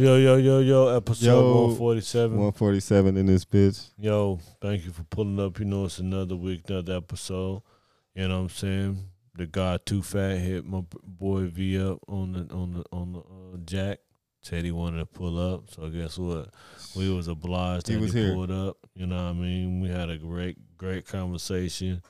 Yo, 0.00 0.16
yo, 0.16 0.36
yo, 0.36 0.60
yo, 0.60 0.96
episode 0.96 1.26
Yo. 1.26 1.52
147. 1.66 2.30
147 2.30 3.18
in 3.18 3.26
this 3.26 3.44
bitch. 3.44 3.90
Yo, 3.98 4.38
thank 4.62 4.86
you 4.86 4.92
for 4.92 5.02
pulling 5.04 5.38
up. 5.38 5.58
You 5.58 5.66
know, 5.66 5.84
it's 5.84 5.98
another 5.98 6.36
week, 6.36 6.62
another 6.70 6.96
episode. 6.96 7.60
You 8.14 8.26
know 8.26 8.36
what 8.38 8.42
I'm 8.44 8.48
saying? 8.48 8.98
The 9.36 9.46
guy 9.46 9.76
Toofat 9.84 10.38
hit 10.40 10.64
my 10.64 10.80
boy 11.04 11.48
V 11.48 11.78
up 11.82 11.98
on 12.08 12.32
the 12.32 12.54
on 12.54 12.72
the 12.72 12.84
on 12.90 13.12
the 13.12 13.18
uh, 13.18 13.58
jack. 13.66 13.98
Said 14.40 14.64
he 14.64 14.70
wanted 14.72 15.00
to 15.00 15.04
pull 15.06 15.38
up. 15.38 15.68
So 15.70 15.90
guess 15.90 16.16
what? 16.16 16.48
We 16.96 17.12
was 17.14 17.28
obliged 17.28 17.88
He 17.88 17.96
that 17.96 18.00
was 18.00 18.14
he 18.14 18.20
here. 18.22 18.32
pulled 18.32 18.50
up. 18.50 18.78
You 18.94 19.06
know 19.06 19.16
what 19.16 19.30
I 19.30 19.32
mean? 19.34 19.80
We 19.82 19.90
had 19.90 20.08
a 20.08 20.16
great, 20.16 20.56
great 20.78 21.06
conversation. 21.06 22.00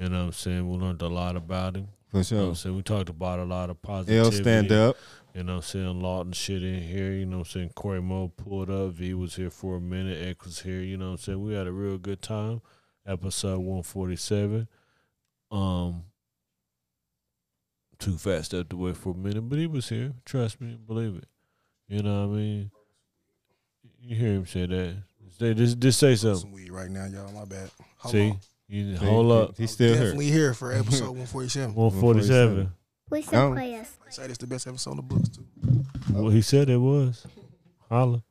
You 0.00 0.08
know 0.08 0.18
what 0.18 0.24
I'm 0.26 0.32
saying? 0.32 0.68
We 0.68 0.78
learned 0.78 1.00
a 1.00 1.08
lot 1.08 1.36
about 1.36 1.76
him. 1.76 1.86
For 2.10 2.18
You 2.18 2.18
know 2.18 2.18
what 2.18 2.26
sure. 2.26 2.48
I'm 2.48 2.54
saying? 2.56 2.76
We 2.76 2.82
talked 2.82 3.08
about 3.08 3.38
a 3.38 3.44
lot 3.44 3.70
of 3.70 3.80
positivity. 3.82 4.36
L 4.36 4.42
stand 4.42 4.72
up. 4.72 4.96
You 5.36 5.42
know 5.44 5.56
what 5.56 5.58
I'm 5.58 5.62
saying? 5.64 6.00
Lawton 6.00 6.32
shit 6.32 6.62
in 6.62 6.80
here. 6.80 7.12
You 7.12 7.26
know 7.26 7.38
what 7.38 7.48
I'm 7.48 7.52
saying? 7.52 7.70
Corey 7.74 8.00
Mo 8.00 8.28
pulled 8.28 8.70
up. 8.70 8.92
V 8.92 9.12
was 9.12 9.36
here 9.36 9.50
for 9.50 9.76
a 9.76 9.80
minute. 9.82 10.26
X 10.26 10.46
was 10.46 10.60
here. 10.62 10.80
You 10.80 10.96
know 10.96 11.06
what 11.08 11.10
I'm 11.12 11.18
saying? 11.18 11.42
We 11.42 11.52
had 11.52 11.66
a 11.66 11.72
real 11.72 11.98
good 11.98 12.22
time. 12.22 12.62
Episode 13.06 13.58
147. 13.58 14.66
Um, 15.50 16.04
Toofat 17.98 18.46
stepped 18.46 18.72
away 18.72 18.94
for 18.94 19.10
a 19.10 19.14
minute, 19.14 19.42
but 19.42 19.58
he 19.58 19.66
was 19.66 19.90
here. 19.90 20.14
Trust 20.24 20.58
me. 20.58 20.78
Believe 20.86 21.16
it. 21.16 21.24
You 21.88 22.02
know 22.02 22.26
what 22.28 22.34
I 22.34 22.38
mean? 22.38 22.70
You 24.00 24.16
hear 24.16 24.32
him 24.32 24.46
say 24.46 24.64
that. 24.64 24.96
Say, 25.38 25.52
just, 25.52 25.78
just 25.78 25.98
say 25.98 26.14
something. 26.16 26.40
some 26.40 26.52
weed 26.52 26.70
right 26.70 26.90
now, 26.90 27.04
y'all. 27.04 27.30
My 27.32 27.44
bad. 27.44 27.70
Hold 27.98 28.12
See? 28.12 28.30
on. 28.30 28.40
You 28.68 28.96
hold 28.96 29.30
up. 29.30 29.58
He's 29.58 29.70
still 29.70 29.88
here. 29.92 29.96
Definitely 30.04 30.30
here 30.30 30.54
for 30.54 30.72
episode 30.72 31.10
147. 31.10 31.74
147. 31.74 32.72
We 33.10 33.18
Oh. 33.18 33.22
some 33.22 33.54
players. 34.06 34.16
Say 34.16 34.24
it's 34.24 34.38
the 34.38 34.46
best 34.46 34.66
episode 34.66 34.92
in 34.92 34.96
the 34.96 35.02
books 35.02 35.28
too. 35.28 35.44
Well, 36.12 36.30
he 36.30 36.42
said 36.42 36.70
it 36.70 36.78
was. 36.78 37.26
Holla. 37.88 38.22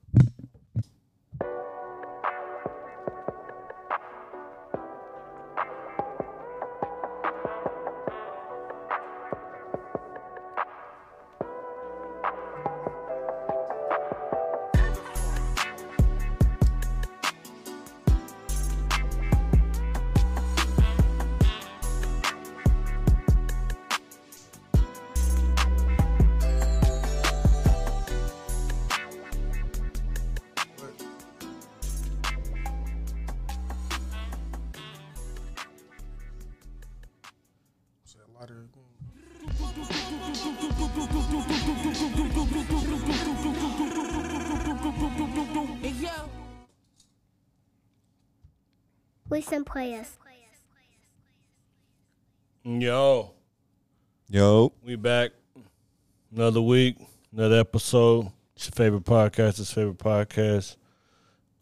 Another 56.56 56.67
week, 56.70 56.95
another 57.34 57.59
episode. 57.59 58.31
It's 58.56 58.67
your 58.67 58.72
favorite 58.72 59.03
podcast, 59.03 59.59
it's 59.59 59.73
favorite 59.73 59.98
podcast. 59.98 60.78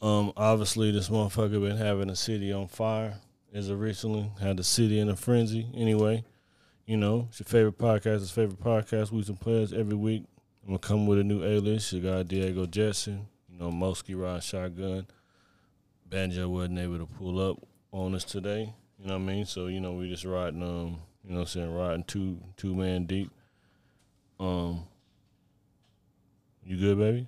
Um, 0.03 0.31
obviously 0.37 0.91
this 0.91 1.09
motherfucker 1.09 1.59
been 1.67 1.77
having 1.77 2.09
the 2.09 2.15
city 2.15 2.53
on 2.53 2.67
fire 2.67 3.15
as 3.55 3.69
of 3.69 3.79
recently. 3.79 4.29
Had 4.39 4.57
the 4.57 4.63
city 4.63 4.99
in 4.99 5.09
a 5.09 5.15
frenzy. 5.15 5.67
Anyway, 5.73 6.23
you 6.85 6.95
know, 6.95 7.25
it's 7.31 7.39
your 7.39 7.45
favorite 7.45 7.79
podcast, 7.79 8.21
it's 8.21 8.29
favorite 8.29 8.63
podcast. 8.63 9.11
We 9.11 9.23
some 9.23 9.35
players 9.35 9.73
every 9.73 9.95
week. 9.95 10.25
I'm 10.61 10.67
gonna 10.67 10.77
come 10.77 11.07
with 11.07 11.17
a 11.17 11.23
new 11.23 11.43
A 11.43 11.57
list. 11.57 11.99
Guy 11.99 12.21
Diego 12.21 12.67
Jetson, 12.67 13.25
you 13.49 13.57
know, 13.57 13.71
Mosky 13.71 14.13
riding 14.13 14.41
shotgun. 14.41 15.07
Banjo 16.05 16.47
wasn't 16.49 16.77
able 16.77 16.99
to 16.99 17.07
pull 17.07 17.39
up 17.39 17.57
on 17.91 18.13
us 18.13 18.25
today. 18.25 18.71
You 18.99 19.07
know 19.07 19.13
what 19.13 19.23
I 19.23 19.33
mean? 19.33 19.45
So, 19.47 19.65
you 19.65 19.81
know, 19.81 19.93
we 19.93 20.07
just 20.07 20.23
riding 20.23 20.61
um, 20.61 20.99
you 21.23 21.31
know 21.31 21.39
what 21.39 21.41
I'm 21.41 21.47
saying, 21.47 21.73
riding 21.73 22.03
two 22.03 22.37
two 22.57 22.75
man 22.75 23.05
deep. 23.05 23.31
Um 24.39 24.83
You 26.65 26.77
good, 26.77 26.97
baby? 26.97 27.27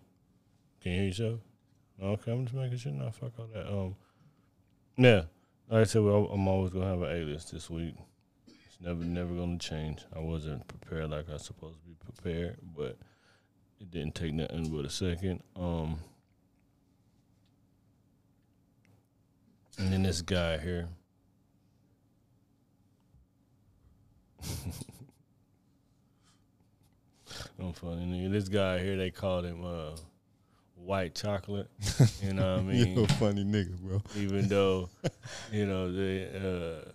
Can 0.82 0.92
you 0.92 0.98
hear 1.00 1.08
yourself? 1.08 1.40
Okay, 2.02 2.32
I'm 2.32 2.46
just 2.46 2.56
making 2.56 2.78
sure 2.78 2.92
not 2.92 3.16
fuck 3.16 3.32
all 3.40 3.48
that. 3.54 3.68
Um 3.68 3.96
Yeah. 4.98 5.24
Like 5.70 5.82
I 5.82 5.84
said, 5.86 6.04
well, 6.04 6.30
I'm 6.32 6.48
always 6.48 6.72
gonna 6.72 6.86
have 6.88 7.02
an 7.02 7.12
A 7.12 7.26
list 7.26 7.52
this 7.52 7.70
week. 7.70 7.96
It's 8.48 8.80
never 8.82 9.04
never 9.04 9.34
gonna 9.34 9.58
change. 9.58 10.04
I 10.16 10.20
wasn't 10.20 10.68
prepared 10.68 11.10
like 11.10 11.30
I 11.30 11.34
was 11.34 11.46
supposed 11.46 11.80
to 11.82 11.86
be 11.88 11.96
prepared, 11.96 12.58
but 12.76 12.98
it 13.80 13.92
didn't 13.92 14.16
take 14.16 14.34
nothing 14.34 14.70
but 14.70 14.86
a 14.86 14.90
second. 14.90 15.42
Um 15.56 16.00
and 19.78 19.92
then 19.92 20.04
this 20.04 20.22
guy 20.22 20.58
here. 20.58 20.88
I'm 27.60 27.74
funny 27.74 28.06
nigga. 28.06 28.32
This 28.32 28.48
guy 28.50 28.80
here, 28.80 28.98
they 28.98 29.12
called 29.12 29.46
him 29.46 29.64
uh, 29.66 29.96
white 30.76 31.16
chocolate. 31.16 31.70
You 32.22 32.34
know 32.34 32.54
what 32.56 32.60
I 32.60 32.64
mean? 32.64 32.98
you 32.98 33.04
a 33.04 33.08
funny 33.08 33.44
nigga, 33.44 33.78
bro. 33.80 34.02
Even 34.18 34.48
though, 34.48 34.90
you 35.52 35.66
know, 35.66 35.92
they 35.92 36.26
uh, 36.26 36.90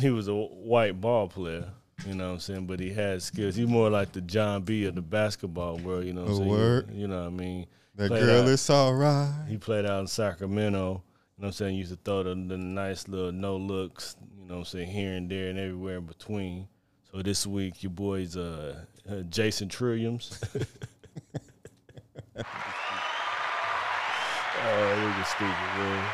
he 0.00 0.10
was 0.10 0.28
a 0.28 0.34
white 0.34 1.00
ball 1.00 1.28
player. 1.28 1.68
You 2.06 2.14
know 2.14 2.28
what 2.28 2.32
I'm 2.34 2.40
saying? 2.40 2.66
But 2.66 2.80
he 2.80 2.90
had 2.92 3.22
skills. 3.22 3.54
He's 3.54 3.68
more 3.68 3.88
like 3.88 4.10
the 4.12 4.20
John 4.22 4.62
B 4.62 4.86
of 4.86 4.94
the 4.96 5.02
basketball 5.02 5.78
world. 5.78 6.04
You 6.04 6.14
know 6.14 6.22
what 6.22 6.30
I'm 6.30 6.36
saying? 6.38 6.48
word. 6.48 6.90
You 6.92 7.06
know 7.06 7.20
what 7.20 7.26
I 7.28 7.30
mean? 7.30 7.66
That 7.94 8.08
Played 8.08 8.24
girl 8.24 8.42
out. 8.42 8.48
is 8.48 8.70
alright. 8.70 9.30
He 9.48 9.56
played 9.58 9.86
out 9.86 10.00
in 10.00 10.06
Sacramento. 10.08 10.78
You 10.78 10.82
know 10.88 11.02
what 11.36 11.46
I'm 11.48 11.52
saying? 11.52 11.72
He 11.74 11.78
Used 11.80 11.92
to 11.92 11.98
throw 12.04 12.22
the, 12.24 12.30
the 12.34 12.56
nice 12.58 13.06
little 13.06 13.30
no 13.32 13.56
looks, 13.56 14.16
you 14.40 14.46
know 14.48 14.54
what 14.54 14.58
I'm 14.60 14.64
saying, 14.64 14.88
here 14.90 15.12
and 15.12 15.30
there 15.30 15.48
and 15.50 15.58
everywhere 15.58 15.98
in 15.98 16.06
between. 16.06 16.68
So 17.12 17.20
this 17.20 17.46
week, 17.46 17.82
your 17.82 17.90
boy's 17.90 18.38
uh, 18.38 18.84
uh, 19.06 19.16
Jason 19.28 19.68
Trilliums. 19.68 20.42
oh, 22.36 22.42
nigga 24.64 25.26
stupid, 25.26 25.50
man. 25.76 26.10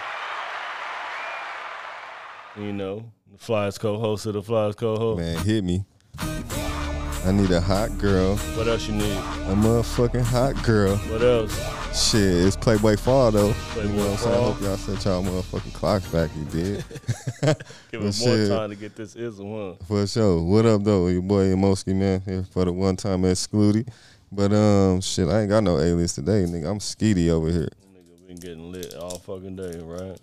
You 2.56 2.72
know, 2.72 3.12
the 3.31 3.38
Flyers 3.38 3.78
co-host 3.78 4.26
of 4.26 4.32
the 4.32 4.42
Flyers 4.42 4.75
co-host. 4.75 5.20
Man, 5.20 5.38
hit 5.44 5.62
me. 5.62 5.84
I 6.19 7.30
need 7.30 7.53
a 7.53 7.60
hot 7.60 7.97
girl. 7.98 8.34
What 8.36 8.66
else 8.66 8.88
you 8.88 8.94
need? 8.94 9.19
A 9.19 9.54
motherfucking 9.54 10.22
hot 10.22 10.60
girl. 10.65 10.97
What 10.97 11.22
else? 11.22 11.78
Shit, 11.94 12.47
it's 12.47 12.56
Playboy 12.56 12.97
Fall 12.97 13.31
though. 13.32 13.53
Playboy 13.53 13.91
you 13.91 13.97
know 13.97 14.04
what 14.04 14.10
I'm 14.10 14.16
saying? 14.19 14.34
I 14.34 14.44
hope 14.44 14.60
y'all 14.60 14.76
set 14.76 15.04
y'all 15.04 15.22
motherfucking 15.22 15.72
clocks 15.72 16.06
back. 16.09 16.31
You 16.37 16.44
did. 16.44 16.84
Give 17.91 18.03
us 18.03 18.25
more 18.25 18.47
time 18.47 18.71
to 18.71 18.76
get 18.76 18.94
this 18.94 19.16
ism, 19.16 19.50
huh? 19.50 19.75
For 19.87 20.06
sure. 20.06 20.43
What 20.43 20.66
up 20.66 20.84
though? 20.84 21.09
Your 21.09 21.22
boy 21.22 21.47
Mosky 21.54 21.94
man 21.94 22.21
here 22.21 22.44
for 22.44 22.65
the 22.65 22.72
one 22.72 22.97
time 22.97 23.25
excluded. 23.25 23.91
But 24.31 24.53
um 24.53 25.00
shit, 25.00 25.28
I 25.28 25.41
ain't 25.41 25.48
got 25.48 25.65
no 25.65 25.77
A 25.78 25.88
list 25.94 26.16
today, 26.16 26.44
nigga. 26.44 26.71
I'm 26.71 26.78
skeety 26.78 27.31
over 27.31 27.50
here. 27.50 27.69
Nigga 27.93 28.27
been 28.27 28.37
getting 28.37 28.71
lit 28.71 28.94
all 28.94 29.19
fucking 29.19 29.56
day, 29.56 29.81
right? 29.81 30.21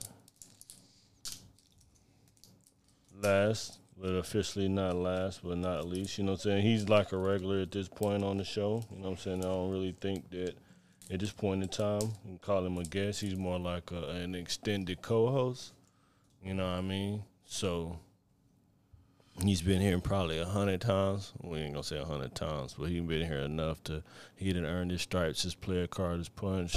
Last, 3.22 3.80
but 4.00 4.10
officially 4.10 4.68
not 4.68 4.96
last, 4.96 5.42
but 5.44 5.58
not 5.58 5.88
least. 5.88 6.18
You 6.18 6.26
know 6.26 6.34
what 6.34 6.46
I'm 6.46 6.52
saying? 6.52 6.62
He's 6.64 6.88
like 6.90 7.12
a 7.12 7.18
regular 7.18 7.62
at 7.62 7.72
this 7.72 7.88
point 7.88 8.24
on 8.24 8.38
the 8.38 8.44
show. 8.44 8.84
You 8.92 8.98
know 8.98 9.04
what 9.04 9.10
I'm 9.12 9.18
saying? 9.18 9.40
I 9.40 9.50
don't 9.50 9.72
really 9.72 9.96
think 10.00 10.30
that 10.30 10.56
at 11.12 11.20
this 11.20 11.32
point 11.32 11.62
in 11.62 11.70
time, 11.70 12.02
can 12.24 12.40
call 12.42 12.66
him 12.66 12.78
a 12.78 12.84
guest. 12.84 13.22
He's 13.22 13.36
more 13.36 13.60
like 13.60 13.92
a, 13.92 14.10
an 14.10 14.36
extended 14.36 15.02
co 15.02 15.32
host. 15.32 15.74
You 16.44 16.54
know 16.54 16.64
what 16.64 16.78
I 16.78 16.82
mean? 16.82 17.24
So 17.46 18.00
he's 19.44 19.62
been 19.62 19.82
here 19.82 20.00
probably 20.00 20.40
a 20.40 20.46
hundred 20.46 20.82
times. 20.82 21.34
We 21.42 21.60
ain't 21.60 21.74
gonna 21.74 21.84
say 21.84 22.00
a 22.00 22.06
hundred 22.06 22.36
times, 22.36 22.76
but 22.78 22.90
he's 22.90 23.02
been 23.02 23.26
here 23.26 23.40
enough 23.40 23.84
to 23.86 24.04
he 24.36 24.52
done 24.54 24.66
earn 24.66 24.90
his 24.90 25.02
stripes, 25.02 25.44
his 25.44 25.56
player 25.56 25.88
card, 25.88 26.20
his 26.20 26.30
punch. 26.30 26.76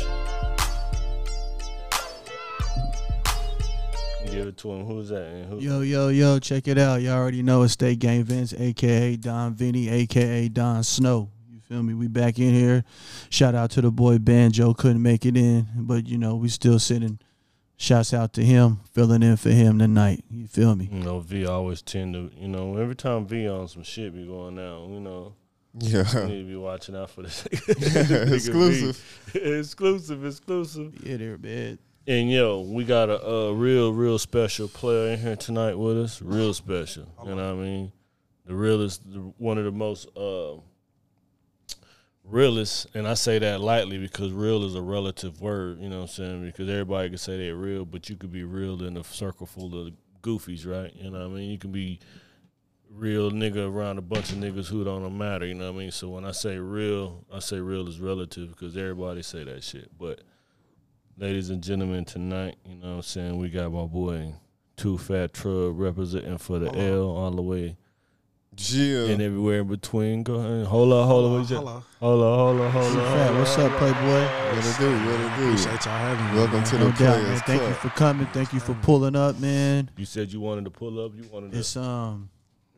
Give 4.31 4.49
it 4.49 4.59
to 4.59 4.73
him. 4.73 4.85
Who's 4.85 5.09
that? 5.09 5.25
And 5.25 5.47
who? 5.47 5.59
Yo, 5.61 5.81
yo, 5.81 6.09
yo, 6.09 6.39
check 6.39 6.69
it 6.69 6.77
out. 6.77 7.01
Y'all 7.01 7.15
already 7.15 7.43
know 7.43 7.63
it's 7.63 7.73
State 7.73 7.99
Game 7.99 8.25
Vince, 8.25 8.53
aka 8.53 9.17
Don 9.17 9.55
Vinny, 9.55 9.89
aka 9.89 10.49
Don 10.49 10.83
Snow. 10.83 11.31
You 11.69 11.77
feel 11.77 11.83
me? 11.83 11.95
We 11.95 12.09
back 12.09 12.39
in 12.39 12.55
here. 12.55 12.85
Shout 13.31 13.55
out 13.55 13.71
to 13.73 13.81
the 13.83 13.91
boy 13.91 14.19
Banjo. 14.19 14.73
Couldn't 14.75 15.03
make 15.03 15.27
it 15.27 15.37
in, 15.37 15.67
but 15.77 16.07
you 16.07 16.17
know, 16.19 16.37
we 16.37 16.49
still 16.49 16.79
sitting. 16.79 17.19
Shouts 17.77 18.13
out 18.13 18.33
to 18.33 18.45
him, 18.45 18.81
filling 18.93 19.23
in 19.23 19.37
for 19.37 19.51
him 19.51 19.79
tonight. 19.79 20.25
You 20.31 20.47
feel 20.49 20.75
me? 20.75 20.89
You 20.91 20.99
know, 21.01 21.21
V 21.21 21.47
always 21.47 21.81
tend 21.81 22.15
to, 22.15 22.31
you 22.37 22.49
know, 22.49 22.77
every 22.77 22.97
time 22.97 23.25
V 23.27 23.49
on 23.49 23.69
some 23.69 23.85
shit 23.85 24.13
be 24.15 24.27
going 24.27 24.57
down, 24.57 24.93
you 24.95 24.99
know, 25.01 25.35
Yeah. 25.79 26.05
You 26.23 26.27
need 26.27 26.41
to 26.41 26.49
be 26.49 26.57
watching 26.57 26.97
out 26.97 27.11
for 27.11 27.23
this. 27.23 27.45
Nigga 27.53 28.33
Exclusive. 28.35 29.35
exclusive, 29.37 30.25
exclusive. 30.25 30.95
Yeah, 31.07 31.19
they're 31.19 31.39
bad. 31.39 31.79
And 32.09 32.29
yo, 32.33 32.63
we 32.63 32.83
got 32.85 33.11
a, 33.11 33.23
a 33.25 33.55
real, 33.55 33.93
real 33.93 34.19
special 34.19 34.67
player 34.67 35.13
in 35.13 35.21
here 35.21 35.37
tonight 35.37 35.77
with 35.79 35.99
us. 35.99 36.21
Real 36.21 36.55
special. 36.55 37.07
You 37.25 37.37
know 37.37 37.55
what 37.55 37.63
I 37.63 37.65
mean? 37.65 37.93
The 38.47 38.55
realest, 38.57 39.03
the, 39.09 39.19
one 39.37 39.57
of 39.59 39.65
the 39.65 39.71
most 39.71 40.09
uh, 40.17 40.55
realest, 42.29 42.87
and 42.95 43.09
I 43.09 43.15
say 43.15 43.39
that 43.39 43.61
lightly 43.61 43.99
because 43.99 44.33
real 44.33 44.65
is 44.65 44.75
a 44.75 44.83
relative 44.83 45.41
word. 45.41 45.81
You 45.81 45.89
know 45.89 45.97
what 45.97 46.03
I'm 46.03 46.09
saying? 46.09 46.45
Because 46.45 46.69
everybody 46.69 47.09
can 47.09 47.19
say 47.19 47.37
they're 47.39 47.57
real, 47.57 47.85
but 47.85 48.09
you 48.09 48.17
could 48.17 48.33
be 48.33 48.45
real 48.45 48.83
in 48.85 48.97
a 48.97 49.05
circle 49.05 49.47
full 49.47 49.87
of 49.87 49.93
goofies, 50.23 50.67
right? 50.67 50.95
You 50.95 51.11
know 51.11 51.21
what 51.21 51.33
I 51.33 51.35
mean? 51.35 51.51
You 51.51 51.59
can 51.59 51.73
be 51.73 52.01
real 52.91 53.31
nigga 53.31 53.69
around 53.69 53.99
a 53.99 54.03
bunch 54.03 54.33
of 54.33 54.39
niggas 54.39 54.69
who 54.69 54.85
don't 54.85 55.17
matter. 55.17 55.47
You 55.47 55.55
know 55.55 55.73
what 55.73 55.77
I 55.77 55.83
mean? 55.83 55.91
So 55.91 56.09
when 56.09 56.25
I 56.25 56.33
say 56.33 56.59
real, 56.59 57.25
I 57.33 57.39
say 57.39 57.61
real 57.61 57.89
is 57.89 58.01
relative 58.01 58.51
because 58.51 58.77
everybody 58.77 59.23
say 59.23 59.45
that 59.45 59.63
shit, 59.65 59.91
but 59.99 60.23
ladies 61.17 61.51
and 61.51 61.63
gentlemen, 61.63 62.05
tonight, 62.05 62.57
you 62.65 62.77
know 62.77 62.89
what 62.89 62.97
I'm 62.97 63.03
saying, 63.03 63.39
we 63.39 63.49
got 63.49 63.73
my 63.73 63.85
boy 63.85 64.35
Toofat 64.77 65.33
Troub 65.33 65.79
representing 65.79 66.39
for 66.39 66.59
the 66.59 66.73
L 66.75 67.03
all 67.03 67.33
the 67.33 67.43
way 67.43 67.77
Yeah. 68.59 69.07
and 69.13 69.23
everywhere 69.23 69.61
in 69.61 69.69
between. 69.69 70.23
Go 70.25 70.35
ahead. 70.35 70.67
Hold 70.67 70.93
on, 70.93 71.07
hold 71.07 71.25
on. 71.27 71.33
What 71.33 71.39
you 71.39 71.47
say? 71.47 71.55
Hello. 71.57 71.83
Hold 72.01 72.23
on, 72.23 72.39
hold 72.39 72.61
on, 72.61 72.71
hold 72.73 72.85
on. 72.87 72.93
Fat, 72.95 73.27
hold 73.29 73.39
what's 73.39 73.59
up, 73.59 73.73
Playboy? 73.79 73.97
What 74.01 74.67
it 74.67 74.79
do? 74.79 74.91
What 74.91 75.21
it 75.21 75.37
do? 75.37 75.45
Appreciate 75.45 75.85
y'all 75.85 75.99
having 75.99 76.27
me. 76.27 76.35
Welcome 76.35 76.55
man. 76.57 76.65
to 76.65 76.79
No 76.79 76.85
the 76.91 76.91
doubt, 76.93 76.99
man. 76.99 77.25
Players 77.25 77.43
Thank 77.43 77.63
you 77.63 77.75
for 77.75 77.89
coming. 77.91 78.27
Thank 78.33 78.53
you 78.53 78.61
for 78.61 78.75
pulling 78.75 79.17
up, 79.17 79.39
man. 79.39 79.91
You 79.97 80.05
said 80.05 80.33
you 80.33 80.41
wanted 80.41 80.65
to 80.65 80.71
pull 80.71 81.05
up. 81.05 81.13
You 81.15 81.25
wanted 81.33 81.53
to, 81.53 81.59
It's 81.59 81.77
um, 81.77 82.31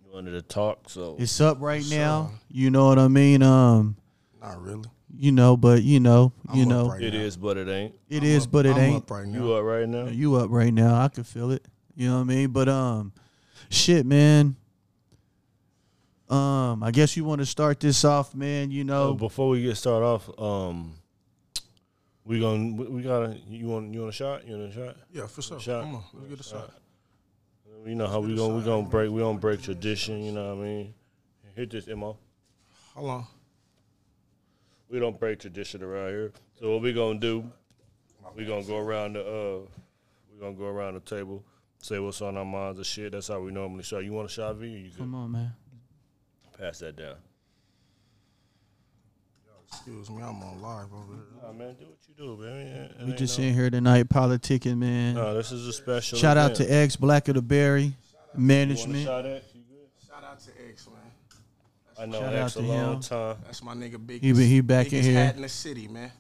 you 0.05 0.13
wanted 0.13 0.33
to 0.33 0.43
talk. 0.43 0.89
So 0.91 1.17
it's 1.19 1.41
up 1.41 1.59
right 1.61 1.83
So- 1.83 1.97
now. 1.97 2.31
You 2.51 2.71
know 2.71 2.87
what 2.87 2.99
I 2.99 3.09
mean? 3.09 3.43
Um, 3.43 3.97
Not 4.43 4.61
really. 4.63 4.89
you 5.17 5.33
know, 5.33 5.57
but 5.57 5.83
you 5.83 5.99
know, 6.01 6.33
I'm 6.49 6.59
you 6.59 6.67
know, 6.67 6.89
right 6.91 7.01
it 7.03 7.15
now. 7.15 7.21
is, 7.21 7.37
but 7.37 7.57
it 7.57 7.69
ain't. 7.69 7.95
it 8.11 8.19
I'm 8.23 8.25
is, 8.29 8.45
up- 8.45 8.53
but 8.53 8.67
it 8.67 8.77
I'm 8.77 8.79
ain't. 8.83 8.97
Up 9.05 9.11
right 9.11 9.27
now. 9.27 9.39
You 9.39 9.53
up 9.55 9.65
right 9.65 9.89
now? 9.89 10.05
You 10.07 10.35
up 10.37 10.51
right 10.51 10.75
now? 10.75 11.01
I 11.03 11.09
can 11.09 11.25
feel 11.25 11.51
it. 11.53 11.65
You 11.97 12.09
know 12.09 12.17
what 12.17 12.21
I 12.23 12.25
mean? 12.25 12.49
But 12.51 12.69
um, 12.69 13.13
shit, 13.71 14.05
man. 14.07 14.57
Um, 16.31 16.83
I 16.85 16.91
guess 16.93 17.17
you 17.17 17.25
want 17.25 17.41
to 17.41 17.47
start 17.47 17.81
this 17.81 18.05
off, 18.05 18.35
man. 18.35 18.71
You 18.71 18.83
Uh, 18.83 18.87
know, 18.87 19.15
before 19.15 19.49
we 19.49 19.63
get 19.63 19.77
started 19.77 20.07
off, 20.07 20.39
um, 20.39 20.95
we 22.25 22.39
gonna 22.39 22.73
we- 22.75 22.87
we 22.87 23.03
gotta 23.03 23.37
you 23.49 23.67
want 23.67 23.93
you 23.93 24.01
want 24.01 24.11
a 24.11 24.13
shot? 24.13 24.47
You 24.47 24.57
want 24.57 24.71
a 24.71 24.75
shot? 24.75 24.97
Yeah, 25.13 25.27
for 25.27 25.43
sure. 25.43 25.59
Shot. 25.59 25.83
Come 25.83 25.97
on, 25.97 26.05
let's 26.15 26.29
get 26.29 26.41
a 26.41 26.43
shot. 26.45 26.71
You 27.85 27.95
know 27.95 28.07
how 28.07 28.21
we 28.21 28.37
gonna 28.37 28.55
we 28.55 28.63
gonna 28.63 28.89
break 28.89 29.11
we 29.11 29.21
gonna 29.21 29.39
break 29.39 29.63
tradition. 29.63 30.23
You 30.23 30.33
know 30.33 30.55
what 30.55 30.63
I 30.63 30.67
mean? 30.69 30.95
Hit 31.57 31.71
this 31.71 31.87
mo. 31.89 32.17
Hold 32.95 33.11
on. 33.11 33.27
We 34.89 34.99
don't 35.01 35.19
break 35.19 35.41
tradition 35.41 35.83
around 35.83 36.11
here. 36.11 36.33
So 36.61 36.71
what 36.73 36.83
we 36.83 36.93
gonna 36.93 37.19
do? 37.19 37.51
We 38.37 38.45
gonna 38.45 38.63
go 38.65 38.79
around 38.79 39.15
the 39.15 39.21
uh, 39.27 39.59
we 40.33 40.39
gonna 40.39 40.55
go 40.55 40.67
around 40.67 40.95
the 40.95 41.01
table, 41.01 41.43
say 41.79 41.99
what's 41.99 42.23
on 42.23 42.37
our 42.37 42.45
minds 42.45 42.79
and 42.79 42.87
shit. 42.87 43.13
That's 43.13 43.29
how 43.29 43.41
we 43.41 43.51
normally 43.51 43.83
shot. 43.83 44.05
You 44.05 44.13
want 44.13 44.27
a 44.31 44.33
shot, 44.33 44.57
V? 44.57 44.67
Or 44.67 44.79
you 44.79 44.91
come 44.97 45.15
on, 45.17 45.33
man. 45.33 45.53
Pass 46.61 46.79
that 46.81 46.97
down. 46.97 47.15
Excuse 49.73 50.11
me, 50.11 50.17
I'm 50.23 50.43
on 50.43 50.61
live 50.61 50.87
over 50.93 51.15
here. 51.15 51.25
Nah, 51.43 51.53
man, 51.53 51.77
do 51.79 51.87
what 51.87 51.99
you 52.09 52.15
do, 52.17 52.37
man. 52.43 52.91
It 53.01 53.07
We 53.07 53.13
just 53.13 53.39
no- 53.39 53.45
in 53.45 53.55
here 53.55 53.71
tonight, 53.71 54.09
politicking, 54.09 54.79
man. 54.79 55.15
No, 55.15 55.33
this 55.35 55.53
is 55.53 55.67
a 55.67 55.73
special. 55.73 56.19
Shout 56.19 56.37
out 56.37 56.57
to 56.57 56.65
X 56.67 56.97
Black 56.97 57.29
of 57.29 57.37
the 57.37 57.43
Berry 57.43 57.85
You 57.85 57.93
Management. 58.35 59.05
shot 59.07 59.25
at? 59.27 59.45
You 59.55 59.63
good? 59.71 60.09
Shout 60.09 60.25
out 60.25 60.41
to 60.41 60.51
X, 60.69 60.87
man. 60.89 60.97
I 61.99 62.07
know 62.07 62.21
Shout 62.21 62.35
X 62.35 62.43
out 62.57 62.63
a 62.63 62.67
to 62.67 62.69
long 62.73 62.95
him. 62.95 63.01
time. 63.01 63.37
That's 63.45 63.63
my 63.63 63.75
nigga 63.75 64.05
Big. 64.05 64.21
He 64.23 64.33
be- 64.33 64.47
he 64.47 64.61
back 64.61 64.93
in 64.93 65.05
here. 65.05 65.15
hat 65.15 65.37
in 65.37 65.43
the 65.43 65.49
city, 65.49 65.87
man. 65.87 66.11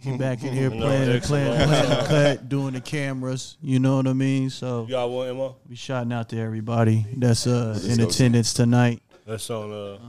He 0.00 0.16
back 0.16 0.42
in 0.42 0.52
here 0.52 0.70
No, 0.74 0.78
playing, 0.78 1.10
X 1.10 1.26
a 1.26 1.28
playing, 1.28 1.52
playing 1.68 1.88
the 1.90 1.94
time. 1.96 2.06
cut, 2.06 2.48
doing 2.48 2.72
the 2.74 2.80
cameras. 2.80 3.56
You 3.62 3.78
know 3.78 3.96
what 3.98 4.08
I 4.08 4.14
mean? 4.14 4.50
So 4.50 4.82
You 4.86 4.90
got 4.90 5.10
one, 5.10 5.36
Mo? 5.36 5.56
we 5.68 5.76
shouting 5.76 6.12
out 6.12 6.28
to 6.30 6.40
everybody 6.40 7.06
that's 7.16 7.46
uh, 7.46 7.78
in 7.86 8.00
attendance 8.00 8.52
tonight. 8.52 9.00
That's 9.30 9.48
on. 9.50 9.70
Uh, 9.72 9.98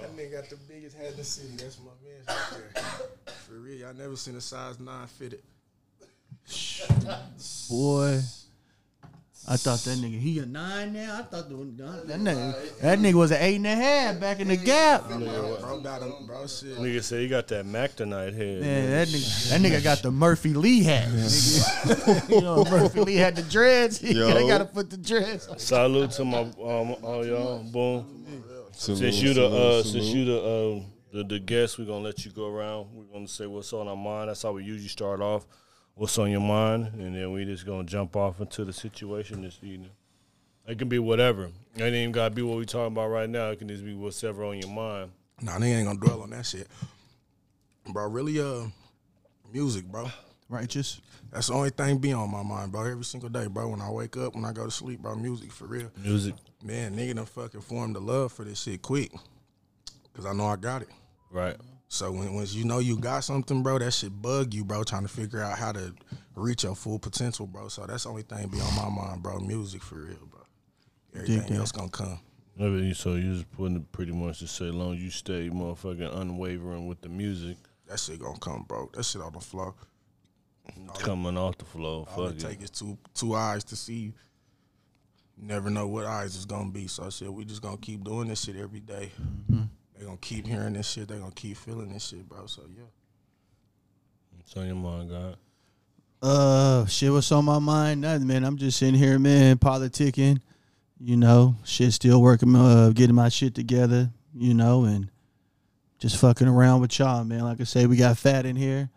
That 0.00 0.16
nigga 0.16 0.32
got 0.32 0.48
the 0.48 0.56
biggest 0.68 0.96
hat 0.96 1.10
in 1.10 1.16
the 1.16 1.24
city. 1.24 1.56
That's 1.56 1.78
my 1.80 1.90
man 2.04 2.20
right 2.28 2.74
there. 2.74 2.82
For 3.46 3.54
real, 3.54 3.78
y'all 3.80 3.94
never 3.94 4.14
seen 4.14 4.36
a 4.36 4.40
size 4.40 4.78
nine 4.78 5.08
fitted. 5.08 5.42
Boy, 7.68 8.20
I 9.48 9.56
thought 9.56 9.80
that 9.80 9.98
nigga 9.98 10.18
he 10.20 10.38
a 10.38 10.46
nine 10.46 10.92
now. 10.92 11.18
I 11.18 11.22
thought 11.22 11.48
the, 11.48 11.56
that 12.06 12.20
nigga 12.20 12.80
that 12.80 12.98
nigga 12.98 13.14
was 13.14 13.30
an 13.30 13.38
eight 13.40 13.56
and 13.56 13.66
a 13.66 13.74
half 13.74 14.20
back 14.20 14.38
in 14.38 14.48
the 14.48 14.56
gap. 14.56 15.08
Man, 15.10 15.20
Bro, 15.60 15.80
got 15.80 16.02
him, 16.02 16.26
bro. 16.26 16.46
Shit. 16.46 16.76
nigga 16.76 17.02
said 17.02 17.20
he 17.22 17.28
got 17.28 17.48
that 17.48 17.64
Mactonite 17.64 18.34
head. 18.36 18.60
man. 18.60 18.90
that 18.90 19.08
nigga 19.08 19.50
that 19.50 19.60
nigga 19.60 19.82
got 19.82 20.02
the 20.02 20.10
Murphy 20.10 20.52
Lee 20.54 20.82
hat. 20.84 21.08
nigga. 21.08 22.28
you 22.30 22.40
know 22.42 22.64
Murphy 22.64 23.00
Lee 23.00 23.14
had 23.16 23.34
the 23.34 23.42
dreads. 23.42 23.98
He 24.00 24.12
Yo. 24.14 24.46
gotta 24.46 24.66
put 24.66 24.90
the 24.90 24.96
dreads. 24.98 25.48
on. 25.48 25.58
Salute 25.58 26.10
to 26.12 26.24
my 26.24 26.40
um, 26.40 26.54
all 27.02 27.24
y'all. 27.26 27.62
Boom. 27.64 28.44
Salute, 28.72 28.98
Since 28.98 29.20
you 29.22 29.34
the 29.34 29.46
uh, 29.46 29.82
salute. 29.82 29.86
since 29.86 30.04
you 30.14 30.24
the 30.26 30.44
um, 30.46 30.84
the 31.12 31.24
the 31.24 31.38
guest, 31.40 31.78
we're 31.78 31.86
gonna 31.86 32.04
let 32.04 32.24
you 32.24 32.30
go 32.30 32.46
around. 32.46 32.88
We're 32.92 33.04
gonna 33.12 33.26
say 33.26 33.46
what's 33.46 33.72
on 33.72 33.88
our 33.88 33.96
mind. 33.96 34.28
That's 34.28 34.42
how 34.42 34.52
we 34.52 34.64
usually 34.64 34.88
start 34.88 35.20
off. 35.20 35.46
What's 36.00 36.16
on 36.16 36.30
your 36.30 36.40
mind, 36.40 36.94
and 36.94 37.14
then 37.14 37.30
we 37.30 37.44
just 37.44 37.66
gonna 37.66 37.84
jump 37.84 38.16
off 38.16 38.40
into 38.40 38.64
the 38.64 38.72
situation 38.72 39.42
this 39.42 39.58
evening. 39.62 39.90
It 40.66 40.78
can 40.78 40.88
be 40.88 40.98
whatever. 40.98 41.50
It 41.76 41.82
ain't 41.82 41.94
even 41.94 42.12
gotta 42.12 42.34
be 42.34 42.40
what 42.40 42.56
we 42.56 42.64
talking 42.64 42.94
about 42.94 43.08
right 43.08 43.28
now. 43.28 43.50
It 43.50 43.58
can 43.58 43.68
just 43.68 43.84
be 43.84 43.92
whatever 43.92 44.44
on 44.44 44.58
your 44.58 44.70
mind. 44.70 45.10
Nah, 45.42 45.58
they 45.58 45.70
ain't 45.70 45.86
gonna 45.86 46.00
dwell 46.00 46.22
on 46.22 46.30
that 46.30 46.46
shit. 46.46 46.68
Bro, 47.86 48.08
really, 48.08 48.40
uh, 48.40 48.68
music, 49.52 49.84
bro. 49.84 50.10
Righteous. 50.48 51.02
That's 51.30 51.48
the 51.48 51.52
only 51.52 51.68
thing 51.68 51.98
be 51.98 52.14
on 52.14 52.30
my 52.30 52.42
mind, 52.42 52.72
bro. 52.72 52.86
Every 52.90 53.04
single 53.04 53.28
day, 53.28 53.46
bro. 53.46 53.68
When 53.68 53.82
I 53.82 53.90
wake 53.90 54.16
up, 54.16 54.34
when 54.34 54.46
I 54.46 54.52
go 54.52 54.64
to 54.64 54.70
sleep, 54.70 55.00
bro, 55.00 55.16
music 55.16 55.52
for 55.52 55.66
real. 55.66 55.90
Music, 56.02 56.34
Man, 56.62 56.96
nigga 56.96 57.16
done 57.16 57.26
fucking 57.26 57.60
formed 57.60 57.94
the 57.94 58.00
love 58.00 58.32
for 58.32 58.46
this 58.46 58.62
shit 58.62 58.80
quick. 58.80 59.12
Cause 60.14 60.24
I 60.24 60.32
know 60.32 60.46
I 60.46 60.56
got 60.56 60.80
it. 60.80 60.88
right? 61.30 61.56
So 61.92 62.12
when 62.12 62.32
once 62.34 62.54
you 62.54 62.64
know 62.64 62.78
you 62.78 62.96
got 62.96 63.24
something, 63.24 63.64
bro, 63.64 63.80
that 63.80 63.90
shit 63.90 64.22
bug 64.22 64.54
you, 64.54 64.64
bro, 64.64 64.84
trying 64.84 65.02
to 65.02 65.08
figure 65.08 65.42
out 65.42 65.58
how 65.58 65.72
to 65.72 65.92
reach 66.36 66.62
your 66.62 66.76
full 66.76 67.00
potential, 67.00 67.48
bro. 67.48 67.66
So 67.66 67.84
that's 67.84 68.04
the 68.04 68.10
only 68.10 68.22
thing 68.22 68.46
be 68.46 68.60
on 68.60 68.76
my 68.76 68.88
mind, 68.88 69.24
bro. 69.24 69.40
Music 69.40 69.82
for 69.82 69.96
real, 69.96 70.28
bro. 70.30 70.40
Everything 71.16 71.54
that. 71.54 71.58
else 71.58 71.72
gonna 71.72 71.88
come. 71.90 72.20
I 72.60 72.62
mean, 72.62 72.94
so 72.94 73.16
you 73.16 73.34
just 73.34 73.50
putting 73.50 73.78
it 73.78 73.90
pretty 73.90 74.12
much 74.12 74.38
to 74.38 74.46
say, 74.46 74.66
long 74.66 74.94
you 74.98 75.10
stay 75.10 75.50
motherfucking 75.50 76.16
unwavering 76.16 76.86
with 76.86 77.00
the 77.00 77.08
music 77.08 77.56
That 77.88 77.98
shit 77.98 78.20
gonna 78.20 78.38
come, 78.38 78.66
bro. 78.68 78.88
That 78.94 79.04
shit 79.04 79.20
on 79.20 79.32
the 79.32 79.40
floor. 79.40 79.74
coming 81.00 81.36
off 81.36 81.58
the 81.58 81.64
floor, 81.64 82.06
All 82.08 82.28
fuck 82.28 82.36
it 82.36 82.44
it. 82.44 82.48
take 82.48 82.62
is 82.62 82.70
two 82.70 82.98
two 83.14 83.34
eyes 83.34 83.64
to 83.64 83.74
see. 83.74 84.14
You 85.36 85.46
never 85.48 85.70
know 85.70 85.88
what 85.88 86.06
eyes 86.06 86.36
is 86.36 86.46
gonna 86.46 86.70
be. 86.70 86.86
So 86.86 87.10
shit, 87.10 87.32
we 87.32 87.44
just 87.44 87.62
gonna 87.62 87.78
keep 87.78 88.04
doing 88.04 88.28
this 88.28 88.44
shit 88.44 88.54
every 88.54 88.80
day. 88.80 89.10
Mm-hmm. 89.50 89.62
They 90.00 90.06
gonna 90.06 90.16
keep 90.18 90.46
hearing 90.46 90.72
this 90.72 90.88
shit. 90.88 91.08
They're 91.08 91.18
gonna 91.18 91.30
keep 91.32 91.58
feeling 91.58 91.92
this 91.92 92.06
shit, 92.06 92.26
bro. 92.26 92.46
So 92.46 92.62
yeah. 92.74 92.84
It's 94.38 94.56
on 94.56 94.66
your 94.66 94.76
mind, 94.76 95.10
God. 95.10 95.36
Uh, 96.22 96.86
shit, 96.86 97.12
what's 97.12 97.30
on 97.32 97.44
my 97.44 97.58
mind? 97.58 98.00
Nothing, 98.00 98.26
man. 98.26 98.44
I'm 98.44 98.56
just 98.56 98.78
sitting 98.78 98.94
here, 98.94 99.18
man, 99.18 99.58
politicking. 99.58 100.40
You 100.98 101.18
know, 101.18 101.56
shit, 101.64 101.92
still 101.92 102.22
working, 102.22 102.56
uh, 102.56 102.92
getting 102.94 103.14
my 103.14 103.28
shit 103.28 103.54
together. 103.54 104.10
You 104.34 104.54
know, 104.54 104.84
and 104.84 105.10
just 105.98 106.16
fucking 106.16 106.48
around 106.48 106.80
with 106.80 106.98
y'all, 106.98 107.22
man. 107.24 107.40
Like 107.40 107.60
I 107.60 107.64
say, 107.64 107.84
we 107.84 107.96
got 107.96 108.16
fat 108.16 108.46
in 108.46 108.56
here, 108.56 108.88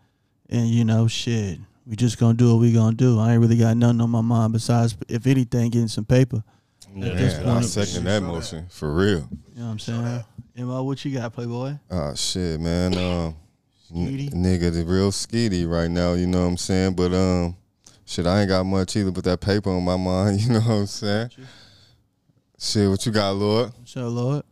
and 0.48 0.68
you 0.68 0.86
know, 0.86 1.06
shit, 1.06 1.58
we 1.86 1.96
just 1.96 2.18
gonna 2.18 2.32
do 2.32 2.54
what 2.54 2.62
we 2.62 2.72
gonna 2.72 2.96
do. 2.96 3.20
I 3.20 3.32
ain't 3.32 3.42
really 3.42 3.58
got 3.58 3.76
nothing 3.76 4.00
on 4.00 4.08
my 4.08 4.22
mind 4.22 4.54
besides, 4.54 4.96
if 5.10 5.26
anything, 5.26 5.68
getting 5.68 5.88
some 5.88 6.06
paper. 6.06 6.42
Yeah, 6.96 7.14
this 7.14 7.34
Man, 7.38 7.48
I'm 7.48 7.54
point- 7.56 7.64
seconding 7.66 8.04
that 8.04 8.22
motion 8.22 8.66
for 8.70 8.94
real. 8.94 9.28
You 9.54 9.60
know 9.60 9.64
what 9.64 9.70
I'm 9.72 9.78
saying? 9.80 10.24
Emma, 10.56 10.82
what 10.82 11.04
you 11.04 11.18
got, 11.18 11.32
Playboy? 11.32 11.74
Oh 11.90 12.14
shit, 12.14 12.60
man. 12.60 12.94
Um, 12.96 13.36
n- 13.94 14.06
Skeety? 14.08 14.30
nigga, 14.32 14.72
the 14.72 14.84
real 14.84 15.10
skeety 15.10 15.66
right 15.68 15.90
now. 15.90 16.12
You 16.12 16.26
know 16.28 16.42
what 16.42 16.46
I'm 16.50 16.56
saying? 16.56 16.94
But 16.94 17.12
um, 17.12 17.56
shit, 18.04 18.26
I 18.26 18.40
ain't 18.40 18.48
got 18.48 18.64
much 18.64 18.94
either. 18.96 19.10
But 19.10 19.24
that 19.24 19.40
paper 19.40 19.70
on 19.70 19.82
my 19.84 19.96
mind. 19.98 20.40
You 20.42 20.50
know 20.54 20.60
what 20.60 20.70
I'm 20.70 20.86
saying? 20.86 21.30
Shit, 22.58 22.88
what 22.88 23.04
you 23.04 23.10
got, 23.12 23.32
Lord? 23.32 23.72
What's 23.76 23.96
up, 23.96 24.12
Lord? 24.12 24.44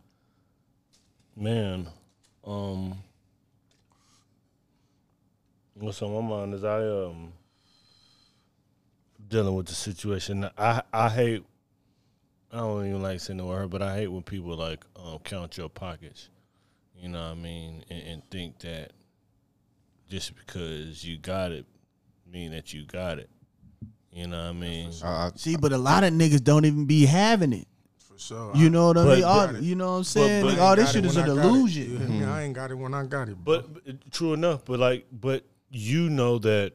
Man, 1.37 1.87
um, 2.45 2.95
what's 5.75 6.01
on 6.01 6.13
my 6.13 6.21
mind 6.37 6.53
is 6.53 6.63
I 6.63 6.79
um 6.85 7.31
dealing 9.29 9.55
with 9.55 9.67
the 9.67 9.73
situation. 9.73 10.49
I 10.57 10.81
I 10.91 11.09
hate. 11.09 11.45
I 12.53 12.57
don't 12.57 12.85
even 12.87 13.01
like 13.01 13.19
saying 13.19 13.37
the 13.37 13.45
word, 13.45 13.69
but 13.71 13.81
I 13.81 13.95
hate 13.95 14.07
when 14.07 14.21
people 14.21 14.55
like 14.55 14.85
um, 14.95 15.17
count 15.23 15.57
your 15.57 15.69
pockets. 15.69 16.29
You 16.95 17.09
know 17.09 17.19
what 17.21 17.31
I 17.31 17.33
mean, 17.35 17.83
and, 17.89 18.03
and 18.03 18.29
think 18.29 18.59
that 18.59 18.91
just 20.09 20.35
because 20.35 21.03
you 21.03 21.17
got 21.17 21.51
it, 21.51 21.65
mean 22.31 22.51
that 22.51 22.71
you 22.73 22.85
got 22.85 23.17
it. 23.17 23.29
You 24.11 24.27
know 24.27 24.37
what 24.37 24.49
I 24.49 24.53
mean? 24.53 24.91
I, 25.03 25.07
I, 25.07 25.31
See, 25.35 25.57
but 25.57 25.73
a 25.73 25.77
lot 25.77 26.03
of 26.03 26.13
niggas 26.13 26.43
don't 26.43 26.65
even 26.65 26.85
be 26.85 27.05
having 27.07 27.51
it. 27.53 27.67
For 27.97 28.19
sure. 28.19 28.51
You 28.55 28.69
know 28.69 28.87
what 28.89 28.97
I 28.99 29.03
But- 29.05 29.15
mean? 29.15 29.23
All, 29.23 29.55
you 29.57 29.75
know 29.75 29.91
what 29.93 29.97
I'm 29.97 30.03
saying? 30.03 30.43
but- 30.45 30.51
Like, 30.53 30.59
all 30.61 30.75
this 30.75 30.85
got 30.85 30.93
shit 30.93 31.05
it 31.05 31.07
is 31.07 31.17
a 31.17 31.21
when 31.21 31.29
I 31.31 31.33
got 31.35 31.39
it. 31.39 31.41
delusion. 31.47 31.91
You 31.91 31.97
hear 31.97 32.07
me? 32.07 32.23
I 32.25 32.43
ain't 32.43 32.53
got 32.53 32.69
it 32.69 32.75
when 32.77 32.93
I 32.93 33.03
got 33.05 33.29
it. 33.29 33.43
Bro. 33.43 33.61
But 33.61 33.73
but 33.85 34.11
true 34.11 34.33
enough, 34.33 34.63
but 34.65 34.79
like, 34.79 35.07
but 35.11 35.43
you 35.71 36.09
know 36.11 36.37
that 36.39 36.73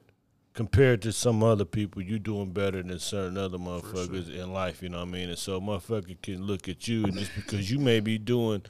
compared 0.55 1.03
to 1.03 1.13
some 1.13 1.43
other 1.43 1.65
people, 1.65 2.03
you 2.03 2.19
doing 2.19 2.51
better 2.51 2.83
than 2.83 2.99
certain 2.99 3.39
other 3.39 3.59
motherfuckers 3.59 4.29
in 4.35 4.53
life. 4.53 4.83
You 4.83 4.89
know 4.89 4.99
what 4.99 5.09
I 5.09 5.13
mean? 5.13 5.29
And 5.29 5.39
so, 5.39 5.57
a 5.57 5.61
motherfucker 5.61 6.21
can 6.23 6.43
look 6.43 6.69
at 6.69 6.89
you, 6.89 7.05
and 7.05 7.15
just 7.15 7.35
because 7.35 7.71
you 7.71 7.79
may 7.79 8.01
be 8.01 8.19
doing 8.19 8.63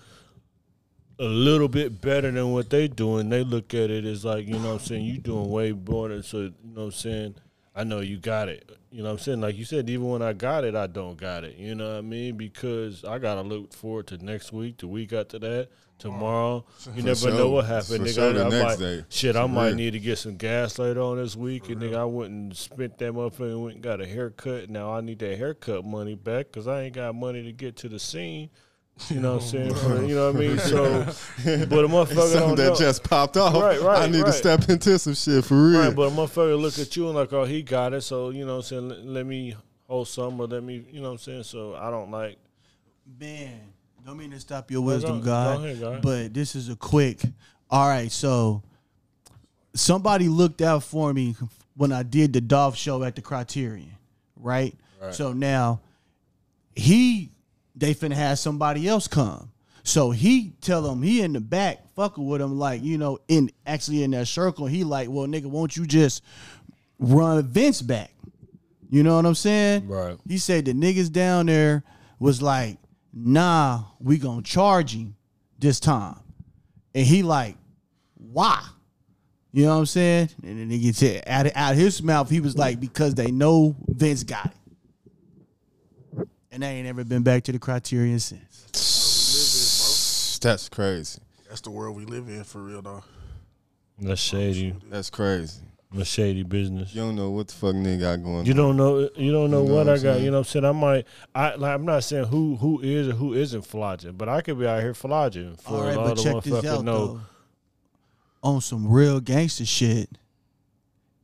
a 1.19 1.25
little 1.25 1.69
bit 1.69 2.01
better 2.01 2.31
than 2.31 2.53
what 2.53 2.71
they 2.71 2.89
doing, 2.89 3.29
they 3.29 3.43
look 3.43 3.75
at 3.75 3.91
it 3.91 4.05
as 4.05 4.25
like, 4.25 4.47
you 4.47 4.55
know 4.55 4.75
what 4.75 4.81
I'm 4.81 4.87
saying? 4.87 5.05
You 5.05 5.19
doing 5.19 5.51
way 5.51 5.73
more 5.73 6.09
than 6.09 6.23
so. 6.23 6.39
You 6.39 6.55
know 6.63 6.73
what 6.75 6.83
I'm 6.85 6.93
saying? 6.93 7.35
I 7.75 7.85
know 7.85 8.01
you 8.01 8.19
got 8.19 8.49
it. 8.49 8.71
You 8.91 9.03
know 9.03 9.11
what 9.11 9.19
I'm 9.19 9.19
saying? 9.19 9.41
Like 9.41 9.57
you 9.57 9.65
said, 9.65 9.89
even 9.91 10.09
when 10.09 10.23
I 10.23 10.33
got 10.33 10.65
it, 10.65 10.75
I 10.75 10.87
don't 10.87 11.17
got 11.17 11.45
it. 11.45 11.57
You 11.57 11.75
know 11.75 11.91
what 11.91 11.99
I 11.99 12.01
mean? 12.01 12.37
Because 12.37 13.05
I 13.05 13.19
gotta 13.19 13.43
look 13.43 13.73
forward 13.73 14.07
to 14.09 14.19
next 14.19 14.53
week, 14.53 14.79
the 14.79 14.89
week 14.89 15.13
after 15.13 15.39
that, 15.39 15.69
tomorrow. 15.99 16.65
You 16.95 17.03
never 17.03 17.17
sure. 17.19 17.31
know 17.33 17.51
what 17.51 17.67
happened, 17.67 17.87
For 17.87 17.99
nigga. 18.11 18.15
sure 18.15 18.33
the 18.33 18.43
I, 18.45 18.47
I 18.47 18.51
next 18.51 18.65
might, 18.65 18.79
day. 18.79 19.05
Shit, 19.09 19.37
I 19.37 19.43
For 19.43 19.49
might 19.49 19.67
real. 19.69 19.75
need 19.77 19.91
to 19.93 19.99
get 20.01 20.19
some 20.19 20.37
gas 20.37 20.79
later 20.79 21.01
on 21.01 21.19
this 21.19 21.37
week, 21.37 21.69
and 21.69 21.81
nigga, 21.81 21.97
I 21.97 22.05
went 22.05 22.31
and 22.33 22.57
spent 22.57 22.99
that 22.99 23.13
motherfucker 23.13 23.51
and 23.51 23.63
went 23.63 23.75
and 23.77 23.83
got 23.85 24.01
a 24.01 24.07
haircut. 24.07 24.71
Now 24.71 24.93
I 24.95 25.01
need 25.01 25.19
that 25.21 25.37
haircut 25.39 25.85
money 25.85 26.15
back 26.15 26.47
because 26.47 26.67
I 26.69 26.83
ain't 26.83 26.95
got 26.95 27.15
money 27.15 27.43
to 27.43 27.53
get 27.53 27.77
to 27.79 27.89
the 27.89 27.99
scene. 27.99 28.51
You 29.11 29.21
know 29.21 29.35
what 29.35 29.43
I'm 29.43 29.49
saying? 29.49 29.75
For- 29.75 30.03
you 30.05 30.15
know 30.17 30.33
what 30.33 30.37
I 30.37 30.41
mean? 30.41 30.59
So, 30.59 31.05
but 31.05 31.85
a 31.85 31.89
motherfucker 31.89 32.15
Something 32.33 32.41
don't 32.41 32.57
that 32.57 32.69
know. 32.71 32.75
just 32.77 33.05
popped 33.05 33.37
off. 33.37 33.55
Right, 33.55 33.81
right, 33.81 34.03
I 34.03 34.07
need 34.09 34.25
to 34.25 34.33
step 34.33 34.69
into 34.69 34.99
some 34.99 35.15
shit 35.15 35.45
for 35.45 35.55
real. 35.55 35.81
Right, 35.81 35.95
but 35.95 36.09
a 36.09 36.11
motherfucker 36.11 36.61
look 36.61 36.79
at 36.81 36.97
you 36.97 37.07
and 37.07 37.15
like, 37.17 37.33
oh, 37.33 37.45
he 37.45 37.63
got 37.63 37.93
it. 37.93 38.01
So, 38.03 38.31
you 38.31 38.45
know 38.45 38.57
what 38.57 38.73
I'm 38.73 38.89
saying? 38.89 38.89
Let, 38.89 39.05
let 39.07 39.27
me 39.27 39.55
hold 39.89 40.09
some 40.09 40.41
or 40.41 40.47
let 40.49 40.65
me, 40.65 40.85
you 40.91 41.01
know 41.01 41.07
what 41.09 41.13
I'm 41.13 41.19
saying? 41.19 41.43
So 41.45 41.75
I 41.77 41.91
don't 41.91 42.11
like, 42.11 42.39
Man, 43.21 43.68
don't 44.09 44.17
mean 44.17 44.31
to 44.31 44.41
stop 44.41 44.71
your 44.71 44.81
wisdom, 44.81 45.21
go 45.21 45.27
God. 45.27 45.65
ahead, 45.65 45.81
God. 45.81 46.03
But 46.03 46.33
this 46.33 46.57
is 46.57 46.71
a 46.71 46.77
quick. 46.77 47.21
All 47.71 47.87
right, 47.87 48.11
so 48.11 48.63
somebody 49.75 50.29
looked 50.29 50.63
out 50.63 50.83
for 50.83 51.13
me 51.13 51.37
when 51.77 51.93
I 51.93 52.03
did 52.05 52.33
the 52.33 52.41
Dolph 52.41 52.75
show 52.75 53.05
at 53.05 53.17
the 53.17 53.21
Criterion, 53.21 53.93
right? 54.37 54.75
Right. 55.01 55.15
So 55.15 55.35
now 55.35 55.83
he 56.75 57.31
they 57.77 57.95
finna 57.95 58.15
have 58.15 58.39
somebody 58.39 58.89
else 58.89 59.09
come. 59.09 59.53
So 59.83 60.11
he 60.11 60.55
tell 60.63 60.81
them 60.81 61.03
he 61.03 61.21
in 61.21 61.35
the 61.35 61.41
back 61.41 61.95
fucking 61.95 62.27
with 62.27 62.41
him 62.41 62.59
like 62.59 62.83
you 62.83 62.97
know 62.97 63.19
in 63.29 63.51
actually 63.67 64.05
in 64.05 64.13
that 64.13 64.27
circle. 64.27 64.65
He 64.65 64.85
like, 64.85 65.11
well, 65.11 65.27
nigga, 65.27 65.47
won't 65.47 65.77
you 65.77 65.85
just 65.85 66.25
run 66.99 67.43
Vince 67.47 67.83
back? 67.83 68.11
You 68.89 69.03
know 69.03 69.17
what 69.17 69.27
I'm 69.27 69.35
saying? 69.35 69.87
Right. 69.87 70.17
He 70.27 70.39
said 70.39 70.65
the 70.65 70.73
niggas 70.73 71.13
down 71.13 71.45
there 71.45 71.85
was 72.19 72.41
like, 72.41 72.79
nah, 73.25 73.85
we 74.01 74.19
gonna 74.19 74.43
charge 74.43 74.95
him 74.95 75.17
this 75.59 75.81
time. 75.81 76.17
And 76.95 77.07
he 77.07 77.23
like, 77.23 77.57
why? 78.15 78.65
You 79.53 79.65
know 79.65 79.75
what 79.75 79.81
I'm 79.81 79.87
saying? 79.87 80.31
And 80.43 80.59
then 80.59 80.71
nigga 80.71 80.95
said 80.95 81.25
out 81.27 81.47
of, 81.47 81.53
out 81.55 81.73
of 81.73 81.79
his 81.79 82.03
mouth, 82.03 82.31
he 82.31 82.41
was 82.41 82.57
like, 82.57 82.81
because 82.81 83.15
they 83.15 83.31
know 83.31 83.77
Vince 83.89 84.23
got 84.25 84.47
it. 84.47 84.53
And 86.51 86.63
they 86.63 86.69
ain't 86.69 86.87
ever 86.87 87.05
been 87.05 87.23
back 87.23 87.45
to 87.45 87.53
the 87.53 87.59
criterion 87.59 88.19
since. 88.19 88.67
That's 90.41 90.69
crazy. 90.69 91.21
That's 91.49 91.61
the 91.63 91.71
world 91.71 91.97
we 91.97 92.05
live 92.05 92.29
in 92.29 92.45
for 92.45 92.63
real 92.63 92.83
though. 92.83 93.03
that's 93.99 94.21
shady. 94.21 94.75
That's 94.89 95.11
crazy. 95.11 95.61
That's 95.91 96.11
shady 96.11 96.43
business. 96.43 96.95
You 96.95 97.01
don't 97.01 97.17
know 97.17 97.31
what 97.31 97.49
the 97.49 97.55
fuck 97.55 97.75
nigga 97.75 98.01
got 98.01 98.23
going 98.23 98.45
You 98.45 98.53
on. 98.53 98.57
don't 98.57 98.77
know. 98.77 98.99
You 99.17 99.33
don't 99.33 99.51
know 99.51 99.63
You 99.63 99.69
know 99.69 99.75
what 99.75 99.87
what 99.87 99.89
I 99.89 99.95
got. 99.95 100.01
saying? 100.01 100.25
You 100.25 100.31
know 100.31 100.39
what 100.41 100.47
I'm 100.47 100.51
saying? 100.51 100.65
I 100.67 100.73
might. 100.73 101.07
I 101.35 101.55
like. 101.55 101.75
I'm 101.75 101.85
not 101.87 102.05
saying 102.05 102.25
who 102.27 102.57
who 102.57 102.81
is 102.81 103.09
or 103.09 103.13
who 103.13 103.33
isn't 103.33 103.63
flogging, 103.63 104.13
but 104.13 104.29
I 104.29 104.43
could 104.43 104.59
be 104.59 104.67
out 104.67 104.83
here 104.83 104.93
flogging 104.93 105.57
for 105.57 105.71
All 105.75 105.83
right, 105.85 105.97
a 105.97 106.01
lot 106.01 106.17
but 106.17 106.23
check 106.23 106.43
this 106.45 106.65
out 106.67 106.85
know. 106.85 107.07
though. 107.07 107.21
On 108.43 108.61
some 108.61 108.87
real 108.87 109.19
gangster 109.21 109.65
shit, 109.65 110.11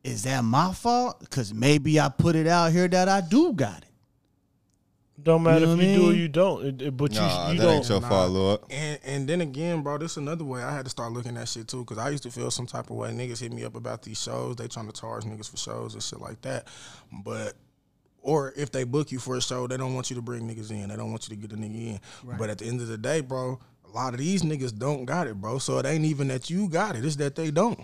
is 0.02 0.23
that 0.25 0.42
my 0.44 0.73
fault? 0.73 1.21
Because 1.21 1.52
maybe 1.54 2.00
I 2.00 2.09
put 2.09 2.35
it 2.35 2.47
out 2.47 2.73
here 2.73 2.88
that 2.88 3.09
I 3.09 3.21
do 3.21 3.52
got 3.52 3.78
it. 3.83 3.88
Don't 5.25 5.43
matter 5.43 5.61
You 5.61 5.66
know 5.66 5.73
if 5.75 5.81
you 5.83 5.90
I 5.90 5.97
do 5.97 6.11
or 6.11 6.12
you 6.12 6.28
don't. 6.28 6.64
It- 6.66 6.83
it- 6.83 6.97
but 6.97 7.12
Nah, 7.12 7.47
you 7.49 7.54
you 7.54 7.59
that 7.61 7.69
ain't 7.75 7.88
don't. 7.88 8.02
your 8.02 8.09
fault, 8.09 8.31
Lord. 8.31 8.61
And 8.71 8.99
and 9.04 9.28
then 9.28 9.40
again, 9.40 9.83
bro, 9.83 9.97
this 9.99 10.16
another 10.19 10.45
way 10.45 10.62
I 10.62 10.71
had 10.73 10.85
to 10.85 10.90
start 10.90 11.12
looking 11.12 11.37
at 11.37 11.49
shit 11.49 11.66
too, 11.66 11.78
because 11.81 11.99
I 11.99 12.11
used 12.11 12.23
to 12.25 12.31
feel 12.31 12.50
some 12.50 12.66
type 12.66 12.90
of 12.90 12.97
way. 12.97 13.11
Niggas 13.11 13.40
hit 13.40 13.52
me 13.52 13.64
up 13.64 13.75
about 13.75 14.02
these 14.02 14.21
shows. 14.21 14.57
They 14.57 14.69
trying 14.69 14.87
to 14.87 14.93
charge 14.93 15.25
niggas 15.25 15.50
for 15.50 15.57
shows 15.57 15.95
and 15.95 16.02
shit 16.02 16.21
like 16.21 16.43
that. 16.43 16.69
But 17.25 17.54
or 18.23 18.52
if 18.57 18.71
they 18.71 18.85
book 18.85 19.12
you 19.12 19.19
for 19.19 19.37
a 19.37 19.40
show, 19.43 19.66
they 19.66 19.76
don't 19.76 19.95
want 19.95 20.11
you 20.11 20.16
to 20.16 20.23
bring 20.23 20.49
niggas 20.49 20.71
in. 20.71 20.88
They 20.88 20.97
don't 20.97 21.11
want 21.11 21.28
you 21.28 21.35
to 21.37 21.40
get 21.40 21.52
a 21.52 21.61
nigga 21.61 21.75
in. 21.95 22.00
But 22.38 22.50
at 22.50 22.59
the 22.59 22.66
end 22.66 22.81
of 22.81 22.88
the 22.88 22.97
day, 22.99 23.21
bro, 23.21 23.59
a 23.87 23.90
lot 23.95 24.14
of 24.14 24.19
these 24.21 24.43
niggas 24.43 24.76
don't 24.78 25.04
got 25.04 25.26
it, 25.26 25.40
bro. 25.40 25.59
So 25.59 25.78
it 25.78 25.87
ain't 25.87 26.04
even 26.04 26.28
that 26.28 26.50
you 26.50 26.69
got 26.69 26.97
it; 26.97 27.04
it's 27.04 27.16
that 27.16 27.35
they 27.35 27.50
don't. 27.50 27.81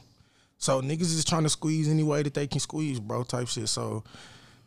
So 0.58 0.82
niggas 0.82 1.02
is 1.14 1.24
trying 1.24 1.44
to 1.44 1.48
squeeze 1.48 1.88
any 1.88 2.02
way 2.02 2.22
that 2.22 2.34
they 2.34 2.46
can 2.46 2.60
squeeze, 2.60 3.00
bro, 3.00 3.22
type 3.22 3.48
shit. 3.48 3.68
So, 3.68 4.04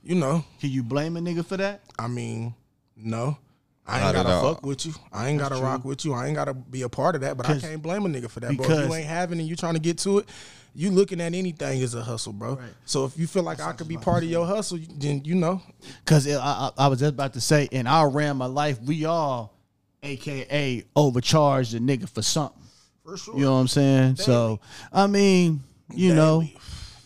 you 0.03 0.15
know, 0.15 0.43
Can 0.59 0.71
you 0.71 0.81
blame 0.83 1.17
a 1.17 1.19
nigga 1.19 1.45
for 1.45 1.55
that? 1.57 1.81
I 1.99 2.07
mean, 2.07 2.55
no. 2.95 3.37
I 3.85 4.01
ain't 4.01 4.15
gotta 4.15 4.29
all. 4.29 4.53
fuck 4.53 4.65
with 4.65 4.85
you. 4.85 4.93
I 5.11 5.27
ain't 5.27 5.39
gotta 5.39 5.55
rock 5.61 5.83
with 5.83 6.05
you. 6.05 6.13
I 6.13 6.27
ain't 6.27 6.35
gotta 6.35 6.53
be 6.53 6.83
a 6.83 6.89
part 6.89 7.15
of 7.15 7.21
that. 7.21 7.35
But 7.35 7.49
I 7.49 7.59
can't 7.59 7.81
blame 7.81 8.05
a 8.05 8.09
nigga 8.09 8.29
for 8.29 8.39
that, 8.39 8.55
bro. 8.55 8.65
If 8.65 8.87
you 8.87 8.93
ain't 8.95 9.07
having 9.07 9.39
and 9.39 9.47
you 9.47 9.57
trying 9.57 9.73
to 9.73 9.79
get 9.81 9.97
to 9.99 10.19
it, 10.19 10.29
you 10.73 10.89
looking 10.89 11.19
at 11.19 11.33
anything 11.33 11.81
as 11.83 11.93
a 11.93 12.01
hustle, 12.01 12.31
bro. 12.31 12.55
Right. 12.55 12.69
So 12.85 13.03
if 13.03 13.17
you 13.17 13.27
feel 13.27 13.43
like 13.43 13.59
I 13.59 13.73
could 13.73 13.89
be 13.89 13.97
part 13.97 14.23
of 14.23 14.29
your 14.29 14.45
hustle, 14.45 14.79
then 14.95 15.21
you 15.25 15.35
know, 15.35 15.61
Because 16.05 16.25
I, 16.31 16.39
I, 16.41 16.69
I 16.77 16.87
was 16.87 16.99
just 17.01 17.13
about 17.13 17.33
to 17.33 17.41
say, 17.41 17.67
in 17.71 17.85
our 17.85 18.09
ram 18.09 18.41
of 18.41 18.51
life, 18.53 18.79
we 18.81 19.03
all, 19.03 19.53
AKA, 20.01 20.83
overcharged 20.95 21.73
a 21.75 21.79
nigga 21.79 22.07
for 22.09 22.21
something. 22.21 22.61
for 23.03 23.17
sure. 23.17 23.35
You 23.35 23.41
know 23.45 23.53
what 23.55 23.59
I'm 23.59 23.67
saying? 23.67 24.15
So, 24.15 24.59
I 24.91 25.07
mean, 25.07 25.61
you 25.93 26.13
know, 26.15 26.43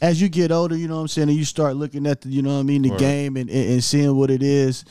as 0.01 0.21
you 0.21 0.29
get 0.29 0.51
older, 0.51 0.75
you 0.77 0.87
know 0.87 0.95
what 0.97 1.01
I'm 1.01 1.07
saying, 1.07 1.29
and 1.29 1.37
you 1.37 1.45
start 1.45 1.75
looking 1.75 2.05
at 2.07 2.21
the, 2.21 2.29
you 2.29 2.41
know 2.43 2.53
what 2.53 2.59
I 2.59 2.63
mean, 2.63 2.83
the 2.83 2.89
Right. 2.91 2.99
game 2.99 3.37
and, 3.37 3.49
and, 3.49 3.69
and 3.71 3.83
seeing 3.83 4.15
what 4.15 4.29
it 4.31 4.43
is, 4.43 4.85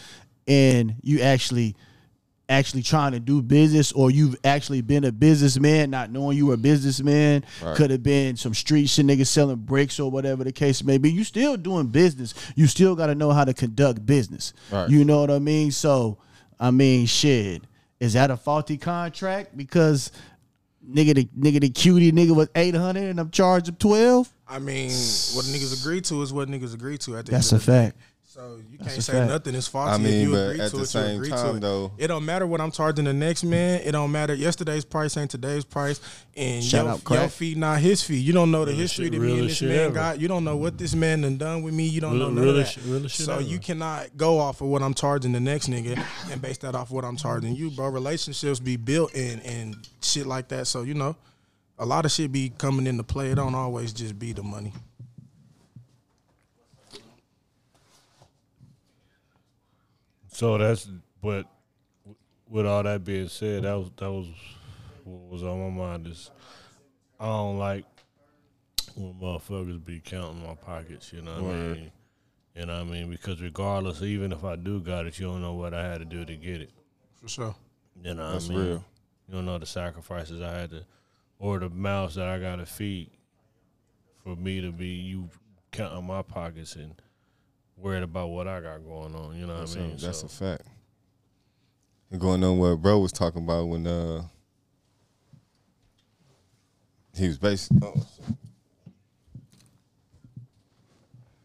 and 0.46 0.94
you 1.02 1.20
actually 1.20 1.74
actually 2.48 2.82
trying 2.82 3.10
to 3.10 3.18
do 3.18 3.42
business 3.42 3.90
or 3.90 4.08
you've 4.08 4.36
actually 4.44 4.80
been 4.80 5.02
a 5.02 5.10
businessman 5.10 5.90
not 5.90 6.12
knowing 6.12 6.36
you 6.36 6.46
were 6.46 6.54
a 6.54 6.56
businessman 6.56 7.44
Right. 7.60 7.76
could 7.76 7.90
have 7.90 8.04
been 8.04 8.36
some 8.36 8.54
street 8.54 8.86
shit 8.88 9.04
niggas 9.04 9.26
selling 9.26 9.56
bricks 9.56 9.98
or 9.98 10.10
whatever 10.12 10.44
the 10.44 10.52
case 10.52 10.84
may 10.84 10.96
be 10.98 11.10
you 11.10 11.24
still 11.24 11.56
doing 11.56 11.88
business 11.88 12.34
you 12.54 12.68
still 12.68 12.94
got 12.94 13.06
to 13.06 13.16
know 13.16 13.32
how 13.32 13.44
to 13.44 13.52
conduct 13.52 14.06
business 14.06 14.52
Right. 14.70 14.88
you 14.88 15.04
know 15.04 15.20
what 15.22 15.30
i 15.32 15.40
mean 15.40 15.72
so 15.72 16.18
i 16.60 16.70
mean 16.70 17.06
shit 17.06 17.62
is 17.98 18.12
that 18.12 18.30
a 18.30 18.36
faulty 18.36 18.76
contract 18.76 19.56
because 19.56 20.12
nigga 20.88 21.16
the 21.16 21.24
nigga 21.36 21.60
the 21.60 21.70
cutie 21.70 22.12
nigga 22.12 22.30
was 22.36 22.48
800 22.54 23.10
and 23.10 23.18
i'm 23.18 23.30
charged 23.30 23.68
of 23.68 23.78
12 23.80 24.32
I 24.48 24.60
mean, 24.60 24.90
what 25.34 25.44
niggas 25.46 25.82
agree 25.82 26.00
to 26.02 26.22
is 26.22 26.32
what 26.32 26.48
niggas 26.48 26.72
agree 26.72 26.98
to. 26.98 27.16
At 27.16 27.26
the 27.26 27.32
that's 27.32 27.52
end 27.52 27.54
a 27.54 27.62
of 27.62 27.66
the 27.66 27.72
day. 27.72 27.92
Fact 28.36 28.48
So 28.48 28.56
you 28.70 28.78
That's 28.78 28.92
can't 28.92 29.02
say 29.04 29.12
fact. 29.14 29.30
nothing 29.30 29.54
is 29.54 29.66
faulty 29.66 30.04
I 30.04 30.08
if 30.08 30.14
you 30.22 30.30
but 30.32 30.36
agree 30.50 30.60
at 30.60 30.70
to 30.70 30.76
the 30.76 30.82
it. 30.82 30.86
same 30.86 31.08
you 31.10 31.16
agree 31.16 31.30
to 31.30 31.36
time, 31.36 31.56
it. 31.56 31.60
though- 31.60 31.92
it 31.98 32.06
don't 32.08 32.24
matter 32.24 32.46
what 32.46 32.60
I'm 32.60 32.70
charging 32.70 33.04
the 33.06 33.12
next 33.12 33.44
man. 33.44 33.80
It 33.84 33.92
don't 33.92 34.12
matter. 34.12 34.34
Yesterday's 34.34 34.84
price 34.84 35.16
ain't 35.16 35.30
today's 35.30 35.64
price, 35.64 36.00
and 36.36 36.62
Shout 36.62 36.84
your, 36.84 36.92
out 36.94 37.04
Crack. 37.04 37.20
your 37.20 37.28
fee 37.30 37.54
not 37.54 37.80
his 37.80 38.02
fee. 38.02 38.18
You 38.18 38.32
don't 38.32 38.50
know 38.50 38.64
the 38.64 38.72
Realest 38.72 38.96
history 38.96 39.04
shit- 39.06 39.12
that 39.12 39.20
me 39.26 39.38
and 39.40 39.48
this 39.50 39.62
man 39.62 39.70
ever. 39.78 39.94
got. 39.94 40.20
You 40.20 40.28
don't 40.28 40.44
know 40.44 40.56
what 40.56 40.76
this 40.78 40.94
man 40.94 41.22
done 41.22 41.38
done 41.38 41.62
with 41.62 41.74
me. 41.74 41.86
You 41.86 42.00
don't 42.00 42.12
Real- 42.18 42.30
know 42.30 42.40
none 42.42 42.48
of 42.48 42.54
that. 42.56 42.68
shit- 42.68 42.84
realest 42.84 43.16
shit 43.16 43.26
so 43.26 43.32
ever. 43.34 43.42
you 43.42 43.58
cannot 43.58 44.16
go 44.16 44.38
off 44.38 44.60
of 44.60 44.68
what 44.68 44.82
I'm 44.82 44.94
charging 44.94 45.32
the 45.32 45.40
next 45.40 45.68
nigga 45.68 46.02
and 46.30 46.42
base 46.42 46.58
that 46.58 46.74
off 46.74 46.90
what 46.90 47.04
I'm 47.04 47.16
charging 47.16 47.56
you, 47.56 47.70
bro. 47.70 47.88
Relationships 47.88 48.60
be 48.60 48.76
built 48.76 49.14
and 49.14 49.40
and 49.44 49.76
shit 50.02 50.26
like 50.26 50.48
that. 50.48 50.66
So 50.66 50.82
you 50.82 50.94
know, 50.94 51.16
a 51.78 51.86
lot 51.86 52.04
of 52.04 52.10
shit 52.12 52.32
be 52.32 52.50
coming 52.50 52.86
into 52.86 53.02
play. 53.02 53.30
It 53.30 53.36
don't 53.36 53.54
always 53.54 53.92
just 53.92 54.18
be 54.18 54.32
the 54.32 54.42
money. 54.42 54.72
So 60.36 60.58
that's 60.58 60.86
but 61.22 61.46
with 62.46 62.66
all 62.66 62.82
that 62.82 63.04
being 63.04 63.30
said, 63.30 63.62
that 63.62 63.72
was 63.72 63.90
that 63.96 64.12
was 64.12 64.26
what 65.02 65.32
was 65.32 65.42
on 65.42 65.58
my 65.58 65.84
mind 65.84 66.06
is 66.08 66.30
I 67.18 67.24
don't 67.24 67.58
like 67.58 67.86
when 68.96 69.14
motherfuckers 69.14 69.82
be 69.82 69.98
counting 69.98 70.46
my 70.46 70.54
pockets, 70.54 71.10
you 71.10 71.22
know 71.22 71.42
what 71.42 71.54
I 71.54 71.56
mean? 71.56 71.92
You 72.54 72.66
know 72.66 72.74
what 72.74 72.82
I 72.82 72.84
mean? 72.84 73.08
Because 73.08 73.40
regardless, 73.40 74.02
even 74.02 74.30
if 74.30 74.44
I 74.44 74.56
do 74.56 74.78
got 74.78 75.06
it, 75.06 75.18
you 75.18 75.24
don't 75.24 75.40
know 75.40 75.54
what 75.54 75.72
I 75.72 75.82
had 75.82 76.00
to 76.00 76.04
do 76.04 76.26
to 76.26 76.36
get 76.36 76.60
it. 76.60 76.70
For 77.14 77.28
sure. 77.28 77.54
You 78.02 78.12
know 78.12 78.26
what 78.26 78.32
That's 78.32 78.50
I 78.50 78.52
mean? 78.52 78.58
real. 78.58 78.84
You 79.28 79.34
don't 79.36 79.46
know 79.46 79.56
the 79.56 79.64
sacrifices 79.64 80.42
I 80.42 80.52
had 80.52 80.70
to 80.72 80.84
or 81.38 81.60
the 81.60 81.70
mouths 81.70 82.16
that 82.16 82.28
I 82.28 82.38
gotta 82.38 82.66
feed 82.66 83.08
for 84.22 84.36
me 84.36 84.60
to 84.60 84.70
be 84.70 84.88
you 84.88 85.30
counting 85.72 86.06
my 86.06 86.20
pockets 86.20 86.76
and 86.76 86.94
worried 87.76 88.02
about 88.02 88.28
what 88.28 88.48
I 88.48 88.60
got 88.60 88.84
going 88.84 89.14
on. 89.14 89.36
You 89.36 89.46
know 89.46 89.58
That's, 89.58 89.74
what 89.76 89.84
I 89.84 89.86
mean? 89.86 89.96
a, 89.96 90.00
that's 90.00 90.20
So- 90.20 90.26
a 90.26 90.28
fact. 90.28 90.62
And 92.10 92.20
going 92.20 92.42
on 92.44 92.58
what 92.58 92.76
bro 92.76 93.00
was 93.00 93.10
talking 93.12 93.42
about 93.42 93.66
when 93.66 93.86
uh 93.86 94.22
he 97.16 97.26
was 97.26 97.38
basically 97.38 97.80
oh, 97.82 97.94
shit. 97.94 98.36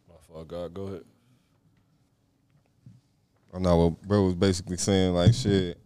My 0.08 0.16
fault, 0.28 0.48
God. 0.48 0.74
Go 0.74 0.84
ahead. 0.84 1.04
I 3.54 3.60
know 3.60 3.78
what 3.78 4.02
bro 4.04 4.26
was 4.26 4.36
basically 4.36 4.78
saying, 4.78 5.14
like 5.14 5.34
shit. 5.34 5.78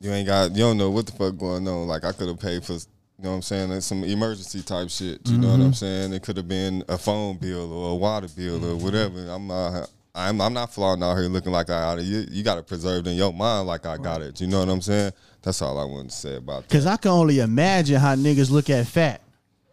You 0.00 0.12
ain't 0.12 0.26
got 0.26 0.50
you 0.52 0.58
don't 0.58 0.76
know 0.76 0.90
what 0.90 1.06
the 1.06 1.12
fuck 1.12 1.36
going 1.38 1.66
on. 1.66 1.88
Like 1.88 2.04
I 2.04 2.12
could 2.12 2.28
have 2.28 2.38
paid 2.38 2.64
for 2.64 2.76
you 3.18 3.24
know 3.24 3.30
what 3.30 3.36
I'm 3.36 3.42
saying, 3.42 3.70
like 3.70 3.82
some 3.82 4.04
emergency 4.04 4.62
type 4.62 4.90
shit. 4.90 5.20
You 5.28 5.38
know 5.38 5.48
what 5.48 5.54
I'm 5.54 5.60
mm-hmm. 5.62 5.72
saying? 5.72 6.12
It 6.12 6.22
could 6.22 6.36
have 6.36 6.46
been 6.46 6.84
a 6.88 6.96
phone 6.96 7.36
bill 7.36 7.72
or 7.72 7.90
a 7.90 7.94
water 7.96 8.28
bill 8.28 8.64
or 8.64 8.76
whatever. 8.76 9.28
I'm 9.28 9.48
not 9.48 9.90
I'm 10.14 10.40
I'm 10.40 10.52
not 10.52 10.72
flying 10.72 11.02
out 11.02 11.16
here 11.16 11.26
looking 11.26 11.52
like 11.52 11.68
I 11.68 11.80
got 11.80 11.98
it. 11.98 12.04
You, 12.04 12.26
you 12.30 12.44
got 12.44 12.58
it 12.58 12.66
preserved 12.66 13.06
in 13.06 13.16
your 13.16 13.32
mind 13.32 13.66
like 13.66 13.86
I 13.86 13.96
got 13.96 14.22
it. 14.22 14.40
You 14.40 14.46
know 14.46 14.60
what 14.60 14.68
I'm 14.68 14.80
saying? 14.80 15.12
That's 15.42 15.60
all 15.62 15.78
I 15.78 15.84
wanted 15.84 16.10
to 16.10 16.16
say 16.16 16.36
about 16.36 16.62
that. 16.62 16.70
Cause 16.72 16.86
I 16.86 16.96
can 16.96 17.10
only 17.10 17.40
imagine 17.40 17.96
how 17.96 18.14
niggas 18.14 18.50
look 18.50 18.70
at 18.70 18.86
fat 18.86 19.20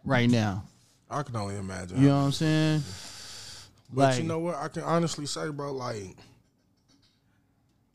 right 0.04 0.28
now. 0.28 0.64
I 1.08 1.22
can 1.22 1.36
only 1.36 1.56
imagine. 1.56 2.00
You 2.00 2.08
know 2.08 2.18
what 2.18 2.24
I'm 2.24 2.32
saying? 2.32 2.82
But 3.92 4.02
Like- 4.02 4.18
you 4.18 4.24
know 4.24 4.40
what? 4.40 4.56
I 4.56 4.68
can 4.68 4.82
honestly 4.82 5.26
say, 5.26 5.50
bro, 5.50 5.72
like 5.72 6.16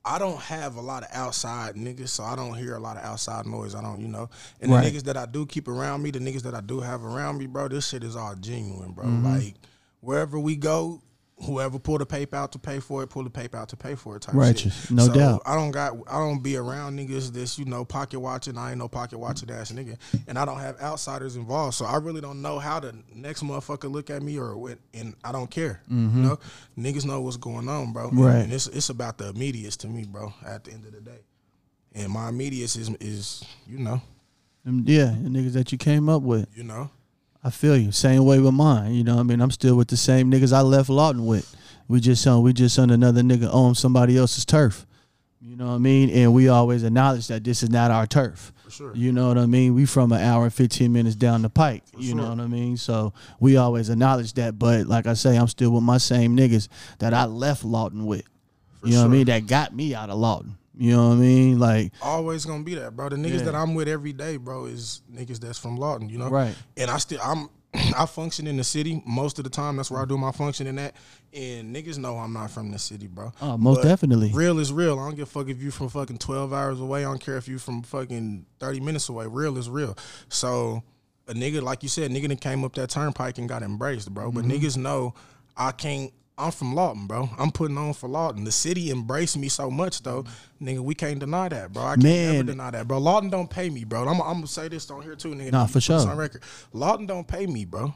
I 0.04 0.18
don't 0.18 0.40
have 0.42 0.76
a 0.78 0.82
lot 0.82 1.04
of 1.04 1.10
outside 1.14 1.76
niggas, 1.76 2.10
so 2.10 2.24
I 2.24 2.36
don't 2.36 2.56
hear 2.56 2.76
a 2.76 2.80
lot 2.80 2.98
of 2.98 3.04
outside 3.04 3.46
noise. 3.46 3.76
I 3.76 3.82
don't, 3.82 4.02
you 4.02 4.08
know. 4.08 4.30
And 4.60 4.72
Right. 4.72 4.84
the 4.92 4.92
niggas 5.00 5.04
that 5.04 5.16
I 5.18 5.28
do 5.28 5.46
keep 5.46 5.68
around 5.68 6.02
me, 6.02 6.10
the 6.10 6.20
niggas 6.20 6.42
that 6.42 6.56
I 6.56 6.62
do 6.62 6.80
have 6.80 7.04
around 7.04 7.38
me, 7.38 7.46
bro, 7.46 7.68
this 7.68 7.88
shit 7.90 8.04
is 8.04 8.16
all 8.16 8.34
genuine, 8.36 8.94
bro. 8.94 9.06
Mm-hmm. 9.06 9.26
Like 9.28 9.56
wherever 10.00 10.40
we 10.40 10.56
go, 10.56 11.02
whoever 11.44 11.80
pull 11.80 11.98
the 11.98 12.06
paper 12.06 12.36
out 12.36 12.52
to 12.52 12.60
pay 12.60 12.80
for 12.80 13.02
it, 13.04 13.08
pull 13.10 13.24
the 13.24 13.30
paper 13.30 13.58
out 13.58 13.70
to 13.70 13.76
pay 13.76 13.96
for 13.96 14.16
it 14.16 14.22
type 14.22 14.36
Righteous, 14.36 14.82
shit. 14.82 14.92
no 14.92 15.06
So, 15.08 15.14
doubt. 15.14 15.42
I 15.46 15.56
don't 15.56 15.72
got 15.72 15.98
I 16.08 16.20
don't 16.20 16.44
be 16.44 16.56
around 16.56 16.98
niggas 17.00 17.34
that's, 17.34 17.58
you 17.58 17.66
know, 17.66 17.84
pocket 17.84 18.20
watching. 18.20 18.58
I 18.58 18.70
ain't 18.72 18.80
no 18.80 18.88
pocket 18.88 19.18
watching 19.18 19.50
ass 19.50 19.72
nigga. 19.72 19.98
And 20.28 20.38
I 20.38 20.46
don't 20.46 20.60
have 20.60 20.80
outsiders 20.82 21.36
involved. 21.36 21.76
So 21.76 21.86
I 21.86 21.98
really 21.98 22.22
don't 22.22 22.42
know 22.42 22.60
how 22.60 22.80
the 22.80 22.96
next 23.16 23.44
motherfucker 23.44 23.92
look 23.92 24.10
at 24.10 24.22
me 24.22 24.38
or 24.38 24.56
what 24.56 24.78
and 24.94 25.16
I 25.24 25.32
don't 25.32 25.50
care. 25.50 25.82
You 25.90 25.98
know? 25.98 26.40
Niggas 26.78 27.06
know 27.06 27.22
what's 27.22 27.38
going 27.38 27.68
on, 27.68 27.94
bro. 27.94 28.08
Mm-hmm. 28.10 28.22
Right. 28.22 28.36
And 28.38 28.54
it's 28.54 28.68
it's 28.68 28.90
about 28.90 29.18
the 29.18 29.30
immediates 29.30 29.78
to 29.78 29.88
me, 29.88 30.06
bro, 30.06 30.34
at 30.46 30.64
the 30.66 30.72
end 30.74 30.86
of 30.86 30.94
the 30.94 31.02
day. 31.02 31.20
And 31.94 32.12
my 32.12 32.30
immediates 32.30 32.76
is 32.76 32.90
is, 33.00 33.44
you 33.68 33.80
know, 33.80 34.02
Yeah, 34.64 35.06
the 35.22 35.30
niggas 35.30 35.54
that 35.54 35.72
you 35.72 35.78
came 35.78 36.08
up 36.08 36.22
with. 36.22 36.48
you 36.56 36.64
know. 36.64 36.90
I 37.44 37.50
feel 37.50 37.76
you. 37.76 37.92
Same 37.92 38.26
way 38.26 38.40
with 38.40 38.54
mine. 38.54 38.94
You 38.94 39.04
know, 39.04 39.16
what 39.16 39.22
I 39.22 39.24
mean, 39.24 39.42
I'm 39.42 39.52
still 39.52 39.76
with 39.76 39.88
the 39.88 39.98
same 39.98 40.32
niggas 40.32 40.54
I 40.54 40.62
left 40.62 40.90
Lawton 40.90 41.26
with. 41.26 41.56
We 41.88 42.00
just 42.00 42.26
on 42.28 42.44
we 42.44 42.54
just 42.54 42.78
on 42.80 42.90
another 42.90 43.22
nigga 43.22 43.50
own 43.52 43.76
somebody 43.76 44.18
else's 44.18 44.46
turf. 44.46 44.86
You 45.42 45.56
know 45.56 45.70
what 45.70 45.76
I 45.76 45.80
mean? 45.80 46.12
And 46.12 46.34
we 46.34 46.50
always 46.50 46.84
acknowledge 46.84 47.28
that 47.28 47.44
this 47.44 47.64
is 47.64 47.72
not 47.72 47.90
our 47.90 48.06
turf. 48.06 48.54
For 48.64 48.70
sure. 48.70 48.96
You 48.96 49.12
know 49.12 49.28
what 49.28 49.40
I 49.40 49.48
mean? 49.48 49.74
We 49.74 49.86
from 49.86 50.12
an 50.12 50.22
hour 50.22 50.44
and 50.44 50.54
fifteen 50.54 50.94
minutes 50.94 51.16
down 51.16 51.42
the 51.42 51.50
pike. 51.50 51.84
you 51.98 52.14
know 52.14 52.30
what 52.30 52.40
I 52.40 52.46
mean? 52.48 52.78
So 52.78 53.14
we 53.40 53.58
always 53.58 53.90
acknowledge 53.90 54.34
that. 54.34 54.60
But 54.60 54.86
like 54.86 55.08
I 55.08 55.16
say, 55.16 55.36
I'm 55.36 55.48
still 55.48 55.72
with 55.72 55.84
my 55.84 55.98
same 55.98 56.38
niggas 56.38 56.68
that 57.00 57.14
I 57.14 57.26
left 57.26 57.66
Lawton 57.66 58.06
with. 58.06 58.24
you 58.84 58.94
know 58.94 59.00
what 59.00 59.06
I 59.06 59.10
mean? 59.10 59.26
That 59.26 59.48
got 59.48 59.76
me 59.76 59.96
out 59.96 60.12
of 60.12 60.20
Lawton. 60.20 60.58
You 60.78 60.92
know 60.92 61.10
what 61.10 61.16
I 61.16 61.18
mean? 61.18 61.60
Like 61.60 61.94
Always 62.02 62.46
gonna 62.46 62.64
be 62.64 62.76
that, 62.76 62.96
bro. 62.96 63.10
The 63.10 63.18
niggas 63.18 63.40
Yeah. 63.40 63.44
that 63.46 63.56
I'm 63.56 63.76
with 63.76 63.88
every 63.88 64.14
day, 64.14 64.38
bro, 64.38 64.66
is 64.66 65.02
niggas 65.14 65.40
that's 65.40 65.58
from 65.58 65.78
Lawton, 65.78 66.10
you 66.10 66.18
know? 66.18 66.30
Right. 66.30 66.56
And 66.78 66.90
I 66.90 66.98
still 66.98 67.20
I'm 67.24 67.50
I 67.98 68.06
function 68.06 68.48
in 68.48 68.58
the 68.58 68.64
city 68.64 69.02
most 69.06 69.38
of 69.38 69.44
the 69.46 69.50
time. 69.50 69.78
That's 69.78 69.90
where 69.90 70.02
I 70.02 70.06
do 70.06 70.18
my 70.18 70.32
functioning 70.32 70.78
at. 70.78 70.94
And 71.34 71.74
niggas 71.76 71.98
know 71.98 72.18
I'm 72.18 72.34
not 72.34 72.52
from 72.52 72.72
the 72.72 72.80
city, 72.80 73.08
bro. 73.08 73.32
Oh, 73.42 73.58
most 73.58 73.78
But 73.78 73.84
definitely. 73.88 74.32
Real 74.34 74.60
is 74.60 74.74
real. 74.74 75.00
I 75.00 75.06
don't 75.06 75.16
give 75.16 75.28
a 75.28 75.32
fuck 75.32 75.48
if 75.48 75.62
you 75.62 75.72
from 75.72 75.88
fucking 75.90 76.18
twelve 76.18 76.52
hours 76.54 76.80
away. 76.82 77.02
I 77.02 77.10
don't 77.10 77.22
care 77.24 77.38
if 77.38 77.48
you 77.48 77.58
from 77.60 77.82
fucking 77.84 78.46
thirty 78.60 78.80
minutes 78.82 79.08
away. 79.10 79.26
Real 79.28 79.58
is 79.58 79.70
real. 79.70 79.98
So 80.30 80.84
a 81.28 81.34
nigga, 81.34 81.62
like 81.62 81.84
you 81.84 81.90
said, 81.90 82.12
nigga 82.12 82.28
that 82.30 82.42
came 82.42 82.64
up 82.66 82.76
that 82.76 82.90
turnpike 82.90 83.38
and 83.38 83.48
got 83.48 83.64
embraced, 83.64 84.14
bro. 84.14 84.32
Mm-hmm. 84.32 84.42
But 84.42 84.46
niggas 84.46 84.76
know 84.78 85.14
I 85.56 85.72
can't 85.72 86.12
I'm 86.38 86.52
from 86.52 86.74
Lawton, 86.74 87.06
bro. 87.08 87.30
I'm 87.38 87.52
putting 87.52 87.78
on 87.78 87.94
for 87.94 88.10
Lawton. 88.10 88.44
The 88.44 88.52
city 88.52 88.90
embraced 88.90 89.38
me 89.38 89.48
so 89.50 89.70
much 89.70 90.02
though, 90.02 90.26
nigga. 90.62 90.80
We 90.80 90.96
can't 90.96 91.20
deny 91.20 91.50
that, 91.50 91.72
bro. 91.74 91.84
I 91.84 91.90
can't 91.92 92.04
Man. 92.04 92.34
never 92.34 92.44
deny 92.44 92.72
that, 92.72 92.88
bro. 92.88 92.98
Lawton 92.98 93.30
don't 93.30 93.50
pay 93.50 93.70
me, 93.70 93.84
bro. 93.84 94.02
I'm, 94.08 94.22
I'm 94.22 94.36
gonna 94.36 94.48
say 94.48 94.68
this 94.68 94.90
on 94.90 95.02
here 95.02 95.16
too, 95.16 95.36
nigga. 95.36 95.52
Nah, 95.52 95.68
for 95.68 95.80
sure. 95.82 96.00
On 96.00 96.18
record, 96.18 96.44
Lawton 96.74 97.06
don't 97.06 97.28
pay 97.28 97.46
me, 97.46 97.66
bro. 97.66 97.94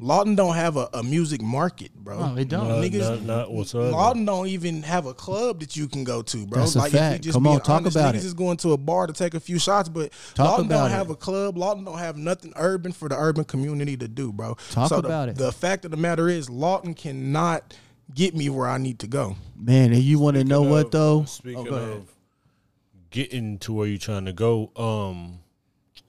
Lawton 0.00 0.34
don't 0.34 0.56
have 0.56 0.76
a, 0.76 0.88
a 0.94 1.02
music 1.04 1.40
market, 1.40 1.94
bro. 1.94 2.18
No, 2.18 2.34
they 2.34 2.44
don't. 2.44 2.66
Not, 2.66 2.78
Niggas- 2.78 3.08
not, 3.08 3.22
not 3.22 3.52
whatsoever. 3.52 3.90
Lawton 3.92 4.24
don't 4.24 4.48
even 4.48 4.82
have 4.82 5.06
a 5.06 5.14
club 5.14 5.60
that 5.60 5.76
you 5.76 5.86
can 5.86 6.02
go 6.02 6.22
to, 6.22 6.44
bro. 6.44 6.58
That's 6.58 6.74
a 6.74 6.78
like 6.78 6.92
if 6.92 6.98
fact. 6.98 7.22
just 7.22 7.34
Come 7.34 7.44
being 7.44 7.54
on, 7.54 7.60
talk 7.60 7.82
honest, 7.82 7.94
about 7.96 8.14
niggas 8.14 8.18
it. 8.18 8.24
is 8.24 8.34
going 8.34 8.56
to 8.58 8.72
a 8.72 8.76
bar 8.76 9.06
to 9.06 9.12
take 9.12 9.34
a 9.34 9.40
few 9.40 9.60
shots, 9.60 9.88
but 9.88 10.10
Talk 10.34 10.48
Lawton 10.48 10.66
don't 10.68 10.86
it. 10.90 10.94
have 10.94 11.10
a 11.10 11.14
club. 11.14 11.56
Lawton 11.56 11.84
don't 11.84 11.98
have 11.98 12.16
nothing 12.16 12.52
urban 12.56 12.90
for 12.90 13.08
the 13.08 13.16
urban 13.16 13.44
community 13.44 13.96
to 13.96 14.08
do, 14.08 14.32
bro. 14.32 14.56
Talk 14.70 14.88
so 14.88 15.00
the- 15.00 15.06
about 15.06 15.28
it. 15.28 15.36
The 15.36 15.52
fact 15.52 15.84
of 15.84 15.92
the 15.92 15.96
matter 15.96 16.28
is, 16.28 16.50
Lawton 16.50 16.94
cannot 16.94 17.76
get 18.12 18.34
me 18.34 18.48
where 18.50 18.66
I 18.68 18.78
need 18.78 18.98
to 19.00 19.06
go. 19.06 19.36
Man, 19.56 19.92
and 19.92 20.02
you 20.02 20.18
want 20.18 20.36
to 20.36 20.42
know 20.42 20.62
Speaking 20.62 20.70
what 20.72 20.90
though? 20.90 21.24
Speaking 21.26 21.58
Oh, 21.68 21.70
go 21.70 21.76
ahead. 21.76 21.88
of 21.98 22.12
getting 23.10 23.58
to 23.60 23.72
where 23.72 23.86
you're 23.86 23.98
trying 23.98 24.24
to 24.24 24.32
go, 24.32 24.72
um, 24.74 25.38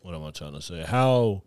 what 0.02 0.16
am 0.16 0.24
I 0.24 0.32
trying 0.32 0.54
to 0.54 0.62
say? 0.64 0.82
How? 0.82 1.44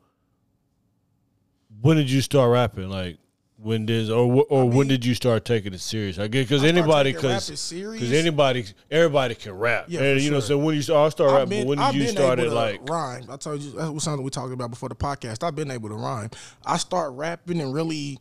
When 1.80 1.96
did 1.96 2.10
you 2.10 2.20
start 2.20 2.50
rapping? 2.50 2.88
Like 2.88 3.18
when 3.58 3.86
did 3.86 4.10
or 4.10 4.44
or 4.48 4.68
when 4.68 4.86
did 4.86 5.04
you 5.04 5.14
start 5.14 5.44
taking 5.44 5.72
it 5.72 5.80
serious? 5.80 6.18
I 6.18 6.28
guess 6.28 6.44
because 6.44 6.64
anybody 6.64 7.12
because 7.12 7.48
because 7.48 8.12
anybody 8.12 8.66
everybody 8.90 9.34
can 9.34 9.52
rap. 9.52 9.86
Yeah, 9.88 10.02
and 10.02 10.20
you 10.20 10.30
know, 10.30 10.40
so 10.40 10.58
when 10.58 10.74
you 10.74 10.82
start, 10.82 10.98
I'll 10.98 11.10
start 11.10 11.32
rapping. 11.32 11.48
been, 11.48 11.62
but 11.62 11.68
when 11.68 11.78
did 11.78 11.84
I've 11.84 11.94
you 11.94 12.08
start 12.08 12.38
it? 12.38 12.52
Like 12.52 12.88
rhyme. 12.88 13.24
I 13.30 13.36
told 13.36 13.60
you 13.60 13.72
that 13.72 13.92
was 13.92 14.04
something 14.04 14.22
we 14.22 14.30
talked 14.30 14.52
about 14.52 14.70
before 14.70 14.88
the 14.88 14.94
podcast. 14.94 15.42
I've 15.42 15.56
been 15.56 15.70
able 15.70 15.88
to 15.88 15.94
rhyme. 15.94 16.30
I 16.64 16.76
start 16.76 17.12
rapping 17.14 17.60
and 17.60 17.72
really 17.72 18.18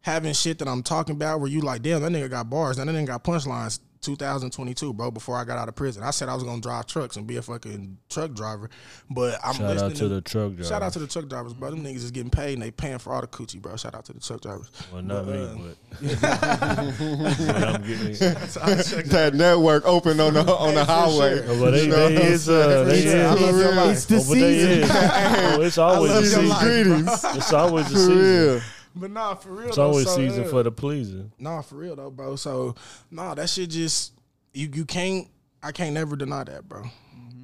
having 0.00 0.32
shit 0.32 0.58
that 0.58 0.68
I'm 0.68 0.82
talking 0.82 1.14
about 1.14 1.40
where 1.40 1.50
you 1.50 1.60
like, 1.60 1.82
damn, 1.82 2.00
that 2.00 2.12
nigga 2.12 2.30
got 2.30 2.48
bars. 2.48 2.78
And 2.78 2.88
that 2.88 2.94
nigga 2.94 3.08
got 3.08 3.24
punchlines 3.24 3.80
2022, 4.00 4.92
bro, 4.92 5.10
before 5.10 5.36
I 5.36 5.44
got 5.44 5.58
out 5.58 5.68
of 5.68 5.74
prison. 5.76 6.02
I 6.02 6.10
said 6.10 6.28
I 6.28 6.34
was 6.34 6.44
gonna 6.44 6.60
drive 6.60 6.86
trucks 6.86 7.16
and 7.16 7.26
be 7.26 7.36
a 7.36 7.42
fucking 7.42 7.98
truck 8.08 8.32
driver. 8.32 8.70
But 9.10 9.38
I'm 9.44 9.54
shout 9.54 9.68
listening 9.74 9.90
out 9.92 9.96
to 9.96 10.08
the 10.08 10.20
truck 10.20 10.52
driver. 10.54 10.64
Shout 10.64 10.82
out 10.82 10.92
to 10.94 10.98
the 10.98 11.06
truck 11.06 11.28
drivers, 11.28 11.54
bro. 11.54 11.70
Them 11.70 11.82
niggas 11.84 11.96
is 11.96 12.10
getting 12.10 12.30
paid 12.30 12.54
and 12.54 12.62
they 12.62 12.70
paying 12.70 12.98
for 12.98 13.12
all 13.12 13.20
the 13.20 13.26
coochie, 13.26 13.60
bro. 13.60 13.76
Shout 13.76 13.94
out 13.94 14.04
to 14.06 14.12
the 14.12 14.20
truck 14.20 14.40
drivers. 14.40 14.70
well, 14.92 15.02
not 15.02 15.26
But, 15.26 15.34
me, 15.34 15.42
uh, 15.44 15.54
but, 16.02 16.20
but 16.20 17.64
I'm 17.64 17.82
getting. 17.86 18.14
So 18.14 18.60
I 18.62 18.82
checked 18.82 19.10
that 19.10 19.34
network 19.34 19.84
open 19.86 20.20
on 20.20 20.34
the 20.34 20.40
on 20.54 20.74
the 20.74 20.84
highway. 20.84 21.44
sure. 21.44 21.58
But 21.58 21.70
they, 21.72 21.82
You 21.84 21.88
know 21.88 22.08
they 22.08 22.14
what 22.14 22.22
I'm 22.24 22.32
is 22.32 22.48
uh, 22.48 22.84
they 22.84 23.00
saying? 23.02 23.16
is. 23.18 23.24
I 23.24 23.34
love 23.46 23.56
your 23.58 23.74
life. 23.74 23.90
It's 23.96 24.04
the 24.06 24.16
Oh, 24.16 24.34
they 24.34 24.58
season. 24.58 24.70
is. 24.82 24.90
Oh, 25.58 25.60
it's 25.62 25.78
always 25.78 26.12
the 26.12 26.18
a 26.18 26.24
season. 26.24 26.58
Greetings. 26.60 27.24
It's 27.36 27.52
always 27.52 27.86
the 27.88 27.94
For 27.94 27.98
season. 27.98 28.62
Real. 28.98 29.08
But 29.08 29.10
nah, 29.10 29.34
for 29.34 29.50
real. 29.50 29.68
It's 29.68 29.76
though, 29.76 29.86
always 29.86 30.06
so, 30.06 30.16
season 30.16 30.44
uh, 30.44 30.48
for 30.48 30.62
the 30.62 30.72
pleasing. 30.72 31.32
Nah, 31.38 31.62
for 31.62 31.76
real 31.76 31.96
though, 31.96 32.10
bro. 32.10 32.36
So 32.36 32.74
nah, 33.10 33.34
that 33.34 33.48
shit 33.48 33.70
just 33.70 34.12
you 34.52 34.68
you 34.72 34.84
can't 34.84 35.28
I 35.62 35.72
can't 35.72 35.94
never 35.94 36.16
deny 36.16 36.44
that, 36.44 36.68
bro. 36.68 36.84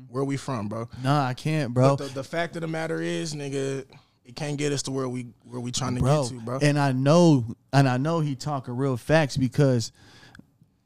Where 0.09 0.25
we 0.25 0.37
from, 0.37 0.69
bro? 0.69 0.89
Nah, 1.03 1.27
I 1.27 1.35
can't, 1.35 1.75
bro. 1.75 1.97
But 1.97 2.09
the, 2.09 2.15
the 2.15 2.25
fact 2.25 2.55
of 2.55 2.63
the 2.63 2.69
matter 2.69 3.03
is, 3.03 3.35
nigga, 3.35 3.85
it 4.25 4.37
can't 4.37 4.57
get 4.57 4.73
us 4.73 4.83
to 4.83 4.93
where 4.93 5.09
we 5.09 5.27
where 5.43 5.61
we 5.61 5.73
trying 5.73 5.97
to 5.97 6.01
bro. 6.01 6.23
get 6.23 6.31
to, 6.31 6.41
bro. 6.41 6.59
And 6.63 6.79
I 6.79 6.93
know, 6.93 7.45
and 7.73 7.89
I 7.89 7.97
know 7.97 8.21
he 8.21 8.37
talking 8.37 8.77
real 8.77 8.97
facts 8.97 9.37
because 9.37 9.91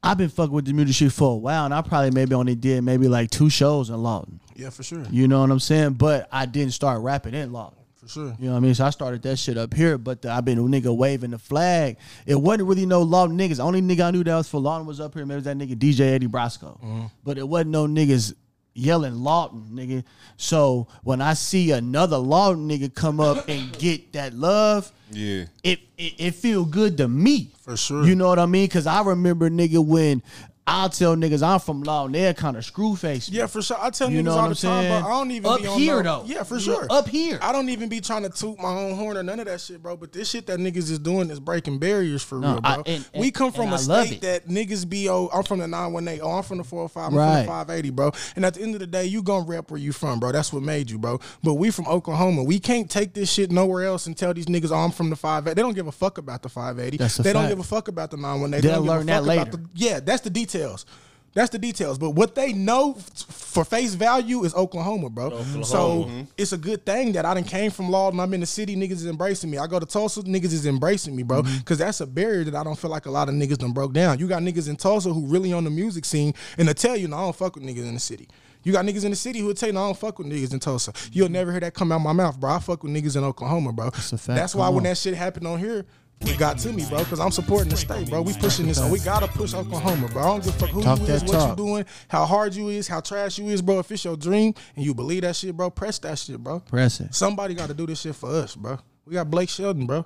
I've 0.01 0.17
been 0.17 0.29
fucking 0.29 0.53
with 0.53 0.65
the 0.65 0.73
music 0.73 0.95
shit 0.95 1.11
for 1.11 1.33
a 1.33 1.37
while, 1.37 1.65
and 1.65 1.73
I 1.73 1.81
probably 1.81 2.11
maybe 2.11 2.33
only 2.33 2.55
did 2.55 2.83
maybe 2.83 3.07
like 3.07 3.29
two 3.29 3.49
shows 3.49 3.89
in 3.89 4.01
Lawton. 4.01 4.39
yeah, 4.55 4.71
for 4.71 4.81
sure, 4.81 5.05
You 5.11 5.27
know 5.27 5.41
what 5.41 5.51
I'm 5.51 5.59
saying? 5.59 5.93
But 5.93 6.27
I 6.31 6.45
didn't 6.45 6.73
start 6.73 7.01
rapping 7.01 7.33
in 7.35 7.51
Lawton. 7.51 7.78
For 8.09 8.19
sure. 8.19 8.35
You 8.39 8.45
know 8.47 8.51
what 8.51 8.57
I 8.57 8.59
mean? 8.61 8.73
So 8.75 8.85
I 8.85 8.89
started 8.89 9.21
that 9.23 9.37
shit 9.37 9.57
up 9.57 9.73
here, 9.73 9.97
but 9.97 10.21
the, 10.21 10.31
I've 10.31 10.45
been 10.45 10.57
a 10.57 10.61
nigga 10.61 10.95
waving 10.95 11.31
the 11.31 11.39
flag. 11.39 11.97
It 12.25 12.35
wasn't 12.35 12.67
really 12.67 12.85
no 12.85 13.01
Lawton 13.01 13.37
niggas. 13.37 13.59
Only 13.59 13.81
nigga 13.81 14.07
I 14.07 14.11
knew 14.11 14.23
that 14.23 14.35
was 14.35 14.49
for 14.49 14.59
Lawton 14.59 14.87
was 14.87 14.99
up 14.99 15.13
here. 15.13 15.25
Maybe 15.25 15.35
it 15.35 15.37
was 15.37 15.43
that 15.45 15.57
nigga 15.57 15.75
DJ 15.75 16.01
Eddie 16.13 16.27
Brasco. 16.27 16.79
Mm-hmm. 16.81 17.05
But 17.23 17.37
it 17.37 17.47
wasn't 17.47 17.71
no 17.71 17.87
niggas 17.87 18.33
yelling 18.73 19.15
Lawton, 19.15 19.69
nigga. 19.73 20.03
So 20.37 20.87
when 21.03 21.21
I 21.21 21.33
see 21.33 21.71
another 21.71 22.17
Lawton 22.17 22.69
nigga 22.69 22.93
come 22.93 23.19
up 23.19 23.45
and 23.49 23.71
get 23.77 24.13
that 24.13 24.33
love, 24.33 24.91
Yeah. 25.11 25.45
it 25.63 25.79
it, 25.97 26.13
it 26.17 26.35
feel 26.35 26.63
good 26.65 26.97
to 26.97 27.07
me. 27.07 27.51
For 27.61 27.75
sure. 27.75 28.05
You 28.05 28.15
know 28.15 28.27
what 28.27 28.39
I 28.39 28.45
mean? 28.45 28.69
Cause 28.69 28.87
I 28.87 29.01
remember 29.03 29.49
nigga 29.49 29.85
when 29.85 30.23
I'll 30.69 30.89
tell 30.89 31.15
niggas 31.15 31.41
I'm 31.41 31.59
from 31.59 31.83
Lawton, 31.83 32.11
they're 32.13 32.33
kind 32.33 32.55
of 32.55 32.63
screw 32.63 32.95
faced. 32.95 33.29
Yeah, 33.29 33.47
for 33.47 33.61
sure. 33.61 33.77
I 33.79 33.89
tell 33.89 34.09
You 34.09 34.21
niggas 34.21 34.23
know 34.25 34.31
all 34.31 34.37
the 34.37 34.41
I'm 34.49 34.55
time, 34.55 34.83
saying? 34.83 35.01
bro. 35.01 35.09
I 35.11 35.13
don't 35.19 35.31
even 35.31 35.51
Up 35.51 35.61
be 35.61 35.67
on 35.67 35.79
here, 35.79 36.03
no- 36.03 36.19
though. 36.21 36.25
Yeah, 36.27 36.43
for 36.43 36.59
sure. 36.59 36.87
up 36.89 37.07
here. 37.07 37.39
I 37.41 37.51
don't 37.51 37.69
even 37.69 37.89
be 37.89 38.01
trying 38.01 38.23
to 38.23 38.29
toot 38.29 38.59
my 38.59 38.69
own 38.69 38.95
horn 38.95 39.17
or 39.17 39.23
none 39.23 39.39
of 39.39 39.47
that 39.47 39.61
shit, 39.61 39.81
bro. 39.81 39.97
But 39.97 40.13
this 40.13 40.29
shit 40.29 40.45
that 40.47 40.59
niggas 40.59 40.89
is 40.91 40.99
doing 40.99 41.29
is 41.31 41.39
breaking 41.39 41.79
barriers 41.79 42.21
for 42.23 42.35
No, 42.39 42.51
real, 42.53 42.61
bro. 42.61 42.71
I- 42.71 42.83
and- 42.85 43.05
we 43.17 43.31
come 43.31 43.51
from 43.51 43.65
and 43.65 43.73
a 43.73 43.75
I 43.93 44.05
state 44.05 44.21
that 44.21 44.47
niggas 44.47 44.87
be 44.87 45.09
oh, 45.09 45.29
I'm 45.33 45.43
from 45.43 45.59
the 45.59 45.67
918, 45.67 46.21
oh, 46.23 46.31
I'm 46.37 46.43
from 46.43 46.59
the 46.59 46.63
405, 46.63 47.03
I'm 47.03 47.09
from 47.11 47.17
Right. 47.17 47.41
the 47.41 47.47
580, 47.47 47.89
bro. 47.89 48.11
And 48.35 48.45
at 48.45 48.53
the 48.53 48.61
end 48.61 48.75
of 48.75 48.79
the 48.79 48.87
day, 48.87 49.05
you 49.05 49.23
gonna 49.23 49.45
rep 49.45 49.71
where 49.71 49.79
you 49.79 49.91
from, 49.91 50.19
bro. 50.19 50.31
That's 50.31 50.53
what 50.53 50.61
made 50.63 50.89
you, 50.91 50.97
bro. 50.99 51.19
But 51.43 51.55
we 51.55 51.71
from 51.71 51.87
Oklahoma. 51.87 52.43
We 52.43 52.59
can't 52.59 52.89
take 52.89 53.13
this 53.13 53.31
shit 53.31 53.51
nowhere 53.51 53.85
else 53.85 54.05
and 54.07 54.15
tell 54.15 54.33
these 54.33 54.45
niggas, 54.45 54.71
oh, 54.71 54.75
I'm 54.75 54.91
from 54.91 55.09
the 55.09 55.15
580. 55.15 55.55
They 55.55 55.61
don't 55.61 55.73
give 55.75 55.87
a 55.87 55.91
fuck 55.91 56.17
about 56.19 56.43
the 56.43 56.49
580. 56.49 56.97
That's 56.97 57.17
a 57.19 57.23
they 57.23 57.33
don't 57.33 57.47
give 57.49 57.59
a 57.59 57.63
fuck 57.63 57.87
about 57.87 58.11
the 58.11 58.17
918. 58.17 58.61
They'll 58.61 58.61
they 58.61 58.75
don't 58.75 58.83
give 58.83 58.91
a 58.93 58.97
learn 58.97 59.05
that 59.07 59.23
later. 59.23 59.51
the- 59.51 59.65
yeah, 59.73 59.99
that's 59.99 60.21
the 60.21 60.29
details. 60.59 60.85
That's 61.33 61.51
the 61.51 61.59
details. 61.59 61.99
But 61.99 62.11
what 62.11 62.33
they 62.33 62.53
know 62.53 62.95
f- 62.97 63.25
for 63.29 63.63
face 63.63 63.93
value 63.93 64.43
is 64.45 64.55
Oklahoma, 64.55 65.09
bro. 65.09 65.27
Oklahoma. 65.27 65.63
So 65.63 66.03
mm-hmm. 66.03 66.21
it's 66.37 66.53
a 66.53 66.57
good 66.57 66.85
thing 66.85 67.11
that 67.13 67.25
I 67.25 67.35
done 67.35 67.43
came 67.43 67.69
from 67.69 67.91
Lawton. 67.91 68.19
I'm 68.19 68.33
in 68.33 68.39
the 68.39 68.47
city. 68.47 68.75
Niggas 68.75 68.93
is 68.93 69.05
embracing 69.05 69.51
me. 69.51 69.59
I 69.59 69.67
go 69.67 69.79
to 69.79 69.85
Tulsa. 69.85 70.21
Niggas 70.23 70.45
is 70.45 70.65
embracing 70.65 71.15
me, 71.15 71.23
bro. 71.23 71.43
Mm-hmm. 71.43 71.59
Because 71.59 71.77
that's 71.77 72.01
a 72.01 72.07
barrier 72.07 72.43
that 72.45 72.55
I 72.55 72.63
don't 72.63 72.77
feel 72.77 72.89
like 72.89 73.05
a 73.05 73.11
lot 73.11 73.29
of 73.29 73.35
niggas 73.35 73.59
done 73.59 73.73
broke 73.73 73.93
down. 73.93 74.17
You 74.17 74.27
got 74.27 74.41
niggas 74.41 74.69
in 74.69 74.75
Tulsa 74.75 75.13
who 75.13 75.27
really 75.27 75.53
on 75.53 75.63
the 75.63 75.69
music 75.69 76.05
scene 76.05 76.33
and 76.57 76.67
they 76.67 76.73
tell 76.73 76.97
you, 76.97 77.07
no, 77.07 77.17
I 77.17 77.21
don't 77.21 77.35
fuck 77.35 77.55
with 77.55 77.63
niggas 77.63 77.87
in 77.87 77.93
the 77.93 77.99
city. 77.99 78.27
You 78.63 78.73
got 78.73 78.83
niggas 78.85 79.05
in 79.05 79.11
the 79.11 79.15
city 79.15 79.39
who 79.39 79.45
will 79.45 79.53
tell 79.53 79.69
you, 79.69 79.73
no, 79.73 79.83
I 79.83 79.87
don't 79.87 79.97
fuck 79.97 80.17
with 80.17 80.27
niggas 80.27 80.51
in 80.51 80.59
Tulsa. 80.59 80.91
You'll 81.11 81.29
never 81.29 81.51
hear 81.51 81.61
that 81.61 81.75
come 81.75 81.91
out 81.91 81.99
my 81.99 82.11
mouth, 82.11 82.39
bro. 82.39 82.53
I 82.53 82.59
fuck 82.59 82.83
with 82.83 82.91
niggas 82.91 83.15
in 83.15 83.23
Oklahoma, 83.23 83.71
bro. 83.71 83.87
a 83.87 83.91
fact. 83.91 84.25
That's 84.27 84.55
why 84.55 84.67
when 84.69 84.83
that 84.83 84.97
shit 84.97 85.13
happened 85.13 85.47
on 85.47 85.59
here, 85.59 85.85
it 86.21 86.37
got 86.37 86.57
to 86.59 86.73
me, 86.73 86.85
bro, 86.89 86.99
because 86.99 87.19
I'm 87.19 87.31
supporting 87.31 87.69
the 87.69 87.77
state, 87.77 88.09
bro. 88.09 88.21
We 88.21 88.33
pushing 88.33 88.67
this. 88.67 88.83
We 88.89 88.99
gotta 88.99 89.27
push 89.27 89.53
Oklahoma, 89.53 90.07
bro. 90.09 90.21
I 90.21 90.25
don't 90.25 90.43
give 90.43 90.55
a 90.55 90.57
fuck 90.59 90.69
who 90.69 90.83
Talk 90.83 90.99
you 90.99 91.05
is, 91.05 91.23
what 91.23 91.31
talk. 91.33 91.49
you 91.57 91.65
doing, 91.65 91.85
how 92.07 92.25
hard 92.25 92.53
you 92.55 92.69
is, 92.69 92.87
how 92.87 92.99
trash 92.99 93.37
you 93.39 93.47
is, 93.47 93.61
bro. 93.61 93.79
If 93.79 93.91
it's 93.91 94.03
your 94.03 94.17
dream 94.17 94.53
and 94.75 94.85
you 94.85 94.93
believe 94.93 95.21
that 95.21 95.35
shit, 95.35 95.55
bro, 95.55 95.69
press 95.69 95.97
that 95.99 96.17
shit, 96.19 96.37
bro. 96.37 96.59
Press 96.59 96.99
it. 96.99 97.15
Somebody 97.15 97.53
got 97.53 97.67
to 97.69 97.73
do 97.73 97.85
this 97.85 98.01
shit 98.01 98.15
for 98.15 98.29
us, 98.29 98.55
bro. 98.55 98.77
We 99.05 99.13
got 99.13 99.29
Blake 99.31 99.49
Shelton, 99.49 99.85
bro. 99.87 100.05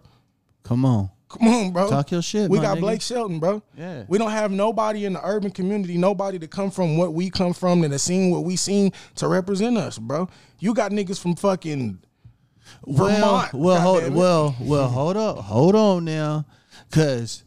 Come 0.63 0.85
on. 0.85 1.09
Come 1.29 1.47
on, 1.47 1.71
bro. 1.71 1.89
Talk 1.89 2.11
your 2.11 2.21
shit, 2.21 2.47
We 2.49 2.59
got 2.59 2.77
nigga. 2.77 2.81
Blake 2.81 3.01
Shelton, 3.01 3.39
bro. 3.39 3.63
Yeah. 3.75 4.03
We 4.07 4.19
don't 4.19 4.29
have 4.31 4.51
nobody 4.51 5.05
in 5.05 5.13
the 5.13 5.27
urban 5.27 5.49
community, 5.49 5.97
nobody 5.97 6.37
to 6.37 6.47
come 6.47 6.69
from 6.69 6.95
what 6.97 7.13
we 7.13 7.31
come 7.31 7.53
from 7.53 7.83
and 7.83 7.91
to 7.91 7.97
seen 7.97 8.29
what 8.29 8.43
we 8.43 8.55
seen 8.55 8.91
to 9.15 9.27
represent 9.27 9.77
us, 9.77 9.97
bro. 9.97 10.29
You 10.59 10.75
got 10.75 10.91
niggas 10.91 11.19
from 11.19 11.35
fucking 11.35 11.99
Well, 12.85 13.07
Vermont, 13.09 13.53
well, 13.53 13.81
hold, 13.81 14.13
well, 14.13 14.55
well, 14.59 14.87
hold 14.89 15.17
up, 15.17 15.37
hold 15.37 15.75
on 15.75 16.05
now, 16.05 16.45
cause 16.91 17.43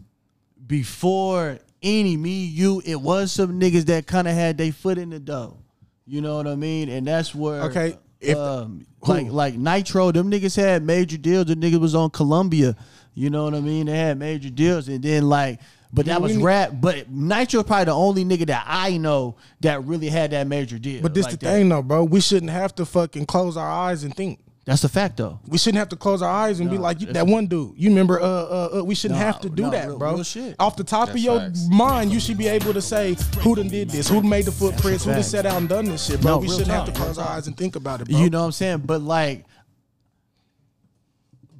before 0.66 1.58
any 1.82 2.16
me, 2.16 2.44
you, 2.44 2.82
it 2.84 3.00
was 3.00 3.32
some 3.32 3.60
niggas 3.60 3.84
that 3.86 4.06
kind 4.06 4.26
of 4.26 4.34
had 4.34 4.58
their 4.58 4.72
foot 4.72 4.98
in 4.98 5.10
the 5.10 5.18
dough. 5.18 5.58
You 6.06 6.20
know 6.20 6.36
what 6.36 6.46
I 6.46 6.54
mean? 6.54 6.88
And 6.88 7.06
that's 7.06 7.34
where 7.34 7.62
Okay, 7.64 7.96
if- 8.20 8.36
um, 8.36 8.86
who? 9.02 9.12
like 9.12 9.30
like 9.30 9.54
Nitro, 9.54 10.10
them 10.12 10.30
niggas 10.30 10.56
had 10.56 10.82
major 10.82 11.16
deals. 11.16 11.46
The 11.46 11.54
niggas 11.54 11.80
was 11.80 11.94
on 11.94 12.10
Columbia. 12.10 12.76
You 13.14 13.30
know 13.30 13.44
what 13.44 13.54
I 13.54 13.60
mean? 13.60 13.86
They 13.86 13.96
had 13.96 14.18
major 14.18 14.50
deals, 14.50 14.88
and 14.88 15.02
then 15.02 15.28
like. 15.28 15.60
But 15.92 16.06
that 16.06 16.20
was 16.20 16.36
rap. 16.36 16.72
But 16.80 17.08
Nitro 17.10 17.62
probably 17.62 17.84
the 17.86 17.92
only 17.92 18.24
nigga 18.24 18.46
that 18.48 18.64
I 18.66 18.96
know 18.98 19.36
that 19.60 19.84
really 19.84 20.08
had 20.08 20.32
that 20.32 20.46
major 20.46 20.78
deal. 20.78 21.00
But 21.00 21.14
this 21.14 21.24
like 21.24 21.38
the 21.38 21.46
that. 21.46 21.52
thing 21.52 21.68
though, 21.68 21.82
bro. 21.82 22.04
We 22.04 22.20
shouldn't 22.20 22.50
have 22.50 22.74
to 22.74 22.84
fucking 22.84 23.26
close 23.26 23.56
our 23.56 23.70
eyes 23.70 24.04
and 24.04 24.14
think. 24.14 24.40
That's 24.66 24.82
a 24.82 24.88
fact 24.88 25.16
though. 25.16 25.38
We 25.46 25.58
shouldn't 25.58 25.78
have 25.78 25.90
to 25.90 25.96
close 25.96 26.22
our 26.22 26.28
eyes 26.28 26.58
and 26.58 26.68
be 26.68 26.76
like 26.76 27.00
you, 27.00 27.06
that 27.12 27.24
one 27.28 27.46
dude. 27.46 27.74
You 27.76 27.88
remember? 27.90 28.20
Uh, 28.20 28.24
uh, 28.24 28.68
uh 28.80 28.84
we 28.84 28.96
shouldn't 28.96 29.20
No, 29.20 29.24
have 29.26 29.40
to 29.42 29.48
do 29.48 29.62
no, 29.62 29.70
that, 29.70 29.86
real- 29.86 29.98
bro. 29.98 30.14
real 30.14 30.24
shit. 30.24 30.56
Off 30.58 30.74
the 30.76 30.82
top 30.82 31.08
of 31.08 31.14
That's 31.14 31.24
your 31.24 31.38
facts. 31.38 31.68
mind, 31.70 32.12
you 32.12 32.18
should 32.18 32.36
be 32.36 32.48
able 32.48 32.74
to 32.74 32.82
say 32.82 33.16
who 33.42 33.54
done 33.54 33.68
did 33.68 33.90
this, 33.90 34.08
who 34.08 34.22
made 34.22 34.44
the 34.44 34.50
footprints, 34.50 35.04
who 35.04 35.10
done 35.12 35.20
fact. 35.20 35.28
set 35.30 35.46
out 35.46 35.58
and 35.58 35.68
done 35.68 35.84
this 35.84 36.06
shit, 36.06 36.20
bro. 36.20 36.32
No, 36.32 36.38
we 36.38 36.48
shouldn't 36.48 36.66
have 36.66 36.84
to 36.86 36.92
close 36.92 37.16
our 37.16 37.28
eyes 37.28 37.46
and 37.46 37.56
think 37.56 37.76
about 37.76 38.00
it, 38.00 38.08
bro. 38.08 38.18
You 38.18 38.28
know 38.28 38.40
what 38.40 38.46
I'm 38.46 38.52
saying? 38.52 38.78
But 38.78 39.02
like, 39.02 39.44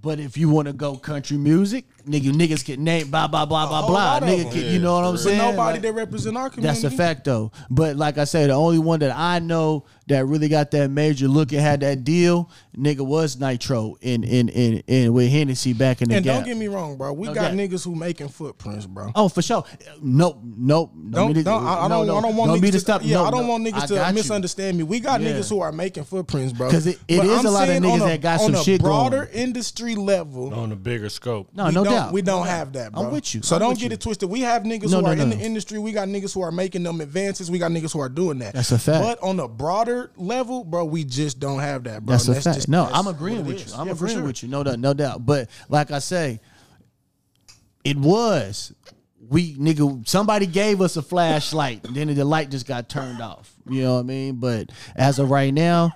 but 0.02 0.18
if 0.18 0.36
you 0.36 0.48
want 0.48 0.66
to 0.66 0.72
go 0.72 0.96
country 0.96 1.36
music, 1.36 1.84
nigga, 2.06 2.32
niggas 2.32 2.64
get 2.64 2.78
named 2.78 3.10
blah 3.10 3.28
blah 3.28 3.44
blah 3.46 3.66
blah 3.68 3.86
blah. 3.86 4.20
Nigga, 4.20 4.44
them. 4.44 4.52
get, 4.52 4.64
Yeah, 4.64 4.70
you 4.70 4.78
know 4.78 4.94
what 4.94 5.04
I'm 5.04 5.10
for 5.16 5.18
but 5.18 5.22
saying? 5.24 5.38
nobody 5.38 5.72
Like, 5.74 5.82
that 5.82 5.92
represent 5.92 6.36
our 6.36 6.50
community. 6.50 6.80
that's 6.82 6.94
a 6.94 6.96
fact 6.96 7.24
though. 7.24 7.52
But 7.70 7.96
like 7.96 8.18
I 8.18 8.24
say, 8.24 8.46
the 8.46 8.52
only 8.54 8.78
one 8.78 9.00
that 9.00 9.16
I 9.16 9.38
know 9.40 9.84
that 10.08 10.24
really 10.26 10.48
got 10.48 10.70
that 10.70 10.88
major 10.90 11.26
look 11.26 11.50
and 11.52 11.60
had 11.60 11.80
that 11.80 12.04
deal, 12.04 12.48
nigga, 12.78 13.00
was 13.00 13.38
Nitro 13.40 13.96
in 14.00 14.22
in 14.22 14.48
in, 14.48 14.82
in 14.86 15.12
with 15.12 15.30
Hennessy 15.30 15.72
back 15.72 16.00
in 16.02 16.08
the. 16.08 16.16
And 16.16 16.24
gap. 16.24 16.36
don't 16.36 16.44
get 16.44 16.56
me 16.56 16.68
wrong, 16.68 16.96
bro. 16.96 17.12
We 17.12 17.26
No 17.28 17.34
got 17.34 17.52
niggas 17.52 17.84
who 17.84 17.94
making 17.96 18.28
footprints, 18.28 18.86
bro. 18.86 19.10
Oh, 19.14 19.28
for 19.28 19.42
sure. 19.42 19.64
Nope, 20.00 20.38
nope. 20.44 20.92
Don't, 21.10 21.28
me 21.28 21.34
to- 21.34 21.42
don't, 21.42 21.64
I, 21.66 21.80
I 21.80 21.88
no, 21.88 22.04
don't, 22.04 22.06
no. 22.06 22.16
I 22.18 22.20
don't 22.22 22.36
want 22.36 22.48
Don't 22.50 22.58
niggas 22.58 22.62
me 22.62 22.68
to 22.68 22.72
to 22.72 22.80
stop. 22.80 23.00
Yeah, 23.04 23.16
No, 23.16 23.24
I 23.24 23.30
don't 23.32 23.42
no. 23.46 23.48
want 23.50 23.66
niggas 23.66 23.82
I 23.82 23.86
to 23.86 23.94
got 23.94 24.08
you. 24.08 24.14
misunderstand 24.14 24.76
me. 24.78 24.84
We 24.84 25.00
got 25.00 25.20
Yeah. 25.20 25.32
niggas 25.32 25.48
who 25.48 25.60
are 25.60 25.72
making 25.72 26.04
footprints, 26.04 26.52
bro. 26.52 26.70
'Cause 26.70 26.86
it- 26.86 26.98
it 27.08 27.16
But 27.18 27.26
is 27.26 27.38
I'm 27.40 27.46
a 27.46 27.50
lot 27.50 27.68
of 27.68 27.74
niggas 27.82 27.96
a- 27.96 28.08
that 28.08 28.20
got 28.20 28.40
on 28.40 28.46
some 28.46 28.54
a 28.54 28.62
shit 28.64 28.82
going. 28.82 28.92
broader 29.10 29.28
industry 29.32 29.94
level. 29.96 30.54
on 30.54 30.70
a 30.72 30.76
bigger 30.76 31.08
scope. 31.08 31.48
No, 31.54 31.70
no 31.70 31.82
don't, 31.84 31.92
We 32.12 32.22
don't 32.22 32.40
No 32.40 32.50
have 32.50 32.72
that, 32.74 32.92
bro. 32.92 33.02
I'm 33.04 33.12
with 33.12 33.34
you. 33.34 33.42
So 33.42 33.56
I'm 33.56 33.60
don't 33.60 33.78
get 33.78 33.90
you. 33.90 33.94
it 33.94 34.00
twisted. 34.00 34.28
We 34.30 34.40
have 34.40 34.62
niggas 34.62 34.90
No, 34.90 34.96
who 34.98 35.02
no, 35.02 35.08
are 35.08 35.12
in 35.14 35.30
the 35.30 35.38
industry. 35.38 35.78
We 35.78 35.92
got 35.92 36.08
niggas 36.08 36.32
who 36.34 36.40
are 36.42 36.52
making 36.52 36.82
them 36.82 37.00
advances. 37.00 37.50
We 37.50 37.58
got 37.58 37.70
niggas 37.70 37.92
who 37.92 38.00
are 38.00 38.08
doing 38.08 38.38
that. 38.38 38.54
That's 38.54 38.72
a 38.72 38.78
fact. 38.78 39.02
But 39.02 39.22
on 39.26 39.38
a 39.40 39.48
broader 39.48 40.10
level, 40.16 40.64
bro, 40.64 40.84
we 40.84 41.04
just 41.04 41.40
don't 41.40 41.60
have 41.60 41.84
that, 41.84 42.04
bro. 42.04 42.12
That's 42.14 42.28
And 42.28 42.36
a 42.36 42.40
fact. 42.40 42.54
just- 42.56 42.68
no, 42.68 42.84
I'm 42.92 43.06
agreeing 43.06 43.44
with 43.44 43.68
you. 43.68 43.74
I'm 43.74 43.86
Yeah, 43.86 43.92
agreeing 43.94 44.18
sure. 44.18 44.26
with 44.26 44.42
you. 44.42 44.48
No 44.48 44.62
doubt, 44.62 44.78
no 44.78 44.94
doubt. 44.94 45.24
But 45.26 45.48
like 45.68 45.90
I 45.90 45.98
say, 45.98 46.40
it 47.84 47.96
was 47.96 48.72
we 49.28 49.54
nigga. 49.56 50.06
Somebody 50.08 50.46
gave 50.46 50.80
us 50.80 50.96
a 50.96 51.02
flashlight, 51.02 51.84
and 51.86 51.94
then 51.96 52.14
the 52.14 52.24
light 52.24 52.50
just 52.50 52.66
got 52.66 52.88
turned 52.88 53.20
off. 53.20 53.52
You 53.68 53.82
know 53.82 53.94
what 53.94 54.00
I 54.00 54.04
mean? 54.04 54.36
But 54.36 54.70
as 54.94 55.18
of 55.18 55.30
right 55.30 55.52
now, 55.52 55.90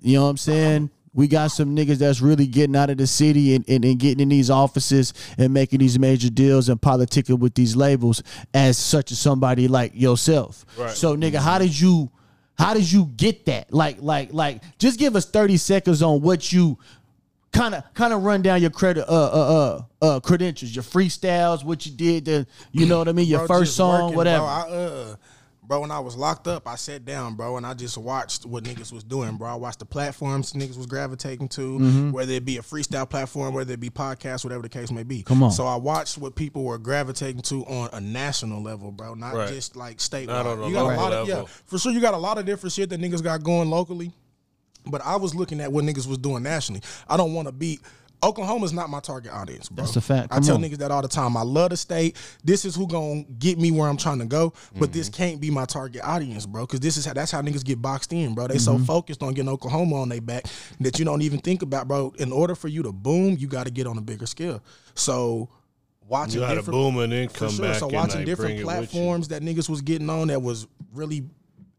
you 0.00 0.14
know 0.18 0.24
what 0.24 0.30
I'm 0.30 0.36
saying. 0.36 0.90
We 1.18 1.26
got 1.26 1.48
some 1.48 1.74
niggas 1.74 1.96
that's 1.96 2.20
really 2.20 2.46
getting 2.46 2.76
out 2.76 2.90
of 2.90 2.96
the 2.96 3.06
city 3.08 3.56
and, 3.56 3.68
and, 3.68 3.84
and 3.84 3.98
getting 3.98 4.20
in 4.20 4.28
these 4.28 4.50
offices 4.50 5.12
and 5.36 5.52
making 5.52 5.80
these 5.80 5.98
major 5.98 6.30
deals 6.30 6.68
and 6.68 6.80
politicking 6.80 7.40
with 7.40 7.54
these 7.54 7.74
labels 7.74 8.22
as 8.54 8.78
such 8.78 9.10
as 9.10 9.18
somebody 9.18 9.66
like 9.66 9.90
yourself. 9.96 10.64
Right. 10.76 10.92
So 10.92 11.16
nigga, 11.16 11.38
how 11.40 11.58
did 11.58 11.78
you 11.78 12.08
how 12.56 12.72
did 12.72 12.92
you 12.92 13.06
get 13.16 13.46
that? 13.46 13.74
Like 13.74 13.96
like 13.98 14.32
like 14.32 14.62
just 14.78 14.96
give 14.96 15.16
us 15.16 15.26
30 15.26 15.56
seconds 15.56 16.02
on 16.02 16.20
what 16.20 16.52
you 16.52 16.78
kind 17.50 17.74
of 17.74 17.82
kind 17.94 18.12
of 18.12 18.22
run 18.22 18.40
down 18.42 18.60
your 18.60 18.70
credit 18.70 19.04
uh 19.08 19.12
uh 19.12 19.82
uh 20.00 20.04
uh 20.04 20.20
credentials, 20.20 20.72
your 20.72 20.84
freestyles, 20.84 21.64
what 21.64 21.84
you 21.84 21.90
did, 21.90 22.26
the 22.26 22.46
you 22.70 22.86
know 22.86 22.98
what 22.98 23.08
I 23.08 23.12
mean, 23.12 23.26
your 23.26 23.44
Bro, 23.44 23.58
first 23.58 23.74
song, 23.74 24.02
working, 24.02 24.16
whatever. 24.18 24.44
I, 24.44 24.60
uh, 24.68 25.16
bro, 25.68 25.80
when 25.80 25.90
I 25.90 26.00
was 26.00 26.16
locked 26.16 26.48
up, 26.48 26.66
I 26.66 26.76
sat 26.76 27.04
down, 27.04 27.34
bro, 27.34 27.58
and 27.58 27.66
I 27.66 27.74
just 27.74 27.98
watched 27.98 28.46
what 28.46 28.64
niggas 28.64 28.90
was 28.90 29.04
doing, 29.04 29.36
bro. 29.36 29.48
I 29.48 29.54
watched 29.54 29.78
the 29.80 29.84
platforms 29.84 30.54
niggas 30.54 30.78
was 30.78 30.86
gravitating 30.86 31.48
to, 31.50 31.78
mm-hmm. 31.78 32.10
whether 32.10 32.32
it 32.32 32.44
be 32.46 32.56
a 32.56 32.62
freestyle 32.62 33.08
platform, 33.08 33.52
whether 33.54 33.74
it 33.74 33.80
be 33.80 33.90
podcast, 33.90 34.44
whatever 34.44 34.62
the 34.62 34.68
case 34.70 34.90
may 34.90 35.02
be. 35.02 35.22
Come 35.22 35.42
on. 35.42 35.52
So 35.52 35.66
I 35.66 35.76
watched 35.76 36.16
what 36.16 36.34
people 36.34 36.64
were 36.64 36.78
gravitating 36.78 37.42
to 37.42 37.64
on 37.66 37.90
a 37.92 38.00
national 38.00 38.62
level, 38.62 38.90
bro, 38.90 39.14
not 39.14 39.34
Right. 39.34 39.48
just 39.48 39.76
like 39.76 39.98
statewide. 39.98 40.28
Not 40.28 40.46
on 40.46 40.58
a 40.60 40.68
you 40.68 40.72
got 40.72 40.84
a 40.84 40.88
local 40.88 41.02
lot 41.02 41.12
of 41.12 41.28
yeah, 41.28 41.34
level. 41.34 41.50
for 41.66 41.78
sure. 41.78 41.92
You 41.92 42.00
got 42.00 42.14
a 42.14 42.18
lot 42.18 42.38
of 42.38 42.46
different 42.46 42.72
shit 42.72 42.88
that 42.88 43.00
niggas 43.00 43.22
got 43.22 43.42
going 43.42 43.68
locally. 43.68 44.10
But 44.86 45.02
I 45.04 45.16
was 45.16 45.34
looking 45.34 45.60
at 45.60 45.70
what 45.70 45.84
niggas 45.84 46.06
was 46.06 46.16
doing 46.16 46.42
nationally. 46.42 46.80
I 47.06 47.18
don't 47.18 47.34
want 47.34 47.46
to 47.46 47.52
be. 47.52 47.78
Oklahoma's 48.22 48.72
not 48.72 48.90
my 48.90 48.98
target 48.98 49.32
audience, 49.32 49.68
bro. 49.68 49.84
That's 49.84 49.96
a 49.96 50.00
fact. 50.00 50.32
I 50.32 50.40
tell 50.40 50.56
on. 50.56 50.62
niggas 50.62 50.78
that 50.78 50.90
all 50.90 51.02
the 51.02 51.08
time. 51.08 51.36
I 51.36 51.42
love 51.42 51.70
the 51.70 51.76
state. 51.76 52.16
This 52.42 52.64
is 52.64 52.74
who 52.74 52.88
gonna 52.88 53.22
get 53.38 53.58
me 53.58 53.70
where 53.70 53.88
I'm 53.88 53.96
trying 53.96 54.18
to 54.18 54.24
go. 54.24 54.52
But 54.76 54.92
this 54.92 55.08
Mm-hmm. 55.08 55.16
can't 55.22 55.40
be 55.40 55.50
my 55.50 55.64
target 55.66 56.02
audience, 56.02 56.44
bro. 56.44 56.66
Because 56.66 56.80
this 56.80 56.96
is 56.96 57.04
how 57.06 57.12
that's 57.12 57.30
how 57.30 57.40
niggas 57.42 57.64
get 57.64 57.80
boxed 57.80 58.12
in, 58.12 58.34
bro. 58.34 58.48
They 58.48 58.56
Mm-hmm. 58.56 58.78
so 58.78 58.84
focused 58.84 59.22
on 59.22 59.34
getting 59.34 59.48
Oklahoma 59.48 60.00
on 60.02 60.08
their 60.08 60.20
back 60.20 60.46
that 60.80 60.98
you 60.98 61.04
don't 61.04 61.22
even 61.22 61.38
think 61.38 61.62
about, 61.62 61.86
bro. 61.86 62.12
In 62.18 62.32
order 62.32 62.54
for 62.56 62.66
you 62.68 62.82
to 62.82 62.92
boom, 62.92 63.36
you 63.38 63.46
got 63.46 63.64
to 63.66 63.70
get 63.70 63.86
on 63.86 63.96
a 63.98 64.02
bigger 64.02 64.26
scale. 64.26 64.62
So 64.96 65.48
watching 66.08 66.34
You 66.34 66.40
got 66.40 66.48
to 66.48 66.54
different 66.56 66.74
boom 66.74 66.98
and 66.98 67.12
then 67.12 67.28
for 67.28 67.38
come 67.38 67.50
sure. 67.50 67.66
back 67.66 67.76
So 67.78 67.86
and 67.86 67.94
watching 67.94 68.16
like, 68.16 68.26
different 68.26 68.56
bring 68.56 68.58
it 68.58 68.66
with 68.66 68.94
you. 68.94 69.00
platforms 69.00 69.28
that 69.28 69.42
niggas 69.42 69.68
was 69.68 69.80
getting 69.80 70.10
on 70.10 70.26
that 70.28 70.42
was 70.42 70.66
really 70.92 71.24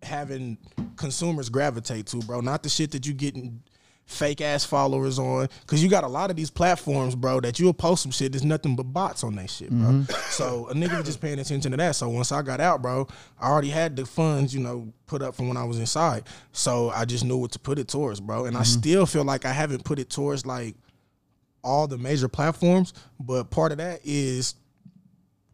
having 0.02 0.58
consumers 0.96 1.50
gravitate 1.50 2.06
to, 2.08 2.18
bro. 2.20 2.40
Not 2.40 2.64
the 2.64 2.70
shit 2.70 2.92
that 2.92 3.06
you 3.06 3.14
getting 3.14 3.62
fake 4.10 4.42
ass 4.42 4.66
followers 4.66 5.20
on. 5.20 5.48
Cause 5.68 5.84
you 5.84 5.88
got 5.90 6.04
a 6.04 6.08
lot 6.08 6.32
of 6.32 6.36
these 6.36 6.50
platforms, 6.50 7.16
bro, 7.16 7.40
that 7.42 7.60
you'll 7.60 7.74
post 7.76 8.02
some 8.02 8.12
shit. 8.12 8.32
There's 8.32 8.44
nothing 8.44 8.76
but 8.76 8.84
bots 8.84 9.24
on 9.24 9.36
that 9.36 9.52
shit, 9.52 9.70
bro. 9.70 9.78
Mm-hmm. 9.90 10.12
So 10.32 10.68
a 10.68 10.74
nigga 10.74 10.98
was 10.98 11.06
just 11.06 11.22
paying 11.22 11.38
attention 11.38 11.70
to 11.72 11.78
that. 11.78 11.96
So 11.96 12.10
once 12.10 12.32
I 12.32 12.42
got 12.42 12.60
out, 12.60 12.82
bro, 12.82 13.08
I 13.40 13.50
already 13.50 13.70
had 13.70 13.96
the 13.96 14.08
funds, 14.08 14.52
you 14.54 14.62
know, 14.62 14.92
put 15.06 15.22
up 15.22 15.36
from 15.36 15.48
when 15.48 15.58
I 15.58 15.64
was 15.64 15.78
inside. 15.78 16.24
So 16.54 16.90
I 16.90 17.06
just 17.06 17.24
knew 17.24 17.38
what 17.38 17.52
to 17.52 17.60
put 17.60 17.78
it 17.78 17.88
towards, 17.88 18.20
bro. 18.20 18.46
And 18.46 18.58
I 18.58 18.62
Mm-hmm. 18.62 18.80
still 18.80 19.06
feel 19.06 19.24
like 19.24 19.46
I 19.46 19.54
haven't 19.54 19.84
put 19.86 20.00
it 20.00 20.10
towards 20.10 20.44
like 20.44 20.76
all 21.64 21.86
the 21.88 21.98
major 22.00 22.28
platforms. 22.28 22.94
But 23.20 23.52
part 23.52 23.72
of 23.72 23.78
that 23.78 24.02
is 24.04 24.56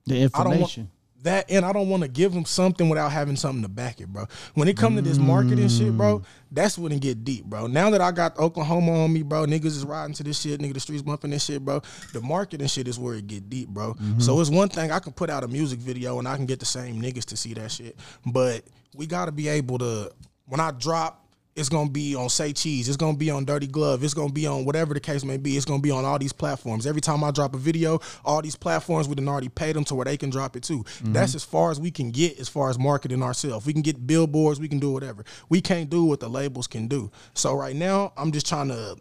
the 0.05 0.15
I 0.15 0.21
information. 0.21 0.89
That, 1.25 1.51
and 1.51 1.65
I 1.65 1.73
don't 1.73 1.89
want 1.89 2.03
to 2.03 2.09
give 2.09 2.33
them 2.33 2.45
something 2.45 2.89
without 2.89 3.11
having 3.11 3.35
something 3.35 3.61
to 3.61 3.69
back 3.69 4.01
it, 4.01 4.07
bro. 4.07 4.25
When 4.55 4.67
it 4.67 4.77
come 4.77 4.95
to 4.95 5.01
this 5.01 5.17
marketing 5.17 5.67
shit, 5.67 5.95
bro, 5.95 6.19
mm. 6.19 6.25
that's 6.51 6.77
when 6.77 6.91
it 6.91 7.01
get 7.01 7.23
deep, 7.23 7.45
bro. 7.45 7.67
Now 7.67 7.89
that 7.89 8.01
I 8.01 8.11
got 8.11 8.39
Oklahoma 8.39 9.03
on 9.03 9.13
me, 9.13 9.21
bro, 9.21 9.45
niggas 9.45 9.65
is 9.65 9.85
riding 9.85 10.13
to 10.15 10.23
this 10.23 10.39
shit, 10.39 10.59
nigga, 10.59 10.73
the 10.73 10.79
streets 10.79 11.03
bumping 11.03 11.31
this 11.31 11.45
shit, 11.45 11.63
bro. 11.63 11.81
The 12.13 12.21
marketing 12.21 12.67
shit 12.67 12.87
is 12.87 12.97
where 12.97 13.15
it 13.15 13.27
get 13.27 13.49
deep, 13.49 13.69
bro. 13.69 13.93
So 13.93 14.01
mm-hmm. 14.01 14.41
it's 14.41 14.49
one 14.49 14.69
thing 14.69 14.91
I 14.91 14.99
can 14.99 15.13
put 15.13 15.29
out 15.29 15.43
a 15.43 15.47
music 15.47 15.79
video 15.79 16.19
and 16.19 16.27
I 16.27 16.35
can 16.35 16.45
get 16.45 16.59
the 16.59 16.65
same 16.65 17.01
niggas 17.01 17.25
to 17.25 17.37
see 17.37 17.53
that 17.55 17.71
shit, 17.71 17.97
but 18.25 18.63
we 18.95 19.05
got 19.05 19.25
to 19.25 19.31
be 19.31 19.47
able 19.47 19.77
to 19.79 20.11
when 20.45 20.59
I 20.59 20.71
drop 20.71 21.24
it's 21.55 21.69
gonna 21.69 21.89
be 21.89 22.15
on 22.15 22.27
Say 22.29 22.51
Cheese. 22.51 22.89
It's 22.89 22.97
gonna 22.97 23.15
be 23.15 23.31
on 23.31 23.45
Dirty 23.45 23.67
Glove. 23.67 24.03
It's 24.03 24.13
gonna 24.13 24.33
be 24.33 24.45
on 24.45 24.65
whatever 24.65 24.93
the 24.93 24.99
case 24.99 25.23
may 25.23 25.37
be. 25.37 25.55
It's 25.55 25.65
gonna 25.65 25.81
be 25.81 25.91
on 25.91 26.03
all 26.03 26.19
these 26.19 26.33
platforms. 26.33 26.85
Every 26.85 26.99
time 26.99 27.23
I 27.23 27.31
drop 27.31 27.55
a 27.55 27.57
video, 27.57 27.99
all 28.25 28.41
these 28.41 28.57
platforms 28.57 29.07
we 29.07 29.15
done 29.15 29.29
already 29.29 29.47
paid 29.47 29.75
them 29.75 29.85
to 29.85 29.95
where 29.95 30.05
they 30.05 30.17
can 30.17 30.29
drop 30.29 30.57
it 30.57 30.63
too. 30.63 30.83
Mm-hmm. 30.83 31.13
That's 31.13 31.33
as 31.33 31.45
far 31.45 31.71
as 31.71 31.79
we 31.79 31.91
can 31.91 32.11
get 32.11 32.39
as 32.39 32.49
far 32.49 32.69
as 32.69 32.77
marketing 32.77 33.23
ourselves. 33.23 33.65
We 33.65 33.71
can 33.71 33.81
get 33.81 34.05
billboards. 34.05 34.59
We 34.59 34.67
can 34.67 34.79
do 34.79 34.91
whatever. 34.91 35.23
We 35.47 35.61
can't 35.61 35.89
do 35.89 36.03
what 36.03 36.19
the 36.19 36.27
labels 36.27 36.67
can 36.67 36.87
do. 36.87 37.09
So 37.33 37.53
right 37.55 37.75
now, 37.75 38.11
I'm 38.17 38.33
just 38.33 38.47
trying 38.47 38.67
to 38.67 38.97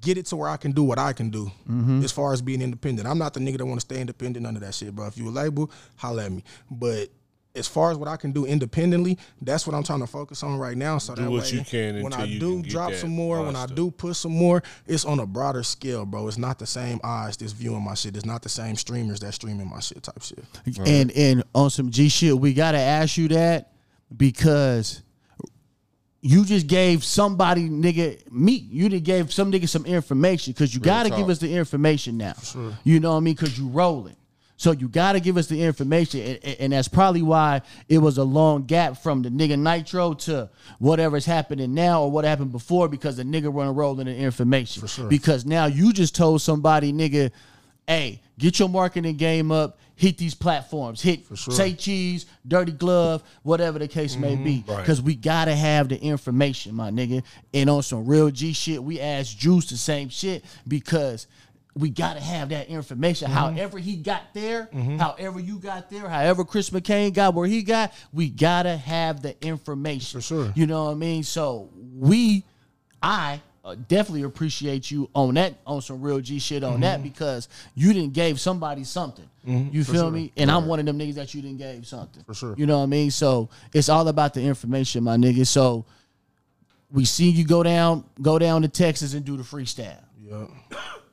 get 0.00 0.18
it 0.18 0.26
to 0.26 0.36
where 0.36 0.48
I 0.48 0.56
can 0.56 0.72
do 0.72 0.82
what 0.82 0.98
I 0.98 1.12
can 1.12 1.30
do 1.30 1.52
mm-hmm. 1.68 2.02
as 2.02 2.10
far 2.10 2.32
as 2.32 2.42
being 2.42 2.60
independent. 2.60 3.06
I'm 3.06 3.18
not 3.18 3.34
the 3.34 3.40
nigga 3.40 3.58
that 3.58 3.66
want 3.66 3.80
to 3.80 3.84
stay 3.84 4.00
independent, 4.00 4.42
none 4.44 4.56
of 4.56 4.62
that 4.62 4.74
shit, 4.74 4.96
bro. 4.96 5.06
If 5.06 5.16
you 5.16 5.28
a 5.28 5.30
label, 5.30 5.70
holla 5.96 6.24
at 6.24 6.32
me. 6.32 6.42
But 6.70 7.10
as 7.54 7.66
far 7.66 7.90
as 7.90 7.96
what 7.96 8.08
I 8.08 8.16
can 8.16 8.32
do 8.32 8.46
independently, 8.46 9.18
that's 9.42 9.66
what 9.66 9.74
I'm 9.74 9.82
trying 9.82 10.00
to 10.00 10.06
focus 10.06 10.42
on 10.42 10.58
right 10.58 10.76
now. 10.76 10.98
So 10.98 11.14
Do 11.14 11.22
that 11.22 11.30
what 11.30 11.42
way, 11.42 11.50
you 11.50 11.64
can 11.64 12.02
when 12.02 12.12
until 12.12 12.20
I 12.20 12.38
do 12.38 12.62
can 12.62 12.70
drop 12.70 12.92
some 12.94 13.10
more, 13.10 13.42
when 13.42 13.56
I 13.56 13.66
do 13.66 13.90
push 13.90 14.18
some 14.18 14.32
more, 14.32 14.62
it's 14.86 15.04
on 15.04 15.18
a 15.18 15.26
broader 15.26 15.62
scale, 15.62 16.04
bro. 16.04 16.28
It's 16.28 16.38
not 16.38 16.58
the 16.58 16.66
same 16.66 17.00
eyes 17.02 17.36
that's 17.36 17.52
viewing 17.52 17.82
my 17.82 17.94
shit. 17.94 18.16
It's 18.16 18.24
not 18.26 18.42
the 18.42 18.48
same 18.48 18.76
streamers 18.76 19.20
that 19.20 19.34
streaming 19.34 19.68
my 19.68 19.80
shit 19.80 20.02
type 20.02 20.22
shit. 20.22 20.44
And 20.86 21.10
and 21.12 21.42
on 21.54 21.70
some 21.70 21.90
G 21.90 22.08
shit, 22.08 22.38
we 22.38 22.54
gotta 22.54 22.78
ask 22.78 23.16
you 23.16 23.28
that 23.28 23.72
because 24.16 25.02
you 26.22 26.44
just 26.44 26.66
gave 26.66 27.02
somebody 27.02 27.68
nigga 27.68 28.30
me. 28.30 28.52
You 28.52 28.88
just 28.88 29.04
gave 29.04 29.32
some 29.32 29.50
nigga 29.50 29.68
some 29.68 29.86
information 29.86 30.52
because 30.52 30.74
you 30.74 30.80
gotta 30.80 31.08
talk. 31.08 31.18
give 31.18 31.30
us 31.30 31.38
the 31.38 31.52
information 31.52 32.16
now. 32.16 32.34
You 32.84 33.00
know 33.00 33.12
what 33.12 33.16
I 33.18 33.20
mean? 33.20 33.34
Because 33.34 33.58
you 33.58 33.68
rolling. 33.68 34.16
So 34.60 34.72
you 34.72 34.88
gotta 34.88 35.20
give 35.20 35.38
us 35.38 35.46
the 35.46 35.62
information, 35.62 36.20
and, 36.20 36.56
and- 36.60 36.72
that's 36.74 36.86
probably 36.86 37.22
why 37.22 37.62
it 37.88 37.96
was 37.96 38.18
a 38.18 38.24
long 38.24 38.64
gap 38.64 38.98
from 38.98 39.22
the 39.22 39.30
nigga 39.30 39.58
Nitro 39.58 40.12
to 40.12 40.50
whatever's 40.78 41.24
happening 41.24 41.72
now 41.72 42.02
or 42.02 42.10
what 42.10 42.26
happened 42.26 42.52
before 42.52 42.86
because 42.86 43.16
the 43.16 43.22
nigga 43.22 43.52
run 43.52 43.74
rolling 43.74 44.06
in 44.06 44.14
the 44.14 44.20
information. 44.22 44.82
For 44.82 44.88
sure. 44.88 45.08
Because 45.08 45.46
now 45.46 45.64
you 45.64 45.94
just 45.94 46.14
told 46.14 46.42
somebody, 46.42 46.92
nigga, 46.92 47.30
hey, 47.88 48.20
get 48.38 48.58
your 48.58 48.68
marketing 48.68 49.16
game 49.16 49.50
up, 49.50 49.78
hit 49.96 50.18
these 50.18 50.34
platforms, 50.34 51.00
hit 51.00 51.20
sure. 51.34 51.54
say 51.54 51.72
cheese, 51.72 52.26
dirty 52.46 52.72
glove, 52.72 53.22
whatever 53.42 53.78
the 53.78 53.88
case 53.88 54.14
may 54.14 54.34
mm-hmm. 54.34 54.44
be. 54.44 54.64
Right. 54.68 54.76
Because 54.76 55.00
we 55.00 55.14
gotta 55.14 55.56
have 55.56 55.88
the 55.88 55.98
information, 55.98 56.74
my 56.74 56.90
nigga. 56.90 57.22
And 57.54 57.70
on 57.70 57.82
some 57.82 58.04
real 58.04 58.28
G 58.28 58.52
shit, 58.52 58.84
we 58.84 59.00
asked 59.00 59.38
Juice 59.38 59.70
the 59.70 59.78
same 59.78 60.10
shit 60.10 60.44
because 60.68 61.26
we 61.76 61.90
gotta 61.90 62.20
have 62.20 62.48
that 62.50 62.68
information. 62.68 63.28
Mm-hmm. 63.28 63.36
However 63.36 63.78
he 63.78 63.96
got 63.96 64.34
there, 64.34 64.68
mm-hmm. 64.72 64.98
however 64.98 65.40
you 65.40 65.58
got 65.58 65.90
there, 65.90 66.08
however 66.08 66.44
Chris 66.44 66.70
McCain 66.70 67.12
got 67.14 67.34
where 67.34 67.46
he 67.46 67.62
got, 67.62 67.92
we 68.12 68.28
gotta 68.28 68.76
have 68.76 69.22
the 69.22 69.40
information. 69.44 70.20
For 70.20 70.26
sure. 70.26 70.52
You 70.54 70.66
know 70.66 70.86
what 70.86 70.92
I 70.92 70.94
mean? 70.94 71.22
So 71.22 71.70
we, 71.94 72.44
I 73.02 73.40
uh, 73.64 73.76
definitely 73.88 74.22
appreciate 74.22 74.90
you 74.90 75.08
on 75.14 75.34
that, 75.34 75.54
on 75.66 75.80
some 75.80 76.00
real 76.02 76.20
G 76.20 76.38
shit 76.38 76.64
on 76.64 76.72
mm-hmm. 76.72 76.82
that 76.82 77.02
because 77.02 77.48
you 77.74 77.92
didn't 77.92 78.14
gave 78.14 78.40
somebody 78.40 78.84
something. 78.84 79.28
You 79.44 79.84
feel 79.84 80.10
me? 80.10 80.32
And 80.36 80.50
I'm 80.50 80.66
one 80.66 80.80
of 80.80 80.86
them 80.86 80.98
niggas 80.98 81.14
that 81.14 81.34
you 81.34 81.40
didn't 81.40 81.58
gave 81.58 81.86
something. 81.86 82.22
For 82.24 82.34
sure. 82.34 82.54
You 82.58 82.66
know 82.66 82.78
what 82.78 82.84
I 82.84 82.86
mean? 82.86 83.10
So 83.10 83.48
it's 83.72 83.88
all 83.88 84.06
about 84.06 84.34
the 84.34 84.42
information, 84.42 85.02
my 85.02 85.16
nigga. 85.16 85.46
So 85.46 85.86
we 86.90 87.04
see 87.04 87.30
you 87.30 87.46
go 87.46 87.62
down, 87.62 88.04
go 88.20 88.38
down 88.38 88.62
to 88.62 88.68
Texas 88.68 89.14
and 89.14 89.24
do 89.24 89.36
the 89.36 89.42
freestyle. 89.42 90.02
Yeah. 90.22 90.46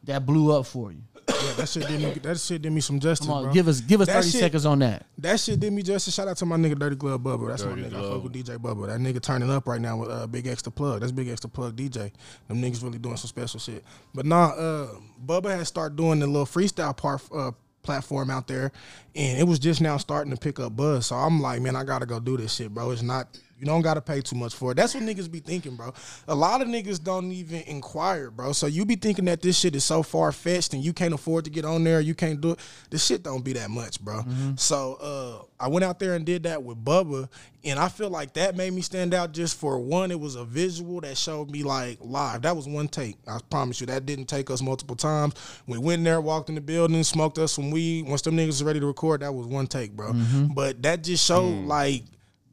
That 0.07 0.25
blew 0.25 0.51
up 0.57 0.65
for 0.65 0.91
you. 0.91 1.01
Yeah, 1.29 1.53
that 1.57 1.69
shit 1.69 1.85
did 1.87 2.01
me. 2.01 2.11
That 2.23 2.39
shit 2.39 2.61
did 2.61 2.71
me 2.71 2.81
some 2.81 2.99
justice, 2.99 3.27
Come 3.27 3.35
on, 3.35 3.43
bro. 3.43 3.53
give 3.53 3.67
us 3.67 3.81
give 3.81 4.01
us 4.01 4.07
That 4.07 4.23
30 4.23 4.29
shit- 4.31 4.39
seconds 4.39 4.65
on 4.65 4.79
that. 4.79 5.05
That 5.19 5.39
shit 5.39 5.59
did 5.59 5.71
me 5.73 5.83
justice. 5.83 6.13
Shout 6.15 6.27
out 6.27 6.37
to 6.37 6.45
my 6.45 6.55
nigga 6.55 6.79
Dirty 6.79 6.95
Glove 6.95 7.21
Bubba. 7.21 7.49
That's 7.49 7.63
Dirty 7.63 7.81
my 7.81 7.87
nigga. 7.89 7.95
I 7.95 7.99
Glove. 7.99 8.13
fuck 8.13 8.23
with 8.23 8.33
DJ 8.33 8.57
Bubba. 8.57 8.87
That 8.87 8.99
nigga 9.01 9.21
turning 9.21 9.51
up 9.51 9.67
right 9.67 9.79
now 9.81 9.97
with 9.97 10.09
uh, 10.09 10.25
BigXthaPlug. 10.27 11.01
That's 11.01 11.11
BigXthaPlug 11.11 11.73
DJ. 11.73 12.11
Them 12.47 12.61
niggas 12.61 12.81
really 12.81 12.97
doing 12.97 13.17
some 13.17 13.27
special 13.27 13.59
shit. 13.59 13.83
But 14.15 14.25
nah, 14.25 14.47
uh, 14.47 14.87
Bubba 15.25 15.55
had 15.57 15.67
started 15.67 15.95
doing 15.97 16.19
the 16.19 16.27
little 16.27 16.45
freestyle 16.45 16.95
part 16.95 17.21
uh, 17.35 17.51
platform 17.83 18.29
out 18.29 18.47
there, 18.47 18.71
and 19.15 19.37
it 19.37 19.43
was 19.43 19.59
just 19.59 19.81
now 19.81 19.97
starting 19.97 20.31
to 20.33 20.37
pick 20.39 20.59
up 20.59 20.75
buzz. 20.75 21.07
So 21.07 21.15
I'm 21.17 21.41
like, 21.41 21.61
man, 21.61 21.75
I 21.75 21.83
gotta 21.83 22.05
go 22.05 22.19
do 22.21 22.37
this 22.37 22.53
shit, 22.53 22.73
bro. 22.73 22.91
It's 22.91 23.01
not. 23.01 23.37
You 23.59 23.65
don't 23.65 23.81
gotta 23.81 24.01
pay 24.01 24.21
too 24.21 24.35
much 24.35 24.53
for 24.53 24.71
it. 24.71 24.75
That's 24.75 24.93
what 24.93 25.03
niggas 25.03 25.31
be 25.31 25.39
thinking, 25.39 25.75
bro. 25.75 25.93
A 26.27 26.35
lot 26.35 26.61
of 26.61 26.67
niggas 26.67 27.03
don't 27.03 27.31
even 27.31 27.61
inquire, 27.61 28.29
bro. 28.29 28.51
So 28.51 28.67
you 28.67 28.85
be 28.85 28.95
thinking 28.95 29.25
that 29.25 29.41
this 29.41 29.57
shit 29.57 29.75
is 29.75 29.83
so 29.83 30.03
far 30.03 30.31
fetched 30.31 30.73
and 30.73 30.83
you 30.83 30.93
can't 30.93 31.13
afford 31.13 31.45
to 31.45 31.49
get 31.49 31.65
on 31.65 31.83
there, 31.83 31.99
you 31.99 32.13
can't 32.13 32.39
do 32.39 32.51
it. 32.51 32.59
This 32.91 33.03
shit 33.05 33.23
don't 33.23 33.43
be 33.43 33.53
that 33.53 33.71
much, 33.71 33.99
bro. 33.99 34.19
Mm-hmm. 34.19 34.51
So 34.57 34.97
uh, 35.01 35.63
I 35.63 35.69
went 35.69 35.85
out 35.85 35.97
there 35.97 36.13
and 36.13 36.23
did 36.23 36.43
that 36.43 36.61
with 36.61 36.83
Bubba, 36.83 37.29
and 37.63 37.79
I 37.79 37.89
feel 37.89 38.09
like 38.11 38.33
that 38.33 38.55
made 38.55 38.73
me 38.73 38.81
stand 38.81 39.15
out 39.15 39.31
just 39.31 39.57
for 39.57 39.79
one. 39.79 40.11
It 40.11 40.19
was 40.19 40.35
a 40.35 40.45
visual 40.45 41.01
that 41.01 41.17
showed 41.17 41.49
me 41.49 41.63
like 41.63 41.97
live. 42.01 42.43
That 42.43 42.55
was 42.55 42.67
one 42.67 42.87
take. 42.87 43.17
I 43.27 43.39
promise 43.49 43.81
you, 43.81 43.87
that 43.87 44.05
didn't 44.05 44.25
take 44.25 44.51
us 44.51 44.61
multiple 44.61 44.95
times. 44.95 45.33
We 45.65 45.79
went 45.79 45.99
in 45.99 46.03
there, 46.03 46.21
walked 46.21 46.49
in 46.49 46.55
the 46.55 46.61
building, 46.61 47.03
smoked 47.03 47.39
us 47.39 47.53
some 47.53 47.71
weed. 47.71 48.07
Once 48.07 48.21
them 48.21 48.37
niggas 48.37 48.47
was 48.47 48.63
ready 48.63 48.79
to 48.79 48.85
record, 48.85 49.21
that 49.21 49.33
was 49.33 49.47
one 49.47 49.65
take, 49.65 49.93
bro. 49.93 50.13
Mm-hmm. 50.13 50.53
But 50.53 50.83
that 50.83 51.03
just 51.03 51.25
showed 51.25 51.53
mm. 51.53 51.67
like 51.67 52.03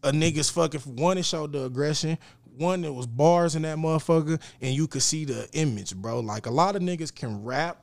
a 0.04 0.12
nigga's 0.12 0.50
fucking 0.50 0.80
one. 0.80 1.18
It 1.18 1.24
showed 1.24 1.52
the 1.52 1.64
aggression. 1.64 2.18
One, 2.56 2.82
there 2.82 2.92
was 2.92 3.08
bars 3.08 3.56
in 3.56 3.62
that 3.62 3.78
motherfucker, 3.78 4.40
and 4.60 4.74
you 4.74 4.86
could 4.86 5.02
see 5.02 5.24
the 5.24 5.48
image, 5.54 5.96
bro. 5.96 6.20
Like 6.20 6.46
a 6.46 6.50
lot 6.52 6.76
of 6.76 6.82
niggas 6.82 7.12
can 7.12 7.42
rap 7.42 7.78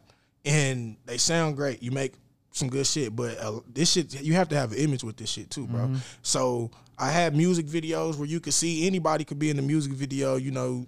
and 0.45 0.95
they 1.05 1.17
sound 1.17 1.55
great. 1.55 1.83
You 1.83 1.91
make 1.91 2.13
some 2.51 2.69
good 2.69 2.87
shit, 2.87 3.15
but 3.15 3.37
uh, 3.39 3.59
this 3.67 3.91
shit 3.91 4.21
you 4.21 4.33
have 4.35 4.49
to 4.49 4.55
have 4.55 4.71
an 4.71 4.77
image 4.77 5.03
with 5.03 5.17
this 5.17 5.29
shit 5.29 5.49
too, 5.49 5.67
bro. 5.67 5.91
So 6.21 6.71
I 6.97 7.11
had 7.11 7.35
music 7.35 7.65
videos 7.65 8.17
where 8.17 8.27
you 8.27 8.39
could 8.39 8.53
see 8.53 8.87
anybody 8.87 9.23
could 9.23 9.39
be 9.39 9.49
in 9.49 9.55
the 9.55 9.61
music 9.61 9.93
video, 9.93 10.35
you 10.35 10.51
know, 10.51 10.85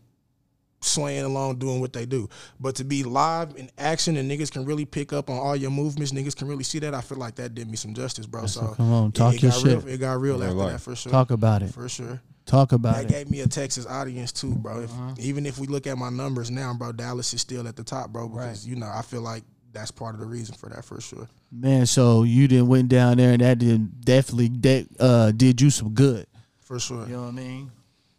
swaying 0.83 1.23
along 1.23 1.57
doing 1.59 1.79
what 1.79 1.93
they 1.93 2.05
do. 2.05 2.29
But 2.59 2.75
to 2.75 2.83
be 2.83 3.03
live 3.03 3.55
in 3.55 3.69
action 3.77 4.17
and 4.17 4.29
niggas 4.29 4.51
can 4.51 4.65
really 4.65 4.85
pick 4.85 5.13
up 5.13 5.29
on 5.29 5.37
all 5.37 5.55
your 5.55 5.71
movements, 5.71 6.11
niggas 6.11 6.35
can 6.35 6.47
really 6.47 6.63
see 6.63 6.79
that. 6.79 6.93
I 6.93 7.01
feel 7.01 7.17
like 7.17 7.35
that 7.35 7.55
did 7.55 7.69
me 7.69 7.75
some 7.77 7.93
justice, 7.93 8.25
bro. 8.25 8.45
so 8.45 8.73
come 8.77 8.91
on, 8.91 9.11
talk 9.11 9.35
it, 9.35 9.43
your 9.43 9.51
shit. 9.51 9.83
Real, 9.83 9.87
it 9.87 9.97
got 9.99 10.19
real 10.19 10.35
Real 10.35 10.43
after 10.43 10.55
life. 10.55 10.71
that 10.73 10.79
for 10.81 10.95
sure. 10.95 11.11
Talk 11.11 11.31
about 11.31 11.61
it. 11.63 11.73
for 11.73 11.87
sure. 11.89 12.21
Talk 12.45 12.73
about 12.73 12.95
That 12.95 13.03
it. 13.05 13.07
That 13.07 13.13
gave 13.13 13.31
me 13.31 13.39
a 13.39 13.47
Texas 13.47 13.85
audience 13.87 14.31
too, 14.33 14.53
bro. 14.55 14.81
If, 14.81 14.91
Even 15.19 15.45
if 15.45 15.57
we 15.59 15.67
look 15.67 15.87
at 15.87 15.97
my 15.97 16.09
numbers 16.09 16.51
now, 16.51 16.73
bro, 16.73 16.91
Dallas 16.91 17.33
is 17.33 17.39
still 17.39 17.67
at 17.69 17.75
the 17.77 17.83
top, 17.85 18.09
bro. 18.09 18.27
Because 18.27 18.67
you 18.67 18.75
know, 18.75 18.91
I 18.93 19.01
feel 19.01 19.21
like 19.21 19.43
that's 19.71 19.91
part 19.91 20.13
of 20.13 20.19
the 20.19 20.27
reason 20.27 20.53
for 20.55 20.69
that 20.69 20.83
for 20.83 20.99
sure. 20.99 21.27
Man, 21.51 21.85
so 21.85 22.23
you 22.23 22.47
didn't 22.49 22.67
went 22.67 22.89
down 22.89 23.17
there 23.17 23.31
and 23.31 23.41
that 23.41 23.59
did 23.59 24.01
definitely 24.03 24.49
de- 24.49 24.87
uh, 24.99 25.31
did 25.31 25.61
you 25.61 25.69
some 25.69 25.91
good. 25.93 26.27
For 26.61 26.79
sure. 26.79 27.05
You 27.07 27.13
know 27.13 27.21
what 27.23 27.27
I 27.29 27.31
mean? 27.31 27.71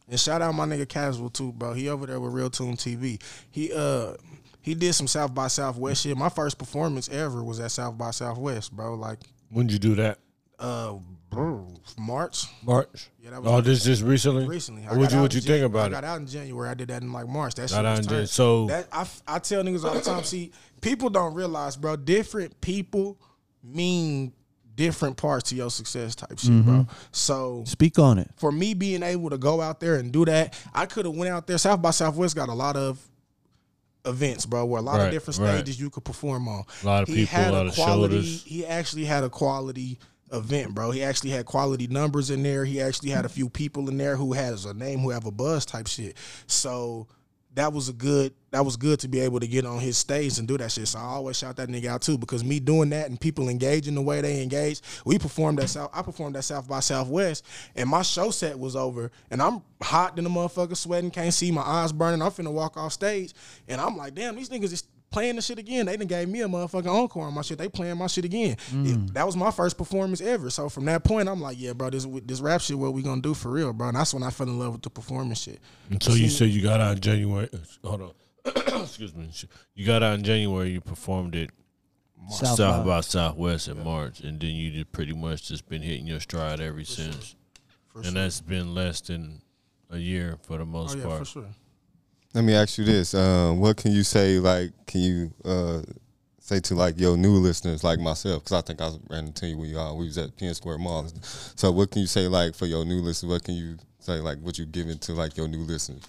And 0.08 0.20
shout 0.20 0.42
out 0.42 0.54
my 0.54 0.66
nigga 0.66 0.88
Casual 0.88 1.30
too, 1.30 1.52
bro. 1.52 1.72
He 1.72 1.88
over 1.88 2.06
there 2.06 2.20
with 2.20 2.32
Real 2.32 2.50
Tune 2.50 2.76
TV. 2.76 3.20
He 3.50 3.72
uh 3.72 4.14
he 4.60 4.74
did 4.74 4.94
some 4.94 5.06
South 5.06 5.34
by 5.34 5.48
Southwest 5.48 6.02
shit. 6.02 6.16
My 6.16 6.28
first 6.28 6.58
performance 6.58 7.08
ever 7.08 7.42
was 7.42 7.58
at 7.60 7.70
South 7.70 7.96
by 7.96 8.10
Southwest, 8.10 8.72
bro. 8.72 8.94
Like 8.94 9.18
When'd 9.50 9.72
you 9.72 9.78
do 9.78 9.94
that? 9.96 10.18
uh 10.58 10.94
March. 11.98 12.44
March. 12.62 13.08
Yeah, 13.20 13.30
that 13.30 13.42
was 13.42 13.50
Oh, 13.52 13.60
this 13.60 13.82
just 13.84 14.02
recently. 14.02 14.46
recently. 14.46 14.82
What 14.82 14.94
got 15.00 15.12
you 15.12 15.20
what 15.20 15.34
you 15.34 15.40
think 15.40 15.62
I 15.62 15.66
about 15.66 15.90
got 15.90 16.04
it? 16.04 16.06
out 16.06 16.20
in 16.20 16.26
January. 16.26 16.68
I 16.68 16.74
did 16.74 16.88
that 16.88 17.02
in 17.02 17.12
like 17.12 17.26
March. 17.26 17.54
That 17.56 17.70
shit 17.70 17.82
Got 17.82 17.98
was 17.98 18.06
tight. 18.06 18.28
so- 18.28 18.66
that 18.66 18.86
I, 18.92 19.06
I 19.26 19.38
tell 19.40 19.62
niggas 19.64 19.84
all 19.84 19.94
the 19.94 20.00
time. 20.00 20.22
See, 20.24 20.52
people 20.80 21.10
don't 21.10 21.34
realize, 21.34 21.76
bro. 21.76 21.96
Different 21.96 22.60
people 22.60 23.18
mean 23.64 24.32
different 24.76 25.16
parts 25.16 25.50
to 25.50 25.54
your 25.54 25.70
success, 25.70 26.14
type 26.14 26.38
shit, 26.38 26.50
Mm-hmm. 26.50 26.62
bro. 26.82 26.86
So 27.12 27.62
Speak 27.66 27.98
on 27.98 28.18
it. 28.18 28.30
for 28.36 28.50
me 28.52 28.74
being 28.74 29.02
able 29.02 29.30
to 29.30 29.38
go 29.38 29.60
out 29.60 29.80
there 29.80 29.96
and 29.96 30.12
do 30.12 30.24
that, 30.24 30.58
I 30.74 30.86
could 30.86 31.06
have 31.06 31.14
went 31.16 31.30
out 31.32 31.46
there. 31.46 31.58
South 31.58 31.80
by 31.82 31.90
Southwest 31.90 32.34
got 32.36 32.48
a 32.48 32.54
lot 32.54 32.76
of 32.76 32.98
events, 34.06 34.44
bro, 34.46 34.64
where 34.66 34.80
a 34.80 34.82
lot 34.82 34.98
Right, 34.98 35.06
of 35.06 35.12
different 35.12 35.38
right. 35.40 35.54
stages 35.56 35.80
you 35.80 35.90
could 35.90 36.04
perform 36.04 36.46
on. 36.48 36.64
A 36.82 36.86
lot 36.86 37.02
of 37.04 37.08
he 37.08 37.14
people, 37.26 37.28
had 37.38 37.50
a 37.54 37.56
lot 37.56 37.66
of 37.66 37.74
quality. 37.74 38.14
shoulders. 38.16 38.42
He 38.44 38.66
actually 38.66 39.04
had 39.04 39.24
a 39.24 39.30
quality 39.30 39.98
event, 40.32 40.74
bro. 40.74 40.90
He 40.90 41.02
actually 41.02 41.30
had 41.30 41.46
quality 41.46 41.86
numbers 41.86 42.30
in 42.30 42.42
there. 42.42 42.64
He 42.64 42.80
actually 42.80 43.10
had 43.10 43.24
a 43.24 43.28
few 43.28 43.48
people 43.48 43.88
in 43.88 43.96
there 43.96 44.16
who 44.16 44.32
has 44.34 44.64
a 44.66 44.74
name, 44.74 44.98
who 45.00 45.10
have 45.10 45.24
a 45.26 45.30
buzz 45.30 45.64
type 45.64 45.86
shit. 45.86 46.16
So 46.46 47.06
that 47.54 47.72
was 47.72 47.88
a 47.88 47.92
good. 47.92 48.32
That 48.50 48.64
was 48.64 48.76
good 48.76 49.00
to 49.00 49.08
be 49.08 49.18
able 49.18 49.40
to 49.40 49.48
get 49.48 49.66
on 49.66 49.80
his 49.80 49.96
stage 49.96 50.38
and 50.38 50.46
do 50.46 50.56
that 50.58 50.70
shit. 50.70 50.86
So 50.86 51.00
I 51.00 51.02
always 51.02 51.36
shout 51.36 51.56
that 51.56 51.68
nigga 51.68 51.86
out 51.86 52.02
too 52.02 52.16
because 52.16 52.44
me 52.44 52.60
doing 52.60 52.90
that 52.90 53.08
and 53.08 53.20
people 53.20 53.48
engaging 53.48 53.96
the 53.96 54.02
way 54.02 54.20
they 54.20 54.42
engage. 54.42 54.80
We 55.04 55.18
performed 55.18 55.58
at 55.58 55.70
South. 55.70 55.90
I 55.92 56.02
performed 56.02 56.36
at 56.36 56.44
South 56.44 56.68
by 56.68 56.78
Southwest, 56.78 57.44
and 57.74 57.88
my 57.88 58.02
show 58.02 58.30
set 58.30 58.56
was 58.56 58.76
over, 58.76 59.10
and 59.30 59.42
I'm 59.42 59.62
hot 59.82 60.14
than 60.14 60.26
a 60.26 60.30
motherfucker, 60.30 60.76
sweating, 60.76 61.10
can't 61.10 61.34
see, 61.34 61.50
my 61.50 61.62
eyes 61.62 61.92
burning. 61.92 62.22
I'm 62.22 62.30
finna 62.30 62.52
walk 62.52 62.76
off 62.76 62.92
stage, 62.92 63.34
and 63.66 63.80
I'm 63.80 63.96
like, 63.96 64.14
damn, 64.14 64.36
these 64.36 64.50
niggas 64.50 64.72
is 64.72 64.84
playing 65.14 65.36
the 65.36 65.42
shit 65.42 65.58
again. 65.58 65.86
They 65.86 65.96
done 65.96 66.06
gave 66.06 66.28
me 66.28 66.42
a 66.42 66.46
motherfucking 66.48 66.86
encore 66.92 67.24
on 67.24 67.32
my 67.34 67.40
shit. 67.42 67.56
They 67.56 67.68
playing 67.68 67.96
my 67.96 68.06
shit 68.08 68.24
again. 68.26 68.56
Mm. 68.70 68.86
It- 69.08 69.14
that 69.14 69.24
was 69.24 69.36
my 69.36 69.50
first 69.50 69.78
performance 69.78 70.20
ever. 70.20 70.50
So 70.50 70.68
from 70.68 70.84
that 70.86 71.04
point, 71.04 71.28
I'm 71.28 71.40
like, 71.40 71.56
yeah, 71.58 71.72
bro, 71.72 71.88
this 71.90 72.06
this 72.26 72.40
rap 72.40 72.60
shit, 72.60 72.78
what 72.78 72.92
we 72.92 73.02
gonna 73.02 73.22
do 73.22 73.32
for 73.32 73.50
real, 73.50 73.72
bro? 73.72 73.88
And 73.88 73.96
that's 73.96 74.12
when 74.12 74.22
I 74.22 74.30
fell 74.30 74.46
in 74.48 74.58
love 74.58 74.72
with 74.72 74.82
the 74.82 74.90
performance 74.90 75.40
shit. 75.42 75.60
And 75.90 76.02
so 76.02 76.12
you 76.12 76.28
said 76.28 76.50
you 76.50 76.60
got 76.62 76.80
out 76.80 76.96
in 76.96 77.00
January. 77.00 77.48
Uh, 77.52 77.88
hold 77.88 78.02
on. 78.02 78.10
Excuse 78.82 79.14
me. 79.14 79.30
You 79.74 79.86
got 79.86 80.02
out 80.02 80.18
in 80.18 80.24
January. 80.24 80.70
You 80.70 80.80
performed 80.82 81.34
it 81.34 81.50
South, 82.30 82.56
South, 82.56 82.84
by. 82.84 82.90
by 82.96 83.00
Southwest 83.02 83.68
in 83.68 83.82
March, 83.84 84.20
and 84.20 84.40
then 84.40 84.50
you 84.50 84.70
just 84.70 84.92
pretty 84.92 85.12
much 85.12 85.48
just 85.48 85.68
been 85.68 85.82
hitting 85.82 86.06
your 86.06 86.20
stride 86.20 86.60
ever 86.60 86.84
since. 86.84 87.36
For 87.88 87.98
and 87.98 88.06
sure. 88.06 88.14
that's 88.14 88.40
been 88.40 88.74
less 88.74 89.00
than 89.02 89.40
a 89.90 89.98
year 89.98 90.38
for 90.42 90.56
the 90.58 90.62
Oh 90.64 90.66
most 90.66 90.96
yeah, 90.98 91.04
part. 91.04 91.18
for 91.20 91.24
sure. 91.24 91.46
Let 92.34 92.42
me 92.42 92.54
ask 92.54 92.78
you 92.78 92.84
this: 92.84 93.14
um, 93.14 93.60
What 93.60 93.76
can 93.76 93.92
you 93.92 94.02
say? 94.02 94.40
Like, 94.40 94.72
can 94.86 95.00
you 95.00 95.32
uh, 95.44 95.82
say 96.40 96.58
to 96.60 96.74
like 96.74 96.98
your 96.98 97.16
new 97.16 97.34
listeners, 97.34 97.84
like 97.84 98.00
myself? 98.00 98.42
Because 98.42 98.58
I 98.58 98.60
think 98.62 98.80
I 98.80 98.90
ran 99.08 99.26
into 99.28 99.46
you 99.46 99.56
when 99.56 99.70
you 99.70 99.78
uh, 99.78 99.94
we 99.94 100.06
was 100.06 100.18
at 100.18 100.36
Penn 100.36 100.52
Square 100.54 100.78
Mall. 100.78 101.06
So, 101.22 101.70
what 101.70 101.92
can 101.92 102.00
you 102.00 102.08
say 102.08 102.26
like 102.26 102.56
for 102.56 102.66
your 102.66 102.84
new 102.84 103.00
listeners? 103.00 103.30
What 103.30 103.44
can 103.44 103.54
you 103.54 103.78
say 104.00 104.18
like 104.18 104.38
what 104.40 104.58
you 104.58 104.66
giving 104.66 104.98
to 104.98 105.12
like 105.12 105.36
your 105.36 105.46
new 105.46 105.60
listeners? 105.60 106.02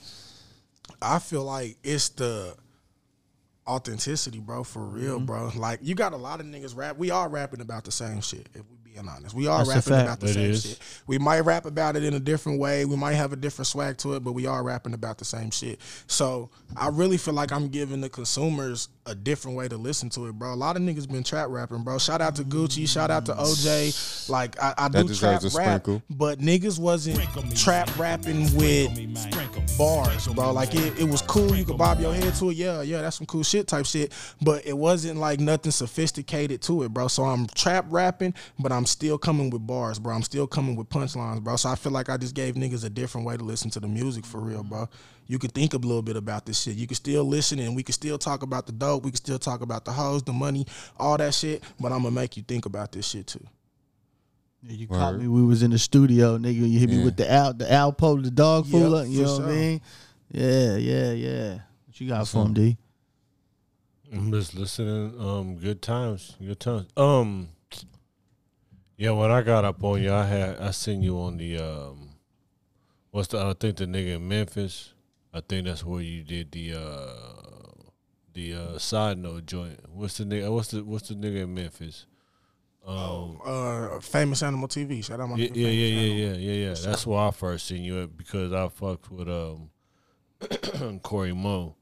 I 0.99 1.19
feel 1.19 1.43
like 1.43 1.77
it's 1.83 2.09
the 2.09 2.55
authenticity, 3.67 4.39
bro, 4.39 4.63
for 4.63 4.83
real, 4.83 5.19
bro. 5.19 5.51
Like 5.55 5.79
you 5.83 5.93
got 5.93 6.13
a 6.13 6.17
lot 6.17 6.39
of 6.39 6.47
niggas 6.47 6.75
rap. 6.75 6.97
We 6.97 7.11
all 7.11 7.29
rapping 7.29 7.61
about 7.61 7.83
the 7.83 7.91
same 7.91 8.21
shit. 8.21 8.49
If 8.55 8.63
being 8.95 9.07
honest, 9.09 9.35
we 9.35 9.47
are 9.47 9.65
That's 9.65 9.87
rapping 9.89 10.05
about 10.05 10.19
the 10.21 10.27
It 10.27 10.33
same 10.33 10.51
is. 10.51 10.63
shit. 10.65 10.79
We 11.07 11.17
might 11.17 11.41
rap 11.41 11.65
about 11.65 11.95
it 11.95 12.03
in 12.03 12.13
a 12.13 12.19
different 12.19 12.59
way. 12.59 12.85
We 12.85 12.95
might 12.95 13.13
have 13.15 13.33
a 13.33 13.35
different 13.35 13.67
swag 13.67 13.97
to 13.99 14.13
it, 14.15 14.23
but 14.23 14.31
we 14.31 14.45
are 14.45 14.63
rapping 14.63 14.93
about 14.93 15.17
the 15.17 15.25
same 15.25 15.51
shit. 15.51 15.79
So 16.07 16.49
I 16.77 16.87
really 16.87 17.17
feel 17.17 17.33
like 17.33 17.51
I'm 17.51 17.67
giving 17.67 18.01
the 18.01 18.09
consumers 18.09 18.87
a 19.05 19.13
different 19.13 19.55
way 19.57 19.67
to 19.67 19.77
listen 19.77 20.09
to 20.11 20.27
it, 20.27 20.33
bro. 20.33 20.53
A 20.53 20.55
lot 20.55 20.75
of 20.77 20.81
niggas 20.81 21.09
been 21.11 21.23
trap 21.23 21.47
rapping, 21.49 21.83
bro. 21.83 21.97
Shout 21.99 22.21
out 22.21 22.35
to 22.37 22.43
Gucci. 22.43 22.87
Shout 22.87 23.11
out 23.11 23.25
to 23.27 23.33
OJ. 23.33 24.29
Like 24.29 24.61
I, 24.61 24.73
I 24.77 24.87
That 24.87 25.07
do 25.07 25.13
trap 25.13 25.39
deserves 25.41 25.55
a 25.55 25.57
rap, 25.59 25.67
sprinkle. 25.83 26.01
but 26.09 26.39
niggas 26.39 26.79
wasn't 26.79 27.19
trap 27.57 27.89
rapping 27.99 28.43
with 28.55 29.77
bars, 29.77 30.27
bro. 30.27 30.51
Like 30.51 30.73
it, 30.73 30.99
it 30.99 31.03
was 31.07 31.21
cool. 31.21 31.53
You 31.55 31.65
could 31.65 31.77
bob 31.77 31.99
your 31.99 32.13
head 32.13 32.33
to 32.35 32.49
it. 32.49 32.55
Yeah, 32.55 32.81
yeah, 32.81 33.01
that's 33.01 33.17
some 33.17 33.27
cool 33.27 33.43
shit 33.43 33.67
type 33.67 33.85
shit. 33.85 34.13
But 34.41 34.65
it 34.65 34.75
wasn't 34.77 35.19
like 35.19 35.39
nothing 35.39 35.71
sophisticated 35.71 36.61
to 36.63 36.83
it, 36.83 36.89
bro. 36.93 37.07
So 37.07 37.23
I'm 37.25 37.45
trap 37.47 37.85
rapping, 37.89 38.33
but 38.57 38.71
I'm 38.71 38.84
still 38.85 39.17
coming 39.17 39.49
with 39.49 39.65
bars, 39.65 39.99
bro. 39.99 40.13
I'm 40.15 40.23
still 40.23 40.47
coming 40.47 40.75
with 40.75 40.89
punchlines, 40.89 41.41
bro. 41.41 41.55
So 41.55 41.69
I 41.69 41.75
feel 41.75 41.91
like 41.91 42.09
I 42.09 42.17
just 42.17 42.35
gave 42.35 42.55
niggas 42.55 42.85
a 42.85 42.89
different 42.89 43.25
way 43.25 43.37
to 43.37 43.43
listen 43.43 43.69
to 43.71 43.79
the 43.79 43.87
music 43.87 44.25
for 44.25 44.39
real, 44.39 44.63
bro. 44.63 44.89
You 45.27 45.39
could 45.39 45.53
think 45.53 45.73
a 45.73 45.77
little 45.77 46.01
bit 46.01 46.15
about 46.15 46.45
this 46.45 46.61
shit. 46.61 46.75
You 46.75 46.87
could 46.87 46.97
still 46.97 47.23
listen 47.23 47.59
and 47.59 47.75
we 47.75 47.83
could 47.83 47.95
still 47.95 48.17
talk 48.17 48.43
about 48.43 48.65
the 48.67 48.71
dope. 48.71 49.03
We 49.03 49.11
could 49.11 49.17
still 49.17 49.39
talk 49.39 49.61
about 49.61 49.85
the 49.85 49.91
hoes, 49.91 50.23
the 50.23 50.33
money, 50.33 50.65
all 50.97 51.17
that 51.17 51.33
shit. 51.33 51.63
But 51.79 51.91
I'm 51.91 52.03
gonna 52.03 52.11
make 52.11 52.37
you 52.37 52.43
think 52.43 52.65
about 52.65 52.91
this 52.91 53.07
shit 53.07 53.27
too. 53.27 53.45
Yeah, 54.61 54.73
you 54.73 54.87
caught 54.87 55.17
me. 55.17 55.27
We 55.27 55.43
was 55.43 55.63
in 55.63 55.71
the 55.71 55.79
studio, 55.79 56.37
nigga. 56.37 56.69
You 56.69 56.79
hit 56.79 56.89
me 56.89 57.03
with 57.03 57.17
the 57.17 57.31
al, 57.31 57.53
the 57.53 57.65
alpo, 57.65 58.23
the 58.23 58.31
dog 58.31 58.65
food. 58.65 58.81
Yep, 58.81 58.89
look, 58.89 59.07
you 59.07 59.17
for 59.17 59.23
know 59.23 59.37
what 59.37 59.43
I 59.43 59.55
mean? 59.55 59.81
Yeah, 60.31 60.75
yeah, 60.75 61.11
yeah. 61.11 61.53
What 61.85 62.01
you 62.01 62.07
got 62.09 62.27
for 62.27 62.45
him, 62.45 62.53
D? 62.53 62.77
I'm 64.11 64.31
just 64.31 64.55
listening. 64.55 65.19
Um, 65.19 65.57
good 65.57 65.81
times, 65.81 66.35
good 66.39 66.59
times. 66.59 66.87
Um, 66.97 67.49
yeah, 68.97 69.11
when 69.11 69.31
I 69.31 69.41
got 69.41 69.65
up 69.65 69.83
on 69.83 70.01
you, 70.01 70.13
I 70.13 70.25
had 70.25 70.59
I 70.59 70.71
seen 70.71 71.01
you 71.01 71.17
on 71.19 71.37
the 71.37 71.57
um, 71.57 72.09
what's 73.11 73.27
the 73.29 73.39
I 73.39 73.53
think 73.53 73.77
the 73.77 73.85
nigga 73.85 74.15
in 74.15 74.27
Memphis. 74.27 74.93
I 75.33 75.41
think 75.41 75.65
that's 75.65 75.83
where 75.83 76.01
you 76.01 76.23
did 76.23 76.51
the 76.51 76.73
uh, 76.73 77.89
the 78.33 78.53
uh, 78.53 78.77
side 78.77 79.17
note 79.17 79.45
joint. 79.45 79.79
What's 79.89 80.17
the 80.17 80.23
nigga? 80.25 80.51
What's 80.51 80.69
the 80.69 80.83
what's 80.83 81.09
the 81.09 81.15
nigga 81.15 81.43
in 81.43 81.53
Memphis? 81.53 82.05
Um, 82.87 83.41
Uh, 83.43 83.99
famous 83.99 84.43
animal 84.43 84.67
TV. 84.67 85.03
Shout 85.03 85.19
out 85.19 85.27
my 85.29 85.35
yeah, 85.37 85.49
yeah, 85.53 85.67
yeah, 85.67 85.87
yeah, 85.87 86.13
yeah, 86.13 86.33
yeah, 86.35 86.67
yeah. 86.69 86.75
That's 86.75 87.05
where 87.07 87.19
I 87.19 87.31
first 87.31 87.65
seen 87.65 87.83
you 87.83 88.01
at 88.03 88.15
because 88.15 88.53
I 88.53 88.67
fucked 88.69 89.09
with 89.11 89.27
um 89.27 89.71
Corey 91.01 91.33
Mo. 91.33 91.74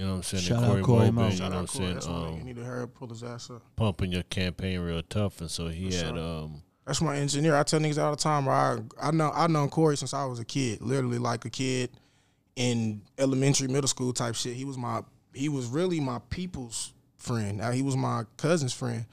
You 0.00 0.06
know 0.06 0.12
what 0.12 0.16
I'm 0.16 0.22
saying? 0.22 0.42
Shout 0.44 0.56
And 0.58 0.66
out 0.66 0.70
Corey 0.70 0.82
Corey 0.82 1.10
Mo, 1.10 1.22
Mo. 1.22 1.28
you 1.28 1.38
know 1.40 1.44
what 1.44 1.52
I'm 1.52 1.62
out 1.62 1.68
Corey. 1.68 1.84
saying? 1.84 1.94
That's 1.94 2.06
my 2.08 2.12
nigga. 2.14 2.32
You 2.34 2.40
Um, 2.40 2.44
need 2.46 2.56
to 2.56 2.64
hurry 2.64 2.82
up, 2.84 2.94
pull 2.94 3.08
his 3.08 3.22
ass 3.22 3.50
up. 3.50 3.62
pumping 3.76 4.12
your 4.12 4.22
campaign 4.22 4.80
real 4.80 5.02
tough, 5.02 5.40
and 5.42 5.50
so 5.50 5.68
he 5.68 5.90
For 5.90 5.96
had 5.96 6.14
sure. 6.14 6.18
um 6.18 6.62
That's 6.86 7.02
my 7.02 7.16
engineer. 7.18 7.54
I 7.54 7.62
tell 7.64 7.80
niggas 7.80 8.02
all 8.02 8.10
the 8.12 8.16
time. 8.16 8.44
Bro, 8.44 8.86
I 9.00 9.08
I 9.08 9.10
know 9.10 9.30
I 9.34 9.46
known 9.46 9.68
Corey 9.68 9.96
since 9.98 10.14
I 10.14 10.24
was 10.24 10.38
a 10.40 10.44
kid. 10.44 10.80
Literally 10.80 11.18
like 11.18 11.44
a 11.44 11.50
kid 11.50 11.90
in 12.56 13.02
elementary, 13.18 13.68
middle 13.68 13.88
school 13.88 14.12
type 14.14 14.34
shit. 14.36 14.54
He 14.56 14.64
was 14.64 14.78
my 14.78 15.02
he 15.34 15.48
was 15.50 15.66
really 15.66 16.00
my 16.00 16.18
people's 16.30 16.94
friend. 17.18 17.58
Now 17.58 17.70
he 17.70 17.82
was 17.82 17.96
my 17.96 18.24
cousin's 18.38 18.72
friend. 18.72 19.04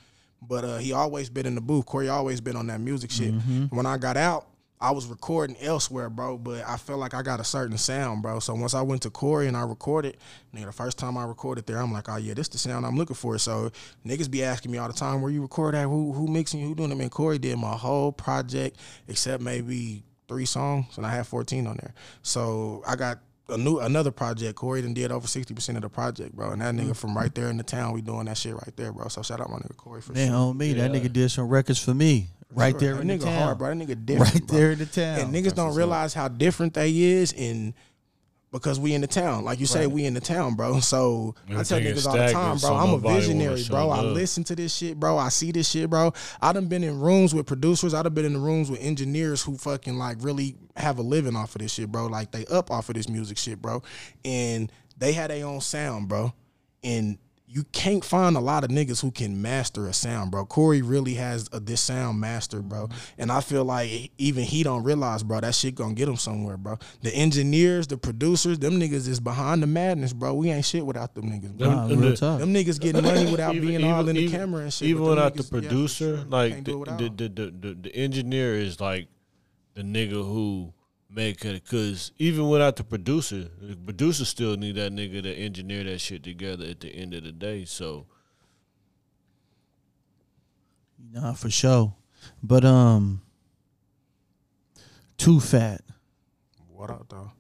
But 0.41 0.63
uh, 0.63 0.77
he 0.77 0.93
always 0.93 1.29
been 1.29 1.45
in 1.47 1.55
the 1.55 1.61
booth. 1.61 1.85
Corey 1.85 2.07
always 2.09 2.39
been 2.41 2.55
on 2.55 2.67
that 2.67 2.79
music 2.79 3.11
shit. 3.11 3.33
When 3.71 3.85
I 3.85 3.97
got 3.97 4.15
out, 4.15 4.47
I 4.79 4.91
was 4.91 5.07
recording 5.07 5.55
elsewhere, 5.59 6.09
bro. 6.09 6.37
But 6.37 6.63
I 6.67 6.77
felt 6.77 6.99
like 6.99 7.13
I 7.13 7.21
got 7.23 7.39
a 7.39 7.43
certain 7.43 7.77
sound, 7.77 8.21
bro. 8.21 8.39
So 8.39 8.53
once 8.53 8.73
I 8.73 8.81
went 8.81 9.01
to 9.03 9.09
Corey 9.09 9.47
and 9.47 9.57
I 9.57 9.61
recorded, 9.63 10.17
nigga, 10.55 10.65
the 10.65 10.71
first 10.71 10.97
time 10.99 11.17
I 11.17 11.25
recorded 11.25 11.65
there, 11.65 11.79
I'm 11.79 11.91
like, 11.91 12.09
oh 12.09 12.17
yeah, 12.17 12.33
this 12.35 12.47
the 12.49 12.57
sound 12.57 12.85
I'm 12.85 12.95
looking 12.97 13.15
for. 13.15 13.37
So 13.39 13.71
niggas 14.05 14.29
be 14.29 14.43
asking 14.43 14.71
me 14.71 14.77
all 14.77 14.87
the 14.87 14.93
time, 14.93 15.21
where 15.21 15.31
you 15.31 15.41
record 15.41 15.73
at? 15.75 15.85
Who 15.85 16.13
who 16.13 16.27
mixing? 16.27 16.61
Who 16.61 16.75
doing 16.75 16.91
it? 16.91 16.95
Man, 16.95 17.09
Corey 17.09 17.39
did 17.39 17.57
my 17.57 17.75
whole 17.75 18.11
project 18.11 18.77
except 19.07 19.41
maybe 19.41 20.03
three 20.27 20.45
songs, 20.45 20.97
and 20.97 21.05
I 21.05 21.09
had 21.11 21.25
14 21.25 21.65
on 21.67 21.77
there. 21.77 21.93
So 22.21 22.83
I 22.85 22.95
got 22.95 23.19
a 23.49 23.57
new 23.57 23.79
another 23.79 24.11
project. 24.11 24.55
Corey 24.55 24.81
done 24.81 24.93
did 24.93 25.11
over 25.11 25.25
60 25.25 25.53
percent 25.53 25.77
of 25.77 25.81
the 25.81 25.89
project, 25.89 26.35
bro. 26.35 26.51
And 26.51 26.61
that 26.61 26.75
nigga 26.75 26.95
from 26.95 27.17
right 27.17 27.33
there 27.33 27.47
in 27.49 27.57
the 27.57 27.63
town, 27.63 27.93
we 27.93 28.01
doing 28.01 28.25
that 28.25 28.37
shit 28.37 28.53
right 28.53 28.73
there, 28.75 28.91
bro. 28.91 29.07
So 29.07 29.21
shout 29.23 29.41
out 29.41 29.49
my 29.49 29.57
nigga 29.57 29.75
Corey 29.77 30.01
for 30.01 30.13
Man, 30.13 30.27
sure. 30.27 30.35
on 30.37 30.57
me, 30.57 30.73
that 30.73 30.91
nigga 30.91 31.11
did 31.11 31.31
some 31.31 31.47
records 31.47 31.83
for 31.83 31.93
me. 31.93 32.27
Right 32.51 32.71
Sure. 32.73 32.79
there 32.79 32.93
that 32.95 33.01
in 33.01 33.07
nigga 33.07 33.19
the 33.19 33.25
town. 33.25 33.41
hard, 33.43 33.57
bro. 33.57 33.75
That 33.75 33.87
nigga 33.87 34.05
different, 34.05 34.33
right 34.33 34.47
bro. 34.47 34.57
there 34.57 34.71
in 34.71 34.79
the 34.79 34.85
town. 34.85 35.19
And 35.19 35.33
niggas 35.35 35.53
don't 35.55 35.75
realize 35.75 36.13
how 36.13 36.27
different 36.29 36.73
they 36.73 36.97
is 36.97 37.33
in 37.33 37.73
because 38.51 38.79
we 38.79 38.93
in 38.93 39.01
the 39.01 39.07
town. 39.07 39.43
Like 39.43 39.59
you 39.59 39.65
say, 39.65 39.85
we 39.87 40.05
in 40.05 40.13
the 40.13 40.21
town, 40.21 40.55
bro. 40.55 40.79
So 40.79 41.35
I 41.49 41.63
tell 41.63 41.79
niggas 41.81 42.05
all 42.07 42.13
the 42.17 42.31
time, 42.31 42.51
bro. 42.57 42.69
so 42.69 42.73
I'm 42.75 42.93
a 42.93 42.97
visionary, 42.99 43.61
show 43.61 43.71
bro. 43.73 43.89
I 43.89 43.99
love. 44.01 44.13
listen 44.15 44.45
to 44.45 44.55
this 44.55 44.73
shit, 44.73 44.97
bro. 44.97 45.17
I 45.17 45.27
see 45.29 45.51
this 45.51 45.69
shit, 45.69 45.89
bro. 45.89 46.13
I 46.41 46.53
done 46.53 46.67
been 46.67 46.83
in 46.85 46.99
rooms 47.01 47.35
with 47.35 47.45
producers. 47.45 47.93
I 47.93 48.01
done 48.03 48.13
been 48.13 48.23
in 48.25 48.33
the 48.33 48.39
rooms 48.39 48.71
with 48.71 48.79
engineers 48.81 49.43
who 49.43 49.57
fucking 49.57 49.97
like 49.97 50.17
really 50.21 50.55
have 50.77 50.97
a 50.99 51.01
living 51.03 51.35
off 51.35 51.53
of 51.55 51.61
this 51.61 51.73
shit, 51.73 51.91
bro. 51.91 52.05
Like 52.07 52.31
they 52.31 52.45
up 52.45 52.71
off 52.71 52.87
of 52.87 52.95
this 52.95 53.09
music 53.09 53.37
shit, 53.37 53.61
bro. 53.61 53.83
And 54.23 54.71
they 54.97 55.11
had 55.11 55.29
their 55.31 55.45
own 55.45 55.59
sound, 55.59 56.07
bro. 56.07 56.33
And 56.81 57.17
you 57.49 57.63
can't 57.71 58.03
find 58.03 58.35
a 58.35 58.41
lot 58.41 58.65
of 58.65 58.69
niggas 58.69 59.01
who 59.01 59.09
can 59.09 59.41
master 59.41 59.87
a 59.87 59.93
sound, 59.93 60.31
bro. 60.31 60.45
Corey 60.45 60.81
really 60.81 61.13
has 61.13 61.47
a, 61.53 61.61
this 61.61 61.79
sound 61.79 62.19
master, 62.19 62.61
bro. 62.61 62.89
And 63.17 63.31
I 63.31 63.39
feel 63.39 63.63
like 63.63 64.11
even 64.17 64.43
he 64.43 64.63
don't 64.63 64.83
realize, 64.83 65.23
bro, 65.23 65.39
that 65.39 65.55
shit 65.55 65.73
gonna 65.75 65.93
get 65.93 66.09
him 66.09 66.17
somewhere, 66.17 66.57
bro. 66.57 66.77
The 67.03 67.15
engineers, 67.15 67.87
the 67.87 67.97
producers, 67.97 68.59
them 68.59 68.77
niggas 68.79 69.07
is 69.07 69.21
behind 69.21 69.63
the 69.63 69.67
madness, 69.67 70.11
bro. 70.11 70.33
We 70.33 70.51
ain't 70.51 70.65
shit 70.65 70.85
without 70.85 71.15
them 71.15 71.29
niggas, 71.31 71.57
bro. 71.57 71.69
Nah, 71.69 71.87
real 71.87 71.97
the- 71.97 72.17
tough. 72.17 72.39
Them 72.41 72.53
niggas 72.53 72.81
getting 72.81 73.01
money 73.03 73.31
without 73.31 73.55
Even- 73.55 73.67
being 73.69 73.83
all 73.85 74.01
even- 74.01 74.09
in 74.09 74.15
the 74.17 74.21
even- 74.23 74.39
camera 74.39 74.61
and 74.63 74.73
shit. 74.73 74.89
Even 74.89 75.03
but 75.03 75.07
them 75.07 75.15
without 75.15 75.33
the 75.35 75.43
niggas- 75.43 75.45
yeah, 75.63 75.69
producer, 75.69 76.17
sure. 76.17 76.25
like 76.27 76.51
Can't 76.53 76.65
the, 76.65 76.71
do 76.71 76.75
it 76.75 76.79
without 76.81 76.97
the, 76.97 77.05
'em. 77.05 77.15
the, 77.15 77.29
the, 77.29 77.51
the, 77.69 77.73
the 77.81 77.95
engineer 77.95 78.55
is 78.55 78.81
like 78.81 79.07
the 79.73 79.83
nigga 79.83 80.11
who 80.11 80.73
make 81.17 81.43
it. 81.43 81.63
Because 81.63 82.11
even 82.17 82.47
without 82.47 82.77
the 82.77 82.83
producer, 82.85 83.49
the 83.59 83.75
producer 83.75 84.23
still 84.23 84.55
need 84.55 84.75
that 84.75 84.93
nigga 84.93 85.21
to 85.23 85.33
engineer 85.33 85.83
that 85.83 85.99
shit 85.99 86.23
together 86.23 86.65
at 86.65 86.79
the 86.79 86.89
end 86.89 87.13
of 87.13 87.23
the 87.23 87.33
day. 87.33 87.65
So 87.65 88.05
Nah, 91.11 91.33
for 91.33 91.49
sure. 91.49 91.93
But 92.41 92.65
um, 92.65 93.21
Toofat. 95.17 95.79
What 96.67 96.89
up, 96.89 97.07
though? 97.09 97.31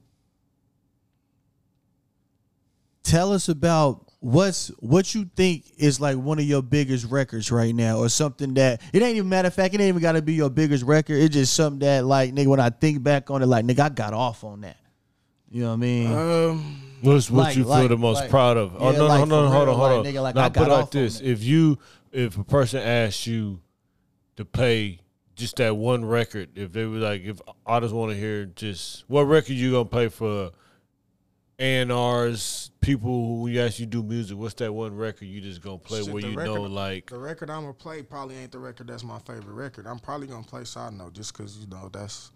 Tell 3.03 3.31
us 3.33 3.47
about 3.49 4.06
what's 4.19 4.67
what 4.79 5.13
you 5.13 5.29
think 5.35 5.65
is 5.77 5.99
like 5.99 6.17
one 6.17 6.39
of 6.39 6.45
your 6.45 6.61
biggest 6.63 7.05
records 7.05 7.51
right 7.51 7.73
now, 7.73 7.97
or 7.99 8.09
something 8.09 8.53
that 8.55 8.81
it 8.93 9.01
ain't 9.01 9.17
even 9.17 9.29
matter 9.29 9.47
of 9.47 9.53
fact, 9.53 9.73
it 9.73 9.79
ain't 9.79 9.89
even 9.89 10.01
got 10.01 10.13
to 10.13 10.21
be 10.21 10.33
your 10.33 10.49
biggest 10.49 10.83
record. 10.83 11.15
It's 11.17 11.33
just 11.33 11.53
something 11.53 11.79
that 11.79 12.05
like 12.05 12.33
nigga, 12.33 12.47
when 12.47 12.59
I 12.59 12.69
think 12.69 13.03
back 13.03 13.29
on 13.29 13.41
it, 13.41 13.45
like 13.45 13.65
nigga, 13.65 13.79
I 13.81 13.89
got 13.89 14.13
off 14.13 14.43
on 14.43 14.61
that. 14.61 14.77
You 15.49 15.61
know 15.63 15.67
what 15.69 15.73
I 15.73 15.77
mean? 15.77 16.11
Um, 16.11 16.81
What's 17.01 17.29
what 17.29 17.43
Like- 17.43 17.55
you 17.57 17.63
feel 17.63 17.69
like- 17.69 17.89
the 17.89 17.97
most 17.97 18.21
like- 18.21 18.29
proud 18.31 18.57
of? 18.57 18.73
oh 18.77 18.91
yeah, 18.91 18.97
no, 18.97 19.05
like 19.07 19.27
no, 19.27 19.43
no, 19.43 19.47
for 19.49 19.55
hold 19.55 19.69
on, 19.69 19.75
hold 19.75 19.89
like, 19.91 19.99
on. 19.99 20.05
nigga, 20.05 20.23
like, 20.23 20.35
now 20.35 20.45
I 20.45 20.49
put 20.49 20.55
got 20.55 20.67
it 20.67 20.73
like 20.73 20.91
this: 20.91 21.21
if 21.21 21.43
you, 21.43 21.77
if 22.11 22.37
a 22.39 22.43
person 22.43 22.81
asked 22.81 23.27
you 23.27 23.59
to 24.35 24.43
play 24.45 24.99
just 25.35 25.57
that 25.57 25.77
one 25.77 26.03
record, 26.03 26.49
if 26.55 26.73
they 26.73 26.85
were 26.85 26.97
like, 26.97 27.21
if 27.23 27.39
artists 27.67 27.93
want 27.93 28.11
to 28.11 28.17
hear 28.17 28.45
just 28.47 29.03
what 29.07 29.21
record 29.25 29.53
you 29.53 29.71
gonna 29.73 29.85
play 29.85 30.07
for 30.09 30.49
A&Rs, 31.59 32.71
people 32.81 33.09
who 33.39 33.47
you 33.47 33.61
actually 33.61 33.87
do 33.87 34.03
music, 34.03 34.37
what's 34.37 34.53
that 34.55 34.71
one 34.71 34.95
record 34.95 35.25
you 35.25 35.41
just 35.41 35.61
gonna 35.61 35.77
play 35.77 36.03
Shit, 36.03 36.13
where 36.13 36.23
you 36.23 36.37
record- 36.37 36.45
know 36.45 36.61
like 36.63 37.09
the 37.09 37.17
record 37.17 37.49
I'm 37.49 37.61
gonna 37.61 37.73
play 37.73 38.03
probably 38.03 38.37
ain't 38.37 38.51
the 38.51 38.59
record 38.59 38.87
that's 38.87 39.03
my 39.03 39.19
favorite 39.19 39.53
record. 39.53 39.87
I'm 39.87 39.99
probably 39.99 40.27
gonna 40.27 40.43
play 40.43 40.63
Side 40.65 40.93
Note 40.93 41.13
just 41.13 41.33
cause 41.33 41.57
you 41.57 41.67
know 41.67 41.89
that's. 41.91 42.31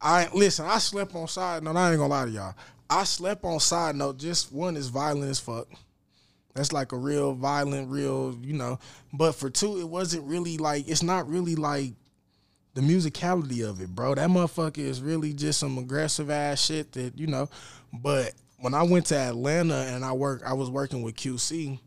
I 0.00 0.28
listen. 0.34 0.66
I 0.66 0.78
slept 0.78 1.14
on 1.14 1.28
Side 1.28 1.62
Note. 1.62 1.76
I 1.76 1.90
ain't 1.90 1.98
gonna 1.98 2.08
lie 2.12 2.24
to 2.26 2.30
y'all. 2.30 2.54
I 2.90 3.04
slept 3.04 3.44
on 3.44 3.58
Side 3.60 3.96
Note. 3.96 4.18
Just 4.18 4.52
one 4.52 4.76
is 4.76 4.88
violent 4.88 5.30
as 5.30 5.40
fuck. 5.40 5.68
That's 6.54 6.72
like 6.72 6.92
a 6.92 6.96
real 6.96 7.34
violent, 7.34 7.88
real 7.90 8.36
you 8.42 8.52
know. 8.52 8.78
But 9.12 9.32
for 9.32 9.50
two, 9.50 9.80
it 9.80 9.88
wasn't 9.88 10.24
really 10.24 10.58
like. 10.58 10.88
It's 10.88 11.02
not 11.02 11.28
really 11.28 11.54
like 11.56 11.94
the 12.74 12.80
musicality 12.82 13.68
of 13.68 13.80
it, 13.80 13.94
bro. 13.94 14.14
That 14.14 14.28
motherfucker 14.30 14.78
is 14.78 15.00
really 15.02 15.32
just 15.32 15.60
some 15.60 15.76
aggressive 15.78 16.30
ass 16.30 16.64
shit 16.64 16.92
that 16.92 17.18
you 17.18 17.26
know. 17.26 17.48
But 17.92 18.32
when 18.58 18.74
I 18.74 18.82
went 18.82 19.06
to 19.06 19.16
Atlanta 19.16 19.74
and 19.74 20.04
I 20.04 20.12
work, 20.12 20.42
I 20.46 20.52
was 20.54 20.70
working 20.70 21.02
with 21.02 21.16
QC. 21.16 21.78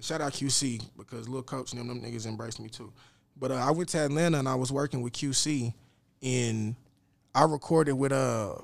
Shout 0.00 0.20
out 0.20 0.32
QC 0.32 0.82
because 0.98 1.28
little 1.28 1.42
coach 1.42 1.72
and 1.72 1.88
them, 1.88 2.00
niggas 2.00 2.26
embraced 2.26 2.60
me 2.60 2.68
too. 2.68 2.92
But 3.36 3.50
uh, 3.50 3.54
I 3.54 3.70
went 3.70 3.88
to 3.90 3.98
Atlanta 3.98 4.38
and 4.38 4.48
I 4.48 4.54
was 4.54 4.70
working 4.70 5.00
with 5.02 5.12
QC, 5.12 5.72
and 6.22 6.76
I 7.34 7.44
recorded 7.44 7.94
with 7.94 8.12
a, 8.12 8.60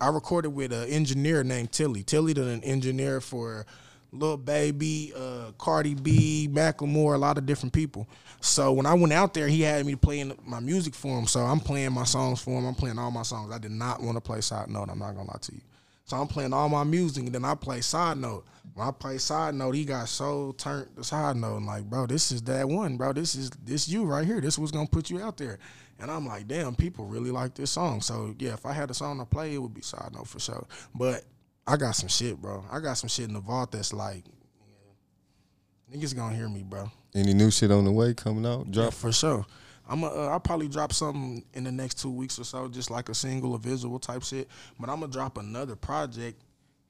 I 0.00 0.08
recorded 0.08 0.50
with 0.50 0.72
an 0.72 0.88
engineer 0.88 1.42
named 1.42 1.72
Tilly. 1.72 2.02
Tilly 2.02 2.34
done 2.34 2.48
an 2.48 2.64
engineer 2.64 3.20
for 3.20 3.66
Lil 4.12 4.36
Baby, 4.36 5.12
uh, 5.16 5.52
Cardi 5.58 5.94
B, 5.94 6.48
Macklemore, 6.50 7.14
a 7.14 7.18
lot 7.18 7.38
of 7.38 7.46
different 7.46 7.72
people. 7.72 8.08
So 8.40 8.72
when 8.72 8.86
I 8.86 8.94
went 8.94 9.12
out 9.12 9.34
there, 9.34 9.48
he 9.48 9.62
had 9.62 9.84
me 9.84 9.96
playing 9.96 10.36
my 10.44 10.60
music 10.60 10.94
for 10.94 11.18
him. 11.18 11.26
So 11.26 11.40
I'm 11.40 11.60
playing 11.60 11.92
my 11.92 12.04
songs 12.04 12.40
for 12.40 12.58
him. 12.58 12.66
I'm 12.66 12.74
playing 12.74 12.98
all 12.98 13.10
my 13.10 13.22
songs. 13.22 13.52
I 13.52 13.58
did 13.58 13.70
not 13.70 14.02
want 14.02 14.16
to 14.16 14.20
play 14.20 14.40
side 14.40 14.68
note. 14.68 14.88
I'm 14.90 14.98
not 14.98 15.14
gonna 15.14 15.28
lie 15.28 15.38
to 15.40 15.54
you. 15.54 15.60
So 16.04 16.16
I'm 16.16 16.26
playing 16.26 16.52
all 16.52 16.68
my 16.68 16.84
music, 16.84 17.24
and 17.24 17.34
then 17.34 17.44
I 17.44 17.54
play 17.54 17.80
side 17.80 18.18
note. 18.18 18.44
when 18.74 18.86
I 18.86 18.90
play 18.90 19.18
side 19.18 19.54
note, 19.54 19.74
he 19.74 19.84
got 19.84 20.08
so 20.08 20.52
turned 20.58 20.94
to 20.96 21.04
side 21.04 21.36
note. 21.36 21.58
and 21.58 21.66
like, 21.66 21.84
bro, 21.84 22.06
this 22.06 22.32
is 22.32 22.42
that 22.42 22.68
one, 22.68 22.96
bro. 22.96 23.12
This 23.12 23.34
is 23.34 23.50
this 23.64 23.88
you 23.88 24.04
right 24.04 24.26
here. 24.26 24.40
This 24.40 24.58
was 24.58 24.70
gonna 24.70 24.88
put 24.88 25.10
you 25.10 25.20
out 25.22 25.36
there. 25.36 25.58
And 26.00 26.10
I'm 26.10 26.26
like, 26.26 26.48
damn, 26.48 26.74
people 26.74 27.04
really 27.04 27.30
like 27.30 27.54
this 27.54 27.70
song. 27.70 28.00
So 28.00 28.34
yeah, 28.38 28.54
if 28.54 28.64
I 28.64 28.72
had 28.72 28.90
a 28.90 28.94
song 28.94 29.18
to 29.18 29.24
play, 29.24 29.54
it 29.54 29.58
would 29.58 29.74
be 29.74 29.82
side 29.82 30.10
note 30.14 30.26
for 30.28 30.40
sure. 30.40 30.66
But 30.94 31.24
I 31.66 31.76
got 31.76 31.92
some 31.92 32.08
shit, 32.08 32.40
bro. 32.40 32.64
I 32.70 32.80
got 32.80 32.94
some 32.94 33.08
shit 33.08 33.28
in 33.28 33.34
the 33.34 33.40
vault 33.40 33.70
that's 33.72 33.92
like, 33.92 34.24
yeah, 34.66 35.96
niggas 35.96 36.16
gonna 36.16 36.34
hear 36.34 36.48
me, 36.48 36.62
bro. 36.62 36.90
Any 37.14 37.34
new 37.34 37.50
shit 37.50 37.70
on 37.70 37.84
the 37.84 37.92
way 37.92 38.14
coming 38.14 38.46
out? 38.46 38.66
Yeah, 38.70 38.90
for 38.90 39.12
sure. 39.12 39.44
I'm 39.90 40.04
a, 40.04 40.06
uh, 40.06 40.28
I'll 40.28 40.40
probably 40.40 40.68
drop 40.68 40.92
something 40.92 41.44
in 41.54 41.64
the 41.64 41.72
next 41.72 42.00
two 42.00 42.10
weeks 42.10 42.38
or 42.38 42.44
so, 42.44 42.68
just 42.68 42.90
like 42.90 43.08
a 43.08 43.14
single 43.14 43.56
a 43.56 43.58
visual 43.58 43.98
type 43.98 44.22
shit. 44.22 44.48
But 44.78 44.88
I'm 44.88 45.00
gonna 45.00 45.12
drop 45.12 45.36
another 45.36 45.74
project 45.74 46.40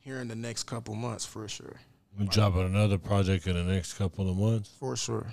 here 0.01 0.19
in 0.19 0.29
the 0.29 0.37
next 0.37 0.65
couple 0.65 0.95
months 0.95 1.25
for 1.25 1.49
sure. 1.49 1.77
We 2.19 2.27
dropping 2.27 2.67
another 2.67 2.99
project 2.99 3.47
in 3.47 3.55
the 3.55 3.63
next 3.65 3.95
couple 3.95 4.29
of 4.31 4.37
months. 4.37 4.71
For 4.79 4.97
sure. 4.97 5.33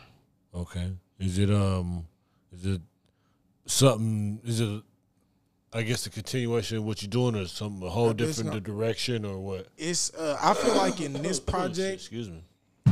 Okay. 0.56 0.92
Is 1.20 1.38
it 1.40 1.50
um 1.50 2.06
is 2.54 2.66
it 2.66 2.82
something 3.66 4.40
is 4.46 4.62
it 4.62 4.82
I 5.74 5.82
guess 5.82 6.06
a 6.06 6.10
continuation 6.10 6.78
of 6.78 6.86
what 6.86 7.02
you're 7.02 7.10
doing 7.10 7.36
or 7.36 7.46
some 7.48 7.84
a 7.84 7.90
whole 7.90 8.14
different 8.14 8.64
direction 8.64 9.26
or 9.26 9.40
what? 9.40 9.68
It's 9.78 10.14
uh, 10.14 10.38
I 10.42 10.54
feel 10.54 10.76
like 10.76 11.02
in 11.02 11.14
this 11.14 11.42
project, 11.42 11.96
Excuse 11.96 12.30
me. 12.30 12.42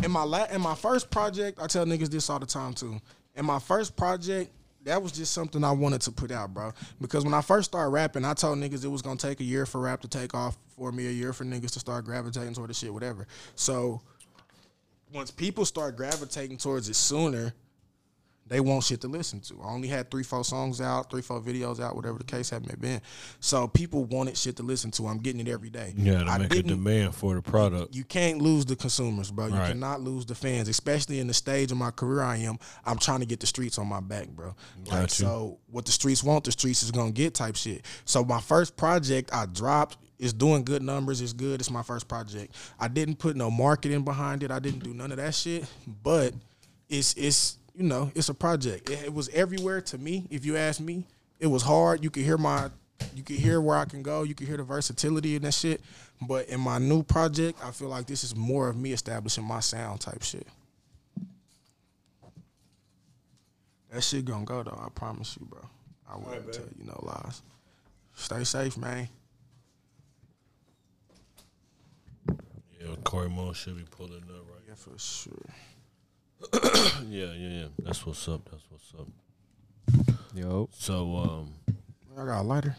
in 0.04 0.12
my 0.12 0.24
la- 0.24 0.48
in 0.52 0.60
my 0.60 0.76
first 0.76 1.10
project, 1.10 1.60
I 1.62 1.68
tell 1.68 1.86
niggas 1.86 2.10
this 2.10 2.30
all 2.30 2.40
the 2.40 2.46
time 2.46 2.74
too. 2.74 3.00
In 3.36 3.46
my 3.46 3.60
first 3.60 3.96
project, 3.96 4.52
that 4.86 5.02
was 5.02 5.12
just 5.12 5.34
something 5.34 5.64
I 5.64 5.72
wanted 5.72 6.02
to 6.02 6.12
put 6.12 6.32
out, 6.32 6.54
bro. 6.54 6.72
Because 7.02 7.26
when 7.26 7.34
I 7.34 7.42
first 7.42 7.72
started 7.72 7.90
rapping, 7.90 8.24
I 8.24 8.34
told 8.34 8.58
niggas 8.60 8.86
it 8.86 8.88
was 8.88 9.02
gonna 9.02 9.18
take 9.18 9.40
a 9.40 9.44
year 9.44 9.66
for 9.66 9.82
rap 9.82 10.02
to 10.02 10.08
take 10.08 10.34
off, 10.34 10.58
for 10.76 10.92
me 10.92 11.08
a 11.08 11.12
year 11.12 11.34
for 11.34 11.44
niggas 11.44 11.72
to 11.72 11.80
start 11.80 12.06
gravitating 12.06 12.54
toward 12.54 12.70
the 12.70 12.74
shit, 12.74 12.94
whatever. 12.94 13.28
So 13.56 14.02
once 15.14 15.32
people 15.32 15.66
start 15.66 15.98
gravitating 15.98 16.58
towards 16.58 16.88
it 16.88 16.96
sooner, 16.96 17.54
they 18.48 18.60
want 18.60 18.84
shit 18.84 19.02
to 19.02 19.08
listen 19.08 19.40
to. 19.40 19.60
I 19.64 19.72
only 19.72 19.88
had 19.88 20.12
three, 20.12 20.22
four 20.22 20.44
songs 20.44 20.80
out, 20.80 21.10
three, 21.10 21.24
four 21.24 21.42
videos 21.42 21.80
out, 21.80 21.96
whatever 21.96 22.20
the 22.20 22.24
case 22.24 22.50
had 22.52 22.68
may 22.68 22.76
been. 22.76 23.02
So 23.40 23.68
people 23.68 24.06
wanted 24.06 24.38
shit 24.38 24.56
to 24.58 24.64
listen 24.64 24.92
to. 24.92 25.08
I'm 25.08 25.18
getting 25.18 25.42
it 25.42 25.48
every 25.48 25.72
day. 25.72 25.94
Yeah, 25.98 26.24
to 26.24 26.30
I 26.30 26.38
make 26.38 26.54
a 26.54 26.62
demand 26.62 27.16
for 27.16 27.34
the 27.34 27.42
product. 27.42 27.96
you 27.96 28.04
can't 28.04 28.40
lose 28.42 28.66
the 28.66 28.76
consumers, 28.76 29.32
bro. 29.32 29.48
You 29.48 29.56
Right. 29.56 29.70
cannot 29.70 30.02
lose 30.02 30.26
the 30.26 30.36
fans, 30.36 30.68
especially 30.68 31.20
in 31.20 31.28
the 31.28 31.34
stage 31.34 31.72
of 31.72 31.78
my 31.78 31.90
career 31.92 32.22
I 32.22 32.38
am. 32.38 32.60
I'm 32.86 33.00
trying 33.00 33.22
to 33.22 33.26
get 33.26 33.40
the 33.40 33.48
streets 33.48 33.80
on 33.80 33.88
my 33.88 34.00
back, 34.00 34.28
bro. 34.30 34.54
Like 34.86 35.02
you. 35.04 35.08
so, 35.26 35.58
what 35.72 35.86
the 35.86 35.92
streets 35.92 36.24
want, 36.24 36.44
the 36.44 36.52
streets 36.52 36.84
is 36.84 36.92
gonna 36.92 37.12
get 37.12 37.34
type 37.34 37.56
shit. 37.56 37.84
So 38.06 38.24
my 38.24 38.42
first 38.42 38.78
project 38.78 39.34
I 39.34 39.48
dropped 39.48 39.98
is 40.20 40.34
doing 40.34 40.64
good 40.64 40.84
numbers. 40.84 41.20
It's 41.20 41.34
good. 41.34 41.60
It's 41.60 41.72
my 41.72 41.82
first 41.84 42.08
project. 42.08 42.56
I 42.80 42.88
didn't 42.90 43.16
put 43.18 43.36
no 43.36 43.50
marketing 43.50 44.04
behind 44.04 44.44
it. 44.44 44.52
I 44.52 44.60
didn't 44.60 44.84
do 44.84 44.94
none 44.94 45.12
of 45.12 45.18
that 45.18 45.34
shit. 45.34 45.66
But 46.04 46.34
it's 46.88 47.14
it's 47.16 47.58
you 47.76 47.84
know 47.84 48.12
it's 48.16 48.30
a 48.30 48.34
project. 48.34 48.90
It, 48.90 49.06
it 49.06 49.14
was 49.14 49.30
everywhere 49.30 49.82
to 49.82 49.98
me. 49.98 50.28
If 50.30 50.46
you 50.46 50.58
ask 50.58 50.80
me, 50.80 51.06
it 51.40 51.48
was 51.48 51.64
hard. 51.64 52.04
You 52.04 52.10
could 52.10 52.24
hear 52.24 52.38
my 52.38 52.70
you 53.14 53.24
could 53.24 53.36
hear 53.36 53.60
where 53.60 53.78
I 53.78 53.86
can 53.86 54.04
go. 54.04 54.24
You 54.24 54.34
could 54.34 54.48
hear 54.48 54.58
the 54.58 54.64
versatility 54.64 55.36
and 55.36 55.46
that 55.46 55.54
shit. 55.54 55.82
But 56.22 56.48
in 56.48 56.62
my 56.62 56.78
new 56.78 57.04
project, 57.04 57.60
I 57.64 57.72
feel 57.72 57.90
like 57.90 58.08
this 58.08 58.24
is 58.24 58.36
more 58.36 58.70
of 58.70 58.78
me 58.78 58.94
establishing 58.94 59.44
my 59.44 59.60
sound 59.60 60.00
type 60.02 60.24
shit. 60.24 60.48
That 63.92 64.02
shit 64.02 64.26
gonna 64.26 64.46
go 64.46 64.64
though. 64.64 64.82
I 64.82 64.90
promise 64.90 65.38
you, 65.40 65.46
bro. 65.46 65.62
I 66.10 66.18
won't 66.18 66.54
tell 66.54 66.66
you 66.78 66.86
no 66.86 67.00
lies. 67.02 67.42
Stay 68.14 68.44
safe, 68.44 68.78
man. 68.78 69.10
Yeah, 72.80 72.96
Corey 73.04 73.30
Moore 73.30 73.54
should 73.54 73.78
be 73.78 73.84
pulling 73.90 74.24
up 74.24 74.46
right. 74.50 74.62
Yeah, 74.68 74.76
for 74.76 74.98
sure. 74.98 75.34
Yeah, 76.54 77.32
yeah, 77.34 77.50
yeah. 77.60 77.68
That's 77.80 78.06
what's 78.06 78.28
up. 78.28 78.50
That's 78.50 78.64
what's 78.70 78.94
up. 79.00 79.08
Yo. 80.34 80.70
So, 80.74 81.16
um, 81.18 81.54
I 82.20 82.26
got 82.26 82.42
a 82.42 82.44
lighter. 82.44 82.76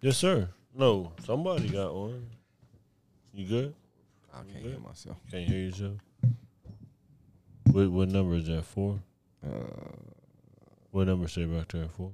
yes, 0.00 0.16
sir. 0.16 0.48
No, 0.74 1.12
somebody 1.24 1.68
got 1.68 1.94
one. 1.94 2.26
You 3.32 3.46
good? 3.46 3.74
I 4.32 4.38
can't 4.42 4.64
hear 4.64 4.78
myself. 4.78 5.16
Can't 5.30 5.46
hear 5.48 5.58
yourself. 5.60 5.94
What 7.70 7.90
what 7.90 8.08
number 8.08 8.34
is 8.36 8.46
that 8.48 8.64
for? 8.64 8.98
Uh, 9.44 9.50
What 10.90 11.06
number 11.06 11.28
say 11.28 11.44
back 11.44 11.68
there 11.68 11.88
for? 11.88 12.12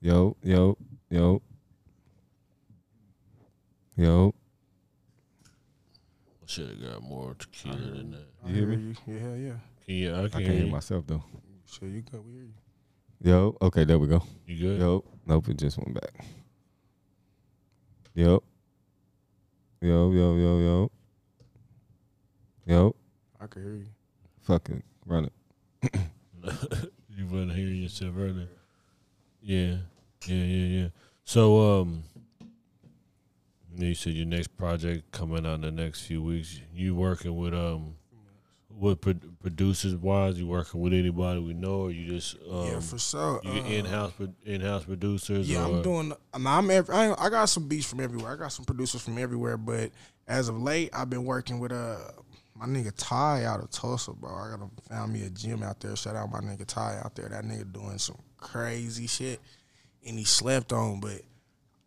yo, 0.00 0.34
yo, 0.42 0.76
yo, 1.10 1.42
yo. 3.96 4.34
Should 6.50 6.68
have 6.68 6.82
got 6.82 7.02
more 7.04 7.36
tequila 7.38 7.76
than 7.76 8.10
that. 8.10 8.26
You 8.44 8.54
hear 8.56 8.66
me? 8.66 8.76
you. 9.06 9.14
Yeah, 9.14 9.34
yeah. 9.36 9.52
Can 9.86 9.94
you, 9.94 10.12
I 10.12 10.18
I 10.18 10.20
can 10.22 10.30
can't 10.30 10.44
hear 10.46 10.52
hear 10.54 10.66
myself 10.66 11.06
though. 11.06 11.22
Sure, 11.64 11.86
you 11.86 12.02
good. 12.02 12.26
We 12.26 12.32
hear 12.32 12.42
you. 12.42 13.30
Yo. 13.30 13.56
Okay, 13.62 13.84
there 13.84 14.00
we 14.00 14.08
go. 14.08 14.20
You 14.48 14.58
good? 14.58 14.80
Yo. 14.80 15.04
Nope, 15.26 15.48
it 15.50 15.58
just 15.58 15.78
went 15.78 15.94
back. 15.94 16.24
Yo. 18.16 18.42
Yo, 19.80 20.10
yo, 20.10 20.34
yo, 20.34 20.58
yo. 20.58 20.90
Yo. 22.66 22.96
I 23.40 23.46
can 23.46 23.62
hear 23.62 23.74
you. 23.74 23.86
Fucking 24.42 24.82
run 25.06 25.26
it. 25.82 25.94
you 27.10 27.26
wasn't 27.28 27.52
hearing 27.52 27.76
yourself 27.76 28.14
earlier. 28.18 28.48
Yeah, 29.40 29.76
yeah, 30.26 30.34
yeah, 30.34 30.80
yeah. 30.82 30.88
So, 31.22 31.80
um, 31.82 32.02
you 33.76 33.94
said 33.94 34.14
your 34.14 34.26
next 34.26 34.56
project 34.56 35.10
coming 35.12 35.46
out 35.46 35.54
in 35.54 35.60
the 35.62 35.70
next 35.70 36.02
few 36.02 36.22
weeks. 36.22 36.60
You 36.74 36.94
working 36.94 37.36
with 37.36 37.54
um, 37.54 37.94
what 38.68 39.00
pro- 39.00 39.14
producers 39.42 39.94
wise? 39.94 40.38
You 40.38 40.46
working 40.46 40.80
with 40.80 40.92
anybody 40.92 41.40
we 41.40 41.54
know, 41.54 41.82
or 41.82 41.90
you 41.90 42.10
just 42.10 42.36
um, 42.50 42.66
yeah, 42.66 42.80
for 42.80 42.98
sure. 42.98 43.40
you 43.44 43.50
Uh, 43.50 43.64
in 43.64 43.84
house 43.84 44.12
in 44.44 44.60
house 44.60 44.84
producers? 44.84 45.48
Yeah, 45.48 45.66
or, 45.66 45.76
I'm 45.76 45.82
doing. 45.82 46.12
I'm. 46.32 46.70
Every, 46.70 46.94
I, 46.94 47.14
I 47.18 47.30
got 47.30 47.46
some 47.46 47.68
beats 47.68 47.86
from 47.86 48.00
everywhere. 48.00 48.32
I 48.32 48.36
got 48.36 48.52
some 48.52 48.64
producers 48.64 49.02
from 49.02 49.18
everywhere. 49.18 49.56
But 49.56 49.90
as 50.26 50.48
of 50.48 50.60
late, 50.60 50.90
I've 50.92 51.10
been 51.10 51.24
working 51.24 51.58
with 51.58 51.72
uh 51.72 51.96
my 52.54 52.66
nigga 52.66 52.92
Ty 52.96 53.44
out 53.44 53.60
of 53.60 53.70
Tulsa, 53.70 54.12
bro. 54.12 54.30
I 54.30 54.56
got 54.56 54.68
found 54.88 55.12
me 55.12 55.22
a 55.22 55.30
gym 55.30 55.62
out 55.62 55.80
there. 55.80 55.96
Shout 55.96 56.16
out 56.16 56.30
my 56.30 56.40
nigga 56.40 56.66
Ty 56.66 57.00
out 57.02 57.14
there. 57.14 57.28
That 57.28 57.44
nigga 57.44 57.72
doing 57.72 57.98
some 57.98 58.18
crazy 58.36 59.06
shit, 59.06 59.40
and 60.06 60.18
he 60.18 60.24
slept 60.24 60.72
on. 60.72 61.00
But 61.00 61.22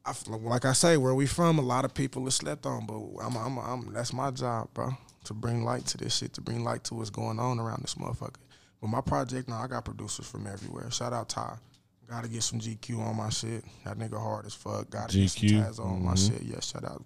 I, 0.06 0.14
like 0.28 0.66
I 0.66 0.74
say, 0.74 0.98
where 0.98 1.16
we 1.16 1.26
from, 1.26 1.60
a 1.60 1.62
lot 1.62 1.86
of 1.86 1.94
people 1.94 2.28
are 2.28 2.32
slept 2.32 2.66
on. 2.66 2.86
But 2.86 2.96
I'm, 3.24 3.38
I'm, 3.38 3.58
I'm, 3.58 3.94
that's 3.94 4.14
my 4.14 4.32
job, 4.32 4.70
bro, 4.74 4.90
to 5.26 5.34
bring 5.34 5.64
light 5.64 5.86
to 5.88 5.98
this 5.98 6.18
shit, 6.18 6.34
to 6.34 6.42
bring 6.42 6.64
light 6.64 6.84
to 6.86 6.96
what's 6.96 7.10
going 7.10 7.40
on 7.40 7.60
around 7.60 7.82
this 7.82 7.96
motherfucker. 7.96 8.36
But 8.82 8.88
my 8.88 9.02
project, 9.02 9.48
now 9.48 9.62
I 9.62 9.68
got 9.68 9.86
producers 9.86 10.28
from 10.28 10.46
everywhere. 10.46 10.92
Shout 10.92 11.14
out 11.14 11.30
Ty. 11.30 11.56
Gotta 12.10 12.28
get 12.28 12.44
some 12.44 12.60
GQ 12.60 13.00
on 13.00 13.16
my 13.16 13.30
shit. 13.30 13.64
That 13.86 13.98
nigga 13.98 14.20
hard 14.20 14.46
as 14.46 14.54
fuck. 14.54 14.90
Gotta 14.90 15.18
get 15.18 15.30
some 15.30 15.48
GQ? 15.48 15.64
Taz 15.64 15.80
on 15.80 16.04
my 16.04 16.16
shit. 16.16 16.42
Yeah, 16.42 16.60
shout 16.60 16.84
out 16.84 17.04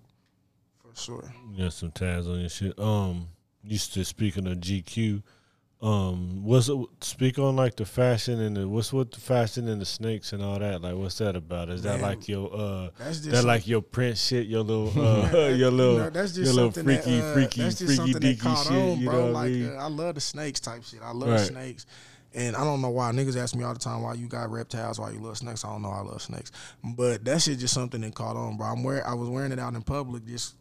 for 0.81 0.99
sure. 0.99 1.23
You 1.51 1.65
got 1.65 1.73
some 1.73 1.91
tabs 1.91 2.27
on 2.27 2.39
your 2.39 2.49
shit. 2.49 2.77
Um, 2.79 3.27
used 3.63 3.93
to 3.93 4.03
speaking 4.03 4.47
of 4.47 4.57
GQ. 4.57 5.21
Um, 5.79 6.43
what's 6.43 6.69
it, 6.69 6.77
speak 7.01 7.37
on 7.37 7.55
like 7.55 7.75
the 7.75 7.85
fashion 7.85 8.39
and 8.39 8.57
the 8.57 8.67
what's 8.67 8.91
with 8.91 9.11
the 9.11 9.19
fashion 9.19 9.67
and 9.67 9.79
the 9.79 9.85
snakes 9.85 10.33
and 10.33 10.41
all 10.41 10.57
that? 10.57 10.81
Like, 10.81 10.95
what's 10.95 11.19
that 11.19 11.35
about? 11.35 11.69
Is 11.69 11.83
that 11.83 12.01
like 12.01 12.27
your 12.27 12.51
uh, 12.51 12.89
That's 12.97 13.19
just 13.19 13.29
that 13.29 13.43
like 13.43 13.67
your 13.67 13.83
Prince 13.83 14.19
shit? 14.25 14.47
Your 14.47 14.63
little 14.63 14.89
uh, 15.35 15.49
your 15.49 15.69
little 15.69 15.97
No, 15.99 16.09
that's 16.09 16.31
just 16.31 16.45
your 16.45 16.53
little 16.55 16.71
something 16.71 16.83
freaky 16.95 17.19
that, 17.19 17.29
uh, 17.29 17.33
freaky 17.33 17.61
that's 17.61 17.77
just 17.77 17.95
freaky 17.95 18.13
something 18.13 18.31
deaky 18.35 18.39
caught 18.39 18.65
shit. 18.65 18.75
on, 18.75 18.97
you 18.99 19.05
bro. 19.07 19.13
know 19.13 19.25
what 19.27 19.29
I 19.29 19.41
like 19.43 19.51
mean? 19.51 19.69
uh, 19.69 19.73
I 19.75 19.87
love 19.87 20.15
the 20.15 20.21
snakes 20.21 20.59
type 20.59 20.83
shit. 20.83 20.99
I 21.03 21.11
love 21.11 21.29
Right. 21.29 21.39
snakes, 21.41 21.85
and 22.33 22.55
I 22.55 22.63
don't 22.63 22.81
know 22.81 22.89
why 22.89 23.11
niggas 23.11 23.37
ask 23.37 23.55
me 23.55 23.63
all 23.63 23.73
the 23.73 23.79
time 23.79 24.01
why 24.01 24.15
you 24.15 24.25
got 24.27 24.49
reptiles, 24.49 24.99
why 24.99 25.11
you 25.11 25.19
love 25.19 25.37
snakes. 25.37 25.63
I 25.63 25.69
don't 25.69 25.83
know. 25.83 25.91
I 25.91 26.01
love 26.01 26.23
snakes, 26.23 26.51
but 26.83 27.23
that 27.25 27.39
shit 27.43 27.59
just 27.59 27.75
something 27.75 28.01
that 28.01 28.15
caught 28.15 28.35
on, 28.35 28.57
bro. 28.57 28.65
I'm 28.65 28.83
wear 28.83 29.05
I 29.07 29.13
was 29.13 29.29
wearing 29.29 29.51
it 29.51 29.59
out 29.59 29.75
in 29.75 29.83
public 29.83 30.25
just. 30.25 30.55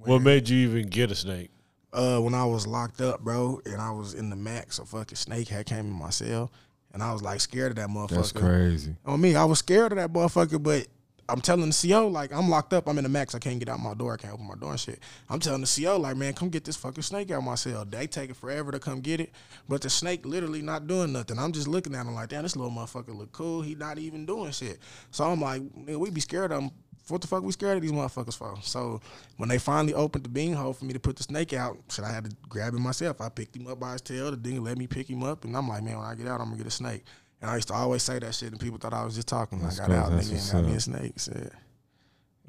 what 0.00 0.08
wearing- 0.08 0.24
made 0.24 0.48
you 0.48 0.68
even 0.68 0.88
get 0.88 1.12
a 1.12 1.14
snake? 1.14 1.50
Uh, 1.92 2.18
when 2.18 2.34
I 2.34 2.44
was 2.44 2.66
locked 2.66 3.00
up, 3.00 3.20
bro, 3.20 3.60
and 3.64 3.80
I 3.80 3.90
was 3.90 4.14
in 4.14 4.30
the 4.30 4.36
max, 4.36 4.78
a 4.78 4.84
fucking 4.84 5.16
snake 5.16 5.48
had 5.48 5.66
came 5.66 5.86
in 5.86 5.92
my 5.92 6.10
cell, 6.10 6.50
and 6.92 7.02
I 7.02 7.12
was 7.12 7.22
like 7.22 7.40
scared 7.40 7.72
of 7.72 7.76
that 7.76 7.88
motherfucker. 7.88 8.16
That's 8.16 8.32
crazy. 8.32 8.96
On 9.04 9.20
me, 9.20 9.36
I 9.36 9.44
was 9.44 9.60
scared 9.60 9.92
of 9.92 9.98
that 9.98 10.12
motherfucker, 10.12 10.62
but 10.62 10.86
I'm 11.28 11.40
telling 11.40 11.68
the 11.68 11.88
CO 11.88 12.06
like 12.08 12.32
I'm 12.32 12.48
locked 12.48 12.72
up. 12.72 12.88
I'm 12.88 12.98
in 12.98 13.04
the 13.04 13.10
max. 13.10 13.34
I 13.34 13.38
can't 13.38 13.58
get 13.58 13.68
out 13.68 13.80
my 13.80 13.94
door. 13.94 14.14
I 14.14 14.16
can't 14.16 14.34
open 14.34 14.46
my 14.46 14.54
door 14.54 14.70
and 14.70 14.80
shit. 14.80 15.00
I'm 15.28 15.40
telling 15.40 15.60
the 15.60 15.82
CO 15.82 15.96
like, 15.98 16.16
man, 16.16 16.34
come 16.34 16.50
get 16.50 16.64
this 16.64 16.76
fucking 16.76 17.02
snake 17.02 17.30
out 17.30 17.42
my 17.42 17.56
cell. 17.56 17.84
They 17.84 18.06
take 18.06 18.30
it 18.30 18.36
forever 18.36 18.70
to 18.72 18.78
come 18.78 19.00
get 19.00 19.20
it, 19.20 19.32
but 19.68 19.82
the 19.82 19.90
snake 19.90 20.24
literally 20.24 20.62
not 20.62 20.86
doing 20.86 21.12
nothing. 21.12 21.38
I'm 21.38 21.52
just 21.52 21.68
looking 21.68 21.94
at 21.94 22.06
him 22.06 22.14
like, 22.14 22.28
damn, 22.28 22.42
this 22.42 22.56
little 22.56 22.70
motherfucker 22.70 23.16
look 23.16 23.32
cool. 23.32 23.62
He 23.62 23.74
not 23.74 23.98
even 23.98 24.24
doing 24.26 24.52
shit. 24.52 24.78
So 25.10 25.24
I'm 25.24 25.40
like, 25.40 25.62
nigga, 25.62 25.98
we 25.98 26.10
be 26.10 26.20
scared 26.20 26.52
of 26.52 26.62
him. 26.62 26.70
What 27.08 27.20
the 27.20 27.28
fuck 27.28 27.42
we 27.42 27.52
scared 27.52 27.76
of 27.76 27.82
these 27.82 27.92
motherfuckers 27.92 28.36
for? 28.36 28.56
So 28.62 29.00
when 29.36 29.48
they 29.48 29.58
finally 29.58 29.94
opened 29.94 30.24
the 30.24 30.28
bean 30.28 30.54
hole 30.54 30.72
for 30.72 30.84
me 30.84 30.92
to 30.92 30.98
put 30.98 31.16
the 31.16 31.22
snake 31.22 31.52
out, 31.52 31.78
shit, 31.88 32.04
I 32.04 32.12
had 32.12 32.24
to 32.24 32.36
grab 32.48 32.74
him 32.74 32.82
myself. 32.82 33.20
I 33.20 33.28
picked 33.28 33.54
him 33.54 33.68
up 33.68 33.78
by 33.78 33.92
his 33.92 34.00
tail. 34.00 34.30
The 34.32 34.36
nigga 34.36 34.64
let 34.64 34.76
me 34.76 34.86
pick 34.86 35.08
him 35.08 35.22
up, 35.22 35.44
and 35.44 35.56
I'm 35.56 35.68
like, 35.68 35.84
man, 35.84 35.98
when 35.98 36.06
I 36.06 36.14
get 36.14 36.26
out, 36.26 36.40
I'm 36.40 36.46
gonna 36.46 36.58
get 36.58 36.66
a 36.66 36.70
snake. 36.70 37.04
And 37.40 37.50
I 37.50 37.56
used 37.56 37.68
to 37.68 37.74
always 37.74 38.02
say 38.02 38.18
that 38.18 38.34
shit, 38.34 38.50
and 38.50 38.60
people 38.60 38.78
thought 38.78 38.94
I 38.94 39.04
was 39.04 39.14
just 39.14 39.28
talking. 39.28 39.60
That's 39.60 39.78
I 39.78 39.86
got 39.86 39.96
out, 39.96 40.12
nigga, 40.12 40.20
and 40.20 40.32
what's 40.32 40.52
got 40.52 40.64
me 40.64 40.74
a 40.74 40.80
snake. 40.80 41.12
Said, 41.16 41.52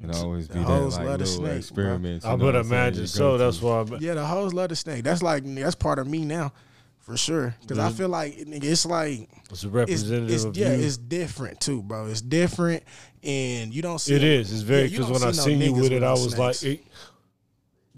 It 0.02 0.16
always 0.16 0.48
be 0.48 0.54
The 0.54 0.60
that 0.60 0.66
hoes 0.66 0.96
like 0.96 1.06
love 1.06 1.18
the 1.18 1.24
little 1.24 1.44
snake, 1.44 1.58
experiments. 1.58 2.24
I 2.24 2.30
know 2.30 2.36
would 2.36 2.54
what 2.54 2.56
I'm 2.56 2.64
saying, 2.64 2.82
imagine 2.82 3.06
so. 3.06 3.18
go 3.18 3.32
to. 3.32 3.44
That's 3.44 3.62
why. 3.62 3.80
I'm... 3.80 3.96
Yeah, 4.00 4.14
the 4.14 4.26
hoes 4.26 4.54
love 4.54 4.70
the 4.70 4.76
snake. 4.76 5.04
That's 5.04 5.22
like 5.22 5.44
that's 5.44 5.74
part 5.74 5.98
of 5.98 6.06
me 6.08 6.24
now, 6.24 6.52
for 7.00 7.16
sure. 7.16 7.54
Because 7.60 7.78
I 7.78 7.90
feel 7.90 8.08
like 8.08 8.34
nigga, 8.38 8.64
it's 8.64 8.86
like 8.86 9.28
it's 9.50 9.62
a 9.62 9.66
it's, 9.66 9.74
representative 9.74 10.30
it's 10.30 10.44
of 10.44 10.56
yeah, 10.56 10.74
you. 10.74 10.84
it's 10.84 10.96
different 10.96 11.60
too, 11.60 11.82
bro. 11.82 12.06
It's 12.06 12.22
different, 12.22 12.82
and 13.22 13.72
you 13.72 13.82
don't 13.82 13.98
see 13.98 14.14
it 14.14 14.22
It 14.22 14.24
is. 14.24 14.52
It's 14.52 14.62
very 14.62 14.88
because 14.88 15.06
don't 15.06 15.12
when 15.12 15.22
I 15.22 15.26
no 15.26 15.32
seen 15.32 15.60
you 15.60 15.74
with 15.74 15.92
it, 15.92 16.02
I 16.02 16.12
was 16.12 16.38
like, 16.38 16.62
it, 16.62 16.84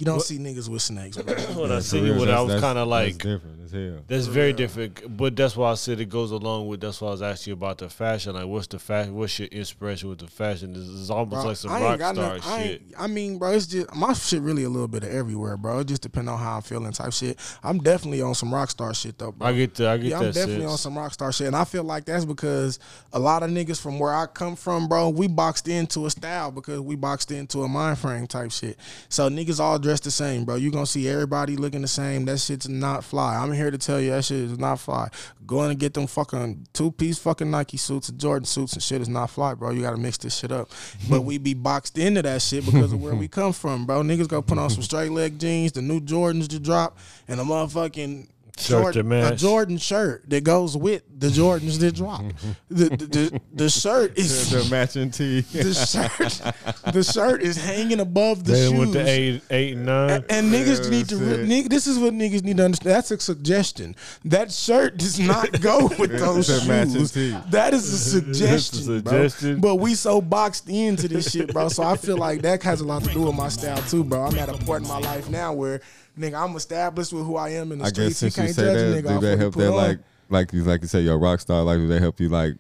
you 0.00 0.06
don't 0.06 0.16
what- 0.16 0.24
see 0.26 0.38
niggas 0.38 0.68
with 0.68 0.82
snakes. 0.82 1.16
Bro. 1.16 1.34
when 1.60 1.70
I 1.70 1.74
Yeah, 1.74 1.80
seen 1.80 2.00
for 2.00 2.06
you 2.06 2.14
real, 2.14 2.32
I 2.34 2.40
was 2.40 2.60
kind 2.60 2.78
of 2.78 2.88
that's 2.88 2.90
like, 2.90 3.18
different 3.18 3.60
as 3.64 3.70
hell. 3.72 4.02
That's 4.08 4.26
very 4.26 4.52
different, 4.52 5.16
but 5.16 5.36
that's 5.36 5.56
why 5.56 5.70
I 5.70 5.74
said 5.74 6.00
it 6.00 6.08
goes 6.08 6.30
along 6.30 6.66
with. 6.68 6.80
That's 6.80 7.00
why 7.00 7.08
I 7.08 7.10
was 7.12 7.22
asking 7.22 7.50
you 7.50 7.54
about 7.54 7.78
the 7.78 7.88
fashion. 7.90 8.34
Like, 8.34 8.46
what's 8.46 8.66
the 8.66 8.78
fashion? 8.78 9.14
What's 9.14 9.38
your 9.38 9.48
inspiration 9.48 10.08
with 10.08 10.18
the 10.18 10.26
fashion? 10.26 10.72
This 10.72 10.82
is 10.82 11.10
almost 11.10 11.42
Bro, 11.42 11.44
like 11.50 11.56
some 11.56 11.70
I 11.70 11.80
rock 11.82 12.00
star 12.00 12.14
no- 12.14 12.30
I 12.42 12.62
shit. 12.62 12.70
ain't- 12.82 12.94
I 12.98 13.06
mean, 13.06 13.38
bro, 13.38 13.52
it's 13.52 13.66
just 13.66 13.94
my 13.94 14.12
shit 14.14 14.40
really 14.42 14.64
a 14.64 14.68
little 14.70 14.88
bit 14.88 15.04
of 15.04 15.10
everywhere, 15.10 15.56
bro. 15.56 15.80
It 15.80 15.86
just 15.88 16.02
depends 16.02 16.30
on 16.30 16.38
how 16.38 16.56
I'm 16.56 16.62
feeling, 16.62 16.92
type 16.92 17.12
shit. 17.12 17.38
I'm 17.62 17.78
definitely 17.78 18.22
on 18.22 18.34
some 18.34 18.52
rock 18.52 18.70
star 18.70 18.94
shit 18.94 19.18
though, 19.18 19.32
bro. 19.32 19.48
I 19.48 19.52
get 19.52 19.74
the, 19.74 19.88
I 19.88 19.96
get 19.98 20.06
yeah, 20.06 20.18
I'm 20.18 20.24
that 20.24 20.34
definitely 20.34 20.62
sense. 20.62 20.72
on 20.72 20.78
some 20.78 20.96
rock 20.98 21.12
star 21.12 21.30
shit, 21.32 21.46
and 21.46 21.56
I 21.56 21.64
feel 21.64 21.84
like 21.84 22.06
that's 22.06 22.24
because 22.24 22.78
a 23.12 23.18
lot 23.18 23.42
of 23.42 23.50
niggas 23.50 23.80
from 23.80 23.98
where 23.98 24.14
I 24.14 24.26
come 24.26 24.56
from, 24.56 24.88
bro, 24.88 25.10
we 25.10 25.28
boxed 25.28 25.68
into 25.68 26.06
a 26.06 26.10
style 26.10 26.50
because 26.50 26.80
we 26.80 26.96
boxed 26.96 27.30
into 27.30 27.62
a 27.62 27.68
mind 27.68 27.98
frame 27.98 28.26
type 28.26 28.50
shit. 28.50 28.78
So 29.08 29.28
niggas 29.28 29.60
all 29.60 29.78
dressed 29.90 30.04
the 30.04 30.10
same, 30.12 30.44
bro. 30.44 30.54
You 30.54 30.70
gonna 30.70 30.86
see 30.86 31.08
everybody 31.08 31.56
looking 31.56 31.82
the 31.82 31.88
same. 31.88 32.24
That 32.26 32.38
shit's 32.38 32.68
not 32.68 33.02
fly. 33.02 33.34
I'm 33.34 33.52
here 33.52 33.72
to 33.72 33.78
tell 33.78 34.00
you 34.00 34.10
that 34.10 34.24
shit 34.24 34.38
is 34.38 34.56
not 34.56 34.78
fly. 34.78 35.08
Going 35.48 35.70
to 35.70 35.74
get 35.74 35.94
them 35.94 36.06
fucking 36.06 36.68
two 36.72 36.92
piece 36.92 37.18
fucking 37.18 37.50
Nike 37.50 37.76
suits 37.76 38.08
and 38.08 38.16
Jordan 38.20 38.44
suits 38.44 38.74
and 38.74 38.82
shit 38.82 39.00
is 39.00 39.08
not 39.08 39.30
fly, 39.30 39.54
bro. 39.54 39.72
You 39.72 39.82
gotta 39.82 39.96
mix 39.96 40.16
this 40.18 40.36
shit 40.36 40.52
up. 40.52 40.70
But 41.08 41.22
we 41.22 41.38
be 41.38 41.54
boxed 41.54 41.98
into 41.98 42.22
that 42.22 42.40
shit 42.40 42.64
because 42.64 42.92
of 42.92 43.02
where 43.02 43.16
we 43.16 43.26
come 43.40 43.52
from, 43.52 43.84
bro. 43.84 44.02
Niggas 44.02 44.28
gonna 44.28 44.42
put 44.42 44.58
on 44.58 44.70
some 44.70 44.84
straight 44.84 45.10
leg 45.10 45.40
jeans, 45.40 45.72
the 45.72 45.82
new 45.82 46.00
Jordans 46.00 46.46
to 46.50 46.60
drop, 46.60 46.96
and 47.26 47.40
the 47.40 47.42
motherfucking 47.42 48.28
Jordan, 48.56 49.12
a 49.12 49.36
Jordan 49.36 49.78
shirt 49.78 50.28
that 50.30 50.44
goes 50.44 50.76
with 50.76 51.02
the 51.18 51.28
Jordans 51.28 51.78
that 51.80 51.94
drop. 51.94 52.22
the, 52.68 52.84
the, 52.88 52.96
the 53.06 53.40
the 53.54 53.70
shirt 53.70 54.18
is 54.18 54.50
the 54.50 54.68
matching 54.70 55.10
tee. 55.10 55.40
the 55.52 55.74
shirt. 55.74 56.92
The 56.94 57.02
shirt 57.02 57.42
is 57.42 57.56
hanging 57.56 58.00
above 58.00 58.44
the 58.44 58.52
They 58.52 58.68
shoes. 58.68 58.78
went 58.78 58.92
to 58.94 59.00
eight, 59.08 59.42
eight 59.50 59.76
and 59.76 59.86
nine. 59.86 60.10
A- 60.10 60.32
And 60.32 60.52
niggas 60.52 60.84
Yeah, 60.84 60.90
need 60.90 61.08
to. 61.10 61.16
Re- 61.16 61.46
shit. 61.48 61.70
this 61.70 61.86
is 61.86 61.98
what 61.98 62.12
niggas 62.14 62.42
need 62.44 62.56
to 62.58 62.64
understand. 62.64 62.96
That's 62.96 63.10
a 63.10 63.18
suggestion. 63.20 63.94
That 64.24 64.50
shirt 64.52 64.96
does 64.96 65.18
not 65.20 65.60
go 65.60 65.88
with 65.98 66.18
those 66.18 66.48
It's 66.48 66.64
a 66.64 66.68
matching 66.68 66.94
shoes. 66.94 67.12
tee. 67.12 67.36
That 67.50 67.74
is 67.74 67.92
a 67.92 67.98
suggestion, 67.98 69.00
bro. 69.02 69.28
But 69.60 69.76
we 69.76 69.94
so 69.94 70.20
boxed 70.20 70.68
into 70.68 71.08
this 71.08 71.30
shit, 71.30 71.52
bro. 71.52 71.68
So 71.68 71.82
I 71.82 71.96
feel 71.96 72.16
like 72.16 72.42
that 72.42 72.62
has 72.62 72.80
a 72.80 72.84
lot 72.86 73.04
to 73.04 73.10
do 73.12 73.22
with 73.22 73.34
my 73.34 73.48
style 73.48 73.80
too, 73.82 74.04
bro. 74.04 74.22
I'm 74.24 74.38
at 74.38 74.48
a 74.48 74.54
point 74.58 74.82
in 74.84 74.88
my 74.88 74.98
life 74.98 75.28
now 75.28 75.52
where, 75.52 75.80
nigga, 76.20 76.42
I'm 76.42 76.54
established 76.56 77.12
with 77.12 77.24
who 77.26 77.36
I 77.36 77.50
am 77.50 77.72
in 77.72 77.78
the 77.78 77.84
I 77.84 77.90
guess 77.90 78.16
streets. 78.16 78.22
You 78.22 78.30
since 78.30 78.36
you 78.36 78.42
can't 78.42 78.54
say 78.54 78.62
judge 78.62 78.76
a 78.76 78.80
that, 78.90 79.04
nigga 79.04 79.08
do 79.08 79.14
off 79.16 79.20
they 79.22 79.30
what 79.30 79.38
he 79.38 79.40
help 79.42 79.54
that 79.54 79.68
on. 79.70 79.76
like 79.76 79.98
like 80.28 80.52
you 80.52 80.62
like 80.64 80.82
you 80.82 80.88
say 80.88 81.00
your 81.00 81.18
rock 81.18 81.40
star 81.40 81.62
like 81.62 81.78
do 81.78 81.88
they 81.88 81.98
help 81.98 82.20
you 82.20 82.28
like 82.28 82.54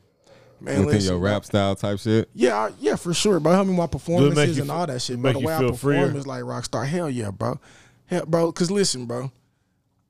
Man, 0.60 0.84
within 0.84 1.00
your 1.02 1.18
rap 1.18 1.44
style 1.44 1.74
type 1.76 1.98
shit? 2.00 2.28
Yeah, 2.34 2.56
I- 2.56 2.72
yeah, 2.80 2.96
for 2.96 3.14
sure, 3.14 3.40
bro. 3.40 3.52
Help 3.52 3.66
me 3.66 3.70
with 3.72 3.78
my 3.78 3.86
performances 3.86 4.56
you 4.56 4.62
and 4.62 4.70
f- 4.70 4.76
all 4.76 4.86
that 4.86 5.00
shit, 5.00 5.18
make 5.18 5.32
bro. 5.32 5.32
The 5.32 5.40
you 5.40 5.46
way 5.46 5.54
I 5.54 5.58
perform 5.60 5.76
freer? 5.76 6.16
is 6.18 6.26
like 6.26 6.44
rock 6.44 6.64
star. 6.64 6.84
Hell 6.84 7.08
yeah, 7.08 7.30
bro. 7.30 7.58
Hell, 8.06 8.26
bro, 8.26 8.52
cause 8.52 8.70
listen, 8.70 9.06
bro. 9.06 9.30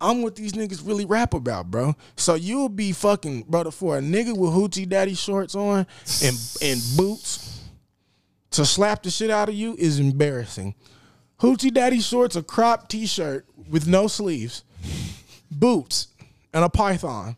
I'm 0.01 0.22
what 0.22 0.34
these 0.34 0.55
niggas 0.55 0.84
really 0.84 1.05
rap 1.05 1.34
about, 1.34 1.70
bro. 1.70 1.94
So 2.16 2.34
you'll 2.34 2.70
be 2.70 2.90
fucking, 2.92 3.42
brother, 3.48 3.70
for 3.70 3.98
a 3.98 4.01
nigga 4.01 4.34
with 4.36 4.51
hoochie 4.53 4.88
daddy 4.88 5.14
shorts 5.14 5.55
on 5.55 5.86
and 6.24 6.36
and 6.62 6.80
boots 6.96 7.61
to 8.53 8.64
slap 8.64 9.03
the 9.03 9.11
shit 9.11 9.30
out 9.30 9.51
of 9.51 9.55
you 9.55 9.76
is 9.78 10.01
embarrassing. 10.01 10.74
Hoochie 11.41 11.72
daddy 11.72 12.01
shorts, 12.01 12.36
a 12.36 12.43
crop 12.43 12.88
t-shirt 12.88 13.47
with 13.70 13.86
no 13.86 14.09
sleeves, 14.09 14.62
boots, 15.51 16.09
and 16.53 16.64
a 16.64 16.68
python 16.68 17.36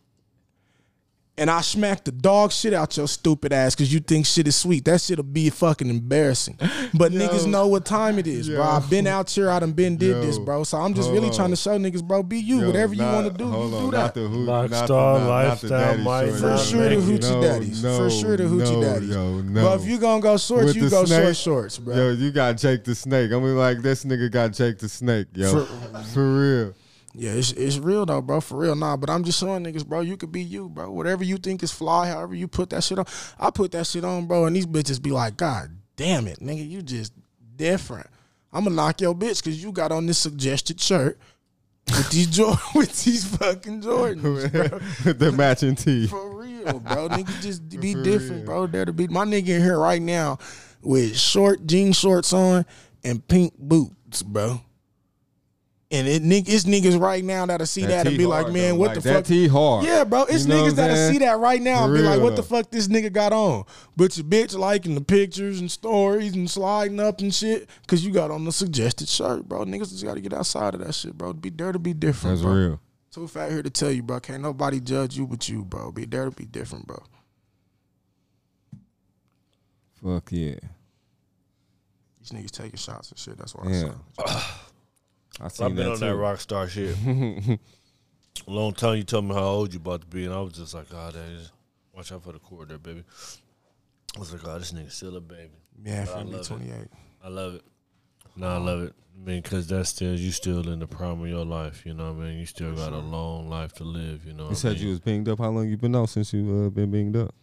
and 1.38 1.50
I 1.50 1.62
smack 1.62 2.04
the 2.04 2.12
dog 2.12 2.52
shit 2.52 2.74
out 2.74 2.94
your 2.96 3.08
stupid 3.08 3.54
ass 3.54 3.74
because 3.74 3.92
you 3.92 4.00
think 4.00 4.26
shit 4.26 4.46
is 4.46 4.54
sweet. 4.54 4.84
That 4.84 5.00
shit'll 5.00 5.24
be 5.24 5.48
fucking 5.48 5.88
embarrassing. 5.88 6.58
But 6.92 7.10
niggas 7.12 7.46
know 7.46 7.68
what 7.68 7.86
time 7.86 8.18
it 8.18 8.26
is, 8.26 8.50
bro. 8.50 8.62
I've 8.62 8.90
been 8.90 9.06
out 9.06 9.30
here, 9.30 9.48
I 9.48 9.58
done 9.58 9.72
been 9.72 9.96
did 9.96 10.22
this, 10.22 10.38
bro. 10.38 10.62
So 10.64 10.76
I'm 10.78 10.92
just 10.92 11.06
Hold 11.08 11.14
really 11.18 11.28
on. 11.30 11.34
trying 11.34 11.50
to 11.50 11.56
show 11.56 11.78
niggas, 11.78 12.04
bro, 12.06 12.22
be 12.22 12.38
you. 12.38 12.60
Yo, 12.60 12.66
Whatever 12.66 12.92
you 12.94 13.02
want 13.02 13.32
to 13.32 13.38
do, 13.38 13.48
hold 13.48 13.70
you 13.70 13.76
on, 13.78 13.84
do 13.90 13.96
not 13.96 14.14
that. 14.14 14.20
the 14.20 14.28
hoo- 14.28 14.46
Rockstar, 14.46 14.68
not 14.70 14.70
the- 14.70 14.92
not- 14.94 15.18
not 15.18 15.18
the 15.18 15.28
lifestyle, 15.48 15.68
daddy 15.70 16.02
might 16.02 16.26
shorts. 16.26 16.40
For 16.40 16.58
sure 16.70 16.88
the 16.90 16.96
make 16.98 17.08
it. 17.08 17.20
hoochie 17.22 17.42
daddies. 17.42 17.82
No, 17.84 17.96
For 17.98 18.10
sure 18.10 18.36
the 18.36 18.42
hoochie 18.44 18.80
no, 18.80 18.82
daddies. 18.82 19.08
yo, 19.08 19.40
no. 19.40 19.62
But 19.62 19.80
if 19.80 19.86
you 19.88 19.98
gonna 19.98 20.20
go 20.20 20.36
shorts, 20.36 20.66
With 20.66 20.76
you 20.76 20.90
go 20.90 21.04
snake, 21.06 21.22
short 21.24 21.36
shorts, 21.36 21.78
bro. 21.78 21.94
Yo, 21.96 22.10
you 22.12 22.30
got 22.30 22.58
Jake 22.58 22.84
the 22.84 22.94
Snake. 22.94 23.32
I 23.32 23.36
mean, 23.38 23.56
like 23.56 23.80
this 23.80 24.04
nigga 24.04 24.30
got 24.30 24.52
Jake 24.52 24.78
the 24.78 24.88
Snake, 24.88 25.28
yo, 25.34 25.64
For- 25.64 25.98
for, 26.12 26.38
real. 26.40 26.74
Yeah, 27.14 27.32
it's 27.32 27.52
it's 27.52 27.78
real 27.78 28.06
though, 28.06 28.22
bro. 28.22 28.40
For 28.40 28.56
real, 28.58 28.74
nah. 28.74 28.96
But 28.96 29.10
I'm 29.10 29.22
just 29.24 29.38
showing 29.38 29.64
niggas, 29.64 29.86
bro. 29.86 30.00
You 30.00 30.16
could 30.16 30.32
be 30.32 30.42
you, 30.42 30.68
bro. 30.68 30.90
Whatever 30.90 31.24
you 31.24 31.36
think 31.36 31.62
is 31.62 31.70
fly, 31.72 32.08
however 32.08 32.34
you 32.34 32.48
put 32.48 32.70
that 32.70 32.82
shit 32.84 32.98
on, 32.98 33.04
I 33.38 33.50
put 33.50 33.72
that 33.72 33.86
shit 33.86 34.04
on, 34.04 34.26
bro. 34.26 34.46
And 34.46 34.56
these 34.56 34.66
bitches 34.66 35.00
be 35.02 35.10
like, 35.10 35.36
God 35.36 35.70
damn 35.96 36.26
it, 36.26 36.40
nigga, 36.40 36.68
you 36.68 36.80
just 36.82 37.12
different. 37.56 38.06
I'm 38.52 38.64
gonna 38.64 38.76
knock 38.76 39.00
your 39.00 39.14
bitch 39.14 39.42
because 39.42 39.62
you 39.62 39.72
got 39.72 39.92
on 39.92 40.06
this 40.06 40.18
suggested 40.18 40.80
shirt 40.80 41.18
with 41.86 42.10
these 42.10 42.28
Jor- 42.28 42.56
with 42.74 43.04
these 43.04 43.24
fucking 43.36 43.82
Jordans, 43.82 44.50
bro. 45.04 45.12
The 45.12 45.32
matching 45.32 45.74
tee. 45.74 46.06
For 46.06 46.34
real, 46.34 46.80
bro. 46.80 47.08
nigga, 47.10 47.42
just 47.42 47.68
be 47.80 47.92
For 47.94 48.02
different, 48.02 48.36
real. 48.36 48.44
bro. 48.44 48.66
There 48.68 48.84
to 48.86 48.92
be 48.92 49.06
my 49.08 49.24
nigga 49.26 49.48
in 49.48 49.60
here 49.62 49.78
right 49.78 50.00
now 50.00 50.38
with 50.80 51.16
short 51.18 51.66
jean 51.66 51.92
shorts 51.92 52.32
on 52.32 52.64
and 53.04 53.26
pink 53.28 53.52
boots, 53.58 54.22
bro. 54.22 54.60
And 55.93 56.09
it 56.09 56.22
it's 56.49 56.64
niggas 56.64 56.99
right 56.99 57.22
now 57.22 57.45
that'll 57.45 57.66
see 57.66 57.84
that, 57.84 58.07
and 58.07 58.16
be 58.16 58.24
hard, 58.24 58.45
like, 58.47 58.53
man, 58.55 58.70
though. 58.70 58.74
what 58.76 58.86
Like, 58.86 58.95
the 58.97 59.01
that 59.11 59.14
fuck? 59.16 59.24
tee 59.26 59.47
hard. 59.47 59.84
Yeah, 59.84 60.05
bro. 60.05 60.22
It's 60.22 60.45
You 60.47 60.49
know 60.55 60.62
niggas 60.64 60.74
that'll 60.76 61.12
see 61.12 61.18
that 61.18 61.38
right 61.38 61.61
now 61.61 61.84
and 61.84 61.95
be 61.95 62.01
like, 62.01 62.18
what 62.22 62.34
the 62.34 62.43
fuck 62.43 62.70
this 62.70 62.88
nigga 62.88 63.12
got 63.12 63.34
on? 63.34 63.64
But 63.95 64.16
your 64.16 64.24
bitch 64.24 64.57
liking 64.57 64.95
the 64.95 65.03
pictures 65.03 65.61
and 65.61 65.70
stories 65.70 66.34
and 66.34 66.51
sliding 66.51 66.99
up 66.99 67.20
and 67.20 67.32
shit 67.34 67.68
because 67.82 68.05
you 68.07 68.11
got 68.11 68.30
on 68.30 68.47
the 68.47 68.53
suggested 68.53 69.07
shirt, 69.07 69.47
bro. 69.47 69.66
Niggas 69.66 69.90
just 69.90 70.03
got 70.03 70.14
to 70.14 70.22
get 70.22 70.32
outside 70.32 70.72
of 70.74 70.80
that 70.84 70.95
shit, 70.95 71.16
bro. 71.18 71.34
Be 71.34 71.51
there 71.51 71.72
to 71.72 71.78
be 71.78 71.93
different, 71.93 72.36
That's 72.38 72.43
bro. 72.47 72.55
real. 72.55 72.80
Toofat 73.14 73.51
here 73.51 73.62
to 73.62 73.68
tell 73.68 73.90
you, 73.90 74.03
bro. 74.03 74.18
Can't 74.18 74.43
nobody 74.43 74.80
judge 74.80 75.18
you 75.18 75.26
but 75.26 75.47
you, 75.47 75.62
bro. 75.62 75.93
Be 75.93 76.07
there 76.07 76.24
to 76.24 76.30
be 76.30 76.47
different, 76.47 76.86
bro. 76.86 77.03
Fuck 80.03 80.32
yeah. 80.32 80.55
These 82.18 82.30
niggas 82.30 82.51
taking 82.51 82.78
shots 82.78 83.11
and 83.11 83.18
shit. 83.18 83.36
That's 83.36 83.55
why 83.55 83.64
I 83.66 83.72
Yeah. 83.72 83.90
said. 84.26 84.43
I 85.40 85.48
seen 85.48 85.66
I've 85.66 85.74
been 85.76 85.84
that 85.86 85.92
on 85.92 85.98
too. 85.98 86.04
that 86.06 86.16
rock 86.16 86.40
star 86.40 86.68
shit. 86.68 86.96
A 87.06 87.58
long 88.50 88.72
time 88.72 88.96
you 88.96 89.02
told 89.04 89.24
me 89.24 89.34
how 89.34 89.44
old 89.44 89.72
you 89.72 89.80
about 89.80 90.02
to 90.02 90.06
be, 90.06 90.24
and 90.24 90.34
I 90.34 90.40
was 90.40 90.52
just 90.54 90.74
like, 90.74 90.88
God, 90.90 91.14
that 91.14 91.28
is. 91.30 91.50
Watch 91.94 92.10
out 92.12 92.22
for 92.24 92.32
the 92.32 92.38
cord 92.38 92.68
there, 92.70 92.78
baby. 92.78 93.04
I 94.16 94.18
was 94.18 94.32
like, 94.32 94.46
oh, 94.46 94.58
this 94.58 94.72
nigga 94.72 94.90
still 94.90 95.16
a 95.16 95.20
baby. 95.20 95.50
Yeah, 95.84 96.02
I 96.02 96.04
for 96.06 96.24
me, 96.24 96.32
love 96.32 96.40
it. 96.40 96.46
28. 96.46 96.74
I 97.24 97.28
love 97.28 97.54
it. 97.56 97.62
No, 98.36 98.48
I 98.48 98.56
love 98.56 98.82
it. 98.82 98.94
I 99.14 99.26
mean, 99.26 99.42
because 99.42 99.66
that's 99.66 99.90
still, 99.90 100.14
you 100.18 100.30
still 100.32 100.66
in 100.70 100.78
the 100.78 100.86
prime 100.86 101.20
of 101.22 101.28
your 101.28 101.44
life, 101.44 101.84
you 101.84 101.92
know 101.92 102.12
what 102.12 102.22
I 102.22 102.28
mean? 102.28 102.38
You 102.38 102.46
still 102.46 102.74
got 102.74 102.92
a 102.94 102.98
long 102.98 103.50
life 103.50 103.74
to 103.74 103.84
live, 103.84 104.24
you 104.24 104.32
know 104.32 104.44
You 104.44 104.48
what 104.48 104.52
I 104.52 104.60
said 104.60 104.72
mean? 104.76 104.82
you 104.84 104.88
was 104.90 105.00
binged 105.00 105.28
up. 105.28 105.38
How 105.38 105.50
long 105.50 105.68
you 105.68 105.76
been 105.76 105.94
out 105.94 106.08
since 106.08 106.32
you 106.32 106.64
uh, 106.66 106.70
been 106.70 106.90
binged 106.90 107.22
up? 107.26 107.34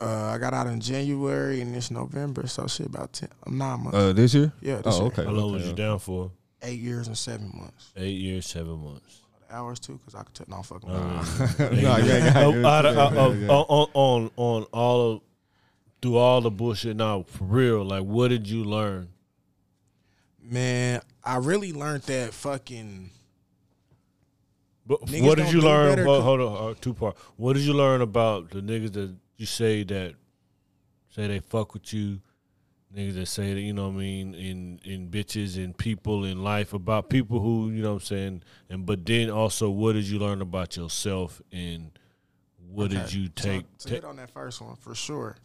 Uh, 0.00 0.30
I 0.34 0.38
got 0.38 0.54
out 0.54 0.68
in 0.68 0.80
January 0.80 1.60
and 1.60 1.76
it's 1.76 1.90
November, 1.90 2.46
so 2.46 2.66
shit 2.66 2.86
about 2.86 3.12
10, 3.12 3.28
nine 3.48 3.82
months. 3.84 3.96
Uh, 3.98 4.12
this 4.14 4.32
year? 4.32 4.50
yeah, 4.62 4.76
this 4.76 4.94
Oh, 4.94 5.00
year. 5.00 5.06
okay. 5.08 5.24
How 5.24 5.30
long 5.32 5.52
was 5.52 5.66
you 5.66 5.74
down 5.74 5.98
for? 5.98 6.30
Eight 6.62 6.78
years 6.80 7.08
and 7.08 7.18
seven 7.18 7.50
months. 7.54 7.90
Eight 7.96 8.18
years, 8.20 8.46
seven 8.46 8.78
months. 8.84 9.18
Hours 9.50 9.78
too, 9.80 9.94
because 9.98 10.14
I 10.14 10.22
could 10.22 10.34
tell. 10.34 10.46
No, 10.48 10.62
fucking. 10.62 10.88
Nah, 11.82 11.96
you 11.98 12.10
ain't 12.12 12.34
gotta 12.34 12.52
get 12.52 12.64
out 12.64 12.84
into 12.86 13.00
of- 13.00 13.12
that, 13.14 13.18
of- 13.18 13.40
yeah. 13.42 13.48
on, 13.48 13.88
on 13.94 14.30
on 14.36 14.62
all 14.72 15.12
of 15.12 15.20
through 16.00 16.16
all 16.16 16.40
the 16.40 16.50
bullshit 16.50 16.96
now 16.96 17.22
for 17.22 17.44
real 17.44 17.84
like 17.84 18.02
what 18.02 18.28
did 18.28 18.48
you 18.48 18.64
learn 18.64 19.08
Man, 20.42 21.00
I 21.24 21.36
really 21.36 21.72
learned 21.72 22.02
that 22.04 22.32
fucking. 22.34 23.10
but 24.86 25.00
Niggas 25.06 25.22
what 25.26 25.38
did 25.38 25.52
you 25.52 25.60
learn 25.60 25.90
better 25.90 26.04
hold, 26.04 26.18
'cause- 26.18 26.24
hold 26.24 26.40
on 26.40 26.70
uh, 26.70 26.74
two 26.80 26.94
part 26.94 27.16
what 27.36 27.52
did 27.54 27.62
you 27.62 27.72
learn 27.74 28.00
about 28.00 28.50
the 28.50 28.60
niggas 28.60 28.92
that 28.94 29.14
you 29.36 29.46
say 29.46 29.84
that 29.84 30.14
say 31.14 31.26
they 31.28 31.38
fuck 31.40 31.74
with 31.74 31.92
you 31.92 32.20
niggas 32.94 33.14
that 33.14 33.26
say 33.26 33.54
that 33.54 33.60
you 33.60 33.72
know 33.72 33.88
what 33.88 33.94
I 33.94 33.98
mean 33.98 34.34
in 34.34 34.80
in 34.84 35.08
bitches 35.08 35.56
and 35.56 35.76
people 35.76 36.24
in 36.24 36.42
life 36.44 36.72
about 36.74 37.08
people 37.08 37.40
who 37.40 37.70
you 37.70 37.82
know 37.82 37.94
what 37.94 38.02
I'm 38.02 38.06
saying 38.06 38.42
and 38.68 38.84
but 38.84 39.06
then 39.06 39.30
also 39.30 39.70
what 39.70 39.92
did 39.94 40.04
you 40.04 40.18
learn 40.18 40.42
about 40.42 40.76
yourself 40.76 41.40
and 41.50 41.90
what 42.70 42.90
did 42.90 43.00
Okay, 43.00 43.16
you 43.18 43.26
so- 43.26 43.32
take 43.48 43.78
To, 43.78 43.88
ta- 43.88 43.94
hit 43.94 44.04
on 44.04 44.16
that 44.16 44.30
first 44.30 44.60
one 44.60 44.76
for 44.76 44.94
sure. 44.94 45.36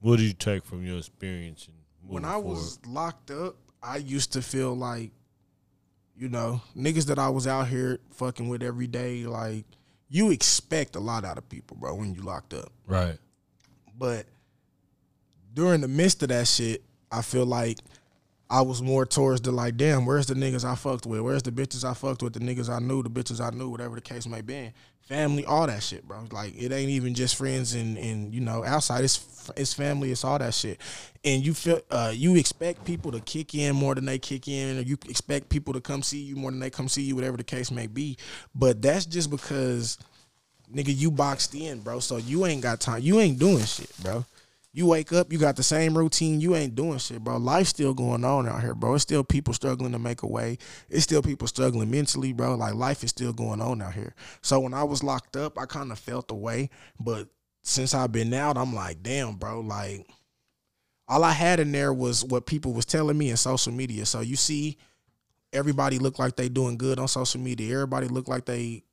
what 0.00 0.16
did 0.16 0.24
you 0.26 0.32
take 0.32 0.64
from 0.64 0.84
your 0.86 0.98
experience 0.98 1.66
and 1.68 1.76
When 2.10 2.24
I 2.24 2.32
forward? 2.32 2.48
was 2.50 2.78
locked 2.86 3.30
up, 3.30 3.56
I 3.82 3.96
used 3.98 4.32
to 4.32 4.42
feel 4.42 4.74
like, 4.74 5.10
you 6.16 6.28
know, 6.28 6.60
niggas 6.76 7.06
that 7.06 7.18
I 7.18 7.28
was 7.28 7.46
out 7.46 7.68
here 7.68 7.98
fucking 8.10 8.48
with 8.48 8.62
every 8.62 8.86
day. 8.86 9.24
Like, 9.24 9.64
you 10.08 10.30
expect 10.30 10.96
a 10.96 11.00
lot 11.00 11.24
out 11.24 11.36
of 11.38 11.48
people, 11.48 11.76
bro, 11.78 11.94
when 11.94 12.14
you 12.14 12.22
locked 12.22 12.52
up. 12.54 12.72
right 12.86 13.18
But 13.98 14.26
during 15.54 15.80
the 15.80 15.88
midst 15.88 16.22
of 16.22 16.28
that 16.30 16.48
shit, 16.48 16.82
I 17.10 17.22
feel 17.22 17.46
like 17.46 17.78
I 18.52 18.60
was 18.60 18.82
more 18.82 19.06
towards 19.06 19.40
the 19.40 19.50
like, 19.50 19.78
damn, 19.78 20.04
where's 20.04 20.26
the 20.26 20.34
niggas 20.34 20.62
I 20.62 20.74
fucked 20.74 21.06
with? 21.06 21.20
Where's 21.20 21.42
the 21.42 21.50
bitches 21.50 21.88
I 21.88 21.94
fucked 21.94 22.22
with? 22.22 22.34
The 22.34 22.40
niggas 22.40 22.68
I 22.68 22.80
knew, 22.80 23.02
the 23.02 23.08
bitches 23.08 23.40
I 23.40 23.48
knew, 23.56 23.70
whatever 23.70 23.94
the 23.94 24.02
case 24.02 24.26
may 24.26 24.42
be. 24.42 24.72
Family, 25.00 25.44
all 25.46 25.66
that 25.66 25.82
shit, 25.82 26.06
bro. 26.06 26.24
Like 26.30 26.54
it 26.56 26.70
ain't 26.70 26.90
even 26.90 27.14
just 27.14 27.34
friends 27.36 27.74
and 27.74 27.96
and 27.98 28.32
you 28.32 28.40
know 28.40 28.62
outside. 28.62 29.04
It's 29.04 29.50
it's 29.56 29.74
family. 29.74 30.12
It's 30.12 30.22
all 30.22 30.38
that 30.38 30.54
shit. 30.54 30.80
And 31.24 31.44
you 31.44 31.54
feel 31.54 31.80
uh, 31.90 32.12
you 32.14 32.36
expect 32.36 32.84
people 32.84 33.10
to 33.12 33.20
kick 33.20 33.54
in 33.54 33.74
more 33.74 33.94
than 33.94 34.04
they 34.04 34.18
kick 34.18 34.46
in, 34.48 34.78
or 34.78 34.82
you 34.82 34.96
expect 35.08 35.48
people 35.48 35.72
to 35.72 35.80
come 35.80 36.02
see 36.02 36.20
you 36.20 36.36
more 36.36 36.50
than 36.50 36.60
they 36.60 36.70
come 36.70 36.88
see 36.88 37.02
you, 37.02 37.16
whatever 37.16 37.36
the 37.36 37.44
case 37.44 37.70
may 37.70 37.86
be. 37.86 38.16
But 38.54 38.80
that's 38.80 39.06
just 39.06 39.30
because 39.30 39.98
nigga, 40.72 40.96
you 40.96 41.10
boxed 41.10 41.54
in, 41.54 41.80
bro. 41.80 42.00
So 42.00 42.16
you 42.16 42.46
ain't 42.46 42.62
got 42.62 42.80
time. 42.80 43.02
You 43.02 43.20
ain't 43.20 43.38
doing 43.38 43.64
shit, 43.64 43.90
bro. 44.02 44.24
You 44.74 44.86
wake 44.86 45.12
up, 45.12 45.30
you 45.30 45.38
got 45.38 45.56
the 45.56 45.62
same 45.62 45.96
routine. 45.96 46.40
You 46.40 46.54
ain't 46.56 46.74
doing 46.74 46.98
shit, 46.98 47.22
bro. 47.22 47.36
Life's 47.36 47.68
still 47.70 47.92
going 47.92 48.24
on 48.24 48.48
out 48.48 48.62
here, 48.62 48.74
bro. 48.74 48.94
It's 48.94 49.02
still 49.02 49.22
people 49.22 49.52
struggling 49.52 49.92
to 49.92 49.98
make 49.98 50.22
a 50.22 50.26
way. 50.26 50.56
It's 50.88 51.04
still 51.04 51.20
people 51.20 51.46
struggling 51.46 51.90
mentally, 51.90 52.32
bro. 52.32 52.54
Like 52.54 52.74
life 52.74 53.04
is 53.04 53.10
still 53.10 53.34
going 53.34 53.60
on 53.60 53.82
out 53.82 53.92
here. 53.92 54.14
So 54.40 54.60
when 54.60 54.72
I 54.72 54.84
was 54.84 55.02
locked 55.02 55.36
up, 55.36 55.58
I 55.58 55.66
kind 55.66 55.92
of 55.92 55.98
felt 55.98 56.28
the 56.28 56.34
way. 56.34 56.70
But 56.98 57.28
since 57.62 57.92
I've 57.92 58.12
been 58.12 58.32
out, 58.32 58.56
I'm 58.56 58.74
like, 58.74 59.02
damn, 59.02 59.34
bro. 59.34 59.60
Like 59.60 60.06
all 61.06 61.22
I 61.22 61.32
had 61.32 61.60
in 61.60 61.70
there 61.70 61.92
was 61.92 62.24
what 62.24 62.46
people 62.46 62.72
was 62.72 62.86
telling 62.86 63.18
me 63.18 63.28
in 63.28 63.36
social 63.36 63.74
media. 63.74 64.06
So 64.06 64.20
you 64.20 64.36
see, 64.36 64.78
everybody 65.52 65.98
look 65.98 66.18
like 66.18 66.36
they 66.36 66.48
doing 66.48 66.78
good 66.78 66.98
on 66.98 67.08
social 67.08 67.42
media. 67.42 67.74
Everybody 67.74 68.08
look 68.08 68.26
like 68.26 68.46
they 68.46 68.84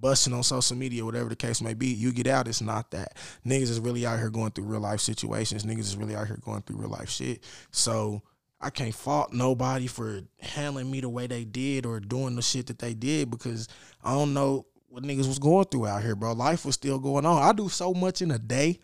busting 0.00 0.32
on 0.32 0.42
social 0.42 0.76
media, 0.76 1.04
whatever 1.04 1.28
the 1.28 1.36
case 1.36 1.60
may 1.60 1.74
be, 1.74 1.86
you 1.86 2.12
get 2.12 2.26
out, 2.26 2.48
it's 2.48 2.60
not 2.60 2.90
that. 2.90 3.16
Niggas 3.46 3.70
is 3.70 3.80
really 3.80 4.06
out 4.06 4.18
here 4.18 4.30
going 4.30 4.50
through 4.50 4.64
real 4.64 4.80
life 4.80 5.00
situations. 5.00 5.64
Niggas 5.64 5.80
is 5.80 5.96
really 5.96 6.14
out 6.14 6.26
here 6.26 6.38
going 6.44 6.62
through 6.62 6.76
real 6.76 6.90
life 6.90 7.08
shit. 7.08 7.42
So 7.70 8.22
I 8.60 8.70
can't 8.70 8.94
fault 8.94 9.32
nobody 9.32 9.86
for 9.86 10.22
handling 10.40 10.90
me 10.90 11.00
the 11.00 11.08
way 11.08 11.26
they 11.26 11.44
did 11.44 11.86
or 11.86 12.00
doing 12.00 12.36
the 12.36 12.42
shit 12.42 12.66
that 12.68 12.78
they 12.78 12.94
did 12.94 13.30
because 13.30 13.68
I 14.02 14.12
don't 14.12 14.34
know 14.34 14.66
what 14.88 15.02
niggas 15.02 15.28
was 15.28 15.38
going 15.38 15.66
through 15.66 15.86
out 15.86 16.02
here, 16.02 16.14
bro. 16.14 16.32
Life 16.32 16.64
was 16.64 16.74
still 16.74 16.98
going 16.98 17.26
on. 17.26 17.42
I 17.42 17.52
do 17.52 17.68
so 17.68 17.92
much 17.92 18.22
in 18.22 18.30
a 18.30 18.38
day. 18.38 18.78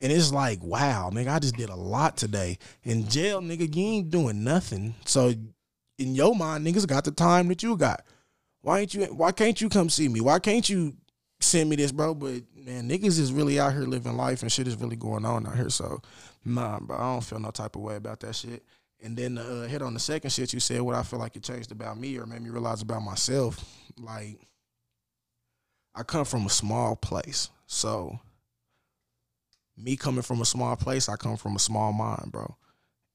And 0.00 0.12
it's 0.12 0.32
like, 0.32 0.62
wow, 0.62 1.10
nigga, 1.12 1.28
I 1.28 1.38
just 1.40 1.56
did 1.56 1.70
a 1.70 1.74
lot 1.74 2.16
today. 2.16 2.58
In 2.84 3.08
jail, 3.08 3.40
nigga, 3.40 3.74
you 3.74 3.84
ain't 3.84 4.10
doing 4.10 4.44
nothing. 4.44 4.94
So 5.04 5.34
in 5.98 6.14
your 6.14 6.34
mind, 6.34 6.64
niggas 6.64 6.86
got 6.86 7.04
the 7.04 7.10
time 7.10 7.48
that 7.48 7.62
you 7.62 7.76
got. 7.76 8.04
Why 8.62 8.80
ain't 8.80 8.94
you? 8.94 9.04
Why 9.06 9.32
can't 9.32 9.60
you 9.60 9.68
come 9.68 9.88
see 9.88 10.08
me? 10.08 10.20
Why 10.20 10.38
can't 10.38 10.68
you 10.68 10.96
send 11.40 11.70
me 11.70 11.76
this, 11.76 11.92
bro? 11.92 12.14
But 12.14 12.42
man, 12.54 12.88
niggas 12.88 13.18
is 13.18 13.32
really 13.32 13.60
out 13.60 13.72
here 13.72 13.82
living 13.82 14.16
life 14.16 14.42
and 14.42 14.50
shit 14.50 14.66
is 14.66 14.76
really 14.76 14.96
going 14.96 15.24
on 15.24 15.46
out 15.46 15.56
here. 15.56 15.70
So 15.70 16.00
nah, 16.44 16.80
bro, 16.80 16.96
I 16.96 17.00
don't 17.00 17.24
feel 17.24 17.38
no 17.38 17.50
type 17.50 17.76
of 17.76 17.82
way 17.82 17.96
about 17.96 18.20
that 18.20 18.34
shit. 18.34 18.64
And 19.02 19.16
then 19.16 19.38
uh, 19.38 19.68
hit 19.68 19.80
on 19.80 19.94
the 19.94 20.00
second 20.00 20.30
shit 20.30 20.52
you 20.52 20.58
said, 20.58 20.80
what 20.80 20.96
I 20.96 21.04
feel 21.04 21.20
like 21.20 21.36
it 21.36 21.44
changed 21.44 21.70
about 21.70 21.98
me 21.98 22.18
or 22.18 22.26
made 22.26 22.42
me 22.42 22.50
realize 22.50 22.82
about 22.82 23.02
myself. 23.02 23.64
Like 23.96 24.40
I 25.94 26.02
come 26.02 26.24
from 26.24 26.46
a 26.46 26.50
small 26.50 26.96
place, 26.96 27.50
so 27.66 28.18
me 29.76 29.96
coming 29.96 30.22
from 30.22 30.40
a 30.40 30.44
small 30.44 30.74
place, 30.76 31.08
I 31.08 31.16
come 31.16 31.36
from 31.36 31.56
a 31.56 31.60
small 31.60 31.92
mind, 31.92 32.32
bro. 32.32 32.56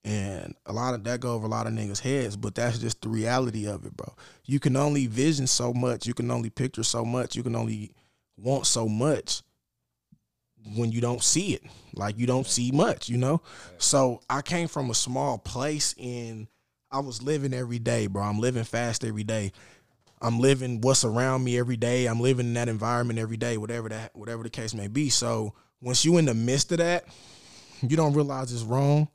And 0.06 0.54
a 0.66 0.74
lot 0.74 0.94
of 0.94 1.04
that 1.06 1.22
go 1.22 1.34
over 1.34 1.46
a 1.46 1.50
lot 1.50 1.66
of 1.66 1.74
niggas' 1.74 2.02
heads, 2.02 2.36
but 2.36 2.56
that's 2.56 2.78
just 2.78 3.02
the 3.02 3.10
reality 3.10 3.68
of 3.68 3.86
it, 3.86 3.96
bro. 3.96 4.14
You 4.46 4.60
can 4.60 4.76
only 4.76 5.08
vision 5.08 5.48
so 5.48 5.74
much, 5.74 6.06
you 6.06 6.14
can 6.14 6.30
only 6.30 6.50
picture 6.50 6.84
so 6.84 7.06
much, 7.06 7.36
you 7.36 7.44
can 7.44 7.56
only 7.56 7.96
want 8.38 8.66
so 8.66 8.88
much 8.88 9.42
when 10.76 10.92
you 10.92 11.00
don't 11.00 11.24
see 11.24 11.54
it. 11.54 11.64
Like 11.96 12.18
you 12.18 12.28
don't 12.28 12.48
see 12.48 12.72
much, 12.72 13.08
you 13.08 13.18
know? 13.18 13.42
So 13.78 14.22
I 14.30 14.42
came 14.42 14.68
from 14.68 14.90
a 14.90 14.94
small 14.94 15.38
place 15.38 15.96
and 15.98 16.48
I 16.92 17.00
was 17.00 17.22
living 17.22 17.54
every 17.54 17.80
day, 17.80 18.08
bro. 18.08 18.24
I'm 18.24 18.40
living 18.40 18.64
fast 18.66 19.04
every 19.04 19.24
day. 19.24 19.54
I'm 20.22 20.40
living 20.40 20.82
what's 20.82 21.04
around 21.04 21.44
me 21.44 21.58
every 21.58 21.78
day. 21.78 22.06
I'm 22.06 22.20
living 22.20 22.48
in 22.48 22.54
that 22.54 22.70
environment 22.70 23.20
every 23.20 23.38
day, 23.38 23.58
whatever 23.58 23.90
that 23.90 24.16
whatever 24.16 24.44
the 24.44 24.50
case 24.50 24.74
may 24.74 24.88
be. 24.88 25.10
So 25.10 25.54
once 25.82 26.06
you 26.06 26.18
in 26.18 26.26
the 26.26 26.34
midst 26.34 26.72
of 26.72 26.78
that, 26.78 27.06
you 27.82 27.98
don't 27.98 28.14
realize 28.14 28.54
it's 28.54 28.64
wrong 28.64 29.10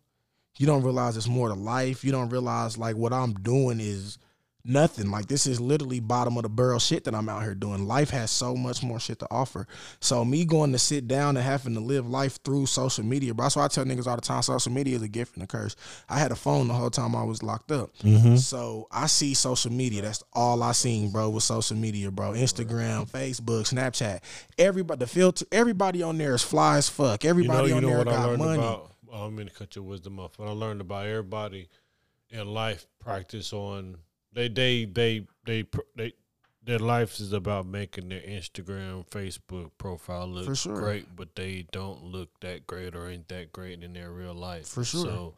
you 0.59 0.67
don't 0.67 0.83
realize 0.83 1.17
it's 1.17 1.29
more 1.29 1.49
to 1.49 1.55
life. 1.55 2.05
You 2.05 2.13
don't 2.13 2.29
realize 2.29 2.77
like 2.77 2.97
what 2.97 3.13
I'm 3.13 3.33
doing 3.35 3.81
is 3.81 4.19
nothing. 4.65 5.11
Like 5.11 5.27
this 5.27 5.47
is 5.47 5.61
literally 5.61 6.01
bottom 6.01 6.37
of 6.37 6.43
the 6.43 6.49
barrel 6.49 6.79
shit 6.79 7.05
that 7.05 7.15
I'm 7.15 7.29
out 7.29 7.43
here 7.43 7.55
doing. 7.55 7.87
Life 7.87 8.11
has 8.11 8.31
so 8.31 8.55
much 8.55 8.83
more 8.83 9.01
shit 9.01 9.19
to 9.21 9.27
offer. 9.31 9.67
So 10.01 10.25
me 10.25 10.45
going 10.45 10.73
to 10.73 10.79
sit 10.79 11.09
down 11.09 11.37
and 11.37 11.45
having 11.45 11.75
to 11.75 11.81
live 11.81 12.09
life 12.09 12.43
through 12.45 12.67
social 12.67 13.05
media, 13.05 13.35
bro. 13.35 13.47
That's 13.47 13.57
why 13.57 13.65
I 13.65 13.69
tell 13.69 13.85
niggas 13.85 14.07
all 14.07 14.17
the 14.17 14.23
time, 14.23 14.43
social 14.43 14.73
media 14.73 14.97
is 14.97 15.03
a 15.03 15.09
gift 15.09 15.35
and 15.35 15.43
a 15.43 15.47
curse. 15.47 15.75
I 16.09 16.19
had 16.19 16.31
a 16.33 16.37
phone 16.37 16.69
the 16.69 16.75
whole 16.75 16.91
time 16.91 17.17
I 17.17 17.25
was 17.25 17.43
locked 17.43 17.73
up. 17.73 17.97
Mm-hmm. 17.99 18.37
So 18.37 18.87
I 18.91 19.07
see 19.07 19.35
social 19.35 19.73
media. 19.73 20.03
That's 20.03 20.23
all 20.33 20.63
I 20.63 20.73
seen, 20.73 21.11
bro, 21.11 21.31
with 21.31 21.45
social 21.45 21.77
media, 21.77 22.11
bro. 22.11 22.33
Instagram, 22.33 23.09
Facebook, 23.09 23.73
Snapchat. 23.73 24.21
Everybody 24.59 24.99
the 24.99 25.07
filter 25.07 25.47
everybody 25.53 26.03
on 26.03 26.19
there 26.19 26.35
is 26.35 26.43
fly 26.43 26.79
as 26.79 26.89
fuck. 26.89 27.25
Everybody 27.25 27.69
you 27.69 27.81
know, 27.81 27.89
on 27.89 28.05
there 28.05 28.05
got 28.05 28.39
money. 28.39 28.59
About, 28.59 28.93
I 29.13 29.19
don't 29.19 29.37
mean 29.37 29.49
to 29.49 29.55
cut 29.55 29.77
your 29.77 29.85
wisdom 29.85 30.19
off, 30.19 30.33
but 30.39 30.49
I 30.49 30.51
learned 30.51 30.81
about 30.81 31.07
everybody 31.07 31.69
in 32.31 32.47
life 32.47 32.87
practice 32.99 33.53
on 33.53 33.97
they 34.33 34.49
they 34.49 34.85
they 34.85 35.27
they 35.45 35.65
they 35.97 36.13
their 36.69 36.79
life 36.79 37.19
is 37.19 37.33
about 37.33 37.67
making 37.67 38.11
their 38.11 38.21
Instagram, 38.21 39.09
Facebook 39.09 39.71
profile 39.79 40.29
look 40.29 40.55
sure. 40.55 40.77
great, 40.77 41.17
but 41.17 41.35
they 41.35 41.67
don't 41.73 42.05
look 42.05 42.29
that 42.41 42.67
great 42.67 42.95
or 42.95 43.09
ain't 43.09 43.29
that 43.29 43.53
great 43.53 43.83
in 43.83 43.95
their 43.95 44.13
real 44.13 44.35
life. 44.35 44.67
For 44.67 44.85
sure. 44.85 45.05
So 45.05 45.35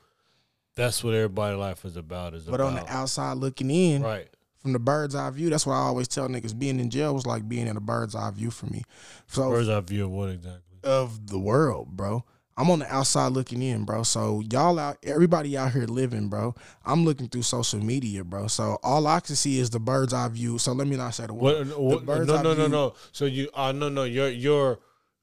that's 0.75 1.05
what 1.05 1.15
everybody 1.15 1.57
life 1.57 1.85
is 1.85 1.97
about. 1.97 2.35
Is 2.35 2.45
but 2.45 2.61
about. 2.61 2.67
on 2.67 2.75
the 2.75 2.93
outside 2.93 3.37
looking 3.37 3.71
in, 3.71 4.03
right? 4.03 4.29
From 4.59 4.73
the 4.73 4.79
bird's 4.79 5.15
eye 5.15 5.31
view, 5.31 5.49
that's 5.49 5.65
why 5.65 5.75
I 5.75 5.83
always 5.83 6.09
tell 6.09 6.29
niggas 6.29 6.59
being 6.59 6.81
in 6.81 6.91
jail 6.91 7.15
was 7.15 7.27
like 7.27 7.49
being 7.49 7.67
in 7.67 7.77
a 7.77 7.81
bird's 7.81 8.15
eye 8.15 8.31
view 8.31 8.51
for 8.51 8.67
me. 8.67 8.83
So 9.27 9.51
bird's 9.51 9.69
eye 9.69 9.81
view 9.81 10.05
of 10.05 10.11
what 10.11 10.31
exactly? 10.31 10.79
Of 10.83 11.29
the 11.29 11.39
world, 11.39 11.97
bro. 11.97 12.25
I'm 12.61 12.71
on 12.71 12.81
the 12.81 12.95
outside 12.95 13.33
looking 13.33 13.63
in, 13.63 13.85
bro. 13.85 14.03
So 14.03 14.43
y'all 14.53 14.79
out, 14.79 14.99
everybody 15.03 15.57
out 15.57 15.73
here 15.73 15.87
living, 15.87 16.29
bro. 16.29 16.55
I'm 16.85 17.07
looking 17.07 17.27
through 17.27 17.43
social 17.43 17.83
media, 17.83 18.23
bro. 18.23 18.49
So 18.49 18.77
all 18.83 19.07
I 19.07 19.21
can 19.21 19.35
see 19.35 19.59
is 19.59 19.71
the 19.71 19.81
bird's 19.81 20.13
eye 20.13 20.29
view. 20.29 20.59
So 20.59 20.73
let 20.73 20.87
me 20.87 20.97
not 20.97 21.15
say 21.15 21.27
the 21.27 21.33
word. 21.33 21.69
What, 21.69 22.05
what, 22.05 22.27
the 22.27 22.27
no, 22.27 22.43
no, 22.43 22.53
no, 22.53 22.67
no. 22.67 22.95
So 23.13 23.25
you, 23.25 23.49
uh, 23.55 23.73
no, 23.73 23.89
no. 23.89 24.05
Your 24.05 24.29
your 24.29 24.79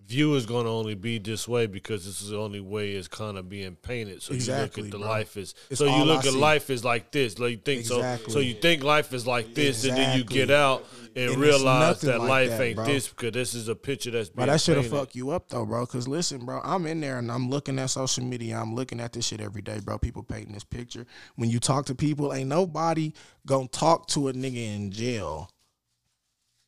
view 0.07 0.35
is 0.35 0.45
going 0.45 0.63
to 0.65 0.71
only 0.71 0.95
be 0.95 1.19
this 1.19 1.47
way 1.47 1.67
because 1.67 2.05
this 2.05 2.21
is 2.21 2.29
the 2.29 2.37
only 2.37 2.61
way 2.61 2.91
it's 2.91 3.07
kind 3.09 3.37
of 3.37 3.49
being 3.49 3.75
painted. 3.75 4.21
So 4.21 4.33
exactly, 4.33 4.83
you 4.83 4.85
look 4.89 4.95
at 4.95 4.99
the 4.99 5.03
bro. 5.03 5.07
life 5.09 5.37
is. 5.37 5.53
It's 5.69 5.79
so 5.79 5.85
you 5.85 6.03
look 6.05 6.23
I 6.23 6.27
at 6.27 6.33
see. 6.33 6.39
life 6.39 6.69
is 6.69 6.83
like 6.85 7.11
this. 7.11 7.37
Like 7.39 7.51
you 7.51 7.57
think 7.57 7.81
Exactly. 7.81 8.25
so. 8.31 8.31
So 8.33 8.39
you 8.39 8.53
think 8.53 8.83
life 8.83 9.13
is 9.13 9.27
like 9.27 9.53
this, 9.53 9.83
and 9.83 9.97
then 9.97 10.17
you 10.17 10.23
get 10.23 10.49
out 10.49 10.85
and, 11.15 11.31
And 11.31 11.41
realize 11.41 12.01
that 12.01 12.19
like 12.19 12.29
life 12.29 12.49
that, 12.51 12.61
ain't 12.61 12.75
bro. 12.77 12.85
this 12.85 13.07
because 13.09 13.31
this 13.31 13.53
is 13.53 13.67
a 13.67 13.75
picture 13.75 14.11
that's 14.11 14.29
being 14.29 14.47
that 14.47 14.61
should 14.61 14.77
have 14.77 14.85
painted. 14.85 14.97
fuck 14.99 15.15
you 15.15 15.31
up 15.31 15.49
though, 15.49 15.65
bro. 15.65 15.85
Cause 15.85 16.07
listen, 16.07 16.45
bro, 16.45 16.61
I'm 16.63 16.85
in 16.85 17.01
there 17.01 17.17
and 17.19 17.31
I'm 17.31 17.49
looking 17.49 17.77
at 17.79 17.89
social 17.89 18.23
media. 18.23 18.57
I'm 18.59 18.75
looking 18.75 18.99
at 19.01 19.13
this 19.13 19.25
shit 19.27 19.41
every 19.41 19.61
day, 19.61 19.79
bro. 19.83 19.97
People 19.97 20.23
painting 20.23 20.53
this 20.53 20.63
picture. 20.63 21.05
When 21.35 21.49
you 21.49 21.59
talk 21.59 21.85
to 21.87 21.95
people, 21.95 22.33
ain't 22.33 22.49
nobody 22.49 23.11
gonna 23.45 23.67
talk 23.67 24.07
to 24.09 24.29
a 24.29 24.33
nigga 24.33 24.75
in 24.75 24.91
jail 24.91 25.49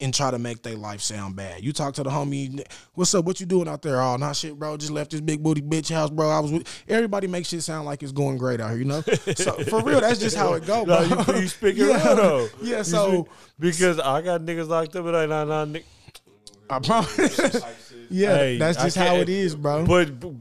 and 0.02 0.14
try 0.14 0.32
to 0.32 0.39
make 0.39 0.64
their 0.64 0.76
life 0.78 1.02
sound 1.02 1.36
bad. 1.36 1.64
You 1.64 1.74
talk 1.74 1.93
to 1.95 2.04
the 2.04 2.10
homie, 2.10 2.66
what's 2.93 3.14
up? 3.14 3.26
What 3.26 3.39
you 3.39 3.45
doing 3.45 3.68
out 3.68 3.82
there? 3.82 4.02
Oh, 4.02 4.16
not 4.16 4.36
shit, 4.36 4.58
bro. 4.58 4.78
Just 4.78 4.91
left 4.91 5.12
this 5.12 5.20
big 5.22 5.43
booty 5.43 5.62
bitch 5.62 5.93
house, 5.93 6.10
bro. 6.10 6.30
I 6.30 6.39
was 6.39 6.52
with 6.52 6.84
everybody 6.88 7.28
makes 7.28 7.50
shit 7.50 7.64
sound 7.64 7.86
like 7.86 8.02
it's 8.02 8.12
going 8.14 8.38
great 8.38 8.62
out 8.62 8.70
here, 8.70 8.80
you 8.80 8.86
know? 8.86 9.02
So 9.02 9.52
for 9.66 9.82
real, 9.84 10.00
that's 10.02 10.20
just 10.20 10.38
how 10.38 10.54
it 10.54 10.66
go, 10.66 10.86
bro. 10.86 11.06
No, 11.06 11.24
you, 11.36 11.50
you 11.70 11.86
Yeah. 11.88 12.06
real 12.08 12.16
though. 12.16 12.47
Yeah, 12.62 12.78
You 12.78 12.84
so- 12.86 13.10
speak- 13.24 13.26
because 13.60 14.00
I 14.00 14.22
got 14.22 14.41
niggas 14.41 14.70
locked 14.70 14.95
up, 14.95 15.06
and 15.06 15.18
I 15.18 15.26
nah, 15.26 15.43
nah, 15.43 15.66
nick- 15.66 15.86
I 16.70 16.80
promise. 16.80 17.38
yeah, 18.10 18.36
Hey, 18.38 18.58
that's 18.58 18.82
just 18.82 18.95
how 18.95 19.16
it 19.18 19.28
is, 19.28 19.56
bro. 19.56 19.86
But, 19.86 20.20
but 20.20 20.32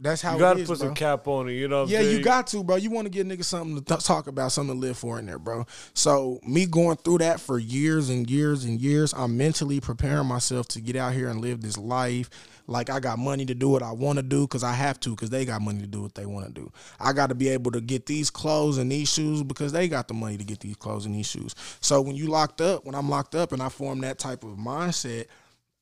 That's 0.00 0.22
how 0.22 0.32
you 0.32 0.38
got 0.38 0.54
to 0.54 0.60
is, 0.60 0.68
put 0.68 0.78
bro. 0.78 0.88
some 0.88 0.94
cap 0.94 1.28
on 1.28 1.48
it. 1.48 1.52
You 1.52 1.68
know? 1.68 1.82
What 1.82 1.88
I'm 1.88 1.90
Yeah, 1.90 2.00
you 2.00 2.22
got 2.22 2.46
to, 2.48 2.64
bro. 2.64 2.76
You 2.76 2.90
want 2.90 3.04
to 3.04 3.10
give 3.10 3.26
niggas 3.26 3.44
something 3.44 3.76
to 3.76 3.84
th- 3.84 4.04
talk 4.04 4.28
about, 4.28 4.50
something 4.50 4.74
to 4.74 4.80
live 4.80 4.96
for 4.96 5.18
in 5.18 5.26
there, 5.26 5.38
bro. 5.38 5.66
So 5.92 6.40
me 6.46 6.64
going 6.64 6.96
through 6.96 7.18
that 7.18 7.38
for 7.38 7.58
years 7.58 8.08
and 8.08 8.28
years 8.28 8.64
and 8.64 8.80
years, 8.80 9.12
I'm 9.12 9.36
mentally 9.36 9.78
preparing 9.78 10.26
myself 10.26 10.68
to 10.68 10.80
get 10.80 10.96
out 10.96 11.12
here 11.12 11.28
and 11.28 11.42
live 11.42 11.60
this 11.60 11.76
life. 11.76 12.30
Like 12.66 12.88
I 12.88 12.98
got 13.00 13.18
money 13.18 13.44
to 13.46 13.54
do 13.54 13.68
what 13.68 13.82
I 13.82 13.92
want 13.92 14.18
to 14.18 14.22
do 14.22 14.42
because 14.42 14.64
I 14.64 14.72
have 14.72 14.98
to 15.00 15.10
because 15.10 15.28
they 15.28 15.44
got 15.44 15.60
money 15.60 15.80
to 15.80 15.86
do 15.86 16.00
what 16.00 16.14
they 16.14 16.24
want 16.24 16.46
to 16.46 16.52
do. 16.52 16.72
I 16.98 17.12
got 17.12 17.26
to 17.28 17.34
be 17.34 17.48
able 17.48 17.72
to 17.72 17.80
get 17.80 18.06
these 18.06 18.30
clothes 18.30 18.78
and 18.78 18.90
these 18.90 19.12
shoes 19.12 19.42
because 19.42 19.72
they 19.72 19.88
got 19.88 20.08
the 20.08 20.14
money 20.14 20.38
to 20.38 20.44
get 20.44 20.60
these 20.60 20.76
clothes 20.76 21.04
and 21.04 21.14
these 21.14 21.28
shoes. 21.28 21.54
So 21.80 22.00
when 22.00 22.16
you 22.16 22.28
locked 22.28 22.60
up, 22.60 22.86
when 22.86 22.94
I'm 22.94 23.10
locked 23.10 23.34
up 23.34 23.52
and 23.52 23.60
I 23.60 23.68
form 23.68 24.00
that 24.02 24.18
type 24.18 24.44
of 24.44 24.56
mindset, 24.56 25.26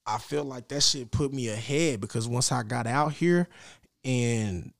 I 0.08 0.16
feel 0.16 0.44
like 0.44 0.68
that 0.68 0.82
shit 0.82 1.10
put 1.10 1.34
me 1.34 1.48
ahead 1.50 2.00
because 2.00 2.26
once 2.26 2.50
I 2.50 2.62
got 2.62 2.86
out 2.86 3.12
here 3.12 3.46
and 4.08 4.72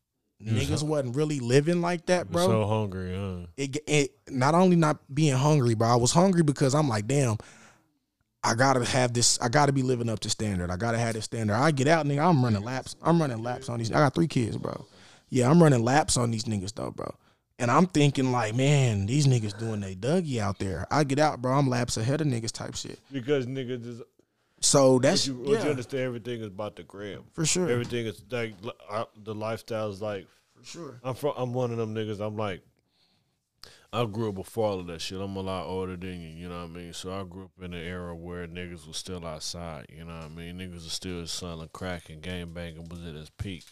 niggas 0.43 0.83
wasn't 0.83 1.14
really 1.14 1.39
living 1.39 1.83
like 1.83 2.07
that, 2.07 2.31
bro. 2.31 2.47
So 2.47 2.66
hungry, 2.66 3.14
huh? 3.14 3.47
it, 3.57 3.76
it 3.87 4.11
not 4.29 4.55
only 4.55 4.76
not 4.76 4.99
being 5.14 5.37
hungry, 5.37 5.74
bro. 5.74 5.89
I 5.89 5.97
was 5.97 6.12
hungry 6.12 6.43
because 6.43 6.74
I'm 6.74 6.89
like, 6.89 7.07
damn, 7.07 7.37
I 8.43 8.55
gotta 8.55 8.85
have 8.85 9.12
this. 9.12 9.39
I 9.41 9.49
gotta 9.49 9.72
be 9.72 9.83
living 9.83 10.09
up 10.09 10.20
to 10.20 10.31
standard. 10.31 10.70
I 10.70 10.76
gotta 10.76 10.99
have 10.99 11.14
this 11.14 11.26
standard. 11.26 11.55
I 11.55 11.70
get 11.72 11.89
out, 11.89 12.07
nigga. 12.07 12.26
I'm 12.26 12.43
running 12.43 12.64
laps. 12.64 12.97
I'm 13.03 13.20
running 13.20 13.43
laps 13.43 13.68
on 13.68 13.79
these. 13.79 13.93
I 13.93 13.97
got 13.97 14.14
three 14.14 14.29
kids, 14.29 14.57
bro. 14.57 14.87
Yeah, 15.29 15.51
I'm 15.51 15.62
running 15.62 15.85
laps 15.85 16.16
on 16.16 16.31
these 16.31 16.45
niggas 16.45 16.74
though, 16.74 16.91
bro. 16.91 17.14
And 17.59 17.70
I'm 17.70 17.87
thinking 17.87 18.31
like, 18.31 18.55
man, 18.55 19.07
these 19.07 19.26
niggas 19.26 19.59
doing 19.59 19.81
they 19.81 19.97
Dougie 19.97 20.39
out 20.39 20.59
there. 20.59 20.87
I 20.91 21.03
get 21.05 21.18
out, 21.18 21.43
bro. 21.43 21.53
I'm 21.53 21.68
laps 21.68 21.97
ahead 21.97 22.20
of 22.20 22.29
niggas 22.29 22.53
type 22.53 22.76
shit. 22.76 23.01
Because 23.12 23.47
niggas 23.47 23.85
is 23.85 24.03
So 24.61 24.98
that's 24.98 25.26
you, 25.26 25.34
what 25.34 25.62
you 25.64 25.70
understand 25.70 26.02
everything 26.04 26.40
is 26.40 26.48
about 26.48 26.76
the 26.76 26.82
gram. 26.82 27.24
for 27.32 27.46
sure. 27.46 27.68
Everything 27.70 28.06
is 28.06 28.22
like 28.30 28.54
li- 28.62 28.72
uh, 28.90 29.04
the 29.22 29.34
lifestyle 29.34 29.88
is 29.90 30.02
like 30.02 30.26
for 30.56 30.64
sure. 30.64 31.00
I'm 31.04 31.14
from 31.14 31.34
I'm 31.36 31.52
one 31.52 31.70
of 31.70 31.76
them 31.76 31.94
niggas. 31.94 32.20
I'm 32.20 32.36
like 32.36 32.62
I 33.92 34.04
grew 34.04 34.28
up 34.28 34.34
before 34.34 34.66
all 34.66 34.80
of 34.80 34.86
that 34.88 35.00
shit. 35.00 35.18
I'm 35.20 35.34
a 35.36 35.40
lot 35.40 35.66
older 35.66 35.96
than 35.96 36.20
you, 36.20 36.28
you 36.28 36.48
know 36.48 36.59
what 36.59 36.64
I 36.70 36.74
mean? 36.74 36.92
So 36.92 37.11
I 37.12 37.24
grew 37.24 37.44
up 37.44 37.52
in 37.62 37.72
an 37.72 37.82
era 37.82 38.14
where 38.14 38.46
niggas 38.46 38.86
was 38.86 38.98
still 38.98 39.24
outside, 39.26 39.86
you 39.88 40.04
know 40.04 40.14
what 40.14 40.24
I 40.24 40.28
mean? 40.28 40.59
Niggas 40.59 40.74
was 40.84 40.92
still 40.92 41.26
selling 41.26 41.70
crack 41.72 42.11
and 42.11 42.20
game 42.20 42.52
banging 42.52 42.86
was 42.88 43.06
at 43.06 43.14
its 43.14 43.30
peak. 43.38 43.64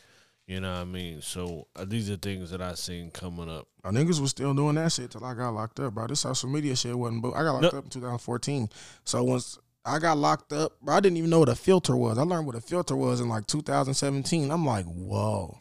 You 0.46 0.60
know 0.60 0.70
what 0.72 0.78
I 0.78 0.84
mean? 0.84 1.20
So 1.22 1.66
uh, 1.74 1.84
these 1.84 2.08
are 2.08 2.16
things 2.16 2.50
that 2.52 2.62
I 2.62 2.74
seen 2.74 3.10
coming 3.10 3.50
up. 3.50 3.66
My 3.84 3.90
niggas 3.90 4.20
was 4.20 4.30
still 4.30 4.54
doing 4.54 4.76
that 4.76 4.92
shit 4.92 5.10
till 5.10 5.24
I 5.24 5.34
got 5.34 5.50
locked 5.50 5.80
up, 5.80 5.92
bro. 5.94 6.06
This 6.06 6.20
social 6.20 6.48
media 6.48 6.76
shit 6.76 6.96
wasn't. 6.96 7.20
But 7.20 7.32
I 7.34 7.42
got 7.42 7.60
locked 7.60 7.72
No. 7.74 7.78
up 7.80 7.84
in 7.84 7.90
2014. 7.90 8.68
So 9.04 9.24
once 9.24 9.58
I 9.86 9.98
got 10.00 10.18
locked 10.18 10.52
up, 10.52 10.72
bro, 10.82 10.96
I 10.96 11.00
didn't 11.00 11.16
even 11.18 11.30
know 11.30 11.38
what 11.38 11.48
a 11.48 11.54
filter 11.54 11.96
was. 11.96 12.18
I 12.18 12.22
learned 12.22 12.46
what 12.46 12.56
a 12.56 12.60
filter 12.60 12.96
was 12.96 13.20
in 13.20 13.28
like 13.28 13.46
2017. 13.46 14.50
I'm 14.50 14.66
like, 14.66 14.84
whoa. 14.84 15.58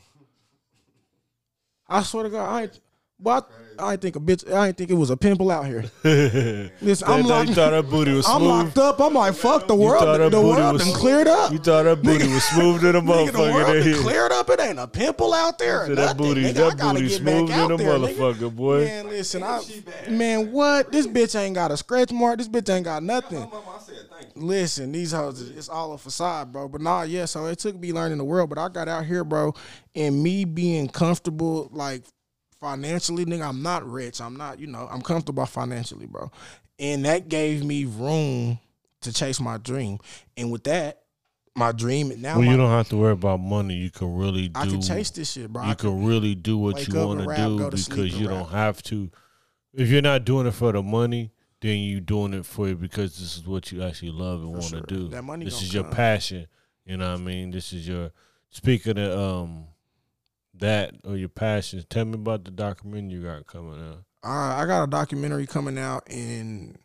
I 1.87 2.01
swear 2.03 2.23
to 2.23 2.29
God, 2.29 2.49
I 2.49 2.61
ain't. 2.63 2.79
What? 3.17 3.49
I 3.79 3.93
ain't 3.93 4.01
think 4.01 4.17
a 4.17 4.19
bitch. 4.19 4.51
I 4.51 4.67
ain't 4.67 4.77
think 4.77 4.89
it 4.89 4.95
was 4.95 5.09
a 5.09 5.15
pimple 5.15 5.49
out 5.49 5.65
here. 5.65 5.85
Listen, 6.81 7.07
I'm 7.09 7.23
locked. 7.25 7.47
you 7.47 7.55
thought 7.55 7.89
booty 7.89 8.11
was 8.11 8.27
I'm 8.27 8.43
locked 8.43 8.77
up. 8.77 8.99
I'm 8.99 9.13
like, 9.13 9.33
fuck 9.35 9.67
the 9.67 9.73
You 9.75 9.79
world. 9.81 10.03
thought 10.03 10.17
that 10.17 10.31
The 10.31 10.41
booty 10.41 10.59
world 10.61 10.73
was- 10.73 10.97
cleared 10.97 11.27
up. 11.27 11.51
You 11.53 11.57
thought 11.59 11.83
that 11.83 12.01
booty 12.03 12.27
was 12.27 12.43
smooth 12.43 12.81
than 12.81 12.95
a 12.97 13.01
Nigga, 13.01 13.31
the 13.31 13.39
world 13.39 13.53
done 13.53 13.75
motherfucker. 13.83 14.01
cleared 14.01 14.31
up. 14.33 14.49
It 14.49 14.59
ain't 14.59 14.79
a 14.79 14.87
pimple 14.87 15.33
out 15.33 15.57
there. 15.59 15.89
or 15.89 15.95
that 15.95 16.17
booty, 16.17 16.43
nigga. 16.43 16.71
I 16.71 16.75
that 16.75 16.93
booty 16.93 17.07
smooth 17.09 17.47
than 17.49 17.71
a 17.71 17.77
there, 17.77 17.87
nigga. 17.97 18.15
motherfucker, 18.15 18.53
boy. 18.55 18.83
Man, 18.83 19.07
listen, 19.07 19.43
I, 19.43 19.61
man, 20.09 20.51
what? 20.51 20.91
This 20.91 21.07
bitch 21.07 21.39
ain't 21.39 21.55
got 21.55 21.71
a 21.71 21.77
scratch 21.77 22.11
mark. 22.11 22.39
This 22.39 22.49
bitch 22.49 22.69
ain't 22.73 22.83
got 22.83 23.01
nothing. 23.01 23.49
I 24.15 24.21
said 24.21 24.33
thank 24.33 24.35
you. 24.35 24.47
Listen, 24.47 24.91
these 24.91 25.11
hoes, 25.11 25.49
it's 25.49 25.69
all 25.69 25.93
a 25.93 25.97
facade, 25.97 26.51
bro. 26.51 26.67
But 26.67 26.81
nah, 26.81 27.03
yeah. 27.03 27.25
So 27.25 27.45
it 27.45 27.59
took 27.59 27.75
me 27.75 27.93
learning 27.93 28.17
the 28.17 28.23
world, 28.23 28.49
but 28.49 28.57
I 28.57 28.69
got 28.69 28.87
out 28.87 29.05
here, 29.05 29.23
bro, 29.23 29.53
and 29.95 30.21
me 30.21 30.45
being 30.45 30.87
comfortable, 30.87 31.69
like 31.71 32.03
financially, 32.59 33.25
nigga. 33.25 33.47
I'm 33.47 33.61
not 33.61 33.87
rich. 33.89 34.21
I'm 34.21 34.37
not, 34.37 34.59
you 34.59 34.67
know, 34.67 34.87
I'm 34.91 35.01
comfortable 35.01 35.45
financially, 35.45 36.05
bro. 36.05 36.31
And 36.79 37.05
that 37.05 37.29
gave 37.29 37.63
me 37.63 37.85
room 37.85 38.59
to 39.01 39.13
chase 39.13 39.39
my 39.39 39.57
dream. 39.57 39.99
And 40.35 40.51
with 40.51 40.65
that, 40.65 41.01
my 41.55 41.71
dream 41.71 42.11
now, 42.21 42.37
When 42.37 42.47
my, 42.47 42.51
you 42.51 42.57
don't 42.57 42.69
have 42.69 42.89
to 42.89 42.97
worry 42.97 43.13
about 43.13 43.39
money, 43.39 43.75
you 43.75 43.89
can 43.89 44.13
really 44.15 44.49
do. 44.49 44.59
I 44.59 44.65
can 44.65 44.81
chase 44.81 45.09
this 45.11 45.31
shit, 45.31 45.51
bro. 45.51 45.63
I 45.63 45.69
you 45.69 45.75
can 45.75 46.05
really 46.05 46.35
do 46.35 46.57
what 46.57 46.85
you 46.85 46.99
want 46.99 47.21
to 47.21 47.27
rap, 47.27 47.37
do 47.37 47.57
go 47.57 47.69
to 47.69 47.77
sleep 47.77 47.95
because 47.95 48.19
you 48.19 48.27
rap. 48.27 48.37
don't 48.37 48.51
have 48.51 48.83
to. 48.83 49.09
If 49.73 49.89
you're 49.89 50.01
not 50.01 50.25
doing 50.25 50.47
it 50.47 50.51
for 50.51 50.71
the 50.71 50.83
money, 50.83 51.31
then 51.65 51.79
you 51.79 51.99
doing 51.99 52.33
it 52.33 52.45
for 52.45 52.67
it 52.67 52.79
because 52.79 53.17
this 53.17 53.37
is 53.37 53.47
what 53.47 53.71
you 53.71 53.81
actually 53.83 54.11
love 54.11 54.41
and 54.41 54.51
want 54.51 54.63
to 54.65 54.69
sure. 54.69 54.81
do. 54.81 55.07
That 55.07 55.23
money 55.23 55.45
this 55.45 55.61
is 55.61 55.73
your 55.73 55.83
come. 55.83 55.93
passion. 55.93 56.47
You 56.85 56.97
know 56.97 57.11
what 57.11 57.19
I 57.19 57.23
mean? 57.23 57.49
This 57.51 57.73
is 57.73 57.87
your 57.87 58.11
speaking 58.51 58.97
of 58.99 59.19
um 59.19 59.65
that 60.55 60.93
or 61.03 61.17
your 61.17 61.29
passions. 61.29 61.85
Tell 61.89 62.05
me 62.05 62.13
about 62.13 62.45
the 62.45 62.51
documentary 62.51 63.13
you 63.13 63.23
got 63.23 63.47
coming 63.47 63.79
out. 63.81 64.03
Uh, 64.23 64.55
I 64.55 64.65
got 64.65 64.83
a 64.83 64.87
documentary 64.87 65.45
coming 65.47 65.77
out, 65.77 66.07
and 66.09 66.77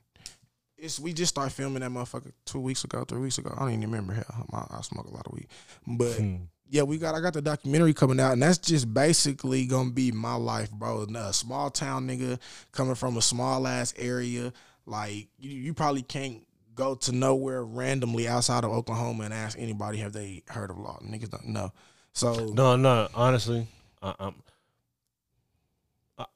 it's 0.76 0.98
we 0.98 1.12
just 1.12 1.30
started 1.34 1.52
filming 1.54 1.80
that 1.80 1.90
motherfucker 1.90 2.32
two 2.46 2.60
weeks 2.60 2.84
ago, 2.84 3.04
three 3.04 3.20
weeks 3.20 3.38
ago. 3.38 3.52
I 3.54 3.60
don't 3.60 3.70
even 3.70 3.82
remember 3.82 4.14
hell. 4.14 4.46
I, 4.52 4.78
I 4.78 4.80
smoke 4.82 5.06
a 5.06 5.10
lot 5.10 5.26
of 5.26 5.32
weed, 5.34 5.48
but 5.86 6.16
Hmm. 6.16 6.36
yeah, 6.68 6.82
we 6.82 6.98
got 6.98 7.14
I 7.14 7.20
got 7.20 7.32
the 7.34 7.42
documentary 7.42 7.94
coming 7.94 8.18
out, 8.20 8.32
and 8.32 8.42
that's 8.42 8.58
just 8.58 8.92
basically 8.92 9.66
gonna 9.66 9.90
be 9.90 10.10
my 10.12 10.34
life, 10.34 10.70
bro. 10.70 11.02
A 11.02 11.32
small 11.32 11.70
town 11.70 12.06
nigga 12.08 12.38
coming 12.72 12.94
from 12.94 13.16
a 13.16 13.22
small 13.22 13.66
ass 13.66 13.92
area, 13.96 14.52
like 14.86 15.28
you, 15.38 15.50
you 15.50 15.74
probably 15.74 16.02
can't 16.02 16.46
go 16.74 16.94
to 16.94 17.12
nowhere 17.12 17.62
randomly 17.64 18.26
outside 18.28 18.64
of 18.64 18.70
Oklahoma 18.70 19.24
and 19.24 19.34
ask 19.34 19.58
anybody 19.58 19.98
have 19.98 20.12
they 20.12 20.42
heard 20.48 20.70
of 20.70 20.78
Lawton. 20.78 21.10
Niggas 21.12 21.30
don't 21.30 21.48
know. 21.48 21.72
So 22.12 22.46
No, 22.54 22.76
no. 22.76 23.08
Honestly, 23.14 23.66
I. 24.02 24.14
I- 24.18 24.34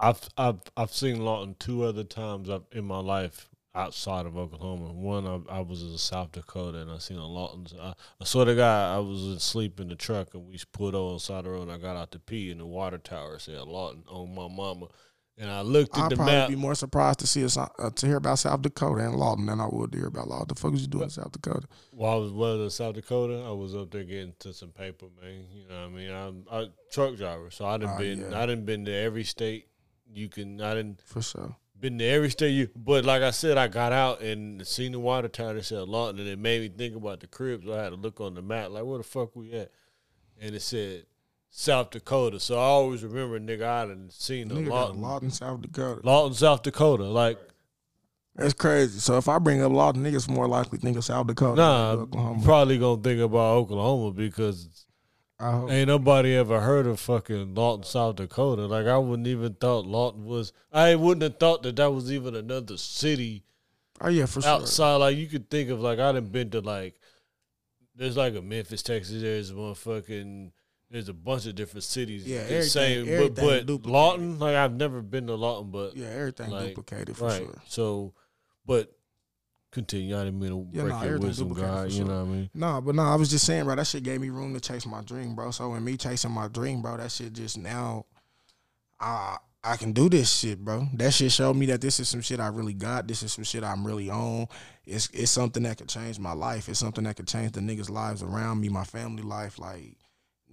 I've 0.01 0.29
I've 0.39 0.61
I've 0.79 0.93
seen 0.93 1.23
Lawton 1.23 1.57
two 1.59 1.83
other 1.83 2.05
times 2.05 2.49
in 2.73 2.87
my 2.87 3.01
life 3.01 3.51
outside 3.75 4.25
of 4.25 4.35
Oklahoma. 4.37 4.93
One 4.93 5.27
I, 5.27 5.57
I 5.57 5.61
was 5.61 5.83
in 5.83 5.99
South 5.99 6.33
Dakota 6.33 6.79
and 6.79 6.91
I 6.91 6.97
seen 6.99 7.19
a 7.19 7.27
Lawton. 7.27 7.67
I, 7.79 7.93
I 8.19 8.25
swear 8.25 8.47
to 8.47 8.55
God, 8.55 8.97
I 8.97 8.99
was 9.01 9.23
asleep 9.27 9.81
in 9.81 9.89
the 9.89 9.95
truck 9.95 10.33
and 10.33 10.47
we 10.49 10.59
pulled 10.73 10.95
over 10.95 11.09
on 11.09 11.15
the 11.17 11.21
side 11.21 11.39
of 11.41 11.45
the 11.45 11.51
road 11.51 11.69
I 11.69 11.77
got 11.77 11.97
out 11.97 12.13
to 12.13 12.19
pee 12.19 12.51
and 12.51 12.61
the 12.61 12.67
water 12.67 12.97
tower 12.97 13.39
said 13.39 13.61
Lawton 13.61 14.05
on 14.09 14.35
my 14.35 14.49
mama. 14.49 14.87
And 15.37 15.51
I 15.51 15.63
looked 15.63 15.99
at 15.99 16.05
I'd 16.05 16.11
the 16.13 16.17
probably 16.17 16.33
map. 16.35 16.49
be 16.49 16.55
more 16.55 16.77
surprised 16.77 17.19
to 17.19 17.27
see 17.27 17.45
us 17.45 17.57
uh, 17.57 17.67
to 17.97 18.07
hear 18.07 18.19
about 18.19 18.39
South 18.39 18.63
Dakota 18.63 19.05
and 19.05 19.17
Lawton 19.17 19.47
than 19.47 19.61
I 19.61 19.67
would 19.67 19.91
to 19.93 19.99
hear 19.99 20.07
about 20.07 20.29
Lawton. 20.29 20.47
The 20.49 20.55
fuck 20.55 20.75
is 20.75 20.83
you 20.83 20.87
doing 20.87 21.05
in 21.05 21.11
South 21.11 21.33
Dakota? 21.33 21.67
While 21.91 22.13
I 22.13 22.17
was 22.21 22.31
well 22.33 22.63
in 22.63 22.71
South 22.71 22.95
Dakota, 22.95 23.43
I 23.45 23.51
was 23.51 23.75
up 23.75 23.91
there 23.91 24.05
getting 24.05 24.35
to 24.39 24.53
some 24.53 24.69
paper, 24.71 25.07
man. 25.21 25.47
You 25.53 25.67
know 25.69 25.75
what 25.75 25.87
I 25.87 25.89
mean? 25.89 26.11
I'm 26.13 26.45
a 26.53 26.67
truck 26.93 27.17
driver, 27.17 27.51
so 27.51 27.67
I 27.67 27.79
didn't 27.79 27.95
Ah, 27.95 27.99
been 27.99 28.21
yeah. 28.31 28.41
I 28.41 28.47
didn't 28.47 28.65
been 28.65 28.85
to 28.85 28.93
every 28.95 29.25
state 29.25 29.67
you 30.13 30.29
can. 30.29 30.61
I 30.61 30.75
didn't 30.75 31.01
For 31.03 31.21
sure. 31.21 31.57
been 31.81 31.99
to 31.99 32.05
every 32.05 32.31
state 32.31 32.51
you. 32.51 32.69
But 32.77 33.05
like 33.05 33.23
I 33.23 33.33
said, 33.33 33.59
I 33.59 33.67
got 33.67 33.93
out 33.93 34.21
and 34.21 34.65
seen 34.65 34.93
the 34.93 35.01
water 35.01 35.27
tower 35.27 35.55
that 35.55 35.65
said 35.65 35.89
Lawton, 35.89 36.21
and 36.21 36.29
it 36.29 36.39
made 36.39 36.61
me 36.61 36.69
think 36.69 36.95
about 36.95 37.19
the 37.19 37.27
cribs. 37.27 37.69
I 37.69 37.83
had 37.83 37.89
to 37.91 37.97
look 37.97 38.21
on 38.21 38.35
the 38.35 38.43
map, 38.43 38.71
like 38.71 38.85
where 38.85 38.99
the 38.99 39.05
fuck 39.05 39.35
we 39.35 39.53
at, 39.55 39.73
and 40.41 40.55
it 40.55 40.63
said 40.63 41.07
South 41.57 41.91
Dakota. 41.91 42.41
So 42.41 42.57
I 42.57 42.63
always 42.63 43.05
remember, 43.05 43.39
nigga, 43.39 43.65
I 43.65 43.87
done 43.87 44.09
seen 44.11 44.49
the 44.49 44.57
Nigga 44.57 44.69
got 44.69 44.75
Lawton, 44.75 45.01
Lawton, 45.03 45.31
South 45.31 45.61
Dakota. 45.61 46.01
Lawton, 46.03 46.35
South 46.35 46.63
Dakota. 46.65 47.05
Like 47.05 47.39
That's 48.35 48.55
crazy. 48.55 48.99
So 48.99 49.17
if 49.19 49.29
I 49.29 49.39
bring 49.39 49.63
up 49.63 49.71
Lawton, 49.71 50.03
niggas 50.03 50.29
more 50.29 50.49
likely 50.49 50.79
think 50.79 50.97
of 50.97 51.05
South 51.05 51.29
Dakota. 51.29 51.55
nah, 51.55 51.91
than 51.93 52.01
Oklahoma. 52.03 52.43
probably 52.45 52.79
gonna 52.79 53.01
think 53.01 53.21
about 53.21 53.55
Oklahoma 53.57 54.11
because 54.11 54.85
I 55.39 55.53
hope. 55.53 55.71
Ain't 55.71 55.87
nobody 55.87 56.35
ever 56.35 56.61
heard 56.61 56.89
of 56.89 56.99
fucking 56.99 57.55
Lawton, 57.55 57.85
South 57.85 58.17
Dakota. 58.17 58.67
Like 58.67 58.87
I 58.87 58.99
wouldn't 58.99 59.29
even 59.29 59.55
thought 59.55 59.87
Lawton 59.87 60.25
was. 60.25 60.53
I 60.73 60.97
wouldn't 60.97 61.23
have 61.23 61.39
thought 61.39 61.63
that 61.63 61.77
that 61.77 61.93
was 61.93 62.11
even 62.11 62.35
another 62.35 62.77
city 62.77 63.45
Oh 64.01 64.09
yeah, 64.09 64.27
for 64.27 64.43
sure. 64.43 64.51
outside. 64.51 64.97
Like 64.97 65.17
you 65.17 65.29
could 65.29 65.49
think 65.49 65.71
of 65.71 65.81
like 65.81 66.01
I 66.01 66.11
done 66.11 66.27
been 66.27 66.51
to 66.51 66.61
like. 66.61 66.97
There's 67.95 68.17
like 68.17 68.35
a 68.35 68.43
Memphis, 68.43 68.83
Texas. 68.83 69.23
There's 69.23 69.53
one 69.53 69.75
fucking. 69.77 70.51
There's 70.91 71.09
a 71.09 71.15
bunch 71.15 71.47
of 71.47 71.55
different 71.55 71.83
cities. 71.85 72.25
Yeah, 72.27 72.39
the 72.39 72.45
everything- 72.45 72.69
same, 72.69 73.09
everything 73.09 73.35
but 73.67 73.83
but. 73.83 73.91
Lawton, 73.91 74.39
like 74.39 74.55
I've 74.55 74.75
never 74.75 75.03
been 75.03 75.27
to 75.27 75.35
Lawton, 75.35 75.71
but 75.71 75.97
Yeah, 75.97 76.07
everything 76.09 76.51
like, 76.51 76.69
duplicated 76.69 77.17
for 77.17 77.25
right. 77.29 77.39
sure. 77.43 77.63
So, 77.67 78.15
but 78.65 78.93
continue. 79.73 80.17
I 80.17 80.25
didn't 80.25 80.39
mean 80.39 80.51
to 80.51 80.69
Yeah, 80.77 80.83
break 80.83 80.93
nah, 80.95 80.99
your 81.01 81.07
everything 81.15 81.27
wisdom, 81.29 81.49
duplicated 81.49 81.75
God. 81.77 81.91
for 81.91 81.97
You 81.99 82.05
know 82.05 82.25
what 82.25 82.29
I 82.31 82.33
mean? 82.33 82.51
No, 82.55 82.81
but 82.81 82.95
no, 82.95 83.03
I 83.03 83.17
was 83.17 83.29
just 83.31 83.45
saying, 83.45 83.65
bro. 83.65 83.75
That 83.75 83.87
shit 83.89 84.05
gave 84.05 84.21
me 84.21 84.31
room 84.31 84.55
to 84.55 84.61
chase 84.61 84.87
my 84.87 85.03
dream, 85.03 85.35
bro. 85.35 85.51
So 85.51 85.71
when 85.71 85.83
me 85.85 85.97
chasing 85.97 86.31
my 86.31 86.47
dream, 86.49 86.81
bro, 86.81 86.97
that 86.99 87.11
shit 87.11 87.33
just 87.33 87.59
now, 87.59 88.07
I 89.01 89.39
I 89.67 89.77
can 89.77 89.93
do 89.93 90.11
this 90.11 90.31
shit, 90.31 90.63
bro. 90.63 90.87
That 90.93 91.15
shit 91.15 91.33
showed 91.33 91.57
me 91.57 91.65
that 91.67 91.81
this 91.81 91.99
is 91.99 92.09
some 92.09 92.21
shit 92.21 92.39
I 92.39 92.49
really 92.49 92.75
got. 92.75 93.09
This 93.09 93.23
is 93.23 93.33
some 93.33 93.45
shit 93.45 93.65
I'm 93.65 93.85
really 93.87 94.11
on. 94.11 94.47
It's 94.85 95.09
it's 95.13 95.31
something 95.31 95.63
that 95.65 95.79
could 95.79 95.89
change 95.89 96.19
my 96.19 96.35
life. 96.35 96.69
It's 96.69 96.79
something 96.79 97.03
that 97.05 97.17
could 97.17 97.27
change 97.27 97.53
the 97.53 97.61
niggas' 97.61 97.89
lives 97.91 98.23
around 98.23 98.61
me, 98.61 98.69
my 98.69 98.85
family 98.85 99.23
life, 99.23 99.59
like 99.59 99.97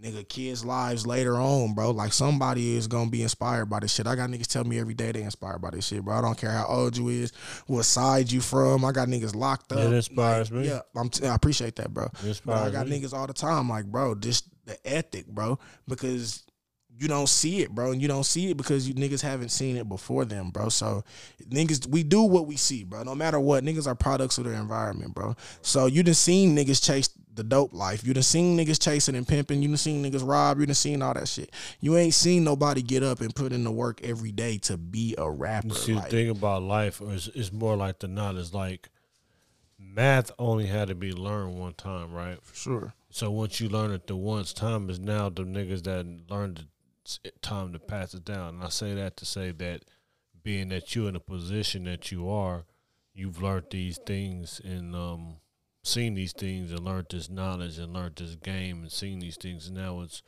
nigga 0.02 0.28
kids' 0.28 0.66
lives 0.66 1.06
later 1.06 1.36
on, 1.39 1.74
bro. 1.74 1.91
Like 1.91 2.12
somebody 2.14 2.76
is 2.76 2.88
gonna 2.88 3.10
be 3.10 3.22
inspired 3.24 3.68
by 3.68 3.80
this 3.80 3.93
shit. 3.93 4.08
I 4.08 4.16
got 4.16 4.30
niggas 4.30 4.47
tell 4.47 4.64
me 4.64 4.80
every 4.80 4.93
day 4.93 5.12
they 5.12 5.22
inspired 5.24 5.60
by 5.62 5.70
this 5.72 5.88
shit, 5.88 6.04
bro. 6.04 6.16
I 6.16 6.22
don't 6.22 6.38
care 6.38 6.52
how 6.52 6.66
old 6.68 6.97
you 6.97 7.10
is, 7.10 7.32
what 7.68 7.84
side 7.84 8.32
you 8.32 8.41
from. 8.41 8.84
I 8.84 8.91
got 8.91 9.08
niggas 9.08 9.36
locked 9.36 9.72
up. 9.72 9.80
It 9.80 9.93
inspires 9.93 10.52
Like, 10.52 10.62
me. 10.62 10.68
Yeah, 10.70 10.80
I'm 10.95 11.10
t- 11.10 11.28
I 11.28 11.36
appreciate 11.36 11.76
that, 11.78 11.93
bro. 11.93 12.06
It 12.06 12.26
inspires 12.28 12.39
But 12.62 12.68
I 12.68 12.72
got 12.72 12.88
me. 12.88 12.99
niggas 13.02 13.14
all 13.14 13.28
the 13.28 13.34
time, 13.34 13.70
like, 13.70 13.86
bro, 13.86 14.16
just 14.16 14.45
the 14.66 14.78
ethic, 14.88 15.28
bro, 15.28 15.60
because 15.88 16.43
you 17.02 17.08
don't 17.08 17.28
see 17.28 17.62
it, 17.62 17.72
bro, 17.72 17.91
and 17.91 17.99
you 17.99 18.08
don't 18.08 18.26
see 18.26 18.52
it 18.52 18.58
because 18.58 18.88
you 18.88 18.93
niggas 18.93 19.24
haven't 19.24 19.49
seen 19.49 19.76
it 19.76 19.89
before 19.89 20.24
them, 20.24 20.52
bro. 20.52 20.70
So 20.70 21.04
niggas, 21.49 21.88
we 21.88 22.04
do 22.04 22.22
what 22.22 22.45
we 22.45 22.58
see, 22.58 22.84
bro. 22.84 23.02
No 23.02 23.16
matter 23.16 23.39
what, 23.39 23.64
niggas 23.64 23.88
are 23.88 23.95
products 23.95 24.38
of 24.38 24.43
their 24.43 24.54
environment, 24.54 25.16
bro. 25.16 25.36
So 25.64 25.88
you 25.88 26.04
done 26.04 26.14
seen 26.14 26.56
niggas 26.56 26.84
chase 26.86 27.10
the 27.34 27.43
dope 27.43 27.74
life. 27.74 28.06
You 28.06 28.14
done 28.14 28.22
seen 28.22 28.56
niggas 28.56 28.80
chasing 28.80 29.16
and 29.16 29.28
pimping. 29.28 29.64
You 29.64 29.70
done 29.70 29.78
seen 29.78 30.04
niggas 30.04 30.28
rob. 30.28 30.60
You 30.60 30.68
done 30.68 30.76
seen 30.76 31.02
all 31.02 31.16
that 31.16 31.28
shit. 31.28 31.52
You 31.80 31.97
ain't 31.97 32.14
seen 32.14 32.43
nobody 32.43 32.84
get 32.84 33.02
up 33.02 33.20
and 33.20 33.34
put 33.34 33.52
in 33.52 33.64
the 33.64 33.72
work 33.72 33.99
every 34.04 34.32
day 34.32 34.60
to 34.60 34.78
be 34.78 35.16
a 35.18 35.28
rapper. 35.28 35.70
You 35.70 35.74
see, 35.74 35.95
like, 35.95 36.04
the 36.06 36.10
thing 36.12 36.30
about 36.30 36.62
life 36.62 37.02
is, 37.02 37.30
is 37.30 37.52
more 37.52 37.76
like 37.76 37.97
the 37.97 38.10
knowledge. 38.10 38.54
Like 38.54 38.89
math 39.80 40.30
only 40.38 40.68
had 40.68 40.89
to 40.89 40.95
be 40.95 41.14
learned 41.14 41.58
one 41.58 41.74
time, 41.74 42.14
right? 42.14 42.38
for 42.43 42.56
sure. 42.56 42.93
So 43.10 43.32
once 43.32 43.60
you 43.60 43.70
learn 43.70 43.91
it 43.91 44.06
the 44.06 44.16
once, 44.16 44.54
time 44.54 44.88
is 44.91 44.99
now 44.99 45.30
the 45.30 45.43
niggas 45.43 45.84
that 45.84 46.06
learned 46.30 46.68
it's 47.24 47.39
time 47.41 47.74
to 47.74 47.80
pass 47.80 48.14
it 48.14 48.26
down. 48.26 48.55
And 48.55 48.64
I 48.64 48.70
say 48.70 48.93
that 48.95 49.18
to 49.18 49.26
say 49.26 49.51
that 49.51 49.84
being 50.43 50.70
that 50.70 50.95
you're 50.95 51.09
in 51.09 51.16
a 51.16 51.20
position 51.20 51.84
that 51.86 52.12
you 52.12 52.30
are, 52.30 52.66
you've 53.14 53.41
learned 53.41 53.68
these 53.72 53.97
things 53.97 54.62
and 54.64 54.95
um, 54.95 55.38
seen 55.84 56.16
these 56.16 56.34
things 56.34 56.72
and 56.72 56.80
learned 56.82 57.07
this 57.09 57.30
knowledge 57.30 57.78
and 57.78 57.93
learned 57.93 58.16
this 58.18 58.36
game 58.36 58.82
and 58.82 58.91
seen 58.91 59.20
these 59.20 59.38
things. 59.38 59.68
And 59.68 59.78
now 59.78 60.01
it's 60.01 60.22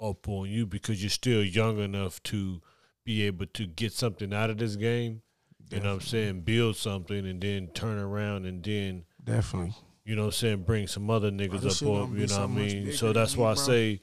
up 0.00 0.28
on 0.28 0.48
you 0.48 0.66
because 0.66 1.02
you're 1.02 1.10
still 1.10 1.42
young 1.42 1.78
enough 1.78 2.22
to 2.24 2.60
be 3.04 3.22
able 3.22 3.46
to 3.46 3.66
get 3.66 3.92
something 3.92 4.32
out 4.34 4.50
of 4.50 4.58
this 4.58 4.76
game. 4.76 5.22
You 5.70 5.80
know 5.80 5.94
what 5.94 6.02
I'm 6.02 6.06
saying? 6.06 6.40
Build 6.42 6.76
something 6.76 7.26
and 7.26 7.40
then 7.40 7.68
turn 7.68 7.98
around 7.98 8.46
and 8.46 8.62
then 8.62 9.04
Definitely. 9.24 9.74
you 10.04 10.14
know 10.14 10.22
what 10.22 10.26
I'm 10.26 10.32
saying, 10.32 10.62
bring 10.62 10.86
some 10.86 11.10
other 11.10 11.30
niggas 11.30 11.66
up 11.66 11.88
on, 11.88 12.16
you 12.16 12.26
know 12.26 12.40
what 12.40 12.44
I 12.44 12.46
mean? 12.46 12.92
So 12.92 13.12
that's 13.12 13.36
why 13.36 13.50
I 13.50 13.54
bro. 13.54 13.62
say 13.62 14.00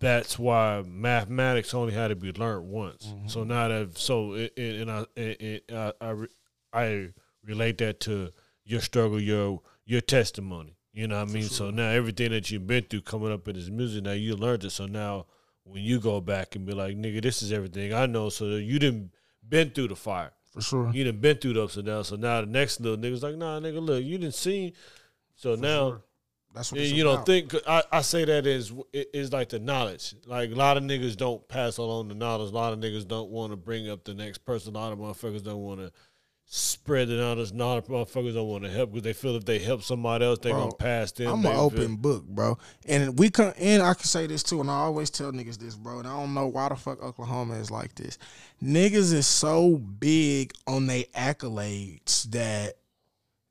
that's 0.00 0.38
why 0.38 0.82
mathematics 0.86 1.74
only 1.74 1.92
had 1.92 2.08
to 2.08 2.16
be 2.16 2.32
learned 2.32 2.68
once. 2.68 3.06
Mm-hmm. 3.06 3.28
So 3.28 3.44
now 3.44 3.68
that 3.68 3.96
so 3.96 4.32
it, 4.32 4.52
it, 4.56 4.80
and 4.80 4.90
I 4.90 5.04
it, 5.14 5.40
it, 5.40 5.72
I 5.72 5.92
I, 6.00 6.10
re, 6.10 6.26
I 6.72 7.08
relate 7.44 7.78
that 7.78 8.00
to 8.00 8.30
your 8.64 8.80
struggle, 8.80 9.20
your 9.20 9.60
your 9.84 10.00
testimony. 10.00 10.76
You 10.92 11.06
know 11.06 11.20
what 11.20 11.28
I 11.28 11.32
mean? 11.32 11.44
So 11.44 11.70
now 11.70 11.88
everything 11.88 12.32
that 12.32 12.50
you've 12.50 12.66
been 12.66 12.84
through 12.84 13.02
coming 13.02 13.32
up 13.32 13.46
in 13.46 13.54
this 13.54 13.68
music, 13.68 14.02
now 14.02 14.12
you 14.12 14.34
learned 14.34 14.64
it. 14.64 14.70
So 14.70 14.86
now 14.86 15.26
when 15.62 15.82
you 15.82 16.00
go 16.00 16.20
back 16.20 16.56
and 16.56 16.66
be 16.66 16.72
like, 16.72 16.96
nigga, 16.96 17.22
this 17.22 17.42
is 17.42 17.52
everything 17.52 17.92
I 17.92 18.06
know. 18.06 18.28
So 18.28 18.46
you 18.46 18.78
didn't 18.78 19.12
been 19.46 19.70
through 19.70 19.88
the 19.88 19.96
fire. 19.96 20.32
For 20.52 20.60
sure. 20.60 20.90
You 20.92 21.04
didn't 21.04 21.20
been 21.20 21.36
through 21.36 21.52
the 21.52 21.62
ups 21.62 21.76
and 21.76 21.86
downs. 21.86 22.08
So 22.08 22.16
now 22.16 22.40
the 22.40 22.46
next 22.48 22.80
little 22.80 22.98
nigga's 22.98 23.22
like, 23.22 23.36
nah, 23.36 23.60
nigga, 23.60 23.80
look, 23.80 24.02
you 24.02 24.18
didn't 24.18 24.34
see. 24.34 24.72
So 25.36 25.54
now 25.54 26.02
That's 26.52 26.72
what 26.72 26.80
you 26.80 27.04
don't 27.04 27.14
about. 27.14 27.26
think 27.26 27.54
I, 27.66 27.82
I 27.92 28.00
say 28.02 28.24
that 28.24 28.46
is 28.46 28.72
is 28.92 29.32
like 29.32 29.50
the 29.50 29.60
knowledge. 29.60 30.14
Like 30.26 30.50
a 30.50 30.54
lot 30.54 30.76
of 30.76 30.82
niggas 30.82 31.16
don't 31.16 31.46
pass 31.48 31.76
along 31.76 32.08
the 32.08 32.14
knowledge. 32.14 32.50
A 32.50 32.54
lot 32.54 32.72
of 32.72 32.80
niggas 32.80 33.06
don't 33.06 33.30
want 33.30 33.52
to 33.52 33.56
bring 33.56 33.88
up 33.88 34.04
the 34.04 34.14
next 34.14 34.38
person. 34.38 34.74
A 34.74 34.78
lot 34.78 34.92
of 34.92 34.98
motherfuckers 34.98 35.44
don't 35.44 35.62
want 35.62 35.80
to 35.80 35.92
spread 36.52 37.06
the 37.06 37.14
knowledge. 37.14 37.52
A 37.52 37.54
lot 37.54 37.78
of 37.78 37.86
motherfuckers 37.86 38.34
don't 38.34 38.48
want 38.48 38.64
to 38.64 38.70
help 38.70 38.90
because 38.90 39.04
they 39.04 39.12
feel 39.12 39.36
if 39.36 39.44
they 39.44 39.60
help 39.60 39.84
somebody 39.84 40.24
else, 40.24 40.40
they 40.40 40.50
Bro, 40.50 40.58
gonna 40.58 40.74
pass 40.74 41.12
them. 41.12 41.28
I'm 41.28 41.46
an 41.46 41.56
open 41.56 41.96
book, 41.96 42.24
bro. 42.26 42.58
And 42.86 43.16
we 43.16 43.30
come 43.30 43.52
and 43.56 43.80
I 43.80 43.94
can 43.94 44.04
say 44.04 44.26
this 44.26 44.42
too, 44.42 44.60
and 44.60 44.68
I 44.68 44.74
always 44.74 45.10
tell 45.10 45.30
niggas 45.30 45.58
this, 45.58 45.76
bro. 45.76 46.00
And 46.00 46.08
I 46.08 46.16
don't 46.18 46.34
know 46.34 46.48
why 46.48 46.68
the 46.68 46.74
fuck 46.74 47.00
Oklahoma 47.00 47.54
is 47.54 47.70
like 47.70 47.94
this. 47.94 48.18
Niggas 48.60 49.12
is 49.12 49.28
so 49.28 49.76
big 49.78 50.52
on 50.66 50.88
their 50.88 51.04
accolades 51.14 52.24
that 52.30 52.74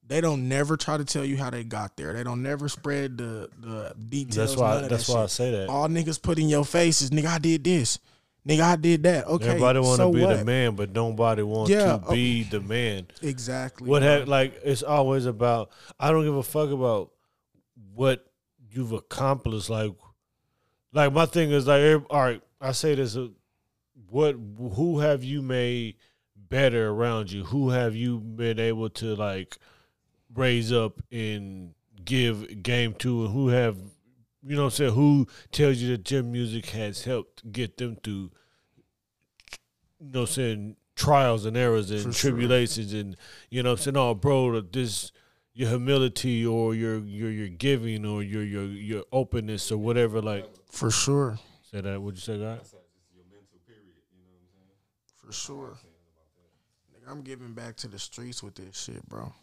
they 0.09 0.21
don't 0.21 0.49
never 0.49 0.75
try 0.75 0.97
to 0.97 1.05
tell 1.05 1.23
you 1.23 1.37
how 1.37 1.51
they 1.51 1.63
got 1.63 1.95
there. 1.95 2.13
They 2.13 2.23
don't 2.23 2.41
never 2.41 2.67
spread 2.67 3.17
the 3.17 3.47
the 3.59 3.93
details. 4.09 4.35
That's 4.35 4.57
why. 4.57 4.81
That's 4.81 5.07
that 5.07 5.13
why 5.13 5.23
I 5.23 5.27
say 5.27 5.51
that. 5.51 5.69
All 5.69 5.87
niggas 5.87 6.21
put 6.21 6.39
in 6.39 6.49
your 6.49 6.65
face 6.65 7.01
is 7.01 7.11
nigga, 7.11 7.27
I 7.27 7.37
did 7.37 7.63
this. 7.63 7.99
Nigga, 8.47 8.61
I 8.61 8.75
did 8.77 9.03
that. 9.03 9.27
Okay. 9.27 9.49
Everybody 9.49 9.79
want 9.79 9.97
to 9.99 10.03
so 10.03 10.11
be 10.11 10.21
what? 10.21 10.37
the 10.37 10.45
man, 10.45 10.75
but 10.75 10.91
nobody 10.91 11.43
want 11.43 11.69
Yeah, 11.69 11.99
to 11.99 12.11
be 12.11 12.43
the 12.43 12.59
man. 12.59 13.07
Exactly. 13.21 13.87
What 13.87 14.01
bro. 14.01 14.09
have 14.09 14.27
like 14.27 14.59
it's 14.63 14.81
always 14.81 15.27
about 15.27 15.69
I 15.99 16.11
don't 16.11 16.23
give 16.23 16.35
a 16.35 16.43
fuck 16.43 16.71
about 16.71 17.11
what 17.93 18.25
you've 18.71 18.93
accomplished. 18.93 19.69
Like, 19.69 19.91
like 20.91 21.13
my 21.13 21.27
thing 21.27 21.51
is 21.51 21.67
like, 21.67 22.03
all 22.09 22.21
right, 22.21 22.41
I 22.59 22.71
say 22.71 22.95
this: 22.95 23.15
uh, 23.15 23.27
what, 24.09 24.35
who 24.73 24.99
have 24.99 25.23
you 25.23 25.43
made 25.43 25.97
better 26.35 26.89
around 26.89 27.31
you? 27.31 27.43
Who 27.43 27.69
have 27.69 27.95
you 27.95 28.17
been 28.19 28.57
able 28.57 28.89
to 28.91 29.15
like 29.15 29.57
raise 30.33 30.71
up 30.71 31.01
and 31.11 31.73
give 32.05 32.63
game 32.63 32.93
to, 32.95 33.25
and 33.25 33.33
who 33.33 33.47
have 33.49 33.77
you 34.41 34.55
know 34.55 34.63
what 34.63 34.67
I'm 34.67 34.71
saying? 34.71 34.93
Who 34.93 35.27
tells 35.51 35.77
you 35.77 35.95
that 35.97 36.09
your 36.09 36.23
music 36.23 36.67
has 36.67 37.03
helped 37.03 37.51
get 37.51 37.77
them 37.77 37.97
through? 38.01 38.31
You 39.99 40.11
know 40.13 40.21
what 40.21 40.29
I'm 40.29 40.33
saying? 40.33 40.75
Trials 40.95 41.45
and 41.45 41.57
errors 41.57 41.91
and 41.91 42.03
For 42.03 42.13
sure. 42.13 42.31
tribulations 42.31 42.93
and 42.93 43.15
you 43.49 43.63
know 43.63 43.71
what 43.71 43.79
I'm 43.79 43.83
saying? 43.83 43.97
Oh, 43.97 44.15
bro, 44.15 44.61
this 44.61 45.11
your 45.53 45.69
humility 45.69 46.45
or 46.45 46.73
your 46.73 46.99
your 46.99 47.31
your 47.31 47.49
giving 47.49 48.05
or 48.05 48.23
your 48.23 48.43
your 48.43 48.65
your 48.65 49.03
openness 49.11 49.71
or 49.71 49.77
whatever. 49.77 50.21
Like, 50.21 50.45
For 50.71 50.89
sure. 50.89 51.37
say 51.69 51.81
that. 51.81 52.01
What'd 52.01 52.17
you 52.17 52.21
say, 52.21 52.37
that? 52.37 52.65
For 55.15 55.31
sure. 55.33 55.77
Nigga, 56.93 57.11
I'm 57.11 57.21
giving 57.21 57.53
back 57.53 57.75
to 57.77 57.87
the 57.87 57.99
streets 57.99 58.41
with 58.41 58.55
this 58.55 58.75
shit, 58.77 59.07
bro. 59.07 59.33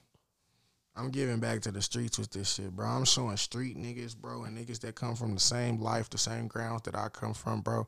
I'm 0.99 1.11
giving 1.11 1.41
back 1.41 1.61
to 1.63 1.71
the 1.71 1.83
streets 1.83 2.19
with 2.19 2.31
this 2.31 2.55
shit, 2.55 2.75
bro. 2.75 2.87
I'm 2.87 3.05
showing 3.05 3.37
street 3.37 3.77
niggas, 3.77 4.17
bro, 4.17 4.45
and 4.45 4.57
niggas 4.57 4.81
that 4.81 4.95
come 4.95 5.15
from 5.15 5.35
the 5.35 5.41
same 5.41 5.79
life, 5.79 6.09
the 6.09 6.17
same 6.17 6.47
grounds 6.47 6.83
that 6.83 6.95
I 6.95 7.09
come 7.11 7.35
from, 7.35 7.61
bro. 7.61 7.87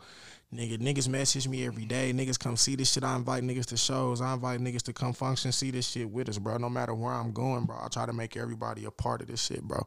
Nigga, 0.54 0.76
niggas 0.76 1.08
message 1.08 1.48
me 1.48 1.64
every 1.64 1.86
day. 1.86 2.12
Niggas 2.12 2.38
come 2.38 2.56
see 2.56 2.76
this 2.76 2.92
shit. 2.92 3.04
I 3.04 3.16
invite 3.16 3.42
niggas 3.44 3.64
to 3.66 3.78
shows. 3.78 4.20
I 4.20 4.34
invite 4.34 4.60
niggas 4.60 4.82
to 4.82 4.92
come 4.92 5.14
function, 5.14 5.52
see 5.52 5.70
this 5.70 5.88
shit 5.88 6.10
with 6.10 6.28
us, 6.28 6.36
bro. 6.36 6.58
No 6.58 6.68
matter 6.68 6.92
where 6.92 7.12
I'm 7.12 7.32
going, 7.32 7.64
bro. 7.64 7.78
I 7.82 7.88
try 7.88 8.04
to 8.04 8.12
make 8.12 8.36
everybody 8.36 8.84
a 8.84 8.90
part 8.90 9.22
of 9.22 9.28
this 9.28 9.42
shit, 9.42 9.62
bro. 9.62 9.86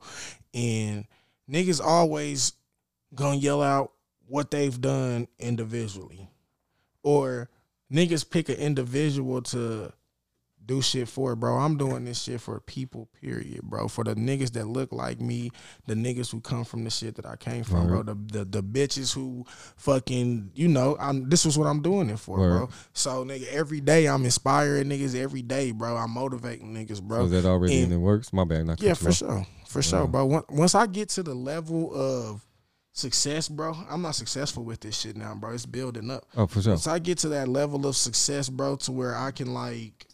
And 0.56 1.06
niggas 1.50 1.80
always 1.80 2.54
gonna 3.14 3.38
yell 3.38 3.62
out 3.62 3.92
what 4.28 4.50
they've 4.50 4.82
done 4.82 5.28
individually. 5.38 6.28
Or 7.04 7.50
niggas 7.94 8.28
pick 8.28 8.50
an 8.50 8.56
individual 8.56 9.44
to 9.44 9.94
do 10.66 10.82
shit 10.82 11.08
for, 11.10 11.34
it, 11.34 11.38
bro. 11.38 11.58
I'm 11.58 11.76
doing 11.78 12.06
this 12.06 12.22
shit 12.22 12.40
for 12.40 12.60
people, 12.60 13.10
period, 13.20 13.62
bro. 13.64 13.88
For 13.88 14.04
the 14.04 14.16
niggas 14.16 14.52
that 14.54 14.68
look 14.68 14.92
like 14.92 15.20
me, 15.20 15.52
the 15.88 15.96
niggas 15.96 16.32
who 16.32 16.40
come 16.40 16.64
from 16.64 16.84
the 16.84 16.90
shit 16.90 17.16
that 17.16 17.26
I 17.26 17.36
came 17.36 17.64
from, 17.64 17.88
bro. 17.88 18.04
The, 18.04 18.16
the 18.16 18.46
the 18.46 18.64
bitches 18.64 19.14
who 19.14 19.46
fucking, 19.76 20.52
you 20.54 20.68
know, 20.68 20.96
I'm 21.00 21.30
this 21.30 21.46
was 21.46 21.58
what 21.58 21.66
I'm 21.68 21.82
doing 21.82 22.10
it 22.10 22.20
for, 22.20 22.38
bro. 22.38 22.70
So 22.94 23.26
nigga, 23.26 23.48
every 23.52 23.82
day 23.82 24.06
I'm 24.08 24.24
inspiring 24.24 24.88
niggas 24.90 25.16
every 25.16 25.42
day, 25.42 25.72
bro. 25.72 25.98
I'm 25.98 26.12
motivating 26.12 26.74
niggas, 26.74 27.02
bro. 27.02 27.24
Was 27.24 27.32
that 27.32 27.46
already 27.46 27.76
And- 27.76 27.84
in 27.86 27.90
the 27.90 28.00
works? 28.00 28.32
My 28.32 28.44
bad. 28.44 28.66
Not 28.68 28.82
yeah, 28.82 28.94
for 28.94 29.10
off. 29.10 29.16
sure, 29.16 29.48
for 29.68 29.82
sure, 29.82 30.08
bro. 30.08 30.26
Once- 30.26 30.46
Once 30.50 30.76
I 30.76 30.86
get 30.88 31.10
to 31.10 31.24
the 31.24 31.34
level 31.34 31.94
of 31.96 32.46
success, 32.94 33.48
bro, 33.50 33.74
I'm 33.90 34.02
not 34.02 34.16
successful 34.16 34.64
with 34.64 34.82
this 34.82 34.98
shit 35.00 35.16
now, 35.18 35.34
bro. 35.34 35.54
It's 35.54 35.66
building 35.66 36.12
up. 36.12 36.26
Oh, 36.36 36.46
for 36.48 36.62
sure. 36.62 36.74
Once 36.74 36.88
I 36.88 37.00
get 37.00 37.18
to 37.20 37.30
that 37.30 37.48
level 37.48 37.88
of 37.88 37.96
success, 37.96 38.50
bro, 38.50 38.76
to 38.78 38.92
where 38.92 39.16
I 39.16 39.32
can 39.32 39.54
like 39.54 40.06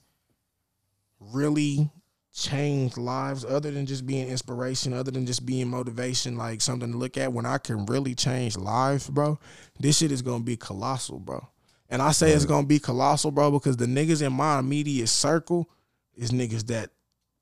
really 1.20 1.90
change 2.34 2.98
lives 2.98 3.44
other 3.44 3.72
than 3.72 3.86
just 3.86 4.06
being 4.06 4.28
inspiration, 4.28 4.94
other 4.94 5.10
than 5.12 5.26
just 5.26 5.46
being 5.46 5.68
motivation, 5.70 6.38
like 6.38 6.62
something 6.62 6.92
to 6.92 6.98
look 6.98 7.18
at, 7.18 7.34
when 7.34 7.46
I 7.46 7.58
can 7.58 7.86
really 7.88 8.14
change 8.14 8.56
lives, 8.58 9.10
bro, 9.10 9.40
this 9.80 9.98
shit 9.98 10.12
is 10.12 10.22
gonna 10.22 10.44
be 10.44 10.56
colossal, 10.58 11.20
bro. 11.20 11.48
And 11.90 12.02
I 12.02 12.12
say 12.12 12.32
it's 12.32 12.46
gonna 12.46 12.68
be 12.68 12.80
colossal, 12.80 13.32
bro, 13.32 13.52
because 13.52 13.78
the 13.78 13.86
niggas 13.86 14.22
in 14.26 14.34
my 14.34 14.60
immediate 14.60 15.08
circle 15.08 15.70
is 16.16 16.32
niggas 16.32 16.68
that 16.68 16.92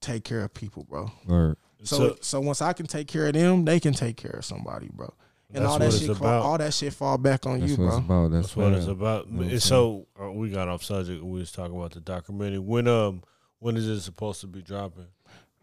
take 0.01 0.23
care 0.23 0.43
of 0.43 0.53
people, 0.53 0.85
bro. 0.87 1.11
Word. 1.27 1.57
So, 1.83 1.97
So- 1.97 2.17
so 2.21 2.41
once 2.41 2.61
I 2.61 2.71
can 2.73 2.87
take 2.87 3.07
care 3.07 3.27
of 3.27 3.33
them, 3.33 3.65
they 3.65 3.79
can 3.79 3.93
take 3.93 4.15
care 4.17 4.31
of 4.31 4.45
somebody, 4.45 4.89
bro. 4.93 5.13
And 5.53 5.65
all 5.65 5.79
that 5.79 5.93
shit, 5.93 6.09
it's 6.09 6.19
fall, 6.19 6.27
about. 6.27 6.41
all 6.43 6.57
that 6.57 6.73
shit 6.73 6.93
fall 6.93 7.17
back 7.17 7.45
on 7.45 7.59
That's 7.59 7.71
you, 7.71 7.77
what 7.77 7.89
bro. 7.89 7.97
it's 7.97 8.05
about. 8.05 8.31
That's, 8.31 8.47
That's 8.47 8.55
what 8.57 8.73
it's 8.73 8.87
about. 8.87 9.25
You 9.27 9.31
know 9.31 9.37
what 9.37 9.45
I'm 9.47 9.51
And 9.53 9.63
so 9.63 10.07
uh, 10.21 10.31
we 10.31 10.49
got 10.49 10.67
off 10.67 10.83
subject. 10.83 11.23
We 11.23 11.39
was 11.39 11.51
talking 11.51 11.75
about 11.77 11.91
the 11.91 12.01
documentary. 12.01 12.59
When 12.59 12.87
um 12.87 13.23
when 13.65 13.77
is 13.77 13.87
it 13.87 13.99
supposed 14.01 14.41
to 14.41 14.47
be 14.47 14.61
dropping? 14.61 15.07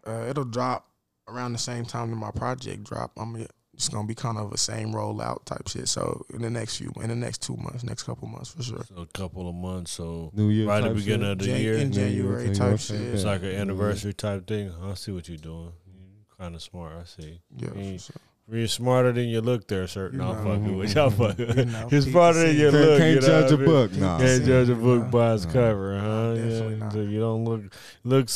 Uh, 0.05 0.25
it'll 0.29 0.43
drop 0.43 0.89
around 1.29 1.53
the 1.53 1.57
same 1.57 1.85
time 1.85 2.09
that 2.09 2.17
my 2.17 2.31
project 2.31 2.83
drop. 2.83 3.11
I'm 3.15 3.31
gonna- 3.31 3.47
it's 3.73 3.87
gonna 3.87 4.05
be 4.05 4.13
kind 4.13 4.37
of 4.37 4.51
a 4.51 4.57
same 4.57 4.89
rollout 4.91 5.45
type 5.45 5.67
shit. 5.69 5.87
So 5.87 6.25
in 6.33 6.41
the 6.41 6.49
next 6.49 6.75
few, 6.77 6.91
in 7.01 7.07
the 7.07 7.15
next 7.15 7.41
two 7.41 7.55
months, 7.55 7.81
next 7.83 8.03
couple 8.03 8.27
months 8.27 8.49
for 8.49 8.61
sure. 8.61 8.83
So 8.89 8.97
a 8.97 9.05
couple 9.07 9.47
of 9.47 9.55
months. 9.55 9.91
So 9.93 10.31
New 10.33 10.49
Year 10.49 10.67
right 10.67 10.83
at 10.83 10.89
the 10.89 10.95
beginning 10.95 11.21
shit? 11.27 11.31
of 11.31 11.39
the 11.39 11.45
Jan- 11.45 11.61
year. 11.61 11.73
in 11.77 11.91
January 11.93 12.47
type 12.47 12.57
type 12.57 12.79
shit. 12.81 12.99
shit. 12.99 13.13
It's 13.15 13.23
like 13.23 13.41
an 13.43 13.55
anniversary 13.55 14.13
type 14.13 14.45
thing. 14.47 14.69
I 14.83 14.93
see 14.95 15.11
what 15.13 15.29
you're 15.29 15.37
doing. 15.37 15.71
You're 15.87 16.37
kind 16.37 16.55
of 16.55 16.61
smart. 16.61 16.93
I 16.97 17.05
see. 17.05 17.39
Yeah, 17.57 17.69
for 17.69 17.99
sure. 17.99 18.21
You're 18.51 18.67
smarter 18.67 19.13
than 19.13 19.29
you 19.29 19.39
look 19.39 19.67
there, 19.69 19.87
sir. 19.87 20.09
You 20.11 20.17
No, 20.17 20.31
I'm 20.33 20.43
know. 20.43 20.51
fucking 20.51 20.77
with 20.77 20.93
y'all. 20.95 21.09
Fucking. 21.11 21.57
You 21.57 21.65
know, 21.65 21.87
You're 21.91 22.01
smarter 22.01 22.39
than 22.39 22.47
the 22.49 22.53
you 22.61 22.71
Seed. 22.71 22.79
look. 22.81 22.99
Can't 22.99 23.09
you 23.09 23.15
know 23.21 23.27
judge 23.27 23.43
what 23.43 23.51
a 23.51 23.53
I 23.53 23.57
mean? 23.57 23.65
book. 23.65 23.91
Pete 23.91 23.99
Nah. 24.01 24.17
the 24.17 24.23
Can't 24.25 24.37
Seed. 24.37 24.47
judge 24.47 24.69
a 24.69 24.75
book 24.75 25.11
by 25.11 25.33
its 25.33 25.45
No. 25.45 25.51
cover, 25.53 25.99
huh? 25.99 26.33
Definitely 26.35 26.73
yeah, 26.73 26.79
not. 26.79 26.93
so 26.93 27.01
you 27.01 27.19
don't 27.21 27.45
look 27.45 27.61
looks 28.03 28.33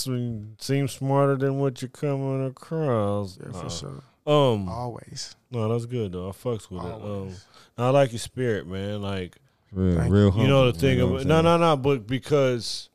seem 0.60 0.88
smarter 0.88 1.36
than 1.36 1.60
what 1.60 1.82
you're 1.82 1.89
coming 1.89 2.45
across. 2.47 3.38
Yeah, 3.38 3.51
for 3.51 3.66
Uh, 3.66 3.70
sure. 3.70 4.03
Um, 4.26 4.70
Always. 4.70 5.36
no, 5.51 5.68
that's 5.72 5.86
good 5.86 6.14
though. 6.14 6.30
I 6.30 6.32
fucks 6.32 6.72
with 6.72 6.84
it. 6.86 6.93
Um, 6.93 7.34
I 7.78 7.89
like 7.89 8.12
your 8.14 8.20
spirit, 8.20 8.66
man. 8.66 9.01
Like 9.01 9.38
Real, 9.74 9.97
Thank 9.97 10.14
real 10.14 10.34
you 10.38 10.47
know 10.47 10.72
the 10.72 10.80
thing 10.80 11.01
about 11.01 11.12
what 11.14 11.26
no, 11.28 11.41
no, 11.41 11.58
no, 11.58 11.76
but 11.76 12.08
because 12.08 12.89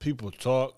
people 0.00 0.30
talk, 0.32 0.74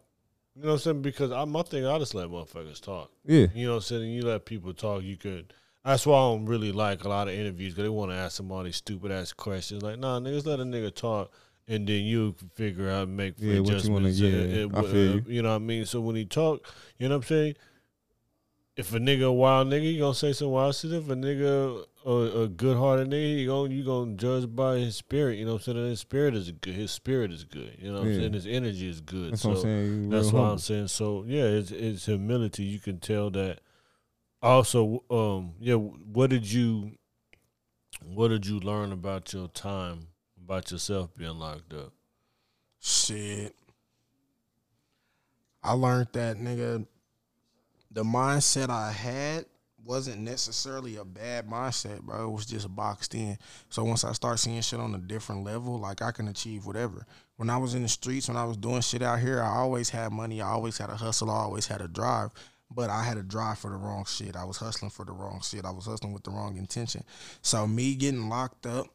you 0.54 0.62
know 0.62 0.68
what 0.68 0.72
I'm 0.74 0.78
saying? 0.80 1.02
Because 1.02 1.32
I, 1.32 1.44
my 1.44 1.62
thing, 1.62 1.86
I 1.86 1.98
just 1.98 2.14
let 2.14 2.28
motherfuckers 2.28 2.80
talk. 2.80 3.10
Yeah. 3.24 3.46
You 3.54 3.66
know 3.66 3.72
what 3.72 3.76
I'm 3.76 3.82
saying? 3.82 4.10
You 4.12 4.22
let 4.26 4.44
people 4.44 4.74
talk, 4.74 5.02
you 5.02 5.16
could. 5.16 5.52
That's 5.84 6.06
why 6.06 6.16
I 6.16 6.20
don't 6.30 6.46
really 6.46 6.70
like 6.72 7.04
a 7.04 7.08
lot 7.08 7.28
of 7.28 7.34
interviews 7.34 7.74
because 7.74 7.84
they 7.84 7.88
want 7.88 8.12
to 8.12 8.16
ask 8.16 8.40
these 8.64 8.76
stupid 8.76 9.10
ass 9.10 9.32
questions. 9.32 9.82
Like, 9.82 9.98
nah, 9.98 10.20
niggas, 10.20 10.46
let 10.46 10.60
a 10.60 10.64
nigga 10.64 10.94
talk, 10.94 11.32
and 11.66 11.88
then 11.88 12.04
you 12.04 12.36
figure 12.54 12.88
out 12.88 13.08
and 13.08 13.16
make 13.16 13.34
Yeah, 13.38 13.60
what 13.60 13.84
you 13.84 13.90
wanna- 13.92 14.08
adjustments. 14.08 14.20
yeah, 14.20 14.64
uh, 14.64 14.80
I 14.80 14.84
uh, 14.84 14.90
feel 14.90 15.20
you. 15.28 15.42
know 15.42 15.50
what 15.50 15.56
I 15.56 15.58
mean? 15.58 15.84
So 15.86 16.00
when 16.00 16.14
he 16.16 16.24
talk, 16.24 16.72
you 16.98 17.08
know 17.08 17.16
what 17.16 17.24
I'm 17.24 17.28
saying? 17.28 17.54
If 18.74 18.94
a 18.94 18.98
nigga 18.98 19.26
a 19.26 19.32
wild 19.32 19.68
nigga, 19.68 19.92
you 19.92 20.00
gonna 20.00 20.14
say 20.14 20.32
some 20.32 20.48
wild 20.48 20.74
shit. 20.74 20.92
If 20.92 21.10
a 21.10 21.14
nigga 21.14 21.84
a, 22.06 22.42
a 22.42 22.48
good 22.48 22.76
hearted 22.78 23.10
nigga, 23.10 23.38
you 23.38 23.46
gonna 23.46 23.74
you 23.74 23.84
gonna 23.84 24.14
judge 24.14 24.54
by 24.54 24.76
his 24.76 24.96
spirit. 24.96 25.38
You 25.38 25.44
know 25.44 25.54
what 25.54 25.68
I'm 25.68 25.74
saying? 25.74 25.88
His 25.90 26.00
spirit 26.00 26.34
is 26.34 26.50
good. 26.50 26.74
His 26.74 26.90
spirit 26.90 27.32
is 27.32 27.44
good. 27.44 27.76
You 27.78 27.92
know 27.92 27.98
what 27.98 28.08
I'm 28.08 28.14
saying? 28.14 28.32
His 28.32 28.46
energy 28.46 28.88
is 28.88 29.00
good. 29.02 29.32
That's 29.32 29.42
so 29.42 29.50
what 29.50 29.58
I'm 29.58 29.62
saying. 29.62 30.10
That's 30.10 30.32
real 30.32 30.42
why. 30.42 30.50
I'm 30.50 30.58
saying. 30.58 30.88
So 30.88 31.24
yeah, 31.26 31.44
it's 31.44 31.70
it's 31.70 32.06
humility. 32.06 32.64
You 32.64 32.78
can 32.78 32.98
tell 32.98 33.30
that 33.30 33.60
Also, 34.42 35.04
um, 35.10 35.52
yeah, 35.60 35.74
what 35.74 36.30
did 36.30 36.50
you 36.50 36.92
what 38.04 38.28
did 38.28 38.46
you 38.46 38.58
learn 38.58 38.90
about 38.90 39.32
your 39.32 39.48
time, 39.48 40.08
about 40.42 40.70
yourself 40.72 41.10
being 41.16 41.38
locked 41.38 41.72
up? 41.72 41.92
Shit. 42.80 43.54
I 45.62 45.72
learned 45.74 46.08
that 46.14 46.38
nigga 46.38 46.86
the 47.92 48.04
mindset 48.04 48.70
I 48.70 48.90
had 48.90 49.46
wasn't 49.84 50.20
necessarily 50.20 50.96
a 50.96 51.04
bad 51.04 51.46
mindset, 51.48 52.00
bro. 52.02 52.28
It 52.28 52.30
was 52.30 52.46
just 52.46 52.74
boxed 52.74 53.14
in. 53.14 53.36
So 53.68 53.84
once 53.84 54.04
I 54.04 54.12
start 54.12 54.38
seeing 54.38 54.60
shit 54.60 54.80
on 54.80 54.94
a 54.94 54.98
different 54.98 55.44
level, 55.44 55.78
like 55.78 56.02
I 56.02 56.12
can 56.12 56.28
achieve 56.28 56.66
whatever. 56.66 57.04
When 57.36 57.50
I 57.50 57.56
was 57.56 57.74
in 57.74 57.82
the 57.82 57.88
streets, 57.88 58.28
when 58.28 58.36
I 58.36 58.44
was 58.44 58.56
doing 58.56 58.80
shit 58.80 59.02
out 59.02 59.18
here, 59.18 59.42
I 59.42 59.56
always 59.56 59.90
had 59.90 60.12
money. 60.12 60.40
I 60.40 60.50
always 60.50 60.78
had 60.78 60.90
a 60.90 60.96
hustle. 60.96 61.30
I 61.30 61.40
always 61.40 61.66
had 61.66 61.80
a 61.80 61.88
drive. 61.88 62.30
But 62.70 62.88
I 62.88 63.02
had 63.02 63.18
a 63.18 63.22
drive 63.22 63.58
for 63.58 63.70
the 63.70 63.76
wrong 63.76 64.04
shit. 64.06 64.36
I 64.36 64.44
was 64.44 64.56
hustling 64.56 64.90
for 64.90 65.04
the 65.04 65.12
wrong 65.12 65.40
shit. 65.42 65.64
I 65.64 65.70
was 65.70 65.86
hustling 65.86 66.12
with 66.12 66.22
the 66.22 66.30
wrong 66.30 66.56
intention. 66.56 67.04
So 67.42 67.66
me 67.66 67.94
getting 67.96 68.28
locked 68.28 68.66
up 68.66 68.86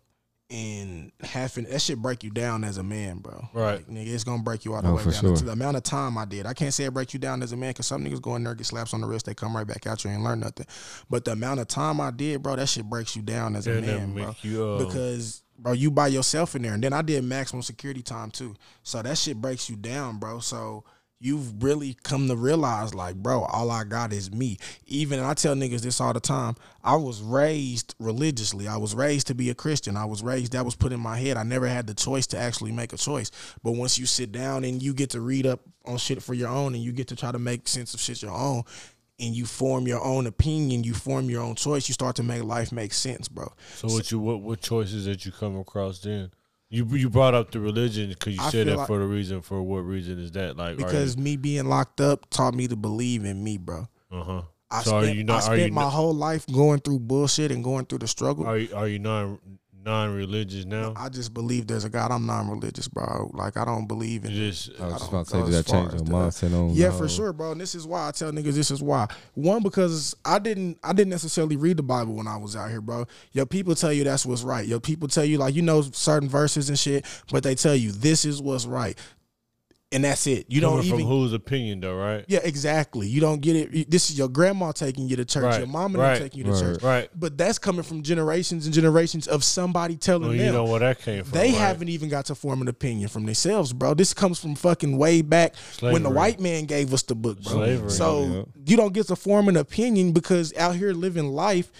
and 0.49 1.11
having 1.21 1.65
that 1.65 1.81
shit 1.81 1.97
break 2.01 2.23
you 2.23 2.29
down 2.29 2.63
as 2.63 2.77
a 2.77 2.83
man, 2.83 3.17
bro. 3.17 3.49
Right. 3.53 3.75
Like, 3.75 3.87
nigga, 3.87 4.07
it's 4.13 4.23
gonna 4.23 4.43
break 4.43 4.63
you 4.63 4.73
all 4.73 4.81
the 4.81 4.87
Oh, 4.89 4.95
way 4.95 5.03
for 5.03 5.11
down. 5.11 5.19
sure. 5.21 5.35
To 5.35 5.43
the 5.45 5.51
amount 5.51 5.75
of 5.77 5.83
time 5.83 6.17
I 6.17 6.23
did, 6.25 6.45
I 6.45 6.53
can't 6.53 6.73
say 6.73 6.85
it 6.85 6.93
break 6.93 7.13
you 7.13 7.19
down 7.19 7.43
as 7.43 7.51
a 7.51 7.57
man 7.57 7.71
because 7.71 7.87
some 7.87 8.03
niggas 8.03 8.21
go 8.21 8.35
in 8.35 8.43
there 8.43 8.55
get 8.55 8.65
slaps 8.65 8.93
on 8.93 9.01
the 9.01 9.07
wrist, 9.07 9.25
they 9.25 9.33
come 9.33 9.55
right 9.55 9.67
back 9.67 9.85
out 9.87 10.03
you 10.05 10.09
and 10.11 10.23
learn 10.23 10.39
nothing. 10.39 10.65
But 11.09 11.25
the 11.25 11.31
amount 11.33 11.59
of 11.59 11.67
time 11.67 11.99
I 11.99 12.11
did, 12.11 12.41
bro, 12.41 12.55
that 12.55 12.69
shit 12.69 12.85
breaks 12.85 13.15
you 13.15 13.21
down 13.21 13.55
as 13.57 13.67
a 13.67 13.71
They'll 13.73 13.81
never 13.81 14.07
man, 14.07 14.13
bro. 14.13 14.35
you, 14.41 14.63
uh, 14.65 14.85
because 14.85 15.43
bro, 15.59 15.73
you 15.73 15.91
by 15.91 16.07
yourself 16.07 16.55
in 16.55 16.61
there, 16.61 16.73
and 16.73 16.83
then 16.83 16.93
I 16.93 17.01
did 17.01 17.23
maximum 17.25 17.61
security 17.61 18.01
time 18.01 18.31
too. 18.31 18.55
So 18.83 19.01
that 19.01 19.17
shit 19.17 19.41
breaks 19.41 19.69
you 19.69 19.75
down, 19.75 20.17
bro. 20.17 20.39
So 20.39 20.85
you've 21.19 21.63
really 21.63 21.95
come 22.03 22.27
to 22.27 22.35
realize, 22.35 22.93
like, 22.93 23.15
bro, 23.15 23.43
all 23.43 23.71
I 23.71 23.83
got 23.83 24.13
is 24.13 24.31
me. 24.31 24.57
Even 24.85 25.19
I 25.19 25.33
tell 25.33 25.55
niggas 25.55 25.81
this 25.81 25.99
all 25.99 26.13
the 26.13 26.19
time. 26.19 26.55
I 26.83 26.95
was 26.95 27.21
raised 27.21 27.95
religiously. 27.99 28.67
I 28.67 28.77
was 28.77 28.93
raised 28.93 29.27
to 29.27 29.35
be 29.35 29.49
a 29.49 29.55
Christian. 29.55 29.97
I 29.97 30.05
was 30.05 30.21
raised 30.21 30.53
that 30.53 30.65
was 30.65 30.75
put 30.75 30.93
in 30.93 30.99
my 30.99 31.17
head. 31.17 31.37
I 31.37 31.43
never 31.43 31.67
had 31.67 31.87
the 31.87 31.93
choice 31.93 32.27
to 32.27 32.37
actually 32.37 32.71
make 32.71 32.93
a 32.93 32.97
choice. 32.97 33.31
But 33.63 33.71
once 33.71 33.97
you 33.97 34.05
sit 34.05 34.31
down 34.31 34.63
and 34.63 34.81
you 34.81 34.93
get 34.93 35.09
to 35.11 35.21
read 35.21 35.45
up 35.45 35.61
on 35.85 35.97
shit 35.97 36.21
for 36.21 36.33
your 36.33 36.49
own, 36.49 36.75
and 36.75 36.83
you 36.83 36.91
get 36.91 37.07
to 37.07 37.15
try 37.15 37.31
to 37.31 37.39
make 37.39 37.67
sense 37.67 37.93
of 37.93 37.99
shit 37.99 38.21
your 38.21 38.31
own. 38.35 38.63
And 39.19 39.33
you 39.33 39.47
form 39.47 39.87
your 39.87 40.03
own 40.03 40.27
opinion, 40.27 40.83
you 40.83 40.93
form 40.93 41.27
your 41.27 41.41
own 41.41 41.55
choice. 41.55 41.89
You 41.89 41.93
start 41.93 42.17
to 42.17 42.23
make 42.23 42.43
life 42.43 42.71
make 42.71 42.93
sense, 42.93 43.27
bro. 43.27 43.51
So 43.73 43.87
what 43.87 44.11
you 44.11 44.19
what 44.19 44.41
what 44.41 44.61
choices 44.61 45.05
that 45.05 45.25
you 45.25 45.31
come 45.31 45.57
across 45.57 45.97
then? 45.97 46.29
You 46.69 46.85
you 46.97 47.09
brought 47.09 47.33
up 47.33 47.51
the 47.51 47.59
religion 47.61 48.09
because 48.09 48.35
you 48.35 48.41
I 48.41 48.49
said 48.49 48.67
that 48.67 48.77
like- 48.77 48.87
for 48.87 48.99
the 48.99 49.05
reason. 49.05 49.41
For 49.41 49.61
what 49.63 49.79
reason 49.85 50.19
is 50.19 50.31
that? 50.33 50.57
Like 50.57 50.77
because 50.77 51.17
me 51.17 51.37
being 51.37 51.65
locked 51.69 52.01
up 52.01 52.29
taught 52.29 52.53
me 52.53 52.67
to 52.67 52.75
believe 52.75 53.23
in 53.23 53.43
me, 53.43 53.57
bro. 53.57 53.87
uh 54.11 54.23
huh. 54.23 54.41
I 54.69 54.83
So 54.83 54.89
spent, 54.99 55.05
are 55.05 55.13
you 55.13 55.23
not? 55.23 55.33
I 55.33 55.37
Are 55.37 55.41
spent 55.43 55.61
you 55.67 55.71
my 55.71 55.83
not, 55.83 55.91
whole 55.93 56.13
life 56.13 56.45
going 56.47 56.79
through 56.81 56.99
bullshit 56.99 57.51
and 57.53 57.63
going 57.63 57.85
through 57.85 57.99
the 57.99 58.07
struggle. 58.07 58.45
are 58.45 58.57
you, 58.57 58.75
are 58.75 58.87
you 58.87 58.99
non 58.99 59.39
non 59.87 60.13
religious 60.13 60.65
now? 60.65 60.93
I 60.95 61.09
just 61.09 61.33
believe 61.33 61.65
there's 61.67 61.85
a 61.85 61.89
God. 61.89 62.11
I'm 62.11 62.25
non-religious, 62.25 62.87
bro. 62.87 63.31
Like 63.33 63.57
I 63.57 63.65
don't 63.65 63.87
believe 63.87 64.25
in. 64.25 64.31
You 64.31 64.51
just 64.51 64.79
I 64.79 64.85
was 64.85 64.93
I 64.93 64.97
just 64.97 65.09
about 65.09 65.25
to 65.25 65.31
say, 65.31 65.37
did 65.37 65.47
as 65.47 65.55
that 65.55 65.71
far 65.71 65.81
change 65.81 65.93
your 65.93 66.01
that. 66.01 66.11
mindset 66.11 66.53
on? 66.53 66.69
Yeah, 66.75 66.89
the 66.89 66.97
for 66.97 67.09
sure, 67.09 67.33
bro. 67.33 67.53
And 67.53 67.61
this 67.61 67.73
is 67.73 67.87
why 67.87 68.07
I 68.07 68.11
tell 68.11 68.31
niggas 68.31 68.53
this 68.53 68.69
is 68.69 68.83
why. 68.83 69.07
One, 69.33 69.63
because 69.63 70.15
I 70.25 70.39
didn't 70.39 70.77
I 70.83 70.93
didn't 70.93 71.11
necessarily 71.11 71.55
read 71.55 71.77
the 71.77 71.83
Bible 71.83 72.15
when 72.15 72.27
I 72.27 72.37
was 72.37 72.55
out 72.55 72.69
here, 72.69 72.81
bro. 72.81 73.05
Your 73.31 73.45
people 73.45 73.75
tell 73.75 73.93
you 73.93 74.03
that's 74.03 74.25
what's 74.25 74.43
right. 74.43 74.67
Your 74.67 74.81
people 74.81 75.07
tell 75.07 75.25
you 75.25 75.37
like 75.37 75.55
you 75.55 75.61
know 75.61 75.81
certain 75.81 76.27
verses 76.27 76.69
and 76.69 76.77
shit, 76.77 77.05
but 77.31 77.43
they 77.43 77.55
tell 77.55 77.75
you 77.75 77.91
this 77.91 78.25
is 78.25 78.41
what's 78.41 78.65
right. 78.65 78.97
And 79.93 80.03
that's 80.03 80.27
it. 80.27 80.47
You 80.49 80.59
don't 80.59 80.83
even 80.83 80.99
from 80.99 81.07
whose 81.07 81.31
opinion 81.31 81.79
though, 81.79 81.95
right? 81.95 82.25
Yeah, 82.27 82.41
exactly. 82.43 83.07
You 83.07 83.21
don't 83.21 83.39
get 83.39 83.55
it. 83.55 83.89
This 83.89 84.09
is 84.09 84.17
your 84.17 84.27
grandma 84.27 84.73
taking 84.73 85.07
you 85.07 85.15
to 85.15 85.23
church, 85.23 85.43
Right, 85.43 85.59
your 85.59 85.67
mama 85.67 85.99
right, 85.99 86.19
taking 86.19 86.39
you 86.39 86.43
to 86.43 86.51
right. 86.51 86.59
church. 86.59 86.83
Right. 86.83 87.09
But 87.15 87.37
that's 87.37 87.57
coming 87.57 87.83
from 87.83 88.03
generations 88.03 88.65
and 88.65 88.75
generations 88.75 89.29
of 89.29 89.45
somebody 89.45 89.95
telling 89.95 90.23
Well, 90.23 90.37
them. 90.37 90.45
you 90.45 90.51
know 90.51 90.65
where 90.65 90.81
that 90.81 90.99
came 90.99 91.23
from. 91.23 91.31
they 91.31 91.51
right? 91.51 91.57
haven't 91.57 91.87
even 91.87 92.09
got 92.09 92.25
to 92.25 92.35
form 92.35 92.61
an 92.61 92.67
opinion 92.67 93.07
from 93.07 93.25
themselves, 93.25 93.71
bro. 93.71 93.93
This 93.93 94.13
comes 94.13 94.39
from 94.39 94.55
fucking 94.55 94.97
way 94.97 95.21
back 95.21 95.55
when 95.79 96.03
the 96.03 96.09
white 96.09 96.41
man 96.41 96.65
gave 96.65 96.93
us 96.93 97.03
the 97.03 97.15
book, 97.15 97.41
bro. 97.41 97.53
Slavery, 97.53 97.89
so 97.89 98.25
yeah. 98.25 98.43
you 98.65 98.75
don't 98.75 98.93
get 98.93 99.07
to 99.07 99.15
form 99.15 99.47
an 99.47 99.55
opinion 99.55 100.11
because 100.11 100.53
out 100.57 100.75
here 100.75 100.91
living 100.91 101.29
life, 101.29 101.71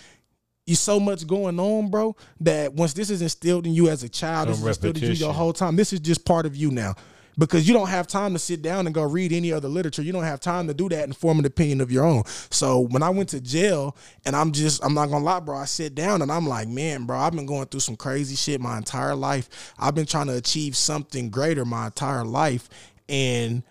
you 0.65 0.75
so 0.75 0.97
much 0.97 1.27
going 1.27 1.59
on, 1.59 1.89
bro, 1.89 2.15
that 2.39 2.73
once 2.73 2.93
this 2.93 3.09
is 3.09 3.21
instilled 3.21 3.65
in 3.65 3.73
you 3.73 3.89
as 3.89 4.03
a 4.03 4.09
child, 4.09 4.47
this 4.47 4.59
is 4.59 4.65
instilled 4.65 4.97
in 4.97 5.03
you 5.03 5.11
your 5.11 5.33
whole 5.33 5.51
time. 5.51 5.75
This 5.75 5.91
is 5.91 5.99
just 5.99 6.23
part 6.23 6.45
of 6.45 6.55
you 6.55 6.71
now. 6.71 6.95
Because 7.37 7.67
you 7.67 7.73
don't 7.73 7.89
have 7.89 8.07
time 8.07 8.33
to 8.33 8.39
sit 8.39 8.61
down 8.61 8.87
and 8.87 8.95
go 8.95 9.03
read 9.03 9.31
any 9.31 9.53
other 9.53 9.67
literature. 9.67 10.01
You 10.01 10.11
don't 10.11 10.23
have 10.23 10.39
time 10.39 10.67
to 10.67 10.73
do 10.73 10.89
that 10.89 11.03
and 11.03 11.15
form 11.15 11.37
an 11.37 11.45
opinion 11.45 11.81
of 11.81 11.91
your 11.91 12.03
own. 12.03 12.23
So 12.49 12.79
when 12.79 13.03
I 13.03 13.09
went 13.09 13.29
to 13.29 13.41
jail 13.41 13.95
and 14.25 14.35
I'm 14.35 14.51
just, 14.51 14.83
I'm 14.83 14.95
not 14.95 15.09
gonna 15.09 15.23
lie, 15.23 15.39
bro, 15.39 15.57
I 15.57 15.65
sit 15.65 15.93
down 15.93 16.21
and 16.21 16.31
I'm 16.31 16.47
like, 16.47 16.67
man, 16.67 17.05
bro, 17.05 17.17
I've 17.17 17.33
been 17.33 17.45
going 17.45 17.67
through 17.67 17.81
some 17.81 17.95
crazy 17.95 18.35
shit 18.35 18.59
my 18.59 18.77
entire 18.77 19.15
life. 19.15 19.73
I've 19.77 19.93
been 19.93 20.07
trying 20.07 20.27
to 20.27 20.35
achieve 20.35 20.75
something 20.75 21.29
greater 21.29 21.63
my 21.63 21.87
entire 21.87 22.25
life. 22.25 22.69
And 23.07 23.61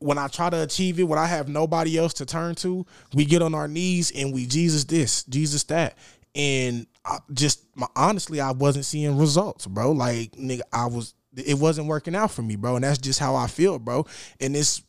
when 0.00 0.18
I 0.18 0.28
try 0.28 0.50
to 0.50 0.62
achieve 0.62 0.98
it, 0.98 1.04
when 1.04 1.18
I 1.18 1.26
have 1.26 1.48
nobody 1.48 1.96
else 1.96 2.14
to 2.14 2.26
turn 2.26 2.54
to, 2.56 2.84
we 3.14 3.24
get 3.24 3.42
on 3.42 3.54
our 3.54 3.68
knees 3.68 4.10
and 4.10 4.34
we 4.34 4.46
Jesus 4.46 4.84
this, 4.84 5.22
Jesus 5.24 5.64
that. 5.64 5.96
And 6.34 6.86
I 7.04 7.18
just 7.32 7.64
my, 7.74 7.86
honestly, 7.96 8.40
I 8.40 8.50
wasn't 8.50 8.84
seeing 8.84 9.16
results, 9.18 9.66
bro. 9.66 9.92
Like 9.92 10.32
nigga, 10.32 10.62
I 10.72 10.86
was 10.86 11.14
it 11.38 11.54
wasn't 11.54 11.86
working 11.86 12.14
out 12.14 12.30
for 12.30 12.42
me, 12.42 12.56
bro. 12.56 12.76
And 12.76 12.84
that's 12.84 12.98
just 12.98 13.18
how 13.18 13.34
I 13.34 13.46
feel, 13.46 13.78
bro. 13.78 14.06
And 14.40 14.56
it's 14.56 14.82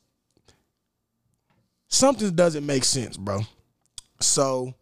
something 1.88 2.36
doesn't 2.36 2.66
make 2.66 2.84
sense, 2.84 3.18
bro. 3.18 3.42
So 4.20 4.74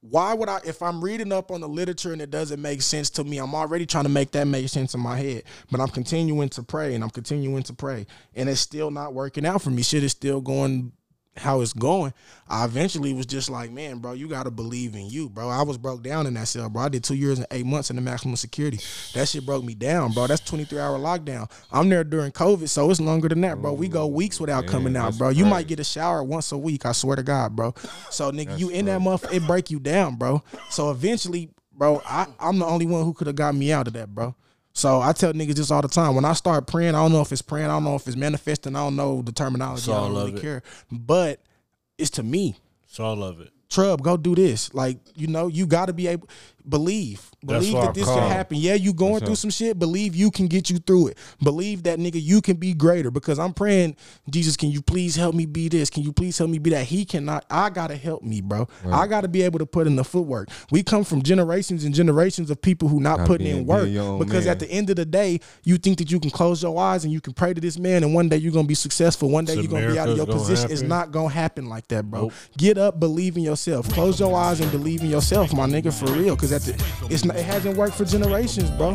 why 0.00 0.32
would 0.32 0.48
I 0.48 0.60
if 0.64 0.80
I'm 0.80 1.02
reading 1.02 1.32
up 1.32 1.50
on 1.50 1.60
the 1.60 1.68
literature 1.68 2.12
and 2.12 2.22
it 2.22 2.30
doesn't 2.30 2.62
make 2.62 2.82
sense 2.82 3.10
to 3.10 3.24
me, 3.24 3.38
I'm 3.38 3.54
already 3.54 3.86
trying 3.86 4.04
to 4.04 4.10
make 4.10 4.30
that 4.32 4.46
make 4.46 4.68
sense 4.68 4.94
in 4.94 5.00
my 5.00 5.18
head. 5.18 5.42
But 5.70 5.80
I'm 5.80 5.88
continuing 5.88 6.48
to 6.50 6.62
pray 6.62 6.94
and 6.94 7.02
I'm 7.02 7.10
continuing 7.10 7.62
to 7.64 7.72
pray. 7.72 8.06
And 8.34 8.48
it's 8.48 8.60
still 8.60 8.90
not 8.90 9.14
working 9.14 9.44
out 9.44 9.62
for 9.62 9.70
me. 9.70 9.82
Shit 9.82 10.04
is 10.04 10.12
still 10.12 10.40
going 10.40 10.92
how 11.36 11.60
it's 11.60 11.72
going. 11.72 12.12
I 12.48 12.64
eventually 12.64 13.12
was 13.12 13.26
just 13.26 13.50
like, 13.50 13.70
man, 13.70 13.98
bro, 13.98 14.12
you 14.12 14.28
gotta 14.28 14.50
believe 14.50 14.94
in 14.94 15.08
you, 15.08 15.28
bro. 15.28 15.48
I 15.48 15.62
was 15.62 15.78
broke 15.78 16.02
down 16.02 16.26
in 16.26 16.34
that 16.34 16.48
cell, 16.48 16.68
bro. 16.68 16.82
I 16.82 16.88
did 16.88 17.04
two 17.04 17.14
years 17.14 17.38
and 17.38 17.46
eight 17.50 17.66
months 17.66 17.90
in 17.90 17.96
the 17.96 18.02
maximum 18.02 18.36
security. 18.36 18.78
That 19.14 19.28
shit 19.28 19.46
broke 19.46 19.64
me 19.64 19.74
down, 19.74 20.12
bro. 20.12 20.26
That's 20.26 20.40
23 20.42 20.78
hour 20.78 20.98
lockdown. 20.98 21.50
I'm 21.70 21.88
there 21.88 22.04
during 22.04 22.32
COVID, 22.32 22.68
so 22.68 22.90
it's 22.90 23.00
longer 23.00 23.28
than 23.28 23.40
that, 23.42 23.60
bro. 23.60 23.72
We 23.72 23.88
go 23.88 24.06
weeks 24.06 24.40
without 24.40 24.64
man, 24.64 24.72
coming 24.72 24.96
out, 24.96 25.16
bro. 25.18 25.30
You 25.30 25.44
might 25.46 25.66
get 25.66 25.80
a 25.80 25.84
shower 25.84 26.22
once 26.22 26.52
a 26.52 26.58
week. 26.58 26.86
I 26.86 26.92
swear 26.92 27.16
to 27.16 27.22
God, 27.22 27.54
bro. 27.54 27.74
So 28.10 28.30
nigga, 28.32 28.58
you 28.58 28.70
in 28.70 28.86
that 28.86 29.00
month, 29.00 29.32
it 29.32 29.46
break 29.46 29.70
you 29.70 29.78
down, 29.78 30.16
bro. 30.16 30.42
So 30.70 30.90
eventually, 30.90 31.50
bro, 31.72 32.02
I, 32.04 32.26
I'm 32.40 32.58
the 32.58 32.66
only 32.66 32.86
one 32.86 33.04
who 33.04 33.12
could 33.12 33.26
have 33.26 33.36
got 33.36 33.54
me 33.54 33.72
out 33.72 33.86
of 33.86 33.92
that, 33.94 34.14
bro. 34.14 34.34
So 34.78 35.00
I 35.00 35.12
tell 35.12 35.32
niggas 35.32 35.56
this 35.56 35.72
all 35.72 35.82
the 35.82 35.88
time. 35.88 36.14
When 36.14 36.24
I 36.24 36.34
start 36.34 36.68
praying, 36.68 36.94
I 36.94 37.02
don't 37.02 37.10
know 37.10 37.20
if 37.20 37.32
it's 37.32 37.42
praying, 37.42 37.66
I 37.66 37.70
don't 37.70 37.82
know 37.82 37.96
if 37.96 38.06
it's 38.06 38.16
manifesting, 38.16 38.76
I 38.76 38.78
don't 38.78 38.94
know 38.94 39.22
the 39.22 39.32
terminology. 39.32 39.80
It's 39.80 39.88
I 39.88 40.00
don't 40.02 40.14
really 40.14 40.34
it. 40.34 40.40
care. 40.40 40.62
But 40.92 41.42
it's 41.98 42.10
to 42.10 42.22
me. 42.22 42.54
So 42.86 43.04
I 43.04 43.12
love 43.12 43.40
it. 43.40 43.50
Troub, 43.68 44.00
go 44.02 44.16
do 44.16 44.36
this. 44.36 44.72
Like, 44.72 44.98
you 45.16 45.26
know, 45.26 45.48
you 45.48 45.66
gotta 45.66 45.92
be 45.92 46.06
able 46.06 46.28
believe. 46.66 47.28
Believe 47.44 47.74
that 47.74 47.94
this 47.94 48.04
can 48.04 48.28
happen. 48.28 48.56
Yeah, 48.56 48.74
you 48.74 48.92
going 48.92 49.12
That's 49.12 49.22
through 49.22 49.30
right. 49.30 49.38
some 49.38 49.50
shit. 49.50 49.78
Believe 49.78 50.16
you 50.16 50.30
can 50.30 50.48
get 50.48 50.70
you 50.70 50.78
through 50.78 51.08
it. 51.08 51.18
Believe 51.40 51.84
that 51.84 52.00
nigga, 52.00 52.20
you 52.20 52.40
can 52.42 52.56
be 52.56 52.74
greater. 52.74 53.12
Because 53.12 53.38
I'm 53.38 53.54
praying, 53.54 53.96
Jesus, 54.28 54.56
can 54.56 54.70
you 54.70 54.82
please 54.82 55.14
help 55.14 55.36
me 55.36 55.46
be 55.46 55.68
this? 55.68 55.88
Can 55.88 56.02
you 56.02 56.12
please 56.12 56.36
help 56.36 56.50
me 56.50 56.58
be 56.58 56.70
that? 56.70 56.86
He 56.86 57.04
cannot. 57.04 57.44
I 57.48 57.70
gotta 57.70 57.94
help 57.94 58.24
me, 58.24 58.40
bro. 58.40 58.66
I 58.90 59.06
gotta 59.06 59.28
be 59.28 59.42
able 59.42 59.60
to 59.60 59.66
put 59.66 59.86
in 59.86 59.94
the 59.94 60.02
footwork. 60.02 60.48
We 60.72 60.82
come 60.82 61.04
from 61.04 61.22
generations 61.22 61.84
and 61.84 61.94
generations 61.94 62.50
of 62.50 62.60
people 62.60 62.88
who 62.88 62.98
not 62.98 63.18
Gotta 63.18 63.28
putting 63.28 63.46
in 63.46 63.66
work. 63.66 63.84
Because 64.18 64.46
man. 64.46 64.52
at 64.52 64.58
the 64.58 64.68
end 64.68 64.90
of 64.90 64.96
the 64.96 65.06
day, 65.06 65.38
you 65.62 65.78
think 65.78 65.98
that 65.98 66.10
you 66.10 66.18
can 66.18 66.30
close 66.30 66.62
your 66.62 66.76
eyes 66.80 67.04
and 67.04 67.12
you 67.12 67.20
can 67.20 67.34
pray 67.34 67.54
to 67.54 67.60
this 67.60 67.78
man, 67.78 68.02
and 68.02 68.14
one 68.14 68.28
day 68.28 68.36
you're 68.38 68.52
gonna 68.52 68.66
be 68.66 68.74
successful. 68.74 69.30
One 69.30 69.44
day 69.44 69.54
you're 69.54 69.68
gonna 69.68 69.92
be 69.92 69.98
out 69.98 70.08
of 70.08 70.16
your 70.16 70.26
position. 70.26 70.72
It's 70.72 70.82
not 70.82 71.12
gonna 71.12 71.28
happen 71.28 71.68
like 71.68 71.86
that, 71.88 72.10
bro. 72.10 72.22
Nope. 72.22 72.32
Get 72.56 72.78
up, 72.78 72.98
believe 72.98 73.36
in 73.36 73.44
yourself. 73.44 73.88
Close 73.90 74.18
your 74.18 74.36
eyes 74.36 74.60
and 74.60 74.72
believe 74.72 75.02
in 75.02 75.10
yourself, 75.10 75.52
my 75.52 75.66
nigga, 75.66 75.92
for 75.96 76.10
real. 76.12 76.34
Because 76.34 76.50
at 76.50 76.62
the, 76.62 76.72
it's 77.10 77.27
not, 77.28 77.36
it 77.36 77.44
hasn't 77.44 77.76
worked 77.76 77.94
for 77.96 78.04
generations, 78.04 78.70
bro. 78.72 78.94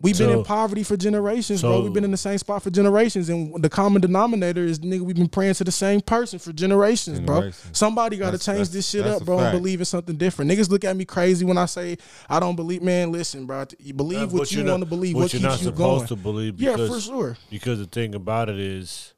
We've 0.00 0.18
been 0.18 0.28
So- 0.30 0.38
in 0.40 0.44
poverty 0.44 0.82
for 0.82 0.96
generations, 0.98 1.62
bro. 1.62 1.80
We've 1.80 1.92
been 1.92 2.04
in 2.04 2.10
the 2.10 2.16
same 2.18 2.36
spot 2.36 2.62
for 2.62 2.68
generations, 2.68 3.30
and 3.30 3.62
the 3.62 3.70
common 3.70 4.02
denominator 4.02 4.62
is 4.62 4.80
nigga. 4.80 5.00
We've 5.00 5.16
been 5.16 5.28
praying 5.28 5.54
to 5.54 5.64
the 5.64 5.70
same 5.72 6.02
person 6.02 6.38
for 6.38 6.52
generations, 6.52 7.20
bro. 7.20 7.52
Somebody 7.72 8.18
got 8.18 8.32
to 8.32 8.38
change 8.38 8.68
this 8.68 8.86
shit 8.88 9.06
up, 9.06 9.24
bro, 9.24 9.38
and 9.38 9.56
believe 9.56 9.78
in 9.80 9.86
something 9.86 10.16
different. 10.16 10.50
Niggas 10.50 10.68
look 10.68 10.84
at 10.84 10.94
me 10.96 11.04
crazy 11.06 11.44
when 11.46 11.56
I 11.56 11.64
say 11.66 11.96
I 12.28 12.38
don't 12.40 12.54
believe. 12.56 12.82
Man, 12.82 13.12
listen, 13.12 13.46
bro. 13.46 13.64
You 13.78 13.94
believe 13.94 14.32
what 14.32 14.52
you 14.52 14.64
want 14.64 14.82
to 14.82 14.86
believe. 14.88 15.14
What 15.16 15.32
you're 15.32 15.40
keeps 15.40 15.42
not 15.42 15.58
you 15.60 15.64
supposed 15.66 15.78
going? 15.78 16.06
to 16.08 16.16
believe 16.16 16.60
Yeah, 16.60 16.76
for 16.76 17.00
sure. 17.00 17.36
because 17.48 17.78
the 17.78 17.86
thing 17.86 18.14
about 18.14 18.50
it 18.50 18.58
is 18.58 19.14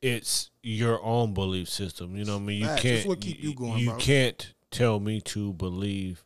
it's 0.00 0.50
your 0.62 1.02
own 1.02 1.34
belief 1.34 1.68
system. 1.68 2.14
You 2.16 2.24
know 2.24 2.34
what 2.36 2.42
I 2.42 2.46
mean? 2.46 2.60
You 2.60 2.66
Facts. 2.66 2.82
can't 2.82 3.06
what 3.08 3.20
keep 3.20 3.42
you 3.42 3.54
going, 3.54 3.70
bro. 3.72 3.78
you 3.78 3.88
bro. 3.90 3.98
can't 3.98 4.52
tell 4.70 5.00
me 5.00 5.20
to 5.22 5.52
believe 5.54 6.23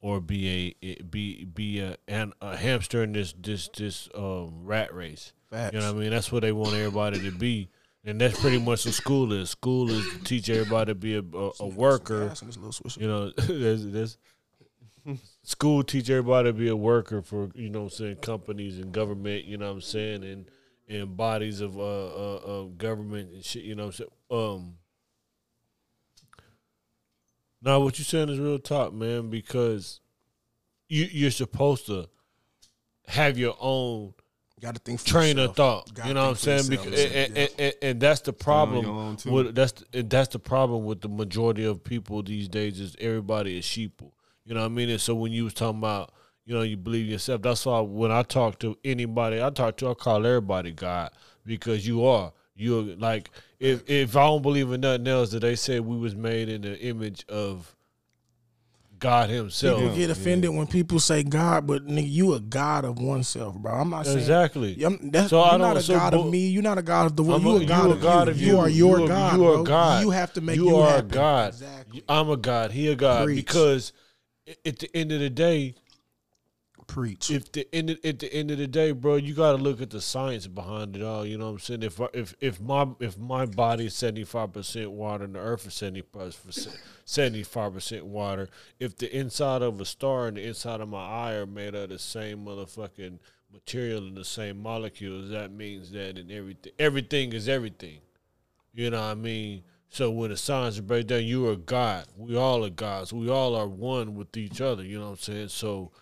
or 0.00 0.20
be 0.20 0.76
a 0.82 1.02
be 1.02 1.44
be 1.44 1.80
a 1.80 1.96
an, 2.06 2.32
a 2.40 2.56
hamster 2.56 3.02
in 3.02 3.12
this 3.12 3.34
this 3.38 3.68
this 3.68 4.08
um 4.14 4.64
rat 4.64 4.94
race. 4.94 5.32
Facts. 5.50 5.74
You 5.74 5.80
know 5.80 5.92
what 5.92 5.98
I 5.98 6.00
mean? 6.00 6.10
That's 6.10 6.30
what 6.30 6.42
they 6.42 6.52
want 6.52 6.74
everybody 6.74 7.20
to 7.20 7.30
be. 7.30 7.70
And 8.04 8.20
that's 8.20 8.40
pretty 8.40 8.58
much 8.58 8.86
what 8.86 8.94
school 8.94 9.32
is. 9.32 9.50
School 9.50 9.90
is 9.90 10.08
to 10.12 10.24
teach 10.24 10.48
everybody 10.48 10.92
to 10.92 10.94
be 10.94 11.16
a, 11.16 11.20
a, 11.20 11.50
a 11.60 11.66
worker. 11.66 12.28
Gas 12.28 12.42
in 12.42 12.48
this 12.48 12.56
little 12.56 12.72
swisher. 12.72 13.00
You 13.00 13.08
know, 13.08 13.30
there's, 13.36 13.86
there's 13.86 14.18
school 15.42 15.82
teach 15.82 16.08
everybody 16.10 16.48
to 16.50 16.52
be 16.52 16.68
a 16.68 16.76
worker 16.76 17.22
for 17.22 17.50
you 17.54 17.70
know 17.70 17.82
I'm 17.82 17.90
saying 17.90 18.16
companies 18.16 18.78
and 18.78 18.92
government. 18.92 19.44
You 19.44 19.56
know 19.56 19.66
what 19.66 19.72
I'm 19.72 19.80
saying 19.80 20.24
and 20.24 20.50
and 20.88 21.16
bodies 21.16 21.60
of 21.60 21.78
uh, 21.78 21.80
uh 21.82 22.40
of 22.44 22.78
government 22.78 23.32
and 23.32 23.44
shit. 23.44 23.64
You 23.64 23.74
know 23.74 23.86
what 23.86 24.00
I'm 24.00 24.06
saying. 24.30 24.56
Um. 24.56 24.74
Now, 27.62 27.80
what 27.80 27.98
you're 27.98 28.04
saying 28.04 28.28
is 28.28 28.38
real 28.38 28.58
talk, 28.58 28.92
man, 28.92 29.30
because 29.30 30.00
you 30.88 31.08
you're 31.10 31.30
supposed 31.30 31.86
to 31.86 32.08
have 33.06 33.38
your 33.38 33.56
own 33.60 34.14
Got 34.60 34.74
to 34.74 34.80
think 34.80 35.02
train 35.04 35.38
of 35.38 35.54
thought. 35.54 35.92
Gotta 35.94 36.08
You 36.08 36.14
know 36.14 36.24
what 36.24 36.30
I'm 36.30 36.34
saying? 36.36 36.68
Because 36.68 36.86
yourself. 36.86 37.12
and, 37.14 37.36
Yeah. 37.36 37.42
and, 37.42 37.50
and, 37.58 37.74
and 37.82 38.00
that's 38.00 38.20
the 38.22 38.32
problem. 38.32 39.16
With 39.24 39.54
that's 39.54 39.72
the, 39.72 40.00
and 40.00 40.10
that's 40.10 40.28
the 40.28 40.38
problem 40.38 40.84
with 40.84 41.00
the 41.00 41.08
majority 41.08 41.64
of 41.64 41.84
people 41.84 42.22
these 42.22 42.48
days 42.48 42.80
is 42.80 42.96
everybody 42.98 43.58
is 43.58 43.64
sheeple. 43.64 44.12
You 44.44 44.54
know 44.54 44.60
what 44.60 44.66
I 44.66 44.70
mean? 44.70 44.90
And 44.90 45.00
so 45.00 45.14
when 45.14 45.30
you 45.32 45.44
was 45.44 45.54
talking 45.54 45.78
about 45.78 46.12
you 46.44 46.54
know 46.54 46.62
you 46.62 46.76
believe 46.76 47.06
yourself, 47.06 47.42
that's 47.42 47.66
why 47.66 47.80
when 47.80 48.10
I 48.10 48.22
talk 48.22 48.58
to 48.60 48.76
anybody, 48.84 49.42
I 49.42 49.50
talk 49.50 49.76
to 49.78 49.90
I 49.90 49.94
call 49.94 50.26
everybody 50.26 50.72
God 50.72 51.10
because 51.44 51.86
you 51.86 52.04
are. 52.04 52.32
You're 52.58 52.96
like 52.96 53.30
if 53.60 53.88
if 53.88 54.16
I 54.16 54.24
don't 54.26 54.42
believe 54.42 54.70
in 54.72 54.80
nothing 54.80 55.06
else, 55.06 55.30
that 55.30 55.40
they 55.40 55.54
say 55.56 55.78
we 55.80 55.96
was 55.96 56.14
made 56.16 56.48
in 56.48 56.62
the 56.62 56.78
image 56.80 57.24
of 57.28 57.74
God 58.98 59.30
Himself. 59.30 59.80
People 59.80 59.94
get 59.96 60.10
offended 60.10 60.50
when 60.50 60.66
people 60.66 60.98
say 60.98 61.22
God, 61.22 61.68
but 61.68 61.86
nigga, 61.86 62.10
you 62.10 62.34
a 62.34 62.40
God 62.40 62.84
of 62.84 62.98
oneself, 62.98 63.54
bro. 63.56 63.72
I'm 63.72 63.90
not 63.90 64.06
saying 64.06 64.18
Exactly. 64.18 64.82
I'm, 64.84 65.10
that's, 65.12 65.30
So 65.30 65.40
I 65.40 65.50
you're 65.52 65.58
don't- 65.58 65.68
not 65.68 65.76
a 65.76 65.82
so 65.82 65.94
God 65.94 66.12
bu- 66.14 66.20
of 66.22 66.30
me. 66.30 66.48
You're 66.48 66.64
not 66.64 66.78
a 66.78 66.82
God 66.82 67.06
of 67.06 67.14
the 67.16 67.22
world. 67.22 67.42
I'm 67.42 67.46
You 67.46 67.56
a- 67.58 67.60
a 67.60 67.64
God, 67.66 67.84
you 67.84 67.90
a 67.90 67.94
of, 67.94 68.00
God 68.02 68.26
you. 68.26 68.30
of 68.32 68.40
you. 68.40 68.46
you. 68.48 68.58
are 68.58 68.68
your 68.68 68.98
You 68.98 69.04
are- 69.04 69.08
God. 69.08 69.36
you 69.36 69.44
are 69.46 69.54
bro. 69.54 69.62
God. 69.62 70.02
You 70.02 70.10
have 70.10 70.32
to 70.32 70.40
make 70.40 70.56
you 70.56 70.68
you, 70.70 70.76
are 70.78 70.90
happy. 70.90 71.06
a 71.06 71.10
God. 71.10 71.48
Exactly. 71.50 72.02
I'm 72.08 72.28
a 72.30 72.36
God. 72.36 72.70
He 72.72 72.88
a 72.88 72.96
God 72.96 73.24
Preach. 73.26 73.36
because 73.36 73.92
at 74.66 74.80
the 74.80 74.90
end 74.96 75.12
of 75.12 75.20
the 75.20 75.30
day, 75.30 75.74
Preach. 76.88 77.30
if 77.30 77.52
the 77.52 77.72
end 77.72 77.90
of, 77.90 77.98
at 78.02 78.18
the 78.18 78.32
end 78.32 78.50
of 78.50 78.56
the 78.56 78.66
day, 78.66 78.92
bro, 78.92 79.16
you 79.16 79.34
got 79.34 79.52
to 79.52 79.58
look 79.58 79.82
at 79.82 79.90
the 79.90 80.00
science 80.00 80.46
behind 80.46 80.96
it 80.96 81.02
all. 81.02 81.24
You 81.24 81.36
know 81.36 81.44
what 81.44 81.52
I'm 81.52 81.58
saying? 81.58 81.82
If 81.82 82.00
if 82.14 82.34
if 82.40 82.60
my 82.62 82.88
if 82.98 83.18
my 83.18 83.44
body 83.44 83.86
is 83.86 83.94
75 83.94 84.54
percent 84.54 84.90
water 84.90 85.24
and 85.24 85.34
the 85.34 85.38
Earth 85.38 85.66
is 85.66 85.74
75 85.74 86.34
percent 87.74 88.06
water, 88.06 88.48
if 88.80 88.96
the 88.96 89.14
inside 89.14 89.60
of 89.60 89.78
a 89.82 89.84
star 89.84 90.28
and 90.28 90.38
the 90.38 90.46
inside 90.46 90.80
of 90.80 90.88
my 90.88 91.04
eye 91.04 91.34
are 91.34 91.46
made 91.46 91.74
of 91.74 91.90
the 91.90 91.98
same 91.98 92.46
motherfucking 92.46 93.18
material 93.52 94.06
and 94.06 94.16
the 94.16 94.24
same 94.24 94.62
molecules, 94.62 95.28
that 95.28 95.52
means 95.52 95.90
that 95.90 96.16
in 96.16 96.30
everything 96.30 96.72
everything 96.78 97.34
is 97.34 97.50
everything. 97.50 97.98
You 98.72 98.88
know 98.88 99.02
what 99.02 99.10
I 99.10 99.14
mean? 99.14 99.62
So 99.90 100.10
when 100.10 100.30
the 100.30 100.38
science 100.38 100.80
breaks 100.80 101.06
down, 101.06 101.24
you 101.24 101.48
are 101.48 101.56
God. 101.56 102.06
We 102.16 102.34
all 102.34 102.64
are 102.64 102.70
gods. 102.70 103.12
We 103.12 103.28
all 103.28 103.54
are 103.54 103.68
one 103.68 104.14
with 104.14 104.34
each 104.38 104.62
other. 104.62 104.82
You 104.82 104.98
know 104.98 105.10
what 105.10 105.12
I'm 105.12 105.18
saying? 105.18 105.48
So 105.48 105.92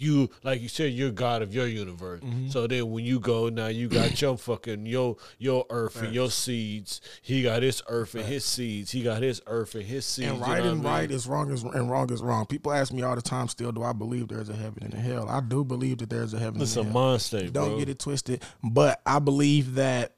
you, 0.00 0.30
like 0.42 0.60
you 0.60 0.68
said, 0.68 0.92
you're 0.92 1.10
God 1.10 1.42
of 1.42 1.54
your 1.54 1.66
universe. 1.66 2.20
Mm-hmm. 2.20 2.48
So 2.48 2.66
then 2.66 2.90
when 2.90 3.04
you 3.04 3.20
go 3.20 3.48
now, 3.48 3.66
you 3.68 3.88
got 3.88 4.20
your 4.22 4.36
fucking 4.36 4.86
your 4.86 5.16
your 5.38 5.64
earth 5.70 6.00
and 6.02 6.14
your 6.14 6.30
seeds. 6.30 7.00
He 7.22 7.42
got 7.42 7.62
his 7.62 7.82
earth 7.88 8.14
and 8.14 8.24
his 8.24 8.44
seeds. 8.44 8.90
He 8.90 9.02
got 9.02 9.22
his 9.22 9.40
earth 9.46 9.74
and 9.74 9.84
his 9.84 10.06
seeds. 10.06 10.28
and 10.30 10.38
you 10.38 10.44
right 10.44 10.62
know 10.64 10.70
and 10.70 10.80
I 10.80 10.82
mean? 10.82 10.92
right 10.92 11.10
is 11.10 11.26
wrong 11.26 11.50
is 11.50 11.62
and 11.62 11.90
wrong 11.90 12.12
is 12.12 12.22
wrong. 12.22 12.46
People 12.46 12.72
ask 12.72 12.92
me 12.92 13.02
all 13.02 13.14
the 13.16 13.22
time. 13.22 13.48
Still, 13.48 13.72
do 13.72 13.82
I 13.82 13.92
believe 13.92 14.28
there's 14.28 14.48
a 14.48 14.56
heaven 14.56 14.82
and 14.82 14.94
a 14.94 14.98
hell? 14.98 15.28
I 15.28 15.40
do 15.40 15.64
believe 15.64 15.98
that 15.98 16.10
there's 16.10 16.34
a 16.34 16.38
heaven. 16.38 16.60
It's 16.62 16.76
and 16.76 16.86
a 16.86 16.90
a 16.90 16.92
hell. 16.92 17.02
mind 17.02 17.22
state, 17.22 17.52
Don't 17.52 17.70
bro. 17.70 17.78
get 17.78 17.88
it 17.88 17.98
twisted. 17.98 18.42
But 18.62 19.00
I 19.06 19.18
believe 19.18 19.74
that 19.76 20.12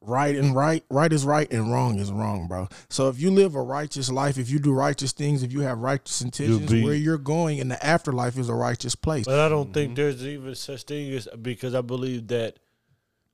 right 0.00 0.34
and 0.34 0.54
right, 0.54 0.84
right 0.88 1.12
is 1.12 1.24
right 1.24 1.50
and 1.52 1.70
wrong 1.70 1.98
is 1.98 2.10
wrong, 2.10 2.48
bro. 2.48 2.68
So 2.88 3.08
if 3.08 3.20
you 3.20 3.30
live 3.30 3.54
a 3.54 3.62
righteous 3.62 4.10
life, 4.10 4.38
if 4.38 4.50
you 4.50 4.58
do 4.58 4.72
righteous 4.72 5.12
things, 5.12 5.42
if 5.42 5.52
you 5.52 5.60
have 5.60 5.78
righteous 5.78 6.20
intentions, 6.22 6.70
be- 6.70 6.84
where 6.84 6.94
you're 6.94 7.18
going 7.18 7.58
in 7.58 7.68
the 7.68 7.84
afterlife 7.84 8.38
is 8.38 8.48
a 8.48 8.54
righteous 8.54 8.94
place. 8.94 9.26
But 9.26 9.40
I 9.40 9.48
don't 9.48 9.72
think 9.72 9.90
mm-hmm. 9.90 9.94
there's 9.96 10.26
even 10.26 10.54
such 10.54 10.84
thing 10.84 11.12
as 11.12 11.28
because 11.40 11.74
I 11.74 11.82
believe 11.82 12.28
that, 12.28 12.58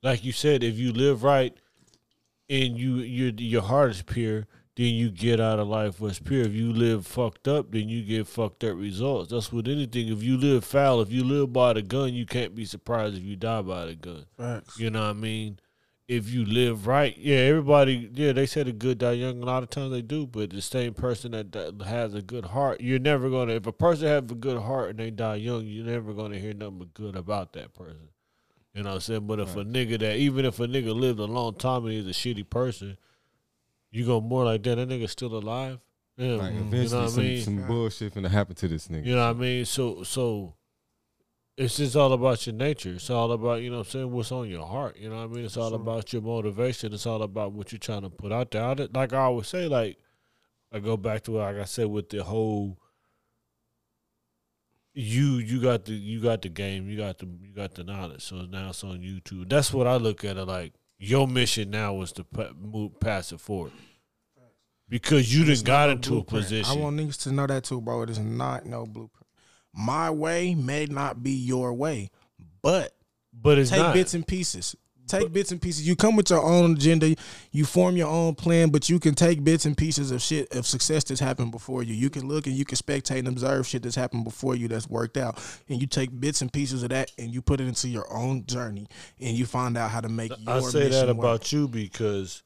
like 0.02 0.24
you 0.24 0.32
said, 0.32 0.62
if 0.62 0.76
you 0.78 0.92
live 0.92 1.22
right 1.22 1.56
and 2.48 2.76
you 2.76 2.96
your 2.96 3.30
your 3.30 3.62
heart 3.62 3.92
is 3.92 4.02
pure, 4.02 4.46
then 4.76 4.94
you 4.94 5.10
get 5.10 5.40
out 5.40 5.58
of 5.58 5.68
life 5.68 6.00
what's 6.00 6.18
pure. 6.18 6.42
If 6.42 6.52
you 6.52 6.72
live 6.72 7.06
fucked 7.06 7.48
up, 7.48 7.72
then 7.72 7.88
you 7.88 8.02
get 8.02 8.26
fucked 8.26 8.62
up 8.64 8.76
results. 8.76 9.30
That's 9.30 9.52
with 9.52 9.68
anything. 9.68 10.08
If 10.08 10.22
you 10.22 10.36
live 10.36 10.64
foul, 10.64 11.00
if 11.00 11.10
you 11.10 11.24
live 11.24 11.52
by 11.52 11.72
the 11.72 11.82
gun, 11.82 12.12
you 12.12 12.26
can't 12.26 12.54
be 12.54 12.64
surprised 12.64 13.16
if 13.16 13.22
you 13.22 13.36
die 13.36 13.62
by 13.62 13.86
the 13.86 13.94
gun. 13.94 14.26
Facts. 14.36 14.78
You 14.78 14.90
know 14.90 15.00
what 15.00 15.10
I 15.10 15.14
mean? 15.14 15.58
If 16.08 16.30
you 16.30 16.44
live 16.44 16.86
right, 16.86 17.16
yeah, 17.18 17.38
everybody, 17.38 18.08
yeah, 18.14 18.32
they 18.32 18.46
say 18.46 18.62
the 18.62 18.72
good 18.72 18.98
die 18.98 19.12
young. 19.12 19.42
A 19.42 19.44
lot 19.46 19.64
of 19.64 19.70
times 19.70 19.90
they 19.90 20.02
do, 20.02 20.24
but 20.24 20.50
the 20.50 20.62
same 20.62 20.94
person 20.94 21.32
that, 21.32 21.50
that 21.50 21.82
has 21.84 22.14
a 22.14 22.22
good 22.22 22.44
heart, 22.44 22.80
you're 22.80 23.00
never 23.00 23.28
gonna. 23.28 23.54
If 23.54 23.66
a 23.66 23.72
person 23.72 24.06
have 24.06 24.30
a 24.30 24.36
good 24.36 24.62
heart 24.62 24.90
and 24.90 24.98
they 25.00 25.10
die 25.10 25.34
young, 25.36 25.66
you're 25.66 25.84
never 25.84 26.12
gonna 26.12 26.38
hear 26.38 26.54
nothing 26.54 26.78
but 26.78 26.94
good 26.94 27.16
about 27.16 27.54
that 27.54 27.74
person. 27.74 28.08
You 28.72 28.84
know 28.84 28.90
what 28.90 28.94
I'm 28.96 29.00
saying? 29.00 29.26
But 29.26 29.40
if 29.40 29.56
a 29.56 29.64
nigga 29.64 29.98
that, 29.98 30.16
even 30.16 30.44
if 30.44 30.60
a 30.60 30.66
nigga 30.68 30.94
lived 30.94 31.18
a 31.18 31.24
long 31.24 31.54
time 31.54 31.84
and 31.86 31.92
he's 31.94 32.06
a 32.06 32.10
shitty 32.10 32.48
person, 32.48 32.96
you 33.90 34.06
go 34.06 34.20
more 34.20 34.44
like 34.44 34.62
that. 34.62 34.76
That 34.76 34.88
nigga 34.88 35.10
still 35.10 35.34
alive. 35.36 35.80
Yeah, 36.16 36.34
Like 36.36 36.54
you 36.54 36.60
eventually, 36.60 36.88
know 36.90 36.98
what 36.98 37.04
I 37.04 37.08
some, 37.14 37.24
mean? 37.24 37.42
some 37.42 37.66
bullshit 37.66 38.14
finna 38.14 38.28
happen 38.30 38.54
to 38.54 38.68
this 38.68 38.86
nigga. 38.86 39.06
You 39.06 39.16
know 39.16 39.26
what 39.26 39.36
I 39.36 39.40
mean? 39.40 39.64
So 39.64 40.04
so 40.04 40.54
it's 41.56 41.78
just 41.78 41.96
all 41.96 42.12
about 42.12 42.46
your 42.46 42.54
nature. 42.54 42.90
It's 42.90 43.08
all 43.08 43.32
about, 43.32 43.62
you 43.62 43.70
know 43.70 43.78
what 43.78 43.86
I'm 43.86 43.90
saying, 43.90 44.10
what's 44.10 44.32
on 44.32 44.48
your 44.48 44.66
heart. 44.66 44.98
You 44.98 45.08
know 45.08 45.16
what 45.16 45.30
I 45.30 45.34
mean? 45.34 45.44
It's 45.46 45.56
all 45.56 45.74
about 45.74 46.12
your 46.12 46.22
motivation. 46.22 46.92
It's 46.92 47.06
all 47.06 47.22
about 47.22 47.52
what 47.52 47.72
you're 47.72 47.78
trying 47.78 48.02
to 48.02 48.10
put 48.10 48.32
out 48.32 48.50
there. 48.50 48.62
I, 48.62 48.74
like 48.92 49.12
I 49.12 49.18
always 49.18 49.48
say, 49.48 49.66
like 49.66 49.98
I 50.72 50.80
go 50.80 50.96
back 50.96 51.22
to 51.24 51.32
what 51.32 51.40
like 51.40 51.62
I 51.62 51.64
said 51.64 51.86
with 51.86 52.10
the 52.10 52.22
whole 52.24 52.78
you 54.92 55.36
you 55.36 55.60
got 55.60 55.84
the 55.84 55.92
you 55.92 56.20
got 56.20 56.42
the 56.42 56.48
game, 56.48 56.88
you 56.88 56.96
got 56.96 57.18
the 57.18 57.26
you 57.26 57.52
got 57.54 57.74
the 57.74 57.84
knowledge. 57.84 58.22
So 58.22 58.36
now 58.42 58.70
it's 58.70 58.82
on 58.82 58.98
YouTube. 58.98 59.48
That's 59.48 59.72
what 59.72 59.86
I 59.86 59.96
look 59.96 60.24
at 60.24 60.36
it 60.36 60.44
like. 60.44 60.74
Your 60.98 61.28
mission 61.28 61.70
now 61.70 62.00
is 62.00 62.12
to 62.12 62.24
move 62.58 62.98
pass 63.00 63.30
it 63.32 63.40
forward. 63.40 63.72
Because 64.88 65.34
you 65.34 65.44
done 65.44 65.64
got 65.64 65.86
no 65.86 65.92
into 65.92 66.18
a 66.18 66.24
position. 66.24 66.78
I 66.78 66.80
want 66.80 66.96
niggas 66.98 67.22
to 67.24 67.32
know 67.32 67.46
that 67.46 67.64
too, 67.64 67.80
bro. 67.80 68.02
It 68.02 68.10
is 68.10 68.18
not 68.18 68.64
no 68.64 68.86
blueprint. 68.86 69.25
My 69.76 70.10
way 70.10 70.54
may 70.54 70.86
not 70.86 71.22
be 71.22 71.32
your 71.32 71.74
way, 71.74 72.10
but 72.62 72.96
but 73.32 73.58
it's 73.58 73.70
take 73.70 73.80
not. 73.80 73.94
bits 73.94 74.14
and 74.14 74.26
pieces. 74.26 74.74
Take 75.06 75.32
bits 75.32 75.52
and 75.52 75.62
pieces. 75.62 75.86
You 75.86 75.94
come 75.94 76.16
with 76.16 76.30
your 76.30 76.42
own 76.42 76.72
agenda. 76.72 77.14
You 77.52 77.64
form 77.64 77.96
your 77.96 78.08
own 78.08 78.34
plan, 78.34 78.70
but 78.70 78.88
you 78.88 78.98
can 78.98 79.14
take 79.14 79.44
bits 79.44 79.64
and 79.64 79.76
pieces 79.76 80.10
of 80.10 80.20
shit 80.20 80.52
of 80.52 80.66
success 80.66 81.04
that's 81.04 81.20
happened 81.20 81.52
before 81.52 81.84
you. 81.84 81.94
You 81.94 82.10
can 82.10 82.26
look 82.26 82.48
and 82.48 82.56
you 82.56 82.64
can 82.64 82.76
spectate 82.76 83.20
and 83.20 83.28
observe 83.28 83.68
shit 83.68 83.84
that's 83.84 83.94
happened 83.94 84.24
before 84.24 84.56
you 84.56 84.66
that's 84.66 84.88
worked 84.88 85.16
out, 85.16 85.38
and 85.68 85.80
you 85.80 85.86
take 85.86 86.18
bits 86.18 86.42
and 86.42 86.52
pieces 86.52 86.82
of 86.82 86.88
that 86.88 87.12
and 87.18 87.32
you 87.32 87.40
put 87.40 87.60
it 87.60 87.68
into 87.68 87.86
your 87.88 88.12
own 88.12 88.46
journey, 88.46 88.88
and 89.20 89.36
you 89.36 89.46
find 89.46 89.76
out 89.76 89.92
how 89.92 90.00
to 90.00 90.08
make 90.08 90.32
your 90.40 90.56
I 90.56 90.60
say 90.60 90.88
that 90.88 90.90
mission 90.90 91.06
work. 91.08 91.18
about 91.18 91.52
you 91.52 91.68
because 91.68 92.42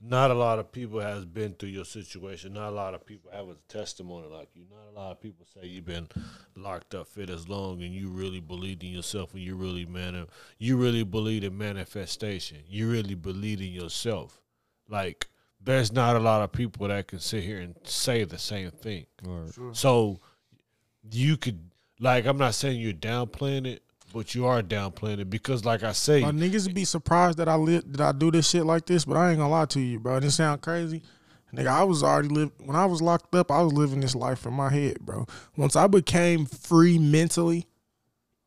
not 0.00 0.30
a 0.30 0.34
lot 0.34 0.58
of 0.60 0.70
people 0.70 1.00
has 1.00 1.24
been 1.24 1.54
through 1.54 1.70
your 1.70 1.84
situation. 1.84 2.52
Not 2.54 2.68
a 2.68 2.74
lot 2.74 2.94
of 2.94 3.04
people 3.04 3.30
have 3.32 3.48
a 3.48 3.56
testimony 3.68 4.28
like 4.28 4.48
you. 4.54 4.62
Not 4.70 4.92
a 4.92 4.94
lot 5.00 5.10
of 5.10 5.20
people 5.20 5.44
say 5.52 5.66
you've 5.66 5.86
been 5.86 6.08
locked 6.54 6.94
up 6.94 7.08
for 7.08 7.26
this 7.26 7.48
long 7.48 7.82
and 7.82 7.92
you 7.92 8.08
really 8.08 8.40
believed 8.40 8.84
in 8.84 8.90
yourself 8.90 9.34
and 9.34 9.42
you 9.42 9.56
really 9.56 9.84
man 9.86 10.26
you 10.58 10.76
really 10.76 11.02
believe 11.02 11.42
in 11.42 11.58
manifestation. 11.58 12.58
You 12.68 12.88
really 12.90 13.16
believe 13.16 13.60
in 13.60 13.72
yourself. 13.72 14.40
Like 14.88 15.26
there's 15.60 15.92
not 15.92 16.14
a 16.14 16.20
lot 16.20 16.42
of 16.42 16.52
people 16.52 16.86
that 16.86 17.08
can 17.08 17.18
sit 17.18 17.42
here 17.42 17.58
and 17.58 17.74
say 17.82 18.22
the 18.22 18.38
same 18.38 18.70
thing. 18.70 19.06
Or- 19.28 19.46
So 19.74 20.20
you 21.10 21.36
could 21.36 21.58
like 21.98 22.24
I'm 22.26 22.38
not 22.38 22.54
saying 22.54 22.80
you're 22.80 22.92
downplaying 22.92 23.66
it, 23.66 23.82
but 24.12 24.34
you 24.34 24.46
are 24.46 24.62
downplaying 24.62 25.20
it 25.20 25.30
because 25.30 25.64
like 25.64 25.82
I 25.82 25.92
say 25.92 26.22
My 26.22 26.30
niggas 26.30 26.72
be 26.72 26.84
surprised 26.84 27.38
that 27.38 27.48
I 27.48 27.54
live 27.56 27.90
that 27.92 28.00
I 28.00 28.12
do 28.12 28.30
this 28.30 28.48
shit 28.48 28.64
like 28.64 28.86
this, 28.86 29.04
but 29.04 29.16
I 29.16 29.30
ain't 29.30 29.38
gonna 29.38 29.50
lie 29.50 29.66
to 29.66 29.80
you, 29.80 29.98
bro. 29.98 30.20
This 30.20 30.36
sound 30.36 30.60
crazy. 30.60 31.02
Nigga, 31.54 31.68
I 31.68 31.82
was 31.84 32.02
already 32.02 32.28
live 32.28 32.50
when 32.58 32.76
I 32.76 32.84
was 32.84 33.00
locked 33.00 33.34
up, 33.34 33.50
I 33.50 33.62
was 33.62 33.72
living 33.72 34.00
this 34.00 34.14
life 34.14 34.44
in 34.44 34.52
my 34.52 34.70
head, 34.70 35.00
bro. 35.00 35.26
Once 35.56 35.76
I 35.76 35.86
became 35.86 36.44
free 36.44 36.98
mentally 36.98 37.66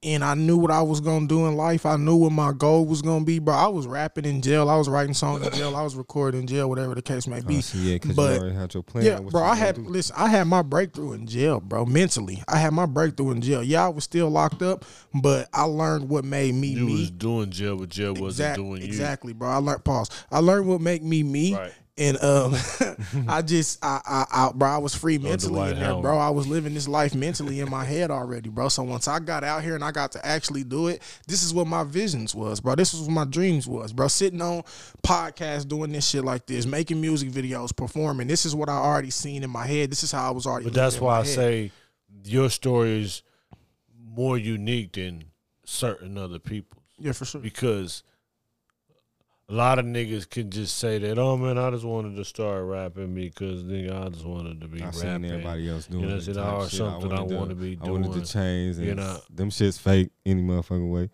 and 0.03 0.23
I 0.23 0.33
knew 0.33 0.57
what 0.57 0.71
I 0.71 0.81
was 0.81 0.99
gonna 0.99 1.27
do 1.27 1.45
in 1.45 1.55
life, 1.55 1.85
I 1.85 1.95
knew 1.95 2.15
what 2.15 2.31
my 2.31 2.51
goal 2.53 2.85
was 2.85 3.01
gonna 3.03 3.23
be, 3.23 3.37
bro. 3.39 3.53
I 3.53 3.67
was 3.67 3.85
rapping 3.85 4.25
in 4.25 4.41
jail, 4.41 4.69
I 4.69 4.75
was 4.75 4.89
writing 4.89 5.13
songs 5.13 5.45
in 5.45 5.53
jail, 5.53 5.75
I 5.75 5.83
was 5.83 5.95
recording 5.95 6.41
in 6.41 6.47
jail, 6.47 6.69
whatever 6.69 6.95
the 6.95 7.01
case 7.03 7.27
may 7.27 7.37
I 7.37 7.41
be. 7.41 7.57
Oh, 7.57 7.61
see, 7.61 7.91
yeah, 7.91 7.97
because 7.99 8.17
you 8.17 8.23
already 8.23 8.55
had 8.55 8.73
your 8.73 8.81
plan. 8.83 9.05
Yeah, 9.05 9.19
bro. 9.19 9.43
I 9.43 9.55
had 9.55 9.75
do. 9.75 9.81
listen. 9.83 10.15
I 10.17 10.27
had 10.29 10.47
my 10.47 10.63
breakthrough 10.63 11.13
in 11.13 11.27
jail, 11.27 11.59
bro. 11.59 11.85
Mentally, 11.85 12.41
I 12.47 12.57
had 12.57 12.73
my 12.73 12.85
breakthrough 12.87 13.31
in 13.31 13.41
jail. 13.41 13.61
Yeah, 13.63 13.85
I 13.85 13.89
was 13.89 14.03
still 14.03 14.29
locked 14.29 14.61
up, 14.63 14.85
but 15.13 15.47
I 15.53 15.63
learned 15.63 16.09
what 16.09 16.25
made 16.25 16.55
me 16.55 16.69
you 16.69 16.85
me. 16.85 16.93
was 16.93 17.11
doing 17.11 17.51
jail, 17.51 17.77
but 17.77 17.89
jail 17.89 18.13
wasn't 18.13 18.27
Exact- 18.27 18.55
doing 18.57 18.81
you. 18.81 18.87
exactly, 18.87 19.33
bro. 19.33 19.49
I 19.49 19.57
learned 19.57 19.83
pause. 19.83 20.09
I 20.31 20.39
learned 20.39 20.67
what 20.67 20.81
make 20.81 21.03
me 21.03 21.21
me, 21.21 21.53
Right. 21.55 21.71
And 22.01 22.23
um, 22.23 22.55
I 23.27 23.43
just, 23.43 23.77
I, 23.85 24.01
I, 24.03 24.25
I, 24.31 24.51
bro, 24.55 24.67
I 24.67 24.79
was 24.79 24.95
free 24.95 25.19
mentally 25.19 25.69
in 25.69 25.79
there, 25.79 25.95
bro. 26.01 26.17
I 26.17 26.31
was 26.31 26.47
living 26.47 26.73
this 26.73 26.87
life 26.87 27.13
mentally 27.13 27.59
in 27.59 27.69
my 27.69 27.85
head 27.85 28.09
already, 28.09 28.49
bro. 28.49 28.69
So 28.69 28.81
once 28.81 29.07
I 29.07 29.19
got 29.19 29.43
out 29.43 29.61
here 29.61 29.75
and 29.75 29.83
I 29.83 29.91
got 29.91 30.11
to 30.13 30.25
actually 30.25 30.63
do 30.63 30.87
it, 30.87 31.03
this 31.27 31.43
is 31.43 31.53
what 31.53 31.67
my 31.67 31.83
visions 31.83 32.33
was, 32.33 32.59
bro. 32.59 32.73
This 32.73 32.95
is 32.95 33.01
what 33.01 33.11
my 33.11 33.25
dreams 33.25 33.67
was, 33.67 33.93
bro. 33.93 34.07
Sitting 34.07 34.41
on 34.41 34.63
podcasts, 35.03 35.67
doing 35.67 35.91
this 35.91 36.07
shit 36.07 36.25
like 36.25 36.47
this, 36.47 36.65
making 36.65 36.99
music 36.99 37.29
videos, 37.29 37.75
performing. 37.75 38.25
This 38.25 38.47
is 38.47 38.55
what 38.55 38.67
I 38.67 38.77
already 38.77 39.11
seen 39.11 39.43
in 39.43 39.51
my 39.51 39.67
head. 39.67 39.91
This 39.91 40.01
is 40.01 40.11
how 40.11 40.27
I 40.27 40.31
was 40.31 40.47
already. 40.47 40.65
But 40.65 40.73
that's 40.73 40.99
why 40.99 41.19
I 41.19 41.23
head. 41.23 41.27
say 41.27 41.71
your 42.23 42.49
story 42.49 43.03
is 43.03 43.21
more 44.03 44.39
unique 44.39 44.93
than 44.93 45.25
certain 45.65 46.17
other 46.17 46.39
people's 46.39 46.81
yeah, 46.97 47.11
for 47.11 47.25
sure. 47.25 47.41
because 47.41 48.01
a 49.51 49.53
lot 49.53 49.79
of 49.79 49.85
niggas 49.85 50.29
can 50.29 50.49
just 50.49 50.77
say 50.77 50.97
that, 50.97 51.17
oh 51.19 51.35
man, 51.35 51.57
I 51.57 51.69
just 51.71 51.83
wanted 51.83 52.15
to 52.15 52.23
start 52.23 52.63
rapping 52.63 53.13
because 53.13 53.63
nigga, 53.63 54.05
I 54.05 54.09
just 54.09 54.23
wanted 54.25 54.61
to 54.61 54.67
be 54.67 54.81
I 54.81 54.85
rapping. 54.85 54.99
seen 55.01 55.25
everybody 55.25 55.69
else 55.69 55.87
doing 55.87 56.03
You 56.03 56.09
know, 56.09 56.15
it. 56.15 56.21
said, 56.21 56.35
type 56.35 56.45
"Oh, 56.47 56.67
shit. 56.67 56.77
something 56.77 57.11
I 57.11 57.19
wanted 57.21 57.37
wanna 57.37 57.55
be 57.55 57.77
I 57.81 57.89
wanted 57.89 58.11
doing," 58.13 58.21
to 58.23 58.31
change. 58.31 58.77
And 58.77 58.85
you 58.85 58.95
know. 58.95 59.19
them 59.29 59.49
shit's 59.49 59.77
fake 59.77 60.09
any 60.25 60.41
motherfucking 60.41 60.89
way. 60.89 61.09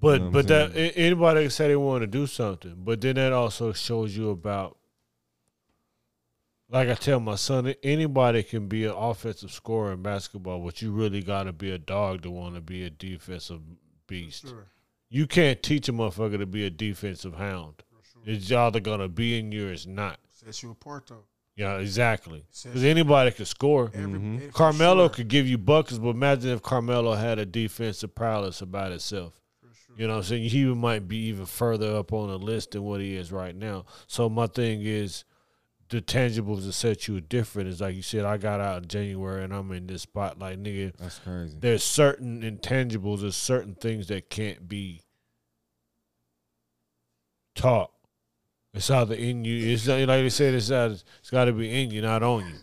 But 0.00 0.20
You 0.20 0.24
know 0.26 0.30
but 0.32 0.50
I'm 0.50 0.72
that 0.72 0.92
anybody 0.96 1.42
can 1.42 1.50
say 1.50 1.68
they 1.68 1.76
want 1.76 2.02
to 2.02 2.06
do 2.06 2.26
something, 2.26 2.74
but 2.78 3.00
then 3.02 3.16
that 3.16 3.32
also 3.32 3.72
shows 3.72 4.16
you 4.16 4.30
about. 4.30 4.78
Like 6.70 6.88
I 6.88 6.94
tell 6.94 7.20
my 7.20 7.34
son, 7.34 7.74
anybody 7.82 8.42
can 8.42 8.66
be 8.66 8.86
an 8.86 8.92
offensive 8.96 9.52
scorer 9.52 9.92
in 9.92 10.02
basketball, 10.02 10.60
but 10.60 10.80
you 10.80 10.90
really 10.90 11.22
got 11.22 11.42
to 11.42 11.52
be 11.52 11.70
a 11.70 11.76
dog 11.76 12.22
to 12.22 12.30
want 12.30 12.54
to 12.54 12.62
be 12.62 12.82
a 12.84 12.88
defensive 12.90 13.60
beast. 14.06 14.48
Sure. 14.48 14.68
You 15.14 15.26
can't 15.26 15.62
teach 15.62 15.90
a 15.90 15.92
motherfucker 15.92 16.38
to 16.38 16.46
be 16.46 16.64
a 16.64 16.70
defensive 16.70 17.34
hound. 17.34 17.82
It's 18.24 18.50
either 18.50 18.80
gonna 18.80 19.08
be 19.08 19.38
in 19.38 19.52
you 19.52 19.68
or 19.68 19.72
it's 19.72 19.84
not. 19.84 20.18
Sets 20.30 20.62
you 20.62 20.70
apart 20.70 21.06
though. 21.08 21.24
Yeah, 21.54 21.76
exactly. 21.76 22.44
Because 22.64 22.82
anybody 22.82 23.30
could 23.30 23.46
score. 23.46 23.90
Every, 23.92 24.18
Mhm. 24.18 24.52
Carmelo 24.54 25.08
sure. 25.08 25.14
could 25.16 25.28
give 25.28 25.46
you 25.46 25.58
buckets, 25.58 25.98
but 25.98 26.08
imagine 26.10 26.50
if 26.50 26.62
Carmelo 26.62 27.12
had 27.12 27.38
a 27.38 27.44
defensive 27.44 28.14
prowess 28.14 28.62
about 28.62 28.90
itself. 28.92 29.38
Sure. 29.86 29.96
You 29.98 30.06
know 30.06 30.14
what 30.14 30.18
I'm 30.20 30.24
saying? 30.24 30.48
He 30.48 30.64
might 30.64 31.06
be 31.08 31.18
even 31.26 31.44
further 31.44 31.94
up 31.96 32.10
on 32.14 32.30
the 32.30 32.38
list 32.38 32.70
than 32.70 32.84
what 32.84 33.02
he 33.02 33.14
is 33.16 33.30
right 33.30 33.54
now. 33.54 33.84
So 34.06 34.30
my 34.30 34.46
thing 34.46 34.80
is 34.82 35.24
the 35.92 36.00
tangibles 36.00 36.64
that 36.64 36.72
set 36.72 37.06
you 37.06 37.20
different 37.20 37.68
is 37.68 37.80
like 37.82 37.94
you 37.94 38.00
said, 38.02 38.24
I 38.24 38.38
got 38.38 38.60
out 38.60 38.82
in 38.82 38.88
January 38.88 39.44
and 39.44 39.52
I'm 39.52 39.70
in 39.72 39.86
this 39.86 40.02
spot. 40.02 40.38
Like 40.38 40.58
nigga, 40.58 40.96
That's 40.96 41.18
crazy. 41.18 41.56
there's 41.60 41.84
certain 41.84 42.42
intangibles, 42.42 43.20
there's 43.20 43.36
certain 43.36 43.74
things 43.74 44.08
that 44.08 44.30
can't 44.30 44.66
be 44.68 45.02
taught. 47.54 47.90
It's 48.74 48.90
either 48.90 49.14
in 49.14 49.44
you. 49.44 49.74
It's 49.74 49.86
not, 49.86 49.98
like 50.00 50.22
they 50.22 50.30
said. 50.30 50.54
It's 50.54 50.70
either, 50.70 50.94
it's 50.94 51.30
got 51.30 51.44
to 51.44 51.52
be 51.52 51.82
in 51.82 51.90
you, 51.90 52.00
not 52.00 52.22
on 52.22 52.46
you. 52.48 52.54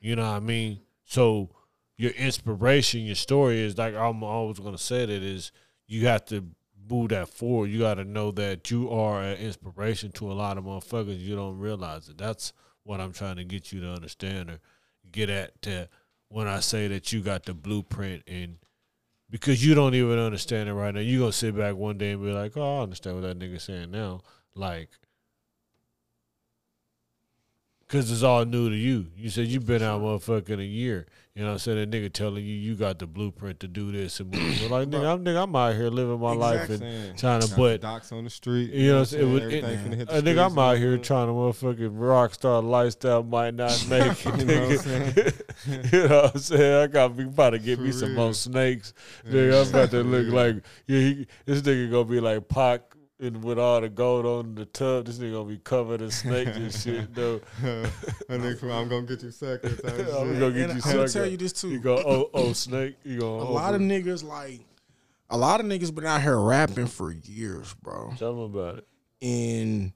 You 0.00 0.16
know 0.16 0.28
what 0.28 0.36
I 0.36 0.40
mean? 0.40 0.80
So 1.04 1.50
your 1.96 2.10
inspiration, 2.12 3.02
your 3.02 3.14
story 3.14 3.60
is 3.60 3.78
like 3.78 3.94
I'm 3.94 4.24
always 4.24 4.58
gonna 4.58 4.76
say 4.76 5.06
that 5.06 5.22
is 5.22 5.52
you 5.86 6.08
have 6.08 6.24
to 6.26 6.44
move 6.88 7.10
that 7.10 7.28
forward. 7.28 7.70
You 7.70 7.78
got 7.78 7.94
to 7.94 8.04
know 8.04 8.30
that 8.32 8.70
you 8.70 8.90
are 8.90 9.22
an 9.22 9.38
inspiration 9.38 10.12
to 10.12 10.30
a 10.30 10.34
lot 10.34 10.58
of 10.58 10.64
motherfuckers. 10.64 11.18
You 11.18 11.36
don't 11.36 11.58
realize 11.58 12.08
it. 12.08 12.18
That's 12.18 12.52
what 12.84 13.00
I'm 13.00 13.12
trying 13.12 13.36
to 13.36 13.44
get 13.44 13.72
you 13.72 13.80
to 13.80 13.90
understand 13.90 14.50
or 14.50 14.60
get 15.10 15.30
at. 15.30 15.60
To 15.62 15.88
when 16.28 16.48
I 16.48 16.60
say 16.60 16.88
that 16.88 17.12
you 17.12 17.20
got 17.20 17.44
the 17.44 17.54
blueprint 17.54 18.22
and 18.26 18.58
because 19.30 19.64
you 19.64 19.74
don't 19.74 19.94
even 19.94 20.18
understand 20.18 20.68
it 20.68 20.74
right 20.74 20.94
now. 20.94 21.00
You 21.00 21.20
gonna 21.20 21.32
sit 21.32 21.56
back 21.56 21.74
one 21.74 21.98
day 21.98 22.12
and 22.12 22.22
be 22.22 22.32
like, 22.32 22.56
"Oh, 22.56 22.78
I 22.78 22.82
understand 22.82 23.16
what 23.16 23.22
that 23.22 23.38
nigga 23.38 23.60
saying 23.60 23.90
now." 23.90 24.22
Like, 24.54 24.90
cause 27.88 28.10
it's 28.10 28.22
all 28.22 28.44
new 28.44 28.70
to 28.70 28.76
you. 28.76 29.06
You 29.16 29.30
said 29.30 29.46
you've 29.46 29.66
been 29.66 29.82
out 29.82 30.00
motherfucking 30.00 30.60
a 30.60 30.64
year. 30.64 31.06
You 31.34 31.42
know, 31.42 31.48
what 31.48 31.52
I'm 31.52 31.58
saying 31.58 31.90
that 31.90 31.94
nigga 31.94 32.10
telling 32.10 32.46
you 32.46 32.54
you 32.54 32.76
got 32.76 32.98
the 32.98 33.06
blueprint 33.06 33.60
to 33.60 33.68
do 33.68 33.92
this 33.92 34.20
and 34.20 34.30
move. 34.34 34.70
Like, 34.70 34.88
nigga, 34.88 35.12
I'm 35.12 35.22
nigga, 35.22 35.42
I'm 35.42 35.54
out 35.54 35.74
here 35.74 35.90
living 35.90 36.18
my 36.18 36.32
life 36.32 36.70
and 36.70 37.18
trying 37.18 37.42
to 37.42 37.54
but 37.54 37.72
the 37.72 37.78
docs 37.86 38.10
on 38.10 38.24
the 38.24 38.30
street. 38.30 38.70
you 38.70 38.86
know, 38.92 39.00
what 39.00 39.12
I'm 39.12 39.18
saying? 39.18 39.36
it 39.36 40.00
it, 40.00 40.10
I 40.10 40.22
think 40.22 40.38
I'm 40.38 40.58
out 40.58 40.78
here 40.78 40.96
trying 40.96 41.26
to 41.26 41.34
motherfucking 41.34 41.90
rock 41.92 42.32
star 42.32 42.62
lifestyle 42.62 43.22
might 43.22 43.52
not 43.52 43.86
make 43.90 44.24
it. 44.24 44.38
You 44.38 44.44
know 44.46 44.60
what 44.62 44.86
I'm 44.86 45.12
nigga. 45.12 45.92
you 45.92 46.08
know 46.08 46.22
what 46.22 46.34
I'm 46.36 46.40
saying? 46.40 46.82
I 46.82 46.86
got 46.86 47.14
me 47.14 47.24
about 47.24 47.50
to 47.50 47.58
get 47.58 47.76
For 47.76 47.82
me 47.84 47.92
some 47.92 48.08
real. 48.08 48.16
more 48.16 48.32
snakes. 48.32 48.94
Nigga, 49.28 49.62
I'm 49.62 49.68
about 49.68 49.90
to 49.90 50.02
look 50.04 50.26
Yeah. 50.28 50.32
like 50.32 50.54
yeah, 50.86 51.00
he, 51.00 51.26
this 51.44 51.60
nigga 51.60 51.90
gonna 51.90 52.04
be 52.06 52.18
like 52.20 52.48
Pac 52.48 52.80
and 53.18 53.42
with 53.42 53.58
all 53.58 53.80
the 53.80 53.88
gold 53.88 54.26
on 54.26 54.54
the 54.54 54.66
tub. 54.66 55.06
This 55.06 55.18
nigga 55.18 55.32
gonna 55.32 55.48
be 55.48 55.58
covered 55.58 56.02
in 56.02 56.10
snakes 56.10 56.56
and 56.56 56.72
shit. 56.82 57.14
Though 57.14 57.40
and 57.62 58.42
nigga 58.42 58.58
from 58.58 58.70
I'm 58.72 58.88
gonna 58.88 59.06
get 59.06 59.22
you 59.22 59.30
suckers. 59.30 59.80
I'm 59.84 60.38
gonna 60.38 60.50
get 60.52 60.70
And 60.70 60.78
you 60.78 60.82
I'm 60.90 60.96
gonna 60.96 61.08
tell 61.08 61.26
you 61.26 61.36
this 61.36 61.52
too. 61.52 61.70
You 61.70 61.78
go 61.80 61.96
oh 61.96 62.30
oh 62.34 62.52
snake. 62.52 62.96
You 63.04 63.20
go 63.20 63.40
A 63.40 63.42
lot 63.44 63.74
of 63.74 63.80
niggas 63.80 64.22
like, 64.22 64.60
a 65.30 65.36
lot 65.36 65.60
of 65.60 65.66
niggas 65.66 65.94
been 65.94 66.06
out 66.06 66.22
here 66.22 66.38
rapping 66.38 66.86
for 66.86 67.10
years, 67.12 67.74
bro, 67.82 68.12
tell 68.18 68.32
them 68.34 68.54
about 68.54 68.78
it. 68.78 68.86
and 69.22 69.92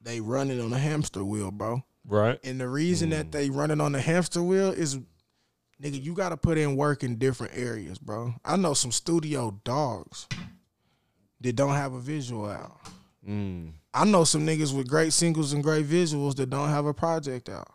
they 0.00 0.20
running 0.20 0.60
on 0.60 0.72
a 0.72 0.78
hamster 0.78 1.24
wheel, 1.24 1.50
bro. 1.50 1.82
Right. 2.06 2.38
And 2.44 2.60
the 2.60 2.68
reason 2.68 3.08
Mm. 3.10 3.12
that 3.12 3.32
they 3.32 3.50
running 3.50 3.80
on 3.80 3.92
the 3.92 4.00
hamster 4.00 4.42
wheel 4.42 4.70
is, 4.70 4.96
nigga, 5.82 6.02
you 6.02 6.14
got 6.14 6.30
to 6.30 6.36
put 6.38 6.56
in 6.56 6.76
work 6.76 7.02
in 7.02 7.16
different 7.18 7.52
areas, 7.56 7.98
bro. 7.98 8.34
I 8.44 8.56
know 8.56 8.72
some 8.72 8.92
studio 8.92 9.58
dogs 9.64 10.26
that 11.40 11.56
don't 11.56 11.74
have 11.74 11.94
a 11.94 12.00
visual 12.00 12.48
out. 12.48 12.78
Mm. 13.26 13.72
I 13.94 14.04
know 14.04 14.24
some 14.24 14.46
niggas 14.46 14.76
with 14.76 14.88
great 14.88 15.12
singles 15.12 15.52
and 15.52 15.62
great 15.62 15.86
visuals 15.86 16.36
that 16.36 16.50
don't 16.50 16.68
have 16.68 16.86
a 16.86 16.94
project 16.94 17.48
out. 17.48 17.68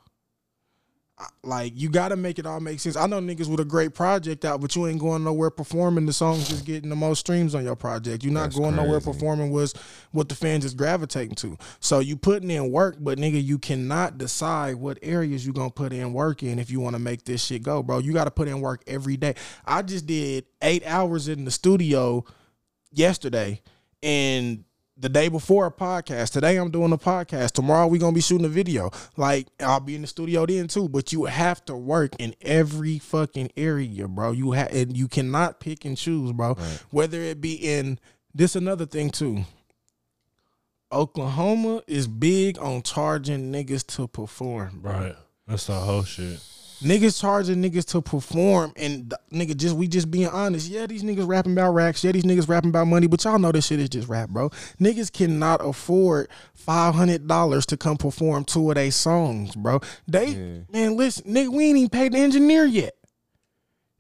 Like 1.43 1.73
you 1.75 1.89
got 1.89 2.09
to 2.09 2.15
make 2.15 2.39
it 2.39 2.45
all 2.45 2.59
make 2.59 2.79
sense. 2.79 2.97
I 2.97 3.05
know 3.07 3.19
niggas 3.19 3.47
with 3.47 3.59
a 3.59 3.65
great 3.65 3.93
project 3.93 4.43
out, 4.43 4.61
but 4.61 4.75
you 4.75 4.87
ain't 4.87 4.99
going 4.99 5.23
nowhere 5.23 5.51
performing. 5.51 6.05
The 6.05 6.11
songs 6.11 6.49
just 6.49 6.65
getting 6.65 6.89
the 6.89 6.95
most 6.95 7.19
streams 7.19 7.55
on 7.55 7.63
your 7.63 7.75
project. 7.75 8.23
You're 8.23 8.33
not 8.33 8.45
That's 8.45 8.57
going 8.57 8.75
nowhere 8.75 8.99
performing 8.99 9.51
was 9.51 9.73
what 10.11 10.27
the 10.27 10.35
fans 10.35 10.65
is 10.65 10.73
gravitating 10.73 11.35
to. 11.35 11.57
So 11.79 11.99
you 11.99 12.17
putting 12.17 12.49
in 12.49 12.71
work, 12.71 12.97
but 12.99 13.19
nigga, 13.19 13.41
you 13.43 13.59
cannot 13.59 14.17
decide 14.17 14.75
what 14.75 14.97
areas 15.01 15.45
you 15.45 15.53
gonna 15.53 15.69
put 15.69 15.93
in 15.93 16.13
work 16.13 16.43
in 16.43 16.59
if 16.59 16.71
you 16.71 16.79
want 16.79 16.95
to 16.95 16.99
make 16.99 17.23
this 17.23 17.43
shit 17.43 17.63
go, 17.63 17.83
bro. 17.83 17.99
You 17.99 18.11
got 18.11 18.25
to 18.25 18.31
put 18.31 18.47
in 18.47 18.59
work 18.59 18.81
every 18.87 19.15
day. 19.15 19.35
I 19.65 19.81
just 19.81 20.07
did 20.07 20.45
eight 20.61 20.85
hours 20.85 21.27
in 21.27 21.45
the 21.45 21.51
studio 21.51 22.25
yesterday 22.93 23.61
and 24.01 24.63
the 24.97 25.09
day 25.09 25.27
before 25.27 25.65
a 25.65 25.71
podcast. 25.71 26.31
Today 26.31 26.57
I'm 26.57 26.71
doing 26.71 26.93
a 26.93 26.97
podcast. 26.97 27.51
Tomorrow 27.51 27.87
we're 27.87 27.99
gonna 27.99 28.13
be 28.13 28.21
shooting 28.21 28.45
a 28.45 28.49
video. 28.49 28.91
Like 29.17 29.47
I'll 29.59 29.79
be 29.79 29.95
in 29.95 30.01
the 30.01 30.07
studio 30.07 30.45
then 30.45 30.67
too. 30.67 30.87
But 30.87 31.11
you 31.11 31.25
have 31.25 31.65
to 31.65 31.75
work 31.75 32.13
in 32.19 32.35
every 32.41 32.99
fucking 32.99 33.51
area, 33.57 34.07
bro. 34.07 34.31
You 34.31 34.51
have 34.51 34.73
and 34.73 34.95
you 34.95 35.07
cannot 35.07 35.59
pick 35.59 35.85
and 35.85 35.97
choose, 35.97 36.31
bro. 36.31 36.55
Whether 36.91 37.21
it 37.21 37.41
be 37.41 37.53
in 37.53 37.99
this 38.33 38.55
another 38.55 38.85
thing 38.85 39.09
too. 39.09 39.45
Oklahoma 40.91 41.81
is 41.87 42.07
big 42.07 42.59
on 42.59 42.83
charging 42.83 43.51
niggas 43.51 43.85
to 43.95 44.07
perform, 44.07 44.79
bro. 44.81 44.91
Right. 44.91 45.15
That's 45.47 45.65
the 45.65 45.73
whole 45.73 46.03
shit. 46.03 46.39
Niggas 46.83 47.19
charging 47.19 47.61
niggas 47.61 47.85
to 47.91 48.01
perform 48.01 48.73
and 48.75 49.09
th- 49.31 49.47
nigga 49.49 49.55
just 49.55 49.75
we 49.75 49.87
just 49.87 50.11
being 50.11 50.27
honest. 50.27 50.69
Yeah, 50.69 50.85
these 50.85 51.03
niggas 51.03 51.27
rapping 51.27 51.53
about 51.53 51.71
racks. 51.73 52.03
Yeah, 52.03 52.11
these 52.11 52.23
niggas 52.23 52.47
rapping 52.47 52.69
about 52.69 52.87
money, 52.87 53.07
but 53.07 53.23
y'all 53.23 53.39
know 53.39 53.51
this 53.51 53.67
shit 53.67 53.79
is 53.79 53.89
just 53.89 54.07
rap, 54.07 54.29
bro. 54.29 54.49
Niggas 54.79 55.11
cannot 55.11 55.65
afford 55.65 56.27
five 56.53 56.93
hundred 56.95 57.27
dollars 57.27 57.65
to 57.67 57.77
come 57.77 57.97
perform 57.97 58.43
two 58.45 58.69
of 58.69 58.75
their 58.75 58.91
songs, 58.91 59.55
bro. 59.55 59.79
They 60.07 60.27
Yeah. 60.27 60.57
man, 60.71 60.97
listen, 60.97 61.31
nigga, 61.33 61.49
we 61.49 61.65
ain't 61.65 61.77
even 61.77 61.89
paid 61.89 62.13
the 62.13 62.19
engineer 62.19 62.65
yet. 62.65 62.95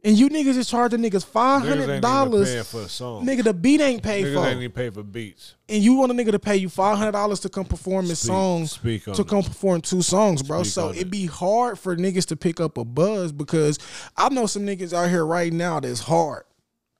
And 0.05 0.17
you 0.17 0.27
niggas 0.27 0.57
is 0.57 0.67
charging 0.69 0.99
niggas 0.99 1.23
five 1.23 1.61
Niggas 1.63 2.01
dollars. 2.01 2.67
for 2.69 2.81
a 2.81 2.89
song. 2.89 3.25
Nigga, 3.25 3.43
the 3.45 3.53
beat 3.53 3.79
ain't 3.79 4.03
paid 4.03 4.25
Niggas 4.25 4.33
for. 4.33 4.47
ain't 4.49 4.57
even 4.59 4.71
pay 4.71 4.89
for 4.89 5.01
beats. 5.01 5.55
and 5.69 5.81
you 5.81 5.93
want 5.93 6.11
a 6.11 6.15
nigga 6.15 6.31
to 6.31 6.39
pay 6.39 6.57
you 6.57 6.67
five 6.67 6.97
hundred 6.97 7.13
dollars 7.13 7.39
to 7.41 7.49
come 7.49 7.63
perform 7.63 8.05
his 8.07 8.19
songs 8.19 8.71
speak 8.73 9.07
on 9.07 9.13
to 9.15 9.21
it. 9.21 9.27
come 9.29 9.43
perform 9.43 9.79
two 9.79 10.01
songs, 10.01 10.43
bro. 10.43 10.63
Speak 10.63 10.73
so 10.73 10.89
it 10.89 10.97
it. 11.03 11.09
be 11.09 11.25
hard 11.25 11.79
for 11.79 11.95
niggas 11.95 12.25
to 12.27 12.35
pick 12.35 12.59
up 12.59 12.77
a 12.77 12.83
buzz 12.83 13.31
because 13.31 13.79
I 14.17 14.27
know 14.27 14.45
some 14.45 14.63
niggas 14.63 14.91
out 14.91 15.09
here 15.09 15.25
right 15.25 15.53
now 15.53 15.79
that's 15.79 16.01
hard. 16.01 16.43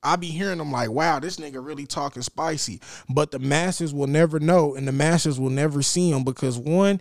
I 0.02 0.16
be 0.18 0.28
hearing 0.28 0.58
them 0.58 0.72
like, 0.72 0.90
wow, 0.90 1.20
this 1.20 1.38
nigga 1.38 1.66
really 1.66 1.86
talking 1.86 2.22
spicy. 2.24 2.80
But 3.10 3.32
the 3.32 3.40
masses 3.40 3.94
will 3.94 4.08
never 4.08 4.40
know 4.40 4.76
and 4.76 4.88
the 4.88 4.92
masses 4.94 5.40
will 5.40 5.50
never 5.50 5.82
see 5.82 6.10
him 6.10 6.24
because 6.24 6.58
one, 6.58 7.00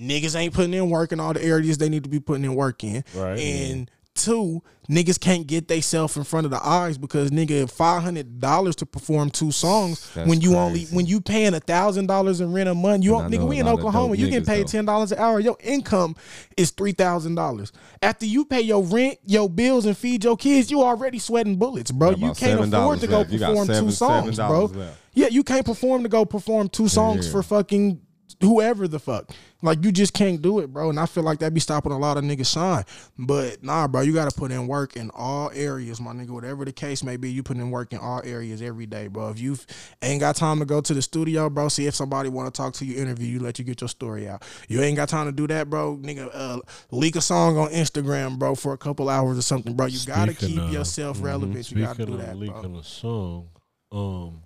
niggas 0.00 0.36
ain't 0.36 0.54
putting 0.54 0.74
in 0.74 0.88
work 0.90 1.12
in 1.12 1.20
all 1.20 1.32
the 1.32 1.42
areas 1.42 1.78
they 1.78 1.88
need 1.88 2.04
to 2.04 2.10
be 2.10 2.20
putting 2.20 2.44
in 2.44 2.54
work 2.54 2.82
in. 2.84 3.04
Right. 3.14 3.38
And 3.38 3.90
two, 4.24 4.62
niggas 4.88 5.18
can't 5.20 5.46
get 5.46 5.68
theyself 5.68 6.16
in 6.16 6.24
front 6.24 6.44
of 6.44 6.50
the 6.50 6.60
eyes 6.66 6.98
because 6.98 7.30
nigga 7.30 7.70
five 7.70 8.02
hundred 8.02 8.40
dollars 8.40 8.76
to 8.76 8.86
perform 8.86 9.30
two 9.30 9.52
songs 9.52 10.10
That's 10.14 10.28
when 10.28 10.40
you 10.40 10.56
only 10.56 10.84
when 10.86 11.06
you 11.06 11.20
paying 11.20 11.54
a 11.54 11.60
thousand 11.60 12.06
dollars 12.06 12.40
in 12.40 12.52
rent 12.52 12.68
a 12.68 12.74
month. 12.74 13.04
You 13.04 13.18
And 13.18 13.32
nigga, 13.32 13.46
we 13.48 13.58
in 13.60 13.68
Oklahoma. 13.68 14.16
You 14.16 14.28
get 14.30 14.42
niggas, 14.42 14.46
paid 14.46 14.66
ten 14.68 14.84
dollars 14.84 15.12
an 15.12 15.18
hour. 15.18 15.40
Your 15.40 15.56
income 15.60 16.16
is 16.56 16.70
three 16.70 16.92
thousand 16.92 17.34
dollars. 17.36 17.72
After 18.02 18.26
you 18.26 18.44
pay 18.44 18.60
your 18.60 18.82
rent, 18.82 19.18
your 19.24 19.48
bills, 19.48 19.86
and 19.86 19.96
feed 19.96 20.24
your 20.24 20.36
kids, 20.36 20.70
you 20.70 20.82
already 20.82 21.18
sweating 21.18 21.56
bullets, 21.56 21.90
bro. 21.90 22.10
You 22.10 22.32
can't 22.34 22.60
afford 22.60 23.00
to 23.00 23.06
go 23.06 23.18
left. 23.18 23.30
Perform 23.30 23.66
seven- 23.66 23.84
two 23.84 23.90
songs, 23.92 24.36
bro. 24.36 24.64
left. 24.66 24.98
Yeah, 25.14 25.28
you 25.28 25.42
can't 25.42 25.64
perform 25.66 26.02
to 26.04 26.08
go 26.08 26.24
perform 26.24 26.68
two 26.68 26.88
songs 26.88 27.26
Yeah. 27.26 27.32
for 27.32 27.42
fucking 27.42 28.00
whoever 28.40 28.86
the 28.88 28.98
fuck. 28.98 29.30
Like 29.62 29.84
you 29.84 29.92
just 29.92 30.14
can't 30.14 30.40
do 30.40 30.60
it, 30.60 30.72
bro. 30.72 30.88
And 30.90 30.98
I 30.98 31.06
feel 31.06 31.22
like 31.22 31.38
that 31.40 31.52
be 31.52 31.60
stopping 31.60 31.92
a 31.92 31.98
lot 31.98 32.16
of 32.16 32.24
niggas 32.24 32.52
shine. 32.52 32.84
But 33.18 33.62
nah, 33.62 33.86
bro, 33.88 34.00
you 34.00 34.14
gotta 34.14 34.34
put 34.34 34.50
in 34.52 34.66
work 34.66 34.96
in 34.96 35.10
all 35.14 35.50
areas, 35.54 36.00
my 36.00 36.12
nigga. 36.12 36.30
Whatever 36.30 36.64
the 36.64 36.72
case 36.72 37.02
may 37.04 37.16
be, 37.16 37.30
you 37.30 37.42
put 37.42 37.56
in 37.58 37.70
work 37.70 37.92
in 37.92 37.98
all 37.98 38.22
areas 38.24 38.62
every 38.62 38.86
day, 38.86 39.06
bro. 39.08 39.28
If 39.30 39.38
you 39.38 39.56
ain't 40.02 40.20
got 40.20 40.36
time 40.36 40.58
to 40.60 40.64
go 40.64 40.80
to 40.80 40.94
the 40.94 41.02
studio, 41.02 41.50
bro, 41.50 41.68
see 41.68 41.86
if 41.86 41.94
somebody 41.94 42.28
wanna 42.30 42.50
talk 42.50 42.72
to 42.74 42.84
you, 42.86 43.00
interview 43.00 43.26
you, 43.26 43.40
let 43.40 43.58
you 43.58 43.64
get 43.64 43.80
your 43.82 43.88
story 43.88 44.28
out. 44.28 44.42
You 44.68 44.80
ain't 44.82 44.96
got 44.96 45.08
time 45.10 45.26
to 45.26 45.32
do 45.32 45.46
that, 45.48 45.68
bro. 45.68 45.96
Nigga, 45.98 46.30
uh, 46.32 46.60
leak 46.90 47.16
a 47.16 47.20
song 47.20 47.58
on 47.58 47.68
Instagram, 47.70 48.38
bro, 48.38 48.54
for 48.54 48.72
a 48.72 48.78
couple 48.78 49.08
hours 49.10 49.36
or 49.38 49.42
something, 49.42 49.74
bro. 49.74 49.86
You 49.86 49.98
gotta 50.06 50.32
keep 50.34 50.58
of- 50.58 50.72
yourself 50.72 51.18
mhm, 51.18 51.24
relevant. 51.24 51.70
You 51.70 51.82
gotta 51.82 51.94
Speaking 51.94 52.14
do 52.14 52.20
of 52.20 52.26
that, 52.26 52.36
leaking 52.36 52.60
bro. 52.72 52.78
a 52.78 52.84
song, 52.84 53.48
um, 53.92 54.42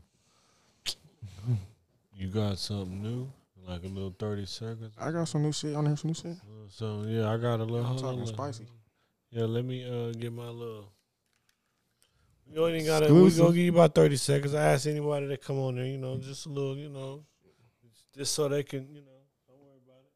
you 2.16 2.28
got 2.28 2.58
something 2.58 3.02
new, 3.02 3.30
like 3.66 3.82
a 3.84 3.88
little 3.88 4.14
thirty 4.18 4.46
seconds. 4.46 4.94
I 4.98 5.10
got 5.10 5.28
some 5.28 5.42
new 5.42 5.52
shit 5.52 5.74
on 5.74 5.86
here, 5.86 5.96
some 5.96 6.08
new 6.08 6.14
shit. 6.14 6.36
So 6.68 7.04
yeah, 7.06 7.30
I 7.32 7.36
got 7.36 7.60
a 7.60 7.64
little. 7.64 7.86
I'm 7.86 7.96
talking 7.96 8.20
look. 8.20 8.28
spicy. 8.28 8.66
Yeah, 9.30 9.44
let 9.44 9.64
me 9.64 9.84
uh 9.84 10.12
get 10.12 10.32
my 10.32 10.48
little. 10.48 10.90
We 12.52 12.58
only 12.60 12.84
got 12.84 13.00
to 13.00 13.06
We 13.06 13.20
Exclusive. 13.26 13.38
gonna 13.38 13.54
give 13.54 13.64
you 13.64 13.72
about 13.72 13.94
thirty 13.94 14.16
seconds. 14.16 14.54
I 14.54 14.64
ask 14.72 14.86
anybody 14.86 15.26
that 15.26 15.42
come 15.42 15.58
on 15.58 15.76
there, 15.76 15.86
you 15.86 15.98
know, 15.98 16.18
just 16.18 16.46
a 16.46 16.48
little, 16.50 16.76
you 16.76 16.88
know, 16.88 17.24
just 18.14 18.34
so 18.34 18.48
they 18.48 18.62
can, 18.62 18.86
you 18.94 19.00
know, 19.00 19.10
don't 19.48 19.58
worry 19.60 19.78
about 19.84 20.02
it. 20.04 20.12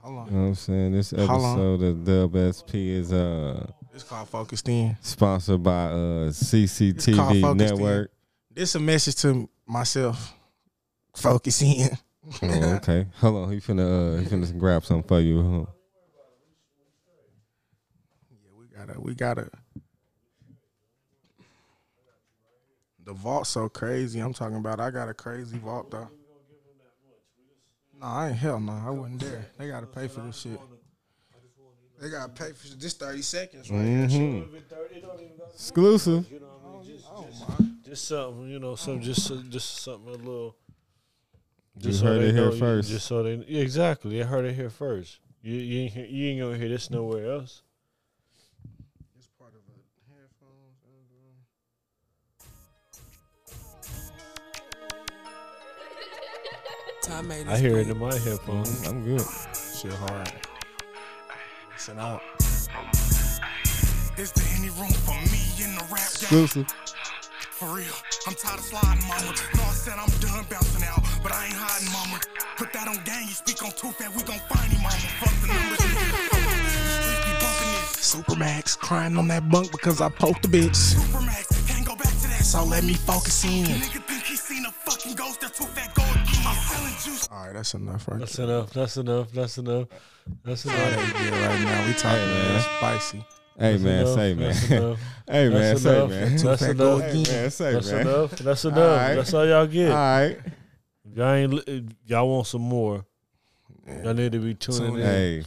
Hold 0.00 0.18
on. 0.18 0.26
You 0.26 0.32
know 0.32 0.42
what 0.42 0.48
I'm 0.48 0.54
saying? 0.54 0.92
This 0.92 1.12
episode 1.12 1.82
of 1.82 2.04
Dub 2.04 2.34
SP 2.56 2.74
is 2.96 3.12
uh 3.12 3.66
It's 3.94 4.02
called 4.02 4.28
Focused 4.28 4.68
In. 4.68 4.96
sponsored 5.02 5.62
by 5.62 5.84
uh 5.86 6.26
It's 6.28 6.50
called 6.50 6.62
CCTV 6.62 7.16
Focused 7.42 7.44
In. 7.44 7.56
Network. 7.58 8.10
This 8.50 8.74
a 8.74 8.80
message 8.80 9.16
to 9.16 9.48
myself. 9.66 10.32
Focus 11.14 11.62
in. 11.62 11.90
Oh, 12.42 12.74
okay. 12.76 13.06
Hold 13.20 13.44
on, 13.46 13.52
he 13.52 13.58
finna 13.58 14.16
uh 14.16 14.20
he 14.20 14.26
finna 14.26 14.58
grab 14.58 14.84
something 14.84 15.06
for 15.06 15.20
you. 15.20 15.42
Huh? 15.42 15.72
Yeah, 18.30 18.50
we 18.58 18.66
gotta, 18.66 19.00
we 19.00 19.14
gotta. 19.14 19.50
The 23.04 23.12
vault 23.12 23.46
so 23.46 23.68
crazy. 23.68 24.18
I'm 24.18 24.32
talking 24.32 24.56
about. 24.56 24.80
I 24.80 24.90
got 24.90 25.08
a 25.08 25.14
crazy 25.14 25.58
vault 25.58 25.90
though. 25.90 26.10
No, 28.00 28.06
I 28.06 28.28
ain't 28.28 28.36
hell 28.36 28.58
no. 28.60 28.72
I 28.72 28.90
wasn't 28.90 29.20
there. 29.20 29.46
They 29.58 29.68
gotta 29.68 29.86
pay 29.86 30.08
for 30.08 30.20
this 30.20 30.38
shit. 30.40 30.60
They 32.00 32.10
gotta 32.10 32.32
pay 32.32 32.52
for 32.52 32.76
this 32.76 32.94
thirty 32.94 33.22
seconds 33.22 33.70
right 33.70 33.84
here. 33.84 34.08
Mhm. 34.08 34.48
Exclusive. 35.54 36.30
You 36.30 36.40
know, 36.40 36.46
what 36.46 36.74
I 36.74 36.82
mean, 36.82 36.84
just, 36.84 37.06
just, 37.48 37.84
just 37.84 38.04
something, 38.08 38.48
you 38.48 38.58
know, 38.58 38.74
some 38.74 39.00
just 39.00 39.50
just 39.50 39.76
something 39.82 40.08
a 40.08 40.16
little. 40.16 40.56
You 41.80 41.96
heard 41.98 42.22
they 42.22 42.28
it 42.28 42.34
here 42.34 42.46
know, 42.46 42.52
first. 42.52 42.88
Just 42.88 43.06
so 43.06 43.22
they 43.22 43.34
exactly, 43.34 44.18
they 44.18 44.24
heard 44.24 44.44
it 44.46 44.54
here 44.54 44.70
first. 44.70 45.20
You 45.42 45.54
you 45.54 45.80
ain't, 45.82 45.92
hear- 45.92 46.06
you 46.06 46.26
ain't 46.28 46.40
gonna 46.40 46.56
hear 46.56 46.68
this 46.68 46.90
nowhere 46.90 47.30
else. 47.32 47.62
It's 49.18 49.28
part 49.38 49.52
of 49.52 49.60
a 49.68 49.76
headphones. 50.10 50.78
Uh, 57.08 57.52
I 57.52 57.58
hear 57.58 57.78
it 57.78 57.88
in 57.88 57.98
my 57.98 58.12
headphones. 58.12 58.82
Mm, 58.82 58.88
I'm 58.88 59.04
good. 59.04 59.26
Shit 59.54 59.92
hard. 59.92 60.32
Listen 61.72 61.98
out. 61.98 62.22
Is 64.18 64.32
there 64.32 64.46
any 64.58 64.70
room 64.70 64.90
for 65.04 65.14
me 65.30 65.44
in 65.62 65.74
the 65.76 65.84
rap 65.92 66.08
game? 66.18 66.40
Exclusive. 66.40 66.66
For 67.56 67.68
real, 67.68 67.86
I'm 68.26 68.34
tired 68.34 68.58
of 68.58 68.64
sliding, 68.64 69.06
mama. 69.08 69.32
No, 69.56 69.62
I 69.62 69.72
said 69.72 69.94
I'm 69.96 70.08
done 70.20 70.44
bouncing 70.50 70.84
out, 70.84 71.05
but 71.26 71.34
I 71.34 71.46
ain't 71.46 71.54
hiding, 71.58 71.90
mama. 71.90 72.20
Put 72.56 72.72
that 72.72 72.86
on 72.86 73.02
gang, 73.02 73.26
you 73.26 73.34
speak 73.34 73.58
on 73.64 73.70
Toofat, 73.72 74.14
we 74.14 74.22
gon' 74.22 74.38
find 74.46 74.70
him, 74.70 74.78
mama. 74.82 74.94
Fuck 75.18 75.34
the 75.42 75.48
numbers, 75.50 75.82
nigga. 75.82 76.06
The 76.54 76.92
streets 76.94 77.24
be 77.26 77.32
bumping 77.42 77.70
this. 77.74 77.90
Supermax 78.14 78.78
crying 78.78 79.16
on 79.18 79.26
that 79.28 79.48
bunk 79.50 79.72
because 79.72 80.00
I 80.00 80.08
poked 80.08 80.42
the 80.42 80.48
bitch. 80.48 80.78
Supermax, 80.94 81.66
can't 81.66 81.84
go 81.84 81.96
back 81.96 82.14
to 82.22 82.28
that. 82.30 82.44
So 82.46 82.62
let 82.64 82.84
me 82.84 82.94
focus 82.94 83.44
in. 83.44 83.64
Nigga 83.66 84.02
think 84.06 84.22
he 84.22 84.36
seen 84.36 84.64
a 84.66 84.70
fucking 84.70 85.14
ghost, 85.16 85.40
that 85.40 85.52
Toofat, 85.54 85.94
go 85.94 86.02
again. 86.04 86.46
I'm 86.46 86.92
juice. 87.02 87.28
All 87.32 87.44
right, 87.44 87.54
that's 87.54 87.74
enough 87.74 88.06
right 88.08 88.20
That's 88.20 88.36
there. 88.36 88.46
enough. 88.46 88.72
That's 88.72 88.96
enough. 88.96 89.32
That's 89.32 89.58
enough. 89.58 89.88
That's 90.44 90.66
All 90.66 90.72
that 90.72 90.92
enough. 90.92 91.06
we 91.12 91.24
get 91.24 91.32
right 91.32 91.60
now. 91.62 91.86
We 91.86 91.92
talking 91.94 92.18
Hey, 92.20 92.26
man. 92.26 92.52
man. 92.54 92.62
spicy. 92.78 93.18
Hey 93.58 93.72
That's 93.72 93.82
man, 93.82 94.00
enough. 94.00 94.14
say 94.14 94.34
man. 94.34 94.48
That's 94.48 94.70
enough. 94.70 94.98
hey 95.28 95.48
man, 95.48 95.60
That's 95.60 95.82
say 95.82 95.96
enough. 95.96 96.10
man. 96.10 96.20
That's 96.30 96.42
Too 96.42 96.48
fat, 96.66 96.70
enough. 96.70 97.00
Hey 97.00 97.14
man, 97.32 97.50
say 97.50 97.72
That's 97.72 97.90
man. 97.90 98.00
enough. 98.02 98.30
That's 98.32 98.64
enough. 98.66 98.78
Alright. 98.78 99.16
That's 99.16 99.34
all 99.34 99.46
y'all 99.46 99.66
get. 99.66 99.90
All 99.90 99.96
right. 99.96 100.38
Y'all 101.14 101.32
ain't. 101.32 101.52
li- 101.52 101.88
Y'all 102.06 102.28
want 102.28 102.46
some 102.46 102.62
more? 102.62 103.04
Y'all 104.02 104.14
need 104.14 104.32
to 104.32 104.38
be 104.38 104.54
tuning 104.54 104.80
Tune 104.94 104.96
in. 105.00 105.06
Hey, 105.06 105.44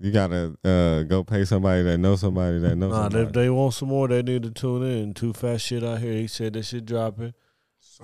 you 0.00 0.10
gotta 0.12 0.56
uh, 0.64 1.02
go 1.04 1.24
pay 1.24 1.44
somebody 1.44 1.82
that 1.84 1.98
knows 1.98 2.20
somebody 2.20 2.58
that 2.58 2.76
knows 2.76 2.92
Nah, 2.92 3.04
somebody. 3.04 3.24
if 3.24 3.32
they 3.32 3.48
want 3.50 3.72
some 3.74 3.88
more, 3.88 4.06
they 4.08 4.22
need 4.22 4.42
to 4.42 4.50
tune 4.50 4.82
in. 4.82 5.14
Too 5.14 5.32
fast 5.32 5.64
shit 5.66 5.82
out 5.82 6.00
here. 6.00 6.12
He 6.12 6.26
said 6.26 6.52
that 6.54 6.64
shit 6.64 6.84
dropping. 6.84 7.32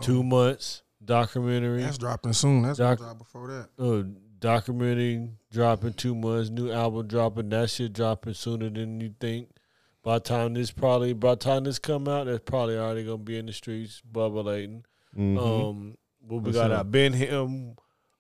Two 0.01 0.23
months 0.23 0.83
documentary. 1.05 1.83
That's 1.83 1.99
dropping 1.99 2.33
soon. 2.33 2.63
That's 2.63 2.79
gonna 2.79 2.91
Doc- 2.93 2.99
drop 3.01 3.19
before 3.19 3.49
that. 3.49 3.69
uh, 3.85 4.05
documentary 4.39 5.29
dropping 5.51 5.93
two 5.95 6.15
months. 6.15 6.49
New 6.51 6.71
album 6.71 7.07
dropping. 7.07 7.49
That 7.51 7.69
shit 7.71 7.93
dropping 7.93 8.35
sooner 8.35 8.71
than 8.71 9.01
you 9.01 9.15
think. 9.21 9.49
By 10.03 10.15
the 10.15 10.21
time 10.21 10.55
this 10.55 10.71
probably 10.71 11.13
by 11.13 11.31
the 11.31 11.37
time 11.37 11.65
this 11.65 11.79
come 11.79 12.09
out, 12.09 12.27
that's 12.27 12.43
probably 12.47 12.79
already 12.79 13.05
gonna 13.05 13.19
be 13.19 13.37
in 13.37 13.47
the 13.47 13.53
streets 13.53 14.01
bubbling. 14.11 14.85
Mhm. 15.17 15.39
Um, 15.39 15.97
what 16.21 16.39
we 16.43 16.47
What's 16.47 16.57
got 16.57 16.71
up? 16.71 16.81
out? 16.81 16.91
Been 16.93 17.13
Him. 17.13 17.75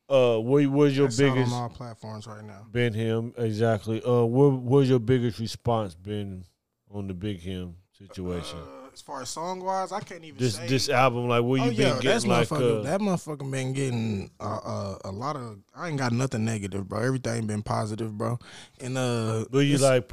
Uh, 0.09 0.39
where 0.39 0.68
where's 0.68 0.97
your 0.97 1.06
That's 1.06 1.18
biggest? 1.18 1.52
on 1.52 1.62
all 1.62 1.68
platforms 1.68 2.27
right 2.27 2.44
now. 2.44 2.66
Been 2.72 2.93
Him 2.93 3.32
exactly. 3.39 4.02
Uh, 4.02 4.24
where 4.24 4.51
where's 4.51 4.89
your 4.89 4.98
biggest 4.98 5.39
response 5.39 5.94
been 5.94 6.44
on 6.90 7.06
the 7.06 7.14
Big 7.14 7.39
Him 7.40 7.77
situation? 7.97 8.59
Uh, 8.59 8.89
as 8.93 9.01
far 9.01 9.22
as 9.22 9.28
song 9.31 9.60
wise, 9.62 9.93
I 9.93 10.01
can't 10.01 10.24
even 10.24 10.36
this 10.36 10.56
say. 10.56 10.66
this 10.66 10.89
album, 10.89 11.28
like 11.28 11.44
where 11.44 11.59
you 11.60 11.66
oh 11.66 11.68
been 11.70 11.78
yeah, 11.78 12.01
that's 12.02 12.24
getting 12.24 12.31
like 12.31 12.48
motherfucker. 12.48 12.81
uh, 12.81 12.82
that 12.82 13.01
motherfucker 13.01 13.48
been 13.51 13.72
getting 13.72 14.31
uh, 14.40 14.59
uh, 14.64 14.98
a 15.05 15.12
lot 15.12 15.36
of. 15.36 15.59
I 15.77 15.89
ain't 15.89 15.98
got 15.98 16.10
nothing 16.12 16.44
negative, 16.44 16.89
bro. 16.89 17.01
Everything 17.01 17.47
been 17.47 17.62
positive, 17.62 18.18
bro. 18.18 18.40
And 18.81 18.98
uh, 18.98 19.44
But 19.48 19.60
you 19.60 19.78
like, 19.78 20.10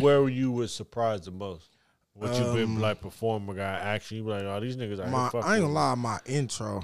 where 0.00 0.22
were 0.22 0.30
you 0.30 0.50
was 0.50 0.72
surprised 0.74 1.24
the 1.24 1.30
most? 1.30 1.68
What 2.14 2.32
you 2.38 2.44
been 2.54 2.76
Um, 2.76 2.80
like 2.80 3.02
performer 3.02 3.52
guy 3.52 3.78
actually 3.80 4.18
You 4.18 4.24
like, 4.28 4.44
oh, 4.44 4.58
these 4.60 4.78
niggas 4.78 5.06
are 5.06 5.10
my, 5.10 5.28
I 5.42 5.56
ain't 5.56 5.62
gonna 5.64 5.74
lie, 5.74 5.94
my 5.96 6.18
intro, 6.24 6.82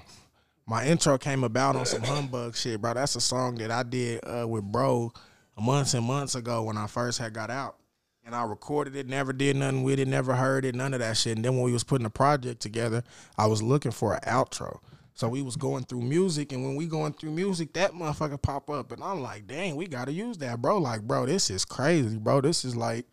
my 0.66 0.86
intro 0.86 1.18
came 1.18 1.44
about 1.44 1.76
on 1.76 1.86
some 1.86 2.02
humbug 2.02 2.56
shit, 2.56 2.80
bro. 2.80 2.94
That's 2.94 3.16
a 3.16 3.20
song 3.20 3.56
that 3.56 3.70
I 3.70 3.82
did 3.82 4.20
uh, 4.24 4.46
with 4.46 4.64
bro 4.64 5.12
months 5.60 5.94
and 5.94 6.04
months 6.04 6.34
ago 6.34 6.62
when 6.62 6.76
I 6.76 6.86
first 6.86 7.18
had 7.18 7.34
got 7.34 7.50
out, 7.50 7.76
and 8.24 8.34
I 8.34 8.44
recorded 8.44 8.96
it. 8.96 9.08
Never 9.08 9.32
did 9.32 9.56
nothing 9.56 9.82
with 9.82 9.98
it. 9.98 10.08
Never 10.08 10.34
heard 10.34 10.64
it. 10.64 10.74
None 10.74 10.94
of 10.94 11.00
that 11.00 11.16
shit. 11.16 11.36
And 11.36 11.44
then 11.44 11.56
when 11.56 11.64
we 11.64 11.72
was 11.72 11.84
putting 11.84 12.04
the 12.04 12.10
project 12.10 12.60
together, 12.60 13.02
I 13.36 13.46
was 13.46 13.62
looking 13.62 13.92
for 13.92 14.14
an 14.14 14.20
outro. 14.20 14.78
So 15.14 15.28
we 15.28 15.42
was 15.42 15.56
going 15.56 15.84
through 15.84 16.02
music, 16.02 16.52
and 16.52 16.64
when 16.64 16.74
we 16.74 16.86
going 16.86 17.12
through 17.12 17.32
music, 17.32 17.74
that 17.74 17.92
motherfucker 17.92 18.40
pop 18.40 18.70
up, 18.70 18.92
and 18.92 19.04
I'm 19.04 19.20
like, 19.20 19.46
dang, 19.46 19.76
we 19.76 19.86
gotta 19.86 20.12
use 20.12 20.38
that, 20.38 20.62
bro. 20.62 20.78
Like, 20.78 21.02
bro, 21.02 21.26
this 21.26 21.50
is 21.50 21.64
crazy, 21.64 22.16
bro. 22.16 22.40
This 22.40 22.64
is 22.64 22.74
like 22.74 23.06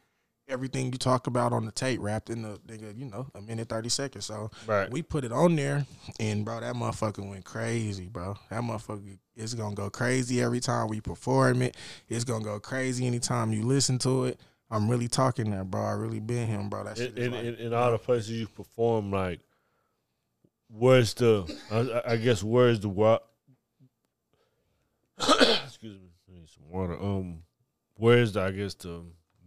everything 0.49 0.87
you 0.91 0.97
talk 0.97 1.27
about 1.27 1.53
on 1.53 1.65
the 1.65 1.71
tape 1.71 1.99
wrapped 2.01 2.29
in 2.29 2.41
the 2.41 2.57
nigga, 2.67 2.97
you 2.97 3.05
know, 3.05 3.27
a 3.35 3.41
minute 3.41 3.69
thirty 3.69 3.89
seconds. 3.89 4.25
So 4.25 4.49
Right. 4.67 4.89
we 4.89 5.01
put 5.01 5.23
it 5.23 5.31
on 5.31 5.55
there, 5.55 5.85
and 6.19 6.43
bro, 6.43 6.59
that 6.59 6.75
motherfucker 6.75 7.27
went 7.27 7.45
crazy, 7.45 8.07
bro. 8.07 8.35
That 8.49 8.61
motherfucker 8.61 9.17
is 9.35 9.53
gonna 9.53 9.75
go 9.75 9.89
crazy 9.89 10.41
every 10.41 10.59
time 10.59 10.87
we 10.87 10.99
perform 11.01 11.61
it. 11.61 11.77
It's 12.07 12.23
gonna 12.23 12.43
go 12.43 12.59
crazy 12.59 13.05
anytime 13.05 13.53
you 13.53 13.63
listen 13.63 13.99
to 13.99 14.25
it. 14.25 14.39
I'm 14.71 14.89
really 14.89 15.07
talking 15.07 15.51
that, 15.51 15.69
bro. 15.71 15.81
I 15.81 15.91
really 15.91 16.19
been 16.19 16.47
him, 16.47 16.69
bro. 16.69 16.83
That 16.83 16.97
shit 16.97 17.17
in, 17.17 17.31
like, 17.31 17.43
in, 17.43 17.55
in 17.55 17.73
all 17.73 17.91
the 17.91 17.97
places 17.97 18.31
you 18.31 18.47
perform, 18.47 19.11
like, 19.11 19.39
where's 20.67 21.13
the? 21.15 21.51
I, 21.71 22.13
I 22.13 22.17
guess 22.17 22.43
where's 22.43 22.79
the 22.79 22.89
what? 22.89 23.25
Excuse 25.17 25.99
me, 25.99 26.09
I 26.29 26.33
need 26.39 26.49
some 26.49 26.69
water. 26.69 26.93
Um, 27.01 27.43
where's 27.95 28.33
the? 28.33 28.41
I 28.41 28.51
guess 28.51 28.73
the 28.75 29.03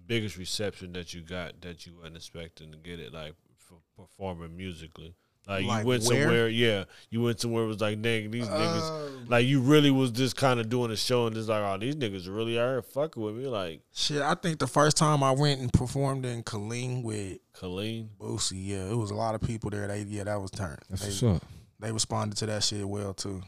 biggest 0.06 0.36
reception 0.36 0.92
that 0.94 1.14
you 1.14 1.20
got 1.22 1.60
that 1.62 1.86
you 1.86 1.94
weren't 2.00 2.16
expecting 2.16 2.70
to 2.72 2.78
get 2.78 3.00
it 3.00 3.12
like 3.12 3.34
for 3.58 3.76
performing 3.96 4.56
musically. 4.56 5.14
Like, 5.48 5.64
Like 5.66 5.82
you 5.82 5.88
went 5.88 6.04
where? 6.04 6.22
somewhere, 6.22 6.48
yeah. 6.48 6.84
You 7.10 7.20
went 7.22 7.40
somewhere. 7.40 7.64
It 7.64 7.66
was 7.66 7.80
like, 7.80 8.00
dang, 8.00 8.30
these 8.30 8.46
niggas. 8.46 8.80
Uh, 8.90 9.24
Like 9.28 9.44
you 9.46 9.60
really 9.60 9.90
was 9.90 10.12
just 10.12 10.36
kind 10.36 10.60
of 10.60 10.68
doing 10.68 10.92
a 10.92 10.96
show 10.96 11.26
and 11.26 11.34
just 11.34 11.48
like, 11.48 11.60
oh, 11.62 11.78
these 11.78 11.96
niggas 11.96 12.32
really 12.32 12.58
are 12.58 12.80
fucking 12.82 13.20
with 13.20 13.34
me. 13.34 13.46
Like 13.48 13.80
shit, 13.92 14.22
I 14.22 14.34
think 14.36 14.60
the 14.60 14.68
first 14.68 14.96
time 14.96 15.22
I 15.24 15.32
went 15.32 15.60
and 15.60 15.72
performed 15.72 16.24
in 16.26 16.44
Killeen 16.44 17.02
with 17.02 17.38
Colleen, 17.54 18.10
Boosie, 18.20 18.66
yeah, 18.68 18.88
it 18.88 18.96
was 18.96 19.10
a 19.10 19.16
lot 19.16 19.34
of 19.34 19.40
people 19.40 19.68
there. 19.70 19.88
They 19.88 20.02
yeah, 20.02 20.24
that 20.24 20.40
was 20.40 20.52
turned. 20.52 20.78
That's 20.88 21.02
They, 21.20 21.26
what's 21.26 21.42
up. 21.42 21.48
they 21.80 21.90
responded 21.90 22.36
to 22.38 22.46
that 22.46 22.62
shit 22.62 22.88
well 22.88 23.12
too. 23.12 23.42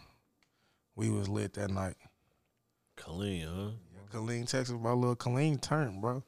We 0.97 1.11
was 1.11 1.29
lit 1.29 1.55
that 1.55 1.71
night. 1.71 1.95
Colleen, 2.97 3.47
huh? 3.49 3.71
Killeen, 4.13 4.49
Texas, 4.49 4.75
my 4.81 4.93
little 4.93 5.17
Killeen 5.17 5.61
turned, 5.61 6.01
bro. 6.01 6.23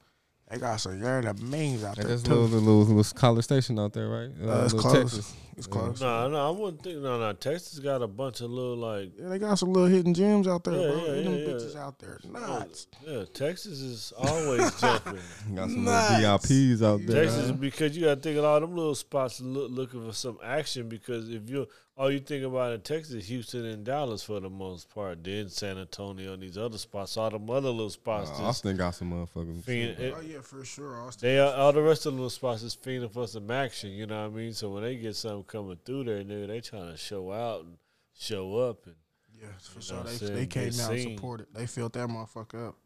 They 0.51 0.59
got 0.59 0.77
some 0.77 1.03
yeah, 1.03 1.21
the 1.23 1.35
means 1.35 1.83
out 1.83 1.97
there 1.97 2.05
That's 2.05 2.23
a 2.23 2.25
too. 2.27 2.35
little, 2.35 2.61
little, 2.61 2.95
little 2.95 3.13
college 3.19 3.45
station 3.45 3.81
out 3.81 3.93
there, 3.93 4.09
right? 4.09 4.31
Uh, 4.41 4.63
it's 4.65 4.73
close. 4.75 4.95
Texas. 4.95 5.35
It's 5.57 5.67
close. 5.67 6.01
No, 6.01 6.29
no, 6.29 6.49
I 6.49 6.51
wouldn't 6.51 6.83
think. 6.85 6.99
No, 6.99 7.19
no. 7.19 7.33
Texas 7.33 7.79
got 7.81 8.01
a 8.03 8.07
bunch 8.07 8.43
of 8.43 8.51
little 8.51 8.77
like. 8.77 9.11
Yeah, 9.19 9.29
they 9.31 9.39
got 9.41 9.59
some 9.59 9.73
little 9.73 9.89
hidden 9.89 10.15
gems 10.15 10.47
out 10.47 10.63
there, 10.65 10.75
Yeah, 10.75 10.87
bro. 10.93 11.05
yeah, 11.05 11.13
and 11.15 11.27
them 11.27 11.35
yeah, 11.35 11.41
yeah. 11.41 11.47
bitches 11.49 11.77
out 11.77 11.99
there. 11.99 12.21
Nuts. 12.31 12.87
Yeah, 13.05 13.25
Texas 13.35 13.81
is 13.81 14.13
always 14.17 14.73
jumping. 14.81 15.19
Got 15.55 15.71
some 15.71 15.85
Nuts. 15.85 16.11
little 16.21 16.39
VIPs 16.39 16.83
out 16.83 17.07
there. 17.07 17.25
Texas 17.25 17.51
because 17.53 17.97
you 17.97 18.05
got 18.05 18.17
to 18.17 18.21
think 18.21 18.39
a 18.39 18.43
lot 18.43 18.63
of 18.63 18.69
them 18.69 18.77
little 18.77 18.95
spots 18.95 19.41
look, 19.41 19.71
looking 19.73 20.07
for 20.07 20.13
some 20.13 20.39
action 20.45 20.89
because 20.89 21.29
if 21.29 21.49
you 21.51 21.67
all 21.97 22.11
you 22.11 22.21
think 22.21 22.45
about 22.45 22.73
in 22.73 22.81
Texas, 22.83 23.27
Houston 23.29 23.65
and 23.65 23.85
Dallas 23.85 24.23
for 24.23 24.39
the 24.39 24.51
most 24.51 24.91
part, 24.95 25.25
then 25.25 25.49
San 25.49 25.79
Antonio 25.79 26.35
and 26.35 26.43
these 26.43 26.59
other 26.59 26.77
spots, 26.77 27.17
all 27.17 27.31
them 27.31 27.49
other 27.49 27.71
little 27.71 27.89
spots. 27.91 28.29
Uh, 28.29 28.33
just 28.35 28.43
Austin 28.43 28.77
got 28.77 28.95
some 28.95 29.13
motherfuckers. 29.13 29.63
fiend, 29.65 29.99
it- 29.99 30.15
Oh 30.17 30.21
yeah, 30.21 30.41
for 30.43 30.65
sure. 30.65 30.97
Austin. 31.01 31.29
they 31.29 31.39
are, 31.39 31.55
all 31.55 31.73
the 31.73 31.81
rest 31.83 32.05
of 32.05 32.13
the 32.13 32.17
little 32.17 32.31
spots 32.31 32.63
is 32.63 32.77
fiending 32.77 33.11
for 33.11 33.27
some 33.27 33.51
action. 33.51 33.91
You 33.93 34.07
know 34.07 34.23
what 34.29 34.33
I 34.35 34.37
mean? 34.37 34.53
So 34.53 34.71
when 34.71 34.83
they 34.83 34.97
get 34.97 35.17
something 35.17 35.45
coming 35.45 35.79
through 35.85 36.05
there, 36.05 36.23
nigga, 36.23 36.49
they 36.49 36.61
trying 36.61 36.91
to 36.91 36.97
show 36.99 37.33
out 37.33 37.65
and 37.65 37.77
show 38.15 38.57
up 38.59 38.87
and. 38.87 38.95
Yeah, 39.39 39.49
for 39.61 39.83
sure. 39.83 40.03
They, 40.03 40.11
saying? 40.13 40.35
they 40.35 40.47
came 40.47 40.63
out 40.81 40.91
and 40.93 41.01
seen. 41.01 41.17
supported. 41.17 41.47
They 41.55 41.67
filled 41.67 41.93
that 41.93 42.09
motherfucker 42.09 42.69
up. 42.69 42.77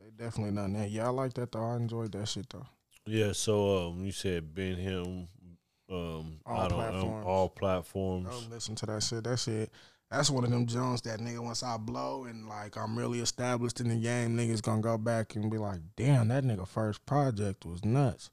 They 0.00 0.24
definitely 0.24 0.54
done 0.56 0.72
that. 0.72 0.90
Yeah, 0.90 1.06
I 1.06 1.10
like 1.10 1.34
that 1.34 1.52
though. 1.52 1.64
I 1.64 1.76
enjoyed 1.76 2.10
that 2.12 2.26
shit 2.26 2.50
though. 2.50 2.66
Yeah, 3.06 3.32
so 3.32 3.88
um, 3.88 4.04
you 4.04 4.10
said 4.12 4.52
Been 4.54 4.76
Him, 4.76 5.28
um, 5.90 6.38
All 6.46 6.60
I 6.60 6.68
don't 6.68 6.78
platforms. 6.78 7.24
um, 7.24 7.30
all 7.30 7.48
platforms. 7.48 8.28
Don't 8.28 8.50
listen 8.50 8.74
to 8.76 8.86
that 8.86 9.02
shit. 9.02 9.24
That 9.24 9.38
shit. 9.38 9.70
That's 10.10 10.30
one 10.30 10.44
of 10.44 10.50
them 10.50 10.66
Jones 10.66 11.02
that 11.02 11.20
nigga 11.20 11.40
once 11.40 11.62
I 11.62 11.76
blow 11.76 12.24
and 12.24 12.48
like 12.48 12.76
I'm 12.78 12.96
really 12.96 13.20
established 13.20 13.80
in 13.80 13.88
the 13.88 13.96
game, 13.96 14.36
niggas 14.36 14.62
gonna 14.62 14.80
go 14.80 14.96
back 14.96 15.36
and 15.36 15.50
be 15.50 15.58
like, 15.58 15.80
damn, 15.96 16.28
that 16.28 16.44
nigga 16.44 16.66
first 16.66 17.04
project 17.04 17.66
was 17.66 17.84
nuts. 17.84 18.30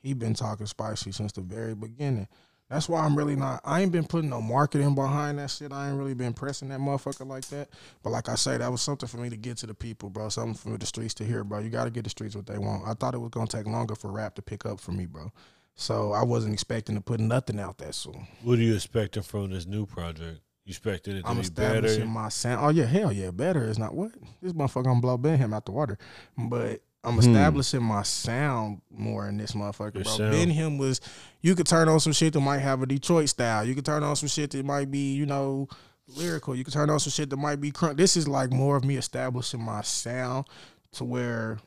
He 0.00 0.14
been 0.14 0.34
talking 0.34 0.66
spicy 0.66 1.12
since 1.12 1.32
the 1.32 1.42
very 1.42 1.74
beginning. 1.74 2.28
That's 2.70 2.88
why 2.88 3.00
I'm 3.04 3.16
really 3.16 3.36
not. 3.36 3.60
I 3.64 3.82
ain't 3.82 3.92
been 3.92 4.06
putting 4.06 4.30
no 4.30 4.40
marketing 4.40 4.94
behind 4.94 5.38
that 5.38 5.50
shit. 5.50 5.70
I 5.72 5.88
ain't 5.88 5.98
really 5.98 6.14
been 6.14 6.32
pressing 6.32 6.70
that 6.70 6.80
motherfucker 6.80 7.26
like 7.26 7.44
that. 7.48 7.68
But 8.02 8.10
like 8.10 8.30
I 8.30 8.34
say, 8.36 8.56
that 8.56 8.70
was 8.72 8.80
something 8.80 9.06
for 9.08 9.18
me 9.18 9.28
to 9.28 9.36
get 9.36 9.58
to 9.58 9.66
the 9.66 9.74
people, 9.74 10.08
bro. 10.08 10.30
Something 10.30 10.54
for 10.54 10.78
the 10.78 10.86
streets 10.86 11.12
to 11.14 11.24
hear, 11.24 11.44
bro. 11.44 11.58
You 11.58 11.68
got 11.68 11.84
to 11.84 11.90
get 11.90 12.04
the 12.04 12.10
streets 12.10 12.34
what 12.34 12.46
they 12.46 12.56
want. 12.58 12.88
I 12.88 12.94
thought 12.94 13.14
it 13.14 13.18
was 13.18 13.28
gonna 13.30 13.46
take 13.46 13.66
longer 13.66 13.94
for 13.94 14.10
rap 14.10 14.34
to 14.36 14.42
pick 14.42 14.64
up 14.64 14.80
for 14.80 14.92
me, 14.92 15.04
bro. 15.04 15.30
So 15.76 16.12
I 16.12 16.22
wasn't 16.22 16.52
expecting 16.54 16.94
to 16.94 17.00
put 17.00 17.18
nothing 17.20 17.58
out 17.58 17.78
that 17.78 17.94
soon. 17.94 18.26
What 18.42 18.58
are 18.58 18.62
you 18.62 18.74
expecting 18.74 19.22
from 19.22 19.50
this 19.50 19.66
new 19.66 19.86
project? 19.86 20.40
You 20.64 20.70
expecting 20.70 21.16
it 21.16 21.22
to 21.22 21.22
be 21.22 21.28
better? 21.28 21.30
I'm 21.30 21.36
be 21.36 21.42
establishing 21.42 21.98
better? 22.00 22.10
my 22.10 22.28
sound. 22.28 22.64
Oh 22.64 22.68
yeah, 22.70 22.84
hell 22.86 23.12
yeah, 23.12 23.30
better 23.32 23.64
is 23.64 23.78
not 23.78 23.94
what 23.94 24.12
this 24.40 24.52
motherfucker 24.52 24.84
gonna 24.84 25.00
blow 25.00 25.16
Ben 25.18 25.38
him 25.38 25.52
out 25.52 25.66
the 25.66 25.72
water, 25.72 25.98
but 26.38 26.80
I'm 27.02 27.14
Hmm. 27.14 27.18
establishing 27.20 27.82
my 27.82 28.02
sound 28.02 28.80
more 28.90 29.28
in 29.28 29.36
this 29.36 29.52
motherfucker, 29.52 29.96
Your 29.96 30.04
bro. 30.04 30.16
sound. 30.16 30.32
Ben 30.32 30.48
him 30.50 30.78
was 30.78 31.00
you 31.42 31.54
could 31.54 31.66
turn 31.66 31.88
on 31.88 32.00
some 32.00 32.12
shit 32.14 32.32
that 32.32 32.40
might 32.40 32.60
have 32.60 32.80
a 32.80 32.86
Detroit 32.86 33.28
style. 33.28 33.64
You 33.66 33.74
could 33.74 33.84
turn 33.84 34.02
on 34.02 34.16
some 34.16 34.28
shit 34.28 34.52
that 34.52 34.64
might 34.64 34.90
be 34.90 35.12
you 35.12 35.26
know 35.26 35.68
lyrical. 36.06 36.54
You 36.54 36.64
could 36.64 36.72
turn 36.72 36.88
on 36.88 37.00
some 37.00 37.10
shit 37.10 37.28
that 37.30 37.36
might 37.36 37.60
be 37.60 37.72
crunk. 37.72 37.96
This 37.98 38.16
is 38.16 38.26
like 38.28 38.50
more 38.52 38.76
of 38.76 38.84
me 38.84 38.96
establishing 38.96 39.60
my 39.60 39.82
sound 39.82 40.46
to 40.92 41.04
where. 41.04 41.58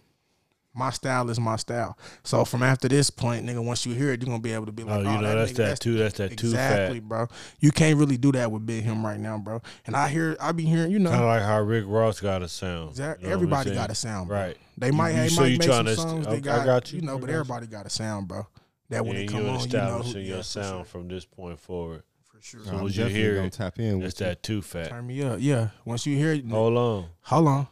My 0.77 0.91
style 0.91 1.29
is 1.29 1.39
my 1.39 1.55
style. 1.55 1.97
So 2.23 2.45
from 2.45 2.61
after 2.61 2.87
this 2.87 3.09
point, 3.09 3.45
nigga, 3.45 3.63
once 3.63 3.85
you 3.85 3.93
hear 3.93 4.11
it, 4.11 4.21
you're 4.21 4.27
gonna 4.27 4.39
be 4.39 4.53
able 4.53 4.67
to 4.67 4.71
be 4.71 4.83
oh, 4.83 4.87
like, 4.87 4.97
Oh, 4.97 5.01
you 5.01 5.07
oh, 5.17 5.21
know 5.21 5.35
that's 5.35 5.51
nigga, 5.53 5.55
that 5.55 5.79
too. 5.79 5.97
That's 5.97 6.17
that 6.19 6.37
too 6.37 6.47
exactly, 6.47 6.99
fat. 6.99 7.07
bro. 7.09 7.27
You 7.59 7.71
can't 7.71 7.97
really 7.97 8.17
do 8.17 8.31
that 8.33 8.51
with 8.51 8.65
Big 8.65 8.83
Him 8.83 9.03
right 9.05 9.19
now, 9.19 9.37
bro. 9.39 9.61
And 9.85 9.95
I 9.95 10.07
hear, 10.09 10.37
I 10.39 10.51
be 10.51 10.65
hearing, 10.65 10.91
you 10.91 10.99
know, 10.99 11.09
Kind 11.09 11.23
of 11.23 11.27
like 11.27 11.41
how 11.41 11.59
Rick 11.61 11.85
Ross 11.87 12.19
got 12.19 12.41
a 12.43 12.47
sound. 12.47 12.91
exact- 12.91 13.21
You 13.21 13.27
know 13.29 13.33
everybody 13.33 13.73
got 13.73 13.89
a 13.89 13.95
sound, 13.95 14.27
bro. 14.27 14.37
Right. 14.37 14.57
They 14.77 14.91
might, 14.91 15.09
You- 15.11 15.15
they 15.21 15.29
so 15.29 15.41
might 15.41 15.47
you 15.47 15.57
make 15.57 15.67
some 15.69 15.85
tryna- 15.87 15.95
songs. 15.95 16.27
okay, 16.27 16.35
they 16.35 16.41
got, 16.41 16.59
I 16.61 16.65
got 16.65 16.93
you. 16.93 16.99
you 16.99 17.05
know, 17.07 17.17
but 17.17 17.29
everybody 17.31 17.65
got 17.67 17.85
a 17.85 17.89
sound, 17.89 18.27
bro. 18.27 18.45
That 18.89 19.03
when 19.05 19.15
Yeah, 19.15 19.21
it 19.23 19.27
come 19.29 19.41
you're 19.41 19.49
on, 19.49 19.53
you 19.53 19.59
know, 19.59 19.65
establishing 19.65 20.13
who, 20.13 20.19
your 20.19 20.29
yeah, 20.37 20.37
for 20.37 20.43
sound 20.43 20.67
sure. 20.67 20.85
from 20.85 21.07
this 21.07 21.25
point 21.25 21.59
forward. 21.59 22.03
For 22.23 22.41
sure. 22.41 22.61
So 22.63 22.71
I'm 22.71 22.81
once 22.83 22.95
you 22.95 23.05
hear 23.05 23.35
it, 23.41 23.51
tap 23.53 23.79
in 23.79 23.99
That's 23.99 24.19
with 24.19 24.21
you. 24.21 24.25
that 24.27 24.43
Toofat. 24.43 24.89
Turn 24.89 25.07
me 25.07 25.23
up, 25.23 25.37
yeah. 25.41 25.69
Once 25.85 26.05
you 26.05 26.15
hear 26.15 26.33
it, 26.33 26.45
Hold 26.47 26.77
on. 26.77 27.05
hold 27.21 27.47
on, 27.47 27.67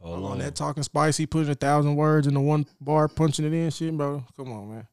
Oh, 0.00 0.06
hold 0.06 0.18
hold 0.20 0.26
on. 0.26 0.32
on. 0.32 0.38
That 0.38 0.54
talking 0.54 0.82
spicy, 0.82 1.26
putting 1.26 1.50
a 1.50 1.54
thousand 1.54 1.96
words 1.96 2.26
into 2.26 2.40
one 2.40 2.66
bar, 2.80 3.08
punching 3.08 3.44
it 3.44 3.52
in, 3.52 3.70
shit, 3.70 3.96
bro. 3.96 4.24
Come 4.36 4.52
on, 4.52 4.70
man. 4.70 4.86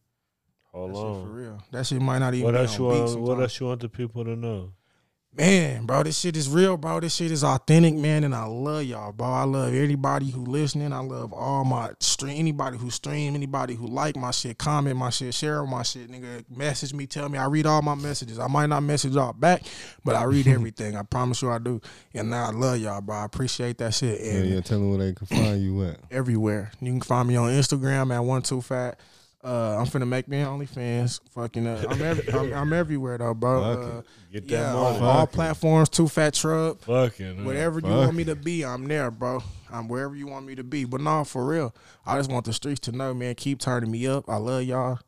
Hold 0.72 0.90
That 0.92 0.96
shit 0.96 1.04
for 1.04 1.30
on. 1.30 1.34
real. 1.34 1.64
That 1.72 1.86
shit 1.86 2.02
might 2.02 2.20
not 2.20 2.34
even. 2.34 2.46
What 2.46 2.54
be 2.54 2.58
else 2.60 2.72
on 2.74 2.78
you 2.80 2.86
want? 2.86 3.20
What 3.22 3.40
else 3.42 3.60
you 3.60 3.68
want 3.68 3.82
the 3.82 3.90
people 3.90 4.24
to 4.26 4.36
know? 4.36 4.72
Man, 5.38 5.86
bro, 5.86 6.04
this 6.04 6.18
shit 6.18 6.38
is 6.38 6.48
real, 6.48 6.78
bro. 6.78 7.02
This 7.02 7.14
shit 7.16 7.30
is 7.30 7.44
authentic, 7.44 7.94
man, 7.94 8.24
and 8.24 8.34
I 8.34 8.46
love 8.46 8.84
y'all, 8.86 9.12
bro. 9.12 9.28
I 9.28 9.44
love 9.44 9.74
everybody 9.74 10.30
who 10.32 10.46
listening. 10.46 10.94
I 10.94 11.00
love 11.00 11.34
all 11.34 11.66
my 11.66 11.92
stream, 12.00 12.38
anybody 12.40 12.78
who 12.78 12.90
stream, 12.90 13.36
anybody 13.36 13.76
who 13.76 13.86
like 13.86 14.16
my 14.16 14.32
shit, 14.32 14.58
comment 14.58 14.96
my 14.96 15.10
shit, 15.10 15.34
share 15.34 15.66
my 15.66 15.84
shit, 15.84 16.10
nigga. 16.10 16.46
Message 16.50 16.94
me, 16.94 17.06
tell 17.06 17.28
me. 17.28 17.38
I 17.38 17.48
read 17.48 17.66
all 17.66 17.82
my 17.82 17.96
messages. 17.96 18.40
I 18.40 18.48
might 18.48 18.68
not 18.68 18.84
message 18.84 19.14
y'all 19.16 19.34
back, 19.34 19.64
but 20.06 20.16
I 20.16 20.24
read 20.24 20.48
everything. 20.48 20.96
I 20.96 21.04
promise 21.04 21.42
you, 21.42 21.50
I 21.52 21.58
do. 21.58 21.82
And 22.14 22.30
now 22.30 22.46
I 22.48 22.52
love 22.52 22.78
y'all, 22.78 23.02
bro. 23.02 23.18
I 23.18 23.26
appreciate 23.26 23.78
that 23.80 23.94
shit. 23.94 24.22
Yeah, 24.22 24.32
And 24.36 24.50
yeah, 24.50 24.62
tell 24.62 24.80
them 24.80 24.90
where 24.92 25.00
they 25.00 25.14
can 25.14 25.28
find 25.28 25.62
you 25.62 25.84
at. 25.84 26.00
everywhere. 26.12 26.72
You 26.80 26.94
can 26.94 27.02
find 27.02 27.28
me 27.28 27.36
on 27.36 27.52
Instagram 27.52 28.16
at 28.16 28.20
one 28.24 28.42
two 28.42 28.62
fat. 28.62 28.98
Uh, 29.46 29.78
I'm 29.78 29.86
finna 29.86 30.08
make 30.08 30.28
me 30.28 30.40
an 30.40 30.48
OnlyFans. 30.48 31.20
Fucking, 31.30 31.68
uh, 31.68 31.84
I'm, 31.88 32.02
every, 32.02 32.34
I'm, 32.34 32.52
I'm 32.52 32.74
everywhere 32.82 33.20
though, 33.20 33.36
bro. 33.36 33.64
Uh, 33.64 34.02
Get 34.32 34.48
that 34.48 34.52
yeah, 34.52 34.76
on 34.76 35.04
all 35.04 35.28
platforms. 35.28 35.90
Toofat 35.90 36.34
Troub. 36.34 36.82
Fucking. 36.82 37.46
Whatever 37.46 37.80
you 37.80 37.90
want 37.90 38.16
me 38.16 38.24
to 38.24 38.36
be, 38.36 38.66
I'm 38.66 38.88
there, 38.88 39.12
bro. 39.12 39.44
I'm 39.72 39.88
wherever 39.88 40.16
you 40.16 40.26
want 40.26 40.48
me 40.48 40.56
to 40.56 40.64
be. 40.64 40.86
But 40.86 41.02
no, 41.02 41.24
for 41.24 41.46
real, 41.46 41.76
I 42.08 42.18
just 42.18 42.32
want 42.32 42.46
the 42.46 42.54
streets 42.54 42.80
to 42.82 42.92
know, 42.92 43.14
man. 43.14 43.36
Keep 43.36 43.60
turning 43.60 43.92
me 43.92 44.08
up. 44.08 44.28
I 44.28 44.38
love 44.38 44.64
y'all. 44.64 45.00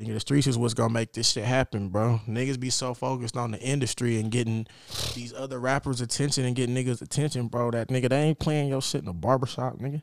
Nigga, 0.00 0.14
the 0.14 0.20
streets 0.20 0.48
is 0.48 0.58
what's 0.58 0.74
gonna 0.74 0.92
make 0.92 1.12
this 1.12 1.30
shit 1.30 1.44
happen, 1.44 1.90
bro. 1.90 2.20
Niggas 2.26 2.58
be 2.58 2.70
so 2.70 2.92
focused 2.92 3.36
on 3.36 3.52
the 3.52 3.60
industry 3.60 4.18
and 4.18 4.32
getting 4.32 4.66
these 5.14 5.32
other 5.32 5.60
rappers' 5.60 6.00
attention 6.00 6.44
and 6.44 6.56
getting 6.56 6.74
niggas' 6.74 7.02
attention, 7.02 7.46
bro. 7.46 7.70
That 7.70 7.88
nigga, 7.88 8.08
they 8.08 8.20
ain't 8.20 8.40
playing 8.40 8.70
your 8.70 8.82
shit 8.82 9.02
in 9.02 9.08
a 9.08 9.12
barbershop, 9.12 9.78
nigga. 9.78 10.02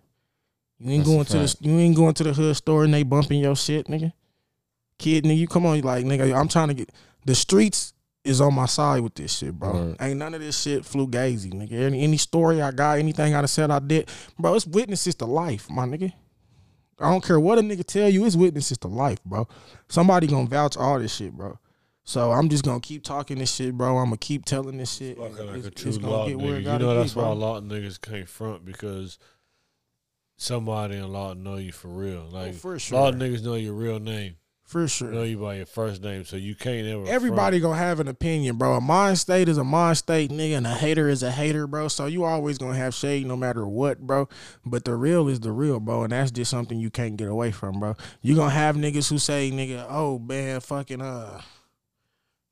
You 0.80 0.92
ain't 0.92 1.06
That's 1.06 1.10
going 1.10 1.26
to 1.26 1.58
the 1.64 1.70
you 1.70 1.80
ain't 1.80 1.96
going 1.96 2.14
to 2.14 2.24
the 2.24 2.34
hood 2.34 2.56
store 2.56 2.84
and 2.84 2.94
they 2.94 3.04
bumping 3.04 3.40
your 3.40 3.56
shit, 3.56 3.88
nigga. 3.88 4.14
Kid, 5.00 5.24
nigga, 5.24 5.38
you 5.38 5.48
come 5.48 5.66
on, 5.66 5.80
like 5.82 6.06
nigga, 6.06 6.36
I'm 6.38 6.48
trying 6.48 6.68
to 6.70 6.74
get 6.74 6.92
the 7.26 7.36
streets 7.36 7.94
is 8.24 8.42
on 8.42 8.54
my 8.54 8.66
side 8.66 9.02
with 9.02 9.16
this 9.16 9.38
shit, 9.38 9.54
bro. 9.58 9.72
Word. 9.72 9.96
Ain't 10.02 10.20
none 10.20 10.34
of 10.34 10.42
this 10.42 10.60
shit 10.62 10.84
flugazy, 10.84 11.54
nigga. 11.54 11.72
Any, 11.74 12.02
any 12.04 12.18
story 12.18 12.62
I 12.62 12.72
got, 12.72 13.00
anything 13.00 13.34
I 13.34 13.40
done 13.42 13.48
said 13.48 13.72
I 13.72 13.80
did, 13.80 14.10
bro, 14.38 14.54
it's 14.56 14.68
witnesses 14.68 15.16
to 15.16 15.26
life, 15.26 15.70
my 15.70 15.86
nigga. 15.86 16.12
I 17.00 17.12
don't 17.12 17.24
care 17.24 17.40
what 17.40 17.58
a 17.58 17.62
nigga 17.62 17.86
tell 17.86 18.10
you, 18.10 18.26
it's 18.26 18.36
witnesses 18.36 18.78
to 18.80 18.88
life, 18.88 19.24
bro. 19.24 19.48
Somebody 19.88 20.28
gonna 20.28 20.48
vouch 20.48 20.76
all 20.78 21.00
this 21.00 21.16
shit, 21.16 21.32
bro. 21.32 21.58
So 22.04 22.32
I'm 22.32 22.50
just 22.50 22.64
gonna 22.64 22.80
keep 22.80 23.04
talking 23.04 23.38
this 23.38 23.54
shit, 23.54 23.78
bro. 23.78 23.98
I'm 23.98 24.06
gonna 24.06 24.18
keep 24.18 24.46
telling 24.46 24.78
this 24.78 24.94
shit. 24.94 25.18
Fucking 25.18 25.36
like 25.38 25.58
It's- 25.58 25.66
a 25.66 25.72
true 25.72 25.90
it's 25.90 25.98
gonna 25.98 26.12
law 26.12 26.28
get 26.28 26.38
where 26.40 26.48
it 26.48 26.52
nigga. 26.52 26.58
You 26.60 26.64
gotta 26.66 26.84
know 26.84 26.94
be, 26.96 27.00
that's 27.02 27.16
why 27.16 27.24
bro. 27.24 27.34
a 27.34 27.34
lot 27.34 27.58
of 27.58 27.64
niggas 27.66 28.02
can't 28.02 28.28
front 28.28 28.66
because 28.66 29.20
somebody 30.38 30.96
in 30.96 31.12
law 31.12 31.34
know 31.34 31.58
you 31.58 31.72
for 31.72 31.90
real. 31.90 32.28
Like 32.32 32.54
for 32.54 32.76
a 32.76 32.96
lot 32.96 33.14
of 33.14 33.20
niggas 33.20 33.44
know 33.44 33.56
your 33.56 33.74
real 33.74 34.00
name. 34.00 34.38
For 34.68 34.86
sure. 34.90 35.10
Know 35.14 35.24
you 35.24 35.38
by 35.38 35.56
your 35.56 35.66
first 35.66 36.04
name, 36.04 36.26
so 36.26 36.36
you 36.36 36.54
can't 36.54 36.86
ever. 36.88 37.04
front. 37.04 37.16
Everybody 37.16 37.62
gonna 37.62 37.78
have 37.78 38.02
an 38.02 38.10
opinion, 38.10 38.58
bro. 38.58 38.74
A 38.74 38.82
mind 38.82 39.18
state 39.18 39.48
is 39.48 39.58
a 39.58 39.64
mind 39.64 39.98
state, 39.98 40.30
nigga, 40.30 40.58
and 40.58 40.68
a 40.68 40.74
hater 40.74 41.08
is 41.08 41.24
a 41.24 41.32
hater, 41.32 41.68
bro. 41.68 41.88
So 41.88 42.06
you 42.06 42.26
always 42.26 42.58
gonna 42.58 42.76
have 42.76 42.94
shade 42.94 43.26
no 43.26 43.38
matter 43.38 43.66
what, 43.66 44.00
bro. 44.02 44.28
But 44.66 44.84
the 44.84 44.96
real 44.96 45.30
is 45.30 45.40
the 45.40 45.54
real, 45.54 45.80
bro, 45.80 46.04
and 46.04 46.12
that's 46.12 46.32
just 46.32 46.52
something 46.52 46.82
you 46.82 46.90
can't 46.90 47.16
get 47.16 47.30
away 47.30 47.52
from, 47.52 47.80
bro. 47.80 47.96
You 48.22 48.36
gonna 48.36 48.50
have 48.50 48.76
niggas 48.76 49.10
who 49.10 49.20
say, 49.20 49.52
nigga, 49.52 49.86
oh 49.90 50.20
man, 50.20 50.60
fucking 50.60 51.02
uh, 51.02 51.40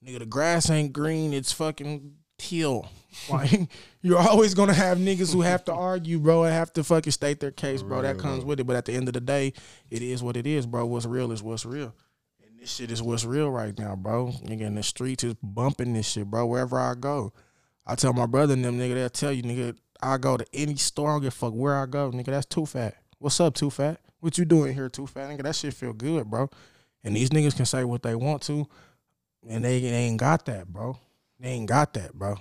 nigga, 0.01 0.19
the 0.19 0.25
grass 0.25 0.69
ain't 0.69 0.93
green, 0.93 1.33
it's 1.33 1.51
fucking 1.51 2.13
teal. 2.37 2.89
Like 3.29 3.69
you're 4.01 4.19
always 4.19 4.53
gonna 4.53 4.73
have 4.73 4.97
niggas 4.97 5.33
who 5.33 5.41
have 5.41 5.65
to 5.65 5.73
argue, 5.73 6.19
bro, 6.19 6.43
and 6.43 6.53
have 6.53 6.73
to 6.73 6.83
fucking 6.83 7.11
state 7.11 7.39
their 7.39 7.51
case, 7.51 7.81
bro. 7.81 8.01
That 8.01 8.17
comes 8.17 8.39
bro. 8.39 8.49
with 8.49 8.59
it. 8.59 8.65
But 8.65 8.75
at 8.75 8.85
the 8.85 8.93
end 8.93 9.07
of 9.07 9.13
the 9.13 9.21
day, 9.21 9.53
it 9.89 10.01
is 10.01 10.21
what 10.21 10.37
it 10.37 10.47
is, 10.47 10.65
bro. 10.65 10.85
What's 10.85 11.05
real 11.05 11.31
is 11.31 11.41
what's 11.41 11.65
real. 11.65 11.93
And 12.45 12.59
this 12.59 12.73
shit 12.73 12.91
is 12.91 13.01
what's 13.01 13.25
real 13.25 13.49
right 13.49 13.77
now, 13.77 13.95
bro. 13.95 14.27
Nigga, 14.43 14.61
in 14.61 14.75
the 14.75 14.83
streets 14.83 15.23
is 15.23 15.35
bumping 15.41 15.93
this 15.93 16.07
shit, 16.07 16.29
bro. 16.29 16.45
Wherever 16.45 16.79
I 16.79 16.93
go, 16.95 17.33
I 17.85 17.95
tell 17.95 18.13
my 18.13 18.25
brother 18.25 18.53
and 18.53 18.65
them, 18.65 18.77
nigga, 18.77 18.95
they'll 18.95 19.09
tell 19.09 19.31
you, 19.31 19.43
nigga, 19.43 19.77
I 20.01 20.17
go 20.17 20.37
to 20.37 20.45
any 20.53 20.75
store, 20.75 21.09
I 21.09 21.13
don't 21.13 21.21
give 21.21 21.27
a 21.29 21.31
fuck 21.31 21.53
where 21.53 21.75
I 21.75 21.85
go, 21.85 22.11
nigga. 22.11 22.25
That's 22.25 22.45
Toofat. 22.47 22.93
What's 23.19 23.39
up, 23.39 23.55
Toofat? 23.55 23.97
What 24.19 24.37
you 24.37 24.45
doing 24.45 24.73
here, 24.73 24.89
Toofat? 24.89 25.29
Nigga, 25.29 25.43
that 25.43 25.55
shit 25.55 25.73
feel 25.73 25.93
good, 25.93 26.29
bro. 26.29 26.49
And 27.03 27.15
these 27.15 27.29
niggas 27.29 27.55
can 27.55 27.65
say 27.65 27.83
what 27.83 28.01
they 28.01 28.15
want 28.15 28.41
to, 28.43 28.67
and 29.47 29.63
they, 29.63 29.79
they 29.79 29.87
ain't 29.87 30.19
got 30.19 30.45
that, 30.45 30.67
bro. 30.67 30.97
They 31.39 31.49
ain't 31.49 31.69
got 31.69 31.93
that, 31.93 32.13
bro. 32.13 32.35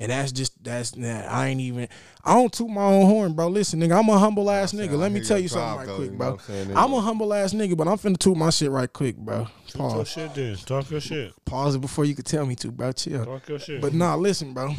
And 0.00 0.12
that's 0.12 0.30
just 0.30 0.62
that's 0.62 0.94
nah, 0.94 1.22
I 1.22 1.48
ain't 1.48 1.60
even 1.60 1.88
I 2.24 2.34
don't 2.34 2.52
toot 2.52 2.70
my 2.70 2.84
own 2.84 3.06
horn, 3.06 3.32
bro. 3.32 3.48
Listen, 3.48 3.80
nigga, 3.80 3.98
I'm 3.98 4.08
a 4.08 4.16
humble 4.16 4.48
ass 4.48 4.72
nigga. 4.72 4.96
Let 4.96 5.10
me 5.10 5.20
tell 5.20 5.38
you 5.40 5.48
something 5.48 5.88
right 5.88 5.96
quick, 5.96 6.12
bro. 6.12 6.38
I'm 6.76 6.92
a 6.92 7.00
humble 7.00 7.34
ass 7.34 7.52
nigga, 7.52 7.76
but 7.76 7.88
I'm 7.88 7.98
finna 7.98 8.16
toot 8.16 8.36
my 8.36 8.50
shit 8.50 8.70
right 8.70 8.92
quick, 8.92 9.16
bro. 9.16 9.48
Talk 9.66 9.74
your 9.74 9.90
Pause. 9.90 10.08
shit 10.08 10.34
then. 10.34 10.56
Talk 10.56 10.90
your 10.90 11.00
shit. 11.00 11.32
Pause 11.44 11.76
it 11.76 11.80
before 11.80 12.04
you 12.04 12.14
could 12.14 12.26
tell 12.26 12.46
me 12.46 12.54
to, 12.56 12.70
bro. 12.70 12.92
Chill. 12.92 13.24
Talk 13.24 13.48
your 13.48 13.58
shit. 13.58 13.80
But 13.80 13.92
nah, 13.92 14.14
listen, 14.14 14.54
bro. 14.54 14.72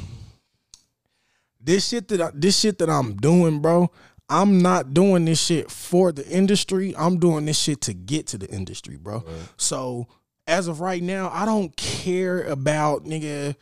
This 1.59 1.89
shit 1.89 2.07
that 2.07 2.21
I, 2.21 2.31
this 2.33 2.57
shit 2.57 2.77
that 2.77 2.89
I'm 2.89 3.17
doing, 3.17 3.59
bro. 3.59 3.91
I'm 4.29 4.61
not 4.61 4.93
doing 4.93 5.25
this 5.25 5.41
shit 5.41 5.69
for 5.69 6.13
the 6.13 6.25
industry. 6.29 6.95
I'm 6.95 7.19
doing 7.19 7.45
this 7.45 7.59
shit 7.59 7.81
to 7.81 7.93
get 7.93 8.27
to 8.27 8.37
the 8.37 8.47
industry, 8.47 8.95
bro. 8.95 9.25
So 9.57 10.07
as 10.49 10.67
of 10.67 10.81
right 10.81 11.01
now, 11.01 11.29
I 11.31 11.45
don't 11.45 11.75
care 11.77 12.43
about 12.43 13.05
nigga 13.05 13.55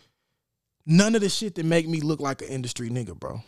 none 0.86 1.16
of 1.16 1.22
the 1.22 1.30
shit 1.30 1.56
that 1.56 1.66
make 1.66 1.88
me 1.88 2.00
look 2.00 2.22
like 2.22 2.42
an 2.42 2.48
industry 2.48 2.90
nigga, 2.90 3.14
bro. 3.14 3.42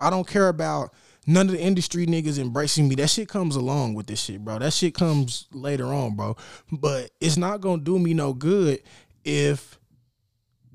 I 0.00 0.10
don't 0.10 0.26
care 0.26 0.48
about 0.48 0.94
none 1.26 1.46
of 1.46 1.52
the 1.52 1.60
industry 1.60 2.06
niggas 2.06 2.38
embracing 2.38 2.88
me. 2.88 2.94
That 2.94 3.10
shit 3.10 3.28
comes 3.28 3.56
along 3.56 3.94
with 3.94 4.06
this 4.06 4.20
shit, 4.20 4.42
bro. 4.44 4.58
That 4.58 4.72
shit 4.72 4.94
comes 4.94 5.46
later 5.52 5.86
on, 5.86 6.16
bro. 6.16 6.36
But 6.72 7.10
it's 7.20 7.36
not 7.36 7.60
gonna 7.60 7.82
do 7.82 7.98
me 7.98 8.14
no 8.14 8.32
good 8.32 8.82
if 9.24 9.78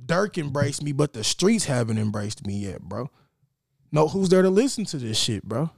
Durk 0.06 0.38
embraced 0.38 0.84
me, 0.84 0.91
but 0.91 1.14
the 1.14 1.23
streets 1.23 1.65
haven't 1.65 1.98
embraced 1.98 2.45
me 2.45 2.57
yet, 2.57 2.81
bro. 2.81 3.10
No, 3.91 4.07
who's 4.07 4.30
there 4.30 4.41
to 4.41 4.49
listen 4.49 4.85
to 4.85 4.98
this 4.98 5.18
shit, 5.18 5.44
bro? 5.44 5.72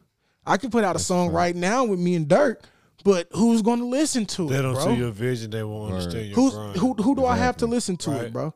I 0.45 0.57
could 0.57 0.71
put 0.71 0.83
out 0.83 0.95
a 0.95 0.99
song 0.99 1.29
right 1.29 1.55
now 1.55 1.85
with 1.85 1.99
me 1.99 2.15
and 2.15 2.27
Durk, 2.27 2.57
but 3.05 3.29
who's 3.31 3.61
gonna 3.61 3.85
listen 3.85 4.25
to 4.25 4.47
They 4.49 4.55
it, 4.55 4.57
They 4.57 4.61
don't 4.63 4.73
bro? 4.73 4.83
see 4.85 4.95
your 4.95 5.11
vision. 5.11 5.51
They 5.51 5.63
won't 5.63 5.91
Word. 5.91 5.97
understand 5.99 6.25
your 6.27 6.35
Who's 6.35 6.53
grind. 6.53 6.75
who? 6.77 6.93
Who 6.95 7.15
do 7.15 7.25
I 7.25 7.37
have 7.37 7.55
to 7.57 7.65
listen 7.67 7.95
to 7.97 8.11
Right. 8.11 8.23
it, 8.25 8.33
bro? 8.33 8.53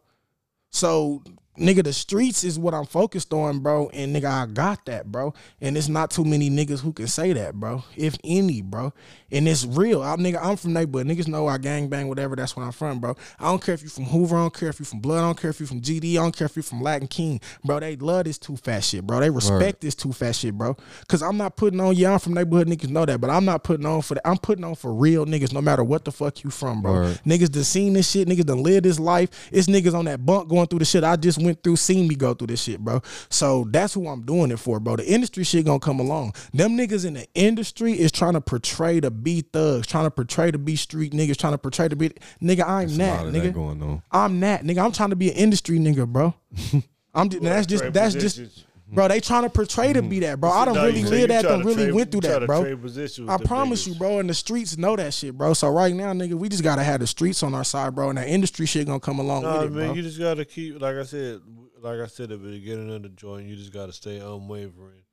So, 0.71 1.23
nigga, 1.59 1.83
the 1.83 1.93
streets 1.93 2.43
is 2.43 2.57
what 2.57 2.73
I'm 2.73 2.85
focused 2.85 3.33
on, 3.33 3.59
bro. 3.59 3.89
And 3.89 4.15
nigga, 4.15 4.25
I 4.25 4.45
got 4.45 4.85
that, 4.85 5.11
bro. 5.11 5.33
And 5.61 5.77
it's 5.77 5.87
not 5.87 6.11
too 6.11 6.25
many 6.25 6.49
niggas 6.49 6.79
who 6.79 6.93
can 6.93 7.07
say 7.07 7.33
that, 7.33 7.55
bro. 7.55 7.83
If 7.95 8.17
any, 8.23 8.61
bro. 8.61 8.93
And 9.31 9.47
it's 9.47 9.65
real. 9.65 10.01
I 10.01 10.15
nigga, 10.15 10.39
I'm 10.41 10.57
from 10.57 10.73
neighborhood. 10.73 11.07
Niggas 11.07 11.27
know 11.27 11.47
I 11.47 11.57
gang 11.57 11.87
bang, 11.87 12.07
whatever. 12.07 12.35
That's 12.35 12.55
where 12.55 12.65
I'm 12.65 12.71
from, 12.71 12.99
bro. 12.99 13.15
I 13.39 13.45
don't 13.45 13.63
care 13.63 13.75
if 13.75 13.83
you 13.83 13.89
from 13.89 14.05
Hoover. 14.05 14.37
I 14.37 14.41
don't 14.41 14.53
care 14.53 14.69
if 14.69 14.79
you 14.79 14.85
from 14.85 14.99
Blood. 14.99 15.19
I 15.19 15.21
don't 15.21 15.39
care 15.39 15.49
if 15.49 15.59
you 15.59 15.65
from 15.65 15.81
GD. 15.81 16.13
I 16.13 16.15
don't 16.15 16.35
care 16.35 16.45
if 16.45 16.55
you 16.55 16.61
from 16.61 16.81
Latin 16.81 17.07
King, 17.07 17.39
bro. 17.63 17.79
They 17.79 17.95
love 17.95 18.25
this 18.25 18.37
too 18.37 18.57
fast 18.57 18.89
shit, 18.89 19.05
bro. 19.05 19.19
They 19.19 19.29
respect 19.29 19.81
this 19.81 19.95
too 19.95 20.13
fast 20.13 20.39
shit, 20.39 20.57
bro. 20.57 20.75
Cause 21.07 21.21
I'm 21.21 21.37
not 21.37 21.55
putting 21.55 21.79
on. 21.79 21.95
Yeah, 21.95 22.13
I'm 22.13 22.19
from 22.19 22.33
neighborhood. 22.33 22.67
Niggas 22.67 22.89
know 22.89 23.05
that, 23.05 23.19
but 23.21 23.29
I'm 23.29 23.45
not 23.45 23.63
putting 23.63 23.85
on 23.85 24.01
for 24.01 24.15
that. 24.15 24.27
I'm 24.27 24.37
putting 24.37 24.63
on 24.63 24.75
for 24.75 24.93
real 24.93 25.25
niggas, 25.25 25.53
no 25.53 25.61
matter 25.61 25.83
what 25.83 26.05
the 26.05 26.11
fuck 26.11 26.43
you 26.43 26.49
from, 26.49 26.81
bro. 26.81 26.93
Word. 26.93 27.21
Niggas 27.25 27.51
done 27.51 27.63
seen 27.63 27.93
this 27.93 28.09
shit. 28.09 28.27
Niggas 28.27 28.45
done 28.45 28.63
lived 28.63 28.85
this 28.85 28.99
life. 28.99 29.49
It's 29.51 29.67
niggas 29.67 29.93
on 29.93 30.05
that 30.05 30.25
bunk 30.25 30.49
going 30.49 30.67
through 30.67 30.79
the 30.79 30.85
shit 30.85 31.03
I 31.03 31.15
just 31.15 31.37
went 31.41 31.48
through, 31.55 31.75
seen 31.75 32.07
me 32.07 32.15
go 32.15 32.33
through 32.33 32.47
this 32.47 32.63
shit, 32.63 32.79
bro. 32.79 33.01
So 33.29 33.65
that's 33.69 33.93
who 33.93 34.07
I'm 34.07 34.21
doing 34.21 34.51
it 34.51 34.59
for, 34.59 34.79
bro. 34.79 34.95
The 34.95 35.07
industry 35.07 35.43
shit 35.43 35.65
gonna 35.65 35.79
come 35.79 35.99
along. 35.99 36.33
Them 36.53 36.77
niggas 36.77 37.05
in 37.05 37.13
the 37.13 37.27
industry 37.33 37.93
is 37.93 38.11
trying 38.11 38.33
to 38.33 38.41
portray 38.41 38.99
to 38.99 39.11
be 39.11 39.41
thugs, 39.41 39.87
trying 39.87 40.05
to 40.05 40.11
portray 40.11 40.51
to 40.51 40.57
be 40.57 40.75
street 40.75 41.13
niggas, 41.13 41.37
trying 41.37 41.53
to 41.53 41.57
portray 41.57 41.87
to 41.87 41.95
be 41.95 42.09
nigga. 42.41 42.67
I'm 42.67 42.87
There's 42.87 42.97
that 42.97 43.25
nigga. 43.25 43.43
that 43.43 43.53
going 43.53 43.81
on. 43.83 44.01
I'm 44.11 44.39
that 44.41 44.63
nigga. 44.63 44.83
I'm 44.83 44.91
trying 44.91 45.11
to 45.11 45.15
be 45.15 45.29
an 45.29 45.37
industry 45.37 45.79
nigga, 45.79 46.07
bro. 46.07 46.33
I'm 47.13 47.29
just, 47.29 47.43
that's 47.43 47.65
just 47.65 47.83
trade 47.83 47.93
that's 47.93 48.13
just 48.13 48.37
positions. 48.37 48.65
Bro. 48.95 49.07
They 49.07 49.19
trying 49.19 49.43
to 49.43 49.49
portray 49.49 49.93
to 49.93 50.01
be 50.01 50.19
that, 50.19 50.39
bro. 50.39 50.49
I 50.51 50.65
don't 50.65 50.75
No, 50.75 50.85
really 50.85 51.03
live 51.03 51.29
that. 51.29 51.43
Don't 51.43 51.63
really 51.65 51.83
trade- 51.85 51.93
went 51.93 52.11
through 52.11 52.21
that, 52.21 52.45
bro. 52.45 52.63
trade 52.63 52.81
position 52.81 53.25
with 53.25 53.33
I 53.41 53.43
promise 53.43 53.85
you, 53.87 53.95
bro. 53.95 54.19
And 54.19 54.29
the 54.29 54.33
streets 54.33 54.77
know 54.77 54.95
that 54.95 55.13
shit, 55.13 55.37
bro. 55.37 55.53
So 55.53 55.69
right 55.69 55.93
now, 55.95 56.11
nigga, 56.13 56.33
we 56.33 56.49
just 56.49 56.63
gotta 56.63 56.83
have 56.83 56.99
the 56.99 57.07
streets 57.07 57.43
on 57.43 57.53
our 57.53 57.63
side, 57.63 57.95
bro. 57.95 58.09
And 58.09 58.17
that 58.17 58.27
industry 58.27 58.65
shit 58.65 58.87
gonna 58.87 58.99
come 58.99 59.19
along 59.19 59.43
No, 59.43 59.53
with 59.61 59.67
it, 59.67 59.71
man, 59.71 59.85
bro. 59.87 59.93
you 59.95 60.01
just 60.01 60.19
gotta 60.19 60.45
keep, 60.45 60.81
like 60.81 60.95
I 60.95 61.03
said, 61.03 61.41
like 61.81 61.99
I 61.99 62.07
said 62.07 62.31
at 62.31 62.41
the 62.41 62.49
beginning 62.49 62.93
of 62.93 63.03
the 63.03 63.09
joint, 63.09 63.47
you 63.47 63.55
just 63.55 63.71
gotta 63.73 63.93
stay 63.93 64.19
unwavering 64.19 65.03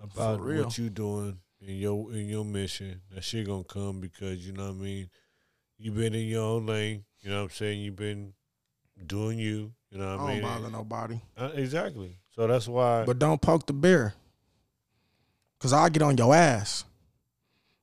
about 0.00 0.40
what 0.40 0.76
you 0.78 0.90
doing 0.90 1.38
in 1.60 1.76
your 1.76 2.12
in 2.12 2.28
your 2.28 2.44
mission. 2.44 3.00
That 3.14 3.24
shit 3.24 3.46
gonna 3.46 3.64
come 3.64 4.00
because 4.00 4.46
you 4.46 4.52
know 4.52 4.64
what 4.64 4.70
I 4.80 4.84
mean. 4.84 5.10
You 5.78 5.90
been 5.92 6.14
in 6.14 6.26
your 6.28 6.42
own 6.44 6.66
lane. 6.66 7.04
You 7.20 7.30
know 7.30 7.36
what 7.38 7.42
I'm 7.44 7.50
saying. 7.50 7.80
You've 7.80 7.96
been 7.96 8.34
doing 9.06 9.38
you. 9.38 9.72
You 9.90 9.98
know 9.98 10.06
I 10.08 10.10
what 10.12 10.18
don't 10.18 10.28
I 10.28 10.32
mean. 10.34 10.42
bother 10.42 10.70
nobody, 10.70 11.20
Uh, 11.36 11.50
exactly. 11.54 12.18
So 12.34 12.46
that's 12.46 12.66
why. 12.66 13.04
but 13.04 13.18
don't 13.18 13.40
poke 13.40 13.66
the 13.66 13.72
bear, 13.72 14.14
cause 15.60 15.72
I'll 15.72 15.88
get 15.88 16.02
on 16.02 16.16
your 16.16 16.34
ass. 16.34 16.84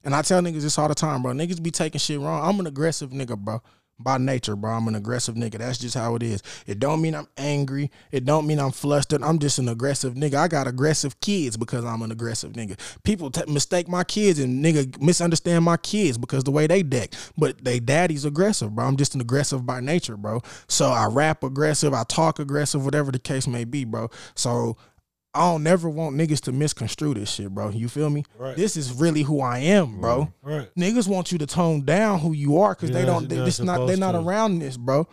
And 0.03 0.15
I 0.15 0.23
tell 0.23 0.41
niggas 0.41 0.64
this 0.64 0.78
all 0.78 0.88
the 0.88 0.95
time, 0.95 1.22
bro. 1.22 1.32
Niggas 1.32 1.61
be 1.61 1.72
taking 1.72 1.99
shit 1.99 2.19
wrong. 2.19 2.44
I'm 2.44 2.60
an 2.60 2.68
aggressive 2.68 3.11
nigga, 3.11 3.38
bro. 3.38 3.61
By 4.03 4.18
nature, 4.18 4.56
bro. 4.56 4.72
I'm 4.72 4.88
an 4.88 4.95
aggressive 4.95 5.36
nigga. 5.36 5.60
That's 5.60 5.78
just 5.78 5.95
how 5.95 6.15
it 6.15 6.23
is. 6.23 6.41
It 6.65 6.80
don't 6.80 7.02
mean 7.02 7.15
I'm 7.15 7.28
angry. 7.38 7.91
It 8.11 8.26
don't 8.26 8.48
mean 8.48 8.60
I'm 8.60 8.72
flustered. 8.72 9.23
I'm 9.23 9.40
just 9.40 9.60
an 9.60 9.69
aggressive 9.69 10.15
nigga. 10.15 10.36
I 10.36 10.48
got 10.48 10.68
aggressive 10.68 11.19
kids 11.19 11.57
because 11.57 11.86
I'm 11.86 12.02
an 12.02 12.11
aggressive 12.11 12.53
nigga. 12.53 12.78
People 13.03 13.32
t- 13.32 13.52
mistake 13.52 13.88
my 13.88 14.03
kids 14.03 14.40
and 14.40 14.64
nigga 14.64 14.99
misunderstand 15.02 15.64
my 15.65 15.78
kids 15.78 16.18
because 16.18 16.44
the 16.44 16.52
way 16.52 16.68
they 16.68 16.84
deck. 16.84 17.14
But 17.38 17.64
they 17.64 17.80
daddy's 17.80 18.26
aggressive, 18.26 18.76
bro. 18.76 18.86
I'm 18.86 18.98
just 18.98 19.15
an 19.15 19.22
aggressive 19.22 19.65
by 19.65 19.80
nature, 19.80 20.18
bro. 20.18 20.41
So 20.68 20.88
I 20.88 21.06
rap 21.06 21.44
aggressive. 21.44 21.94
I 21.94 22.03
talk 22.03 22.40
aggressive, 22.40 22.84
whatever 22.84 23.11
the 23.11 23.19
case 23.19 23.48
may 23.48 23.64
be, 23.64 23.86
bro. 23.86 24.10
So 24.36 24.78
I 25.33 25.39
don't 25.51 25.63
never 25.63 25.89
want 25.89 26.15
niggas 26.17 26.41
to 26.41 26.51
misconstrue 26.51 27.13
this 27.13 27.31
shit, 27.31 27.49
bro. 27.49 27.69
You 27.69 27.87
feel 27.87 28.09
me? 28.09 28.25
Right. 28.37 28.55
This 28.55 28.75
is 28.75 28.91
really 28.91 29.21
who 29.21 29.39
I 29.41 29.59
am, 29.59 30.01
bro. 30.01 30.31
right. 30.41 30.69
Niggas 30.75 31.07
want 31.07 31.31
you 31.31 31.37
to 31.37 31.47
tone 31.47 31.81
down 31.85 32.19
who 32.19 32.33
you 32.33 32.59
are 32.59 32.75
because 32.75 32.91
they 32.91 33.05
don't. 33.05 33.29
They, 33.29 33.37
you're 33.37 33.45
this 33.45 33.59
not 33.59 33.79
not. 33.79 33.85
They're 33.87 33.97
not 33.97 34.11
to. 34.11 34.19
around 34.19 34.59
this, 34.59 34.75
bro. 34.75 35.07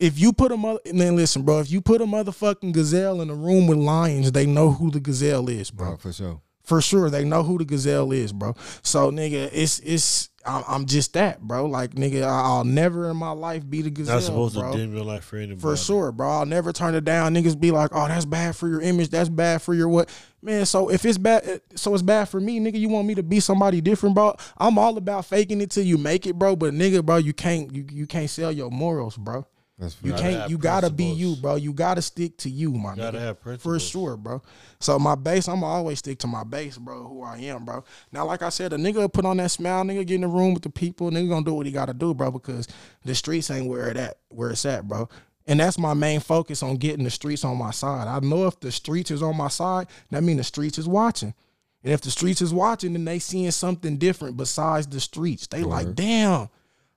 If 0.00 0.18
you 0.18 0.32
put 0.32 0.50
a 0.50 0.56
mother, 0.56 0.80
then 0.84 1.14
listen, 1.14 1.42
bro. 1.42 1.60
If 1.60 1.70
you 1.70 1.80
put 1.80 2.00
a 2.00 2.06
motherfucking 2.06 2.72
gazelle 2.72 3.20
in 3.20 3.30
a 3.30 3.34
room 3.36 3.68
with 3.68 3.78
lions, 3.78 4.32
they 4.32 4.46
know 4.46 4.72
who 4.72 4.90
the 4.90 4.98
gazelle 4.98 5.48
is, 5.48 5.70
bro. 5.70 5.90
Bro, 5.90 5.96
for 5.98 6.12
sure. 6.12 6.40
For 6.64 6.80
sure, 6.80 7.08
they 7.08 7.24
know 7.24 7.44
who 7.44 7.58
the 7.58 7.64
gazelle 7.64 8.10
is, 8.10 8.32
bro. 8.32 8.56
So, 8.82 9.12
nigga, 9.12 9.48
it's 9.52 9.78
it's. 9.80 10.30
I'm, 10.44 10.64
I'm 10.66 10.86
just 10.86 11.12
that, 11.14 11.40
bro. 11.40 11.66
Like, 11.66 11.92
nigga, 11.92 12.22
I'll 12.24 12.64
never 12.64 13.10
in 13.10 13.16
my 13.16 13.30
life 13.30 13.68
be 13.68 13.82
the 13.82 13.90
gazelle, 13.90 14.16
Not 14.16 14.22
supposed 14.24 14.54
bro. 14.56 14.72
to 14.72 14.78
dim 14.78 14.94
your 14.94 15.04
life 15.04 15.24
for 15.24 15.36
anybody. 15.36 15.60
For 15.60 15.76
sure, 15.76 16.12
bro. 16.12 16.28
I'll 16.28 16.46
never 16.46 16.72
turn 16.72 16.94
it 16.94 17.04
down. 17.04 17.34
Niggas 17.34 17.58
be 17.58 17.70
like, 17.70 17.90
oh, 17.92 18.08
that's 18.08 18.24
bad 18.24 18.56
for 18.56 18.68
your 18.68 18.80
image. 18.80 19.10
That's 19.10 19.28
bad 19.28 19.62
for 19.62 19.74
your 19.74 19.88
what? 19.88 20.08
Man, 20.42 20.66
so 20.66 20.90
if 20.90 21.04
it's 21.04 21.18
bad, 21.18 21.46
eh, 21.46 21.58
so 21.76 21.94
it's 21.94 22.02
bad 22.02 22.28
for 22.28 22.40
me, 22.40 22.58
nigga. 22.58 22.78
You 22.78 22.88
want 22.88 23.06
me 23.06 23.14
to 23.14 23.22
be 23.22 23.38
somebody 23.38 23.80
different, 23.80 24.14
bro? 24.16 24.34
I'm 24.58 24.78
all 24.78 24.96
about 24.96 25.24
faking 25.26 25.60
it 25.60 25.70
till 25.70 25.84
you 25.84 25.98
make 25.98 26.26
it, 26.26 26.36
bro. 26.36 26.56
But 26.56 26.74
nigga, 26.74 27.04
bro, 27.04 27.16
you 27.16 27.32
can't 27.32 27.72
you 27.72 27.86
you 27.90 28.06
can't 28.06 28.28
sell 28.28 28.50
your 28.50 28.70
morals, 28.70 29.16
bro. 29.16 29.46
That's 29.82 29.96
You 30.00 30.12
Gotta 30.12 30.22
can't. 30.22 30.50
You 30.50 30.58
gotta 30.58 30.90
be 30.90 31.04
you, 31.04 31.34
bro. 31.36 31.56
You 31.56 31.72
gotta 31.72 32.00
stick 32.00 32.36
to 32.38 32.50
you, 32.50 32.72
my 32.72 32.94
Gotta 32.94 33.18
nigga. 33.18 33.20
have 33.42 33.60
For 33.60 33.80
sure, 33.80 34.16
bro. 34.16 34.40
So 34.78 34.96
my 34.98 35.16
base, 35.16 35.48
I'm 35.48 35.64
always 35.64 35.98
stick 35.98 36.18
to 36.20 36.28
my 36.28 36.44
base, 36.44 36.78
bro. 36.78 37.02
Who 37.08 37.22
I 37.22 37.38
am, 37.38 37.64
bro. 37.64 37.84
Now, 38.12 38.24
like 38.24 38.42
I 38.42 38.48
said, 38.48 38.72
a 38.72 38.76
nigga 38.76 39.12
put 39.12 39.24
on 39.24 39.38
that 39.38 39.50
smile, 39.50 39.82
nigga 39.82 40.06
get 40.06 40.14
in 40.16 40.20
the 40.20 40.28
room 40.28 40.54
with 40.54 40.62
the 40.62 40.70
people, 40.70 41.10
nigga 41.10 41.28
gonna 41.28 41.44
do 41.44 41.54
what 41.54 41.66
he 41.66 41.72
gotta 41.72 41.94
do, 41.94 42.14
bro. 42.14 42.30
Because 42.30 42.68
the 43.04 43.14
streets 43.14 43.50
ain't 43.50 43.66
where 43.66 43.88
it 43.88 43.96
at, 43.96 44.18
where 44.28 44.50
it's 44.50 44.64
at, 44.64 44.86
bro. 44.86 45.08
And 45.48 45.58
that's 45.58 45.78
my 45.78 45.94
main 45.94 46.20
focus 46.20 46.62
on 46.62 46.76
getting 46.76 47.02
the 47.02 47.10
streets 47.10 47.44
on 47.44 47.56
my 47.56 47.72
side. 47.72 48.06
I 48.06 48.20
know 48.20 48.46
if 48.46 48.60
the 48.60 48.70
streets 48.70 49.10
is 49.10 49.22
on 49.22 49.36
my 49.36 49.48
side, 49.48 49.88
that 50.10 50.22
mean 50.22 50.36
the 50.36 50.44
streets 50.44 50.78
is 50.78 50.86
watching. 50.86 51.34
And 51.82 51.92
if 51.92 52.00
the 52.00 52.12
streets 52.12 52.40
is 52.40 52.54
watching, 52.54 52.92
then 52.92 53.04
they 53.04 53.18
seeing 53.18 53.50
something 53.50 53.96
different 53.96 54.36
besides 54.36 54.86
the 54.86 55.00
streets. 55.00 55.48
They 55.48 55.64
like, 55.64 55.96
damn. 55.96 56.48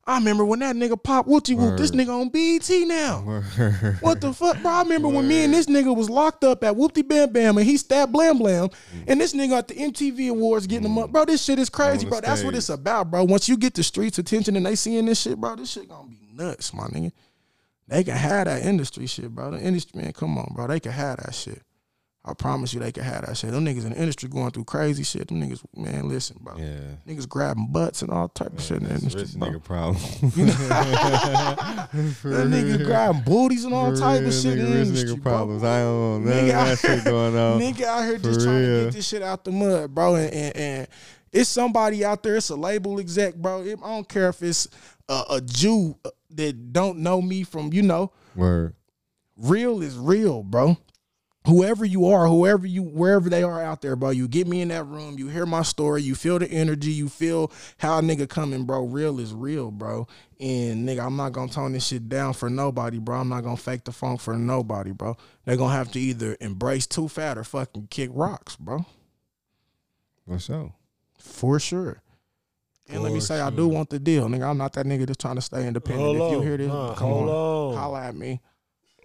I 0.07 0.19
remember 0.19 0.45
when 0.45 0.60
that 0.60 0.76
nigga 0.76 1.02
pop 1.02 1.26
Woochie 1.26 1.57
Whoop, 1.57 1.77
this 1.77 1.90
nigga 1.90 2.10
on 2.10 2.30
BT 2.30 2.86
now. 2.86 3.22
What 4.02 4.22
the 4.22 4.34
fuck, 4.34 4.61
bro? 4.61 4.72
I 4.72 4.84
remember 4.84 5.07
when 5.07 5.27
me 5.27 5.44
and 5.44 5.53
this 5.53 5.65
nigga 5.65 5.95
was 5.95 6.11
locked 6.11 6.44
up 6.44 6.64
at 6.64 6.76
Whoopty 6.76 7.07
Bam 7.07 7.34
Bam 7.34 7.57
and 7.57 7.65
he 7.65 7.76
stabbed 7.76 8.11
Blam 8.14 8.38
Blam, 8.38 8.69
and 9.07 9.19
this 9.19 9.34
nigga 9.34 9.57
at 9.57 9.68
the 9.68 9.73
MTV 9.73 10.30
Awards 10.30 10.68
getting 10.68 10.86
him 10.86 10.99
up, 10.99 11.11
bro. 11.11 11.26
This 11.26 11.44
shit 11.44 11.57
is 11.57 11.69
crazy, 11.69 12.07
bro. 12.07 12.22
That's 12.22 12.44
what 12.44 12.53
it's 12.53 12.69
about, 12.69 13.10
bro. 13.10 13.23
Once 13.23 13.49
you 13.49 13.57
get 13.57 13.73
the 13.73 13.82
streets 13.82 14.19
attention 14.19 14.56
and 14.56 14.65
they 14.65 14.76
seeing 14.76 15.07
this 15.07 15.22
shit, 15.22 15.41
bro, 15.41 15.56
this 15.56 15.72
shit 15.72 15.90
gonna 15.90 16.07
be 16.07 16.19
nuts, 16.34 16.72
my 16.72 16.84
nigga. 16.84 17.11
They 17.88 18.03
can 18.03 18.15
have 18.15 18.45
that 18.45 18.64
industry 18.64 19.07
shit, 19.07 19.34
bro. 19.34 19.52
The 19.52 19.60
industry, 19.60 20.03
man, 20.03 20.14
come 20.14 20.38
on, 20.38 20.52
bro. 20.53 20.68
They 20.68 20.80
can 20.80 20.91
have 20.91 21.18
that 21.18 21.34
shit. 21.34 21.64
I 22.27 22.34
promise 22.34 22.73
you, 22.73 22.80
they 22.80 22.91
can 22.91 23.03
have 23.03 23.26
that 23.27 23.38
shit. 23.38 23.52
Them 23.52 23.64
niggas 23.65 23.85
in 23.85 23.91
the 23.91 23.97
industry 23.99 24.27
going 24.30 24.49
through 24.49 24.64
crazy 24.64 25.03
shit. 25.03 25.27
Them 25.27 25.41
niggas, 25.41 25.64
man, 25.77 26.10
listen, 26.10 26.38
bro. 26.41 26.56
Yeah. 26.57 26.80
Niggas 27.07 27.30
grabbing 27.30 27.68
butts 27.72 28.02
and 28.02 28.10
all 28.10 28.30
type 28.30 28.52
of 28.53 28.61
shit 28.61 28.77
in 28.77 28.85
the 28.85 28.95
industry, 28.95 29.22
rich 29.22 29.31
nigga 29.31 29.64
problem. 29.64 30.02
That 32.23 32.47
niggas 32.47 32.84
grabbing 32.85 33.22
booties 33.23 33.64
and 33.65 33.73
all 33.73 33.95
type 33.95 34.23
of 34.23 34.34
shit 34.34 34.57
in 34.57 34.72
the 34.72 34.80
industry, 34.81 35.10
nigga 35.11 35.22
bro. 35.22 35.31
problems. 35.31 35.64
I 35.64 35.80
don't 35.81 36.26
know 36.26 36.31
Nigga 36.31 36.47
that 36.52 36.80
shit 36.80 37.03
going 37.06 37.38
on. 37.38 37.60
Nigga 37.60 37.84
out 37.84 38.03
here 38.06 38.18
just 38.18 38.41
trying 38.41 38.61
to 38.61 38.84
get 38.85 38.93
this 38.93 39.07
shit 39.07 39.22
out 39.22 39.43
the 39.43 39.52
mud, 39.52 39.93
bro. 39.93 40.15
And, 40.15 40.34
and, 40.34 40.56
and 40.57 40.88
it's 41.31 41.49
somebody 41.49 42.03
out 42.03 42.23
there. 42.23 42.35
It's 42.38 42.49
a 42.49 42.56
label 42.56 42.99
exec, 42.99 43.35
bro. 43.35 43.61
It- 43.64 43.80
I 43.84 43.88
don't 43.88 44.10
care 44.10 44.30
if 44.30 44.41
it's 44.41 44.68
a, 45.07 45.23
a 45.31 45.41
Jew 45.41 45.95
that 46.31 46.73
don't 46.73 46.99
know 46.99 47.22
me 47.22 47.43
from, 47.43 47.72
you 47.72 47.81
know, 47.84 48.11
Word. 48.35 48.73
real 49.38 49.81
is 49.81 49.95
real, 49.97 50.43
bro. 50.43 50.77
Whoever 51.45 51.85
you 51.85 52.07
are, 52.07 52.27
whoever 52.27 52.65
you, 52.65 52.81
wherever 52.81 53.30
they 53.30 53.43
are 53.43 53.61
out 53.61 53.81
there, 53.81 53.95
bro, 53.95 54.09
you 54.09 54.27
get 54.27 54.47
me 54.47 54.61
in 54.61 54.69
that 54.69 54.85
room, 54.85 55.19
you 55.19 55.27
hear 55.27 55.45
my 55.45 55.61
story, 55.61 56.01
you 56.01 56.15
feel 56.15 56.39
the 56.39 56.49
energy, 56.49 56.91
you 56.91 57.07
feel 57.07 57.51
how 57.77 57.99
a 57.99 58.01
nigga 58.01 58.27
coming, 58.27 58.63
bro. 58.65 58.85
Real 58.85 59.19
is 59.19 59.31
real, 59.34 59.69
bro. 59.69 60.07
And 60.39 60.88
nigga, 60.89 61.05
I'm 61.05 61.15
not 61.15 61.34
gonna 61.34 61.51
tone 61.51 61.73
this 61.73 61.85
shit 61.85 62.09
down 62.09 62.34
for 62.34 62.49
nobody, 62.49 62.97
bro. 62.97 63.19
I'm 63.19 63.30
not 63.30 63.43
gonna 63.43 63.57
fake 63.57 63.84
the 63.84 63.91
funk 63.91 64.22
for 64.22 64.35
nobody, 64.38 64.91
bro. 64.91 65.17
They're 65.45 65.55
gonna 65.57 65.73
have 65.73 65.91
to 65.91 65.99
either 65.99 66.35
embrace 66.41 66.88
Toofat 66.88 67.38
or 67.38 67.43
fucking 67.43 67.88
kick 67.91 68.09
rocks, 68.13 68.55
bro. 68.55 68.85
For 70.27 70.39
sure. 70.39 70.73
For 71.19 71.59
sure. 71.59 72.01
And 72.88 73.01
let 73.03 73.13
me 73.13 73.19
For 73.19 73.26
say, 73.26 73.41
I 73.41 73.49
do 73.49 73.67
want 73.67 73.89
the 73.89 73.99
deal, 73.99 74.27
nigga. 74.27 74.49
I'm 74.49 74.57
not 74.57 74.73
that 74.73 74.85
nigga 74.85 75.05
that's 75.07 75.17
trying 75.17 75.35
to 75.35 75.41
stay 75.41 75.67
independent. 75.67 76.17
Hold 76.17 76.34
if 76.34 76.38
you 76.39 76.41
hear 76.47 76.57
this, 76.57 76.67
Nah, 76.67 76.93
come 76.95 77.11
on, 77.11 77.27
on. 77.30 77.76
holla 77.77 78.01
at 78.03 78.15
me. 78.15 78.41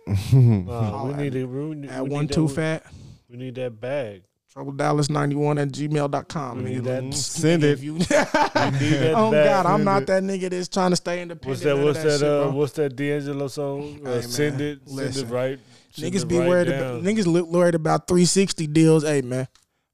Holla 0.07 1.13
we 1.17 1.23
need 1.23 1.35
it. 1.35 1.45
We, 1.47 1.75
need- 1.75 1.91
At 1.91 2.05
we 2.05 2.11
one 2.11 2.23
need 2.27 2.33
too 2.33 2.47
that, 2.49 2.55
fat. 2.83 2.93
We 3.29 3.37
need 3.37 3.55
that 3.57 3.81
bag. 3.81 4.23
Trouble 4.53 4.73
Dallas 4.73 5.09
91 5.09 5.59
at 5.59 5.69
gmail.com. 5.69 6.65
need 6.65 6.83
Nigga, 6.83 6.85
that. 7.11 7.15
Send 7.15 7.63
if 7.63 7.79
it. 7.81 7.85
You, 7.85 7.93
need 7.99 8.07
that 8.09 9.13
oh 9.17 9.31
back. 9.31 9.45
God, 9.47 9.67
I'm 9.67 9.85
not 9.85 10.07
that 10.07 10.23
nigga 10.25 10.51
that's 10.51 10.67
trying 10.69 10.91
to 10.91 10.97
stay 10.97 11.23
independent. 11.23 11.49
What's 11.49 11.63
that? 11.63 11.69
none 11.77 11.79
of 11.79 11.85
What's 11.85 12.03
that? 12.03 12.19
shit, 12.19 12.23
uh, 12.29 12.43
bro. 12.45 12.51
what's 12.51 12.73
that 12.73 12.97
D'Angelo 12.97 13.47
song? 13.49 14.05
Uh, 14.05 14.21
send 14.23 14.61
it. 14.61 14.81
Send 14.87 14.97
listen. 14.97 15.29
it 15.29 15.31
right. 15.33 15.59
send 15.93 16.13
Niggas 16.13 16.23
it 16.23 16.29
be 16.29 16.39
right 16.39 16.49
worried 16.49 16.69
down. 16.69 16.81
about 16.83 17.03
niggas 17.05 17.27
look 17.27 17.47
worried 17.49 17.77
about 17.77 18.09
360 18.09 18.67
deals. 18.67 19.05
Hey 19.05 19.23
man, 19.23 19.47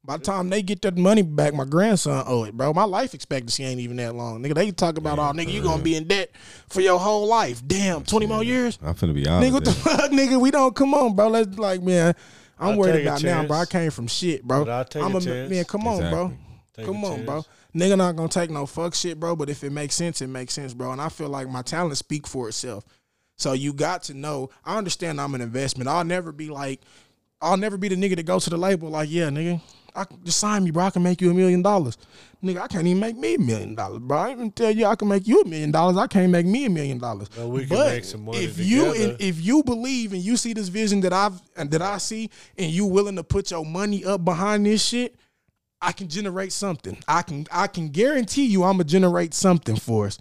by 0.07 0.15
the 0.15 0.23
time 0.23 0.49
they 0.49 0.63
get 0.63 0.81
that 0.83 0.97
money 0.97 1.21
back, 1.21 1.53
my 1.53 1.65
grandson 1.65 2.23
owe 2.25 2.45
it, 2.45 2.55
bro. 2.55 2.73
My 2.73 2.85
life 2.85 3.13
expectancy 3.13 3.65
ain't 3.65 3.81
even 3.81 3.97
that 3.97 4.15
long, 4.15 4.41
nigga. 4.41 4.55
They 4.55 4.71
talk 4.71 4.97
about, 4.97 5.19
oh 5.19 5.37
nigga, 5.37 5.51
you 5.51 5.61
gonna 5.61 5.83
be 5.83 5.95
in 5.95 6.07
debt 6.07 6.31
for 6.69 6.79
your 6.79 6.97
whole 6.97 7.27
life. 7.27 7.61
Damn, 7.67 8.03
20 8.03 8.25
more 8.25 8.43
years, 8.43 8.79
I'm 8.81 8.95
finna 8.95 9.13
be 9.13 9.27
honest, 9.27 9.49
nigga. 9.49 9.53
What 9.53 9.65
the 9.65 9.71
fuck, 9.73 10.11
nigga? 10.11 10.39
We 10.39 10.49
don't 10.49 10.73
come 10.73 10.93
on, 10.93 11.15
bro. 11.15 11.27
Let's 11.27 11.57
like, 11.59 11.83
man. 11.83 12.15
I'm 12.57 12.69
I'll 12.69 12.77
worried 12.79 13.05
about 13.05 13.21
now, 13.21 13.45
bro. 13.45 13.57
I 13.57 13.65
came 13.65 13.91
from 13.91 14.07
shit, 14.07 14.43
bro. 14.43 14.65
But 14.65 14.71
I'll 14.71 14.85
take 14.85 15.03
I'm 15.03 15.15
a 15.15 15.21
chance. 15.21 15.49
man. 15.51 15.65
Come 15.65 15.87
on, 15.87 16.09
bro. 16.09 16.33
Take 16.73 16.85
Come 16.85 17.03
a 17.03 17.07
on, 17.07 17.25
bro. 17.25 17.45
Nigga 17.75 17.97
not 17.97 18.15
gonna 18.15 18.29
take 18.29 18.49
no 18.49 18.65
fuck 18.65 18.95
shit, 18.95 19.19
bro. 19.19 19.35
But 19.35 19.49
if 19.49 19.63
it 19.63 19.71
makes 19.71 19.93
sense, 19.93 20.21
it 20.21 20.27
makes 20.27 20.53
sense, 20.53 20.73
bro. 20.73 20.91
And 20.91 21.01
I 21.01 21.09
feel 21.09 21.29
like 21.29 21.49
my 21.49 21.61
talent 21.61 21.97
speak 21.97 22.25
for 22.25 22.47
itself. 22.47 22.83
So 23.35 23.53
you 23.53 23.73
got 23.73 24.03
to 24.03 24.13
know. 24.13 24.49
I 24.63 24.77
understand 24.77 25.21
I'm 25.21 25.35
an 25.35 25.41
investment. 25.41 25.87
I'll 25.87 26.03
never 26.03 26.31
be 26.31 26.49
like, 26.49 26.81
I'll 27.41 27.57
never 27.57 27.77
be 27.77 27.89
the 27.89 27.95
nigga 27.95 28.15
that 28.15 28.25
go 28.25 28.39
to 28.39 28.49
the 28.49 28.57
label 28.57 28.89
like, 28.89 29.09
yeah, 29.11 29.29
nigga, 29.29 29.61
I 29.97 30.05
can 30.05 30.23
just 30.23 30.39
sign 30.39 30.63
me, 30.63 30.71
bro. 30.71 30.85
I 30.85 30.89
can 30.91 31.01
make 31.01 31.21
you 31.21 31.31
a 31.31 31.33
million 31.33 31.61
dollars. 31.61 31.97
Nigga, 32.43 32.61
I 32.61 32.67
can't 32.67 32.85
even 32.85 32.99
make 32.99 33.17
me 33.17 33.33
a 33.33 33.39
million 33.39 33.73
dollars, 33.73 33.99
bro. 33.99 34.17
I 34.17 34.31
even 34.31 34.51
tell 34.51 34.69
you 34.69 34.85
I 34.85 34.95
can 34.95 35.07
make 35.07 35.27
you 35.27 35.41
a 35.41 35.45
million 35.45 35.71
dollars. 35.71 35.97
I 35.97 36.05
can't 36.05 36.31
make 36.31 36.45
me 36.45 36.65
a 36.65 36.69
million 36.69 36.99
dollars. 36.99 37.29
Well, 37.35 37.49
we 37.49 37.61
can 37.65 37.69
but 37.69 37.87
make 37.87 38.03
some 38.03 38.25
money 38.25 38.43
if 38.43 38.59
you 38.59 38.93
and 38.93 39.19
if 39.19 39.43
you 39.43 39.63
believe 39.63 40.13
and 40.13 40.21
you 40.21 40.37
see 40.37 40.53
this 40.53 40.67
vision 40.67 41.01
that 41.01 41.13
I've 41.13 41.41
and 41.55 41.71
that 41.71 41.81
I 41.81 41.97
see, 41.97 42.29
and 42.57 42.71
you 42.71 42.85
willing 42.85 43.15
to 43.15 43.23
put 43.23 43.49
your 43.49 43.65
money 43.65 44.05
up 44.05 44.23
behind 44.23 44.67
this 44.67 44.85
shit, 44.85 45.15
I 45.81 45.91
can 45.91 46.07
generate 46.09 46.53
something. 46.53 46.97
I 47.07 47.23
can 47.23 47.47
I 47.51 47.65
can 47.65 47.89
guarantee 47.89 48.45
you 48.45 48.63
I'm 48.63 48.73
gonna 48.73 48.83
generate 48.83 49.33
something 49.33 49.75
for 49.75 50.05
us. 50.05 50.19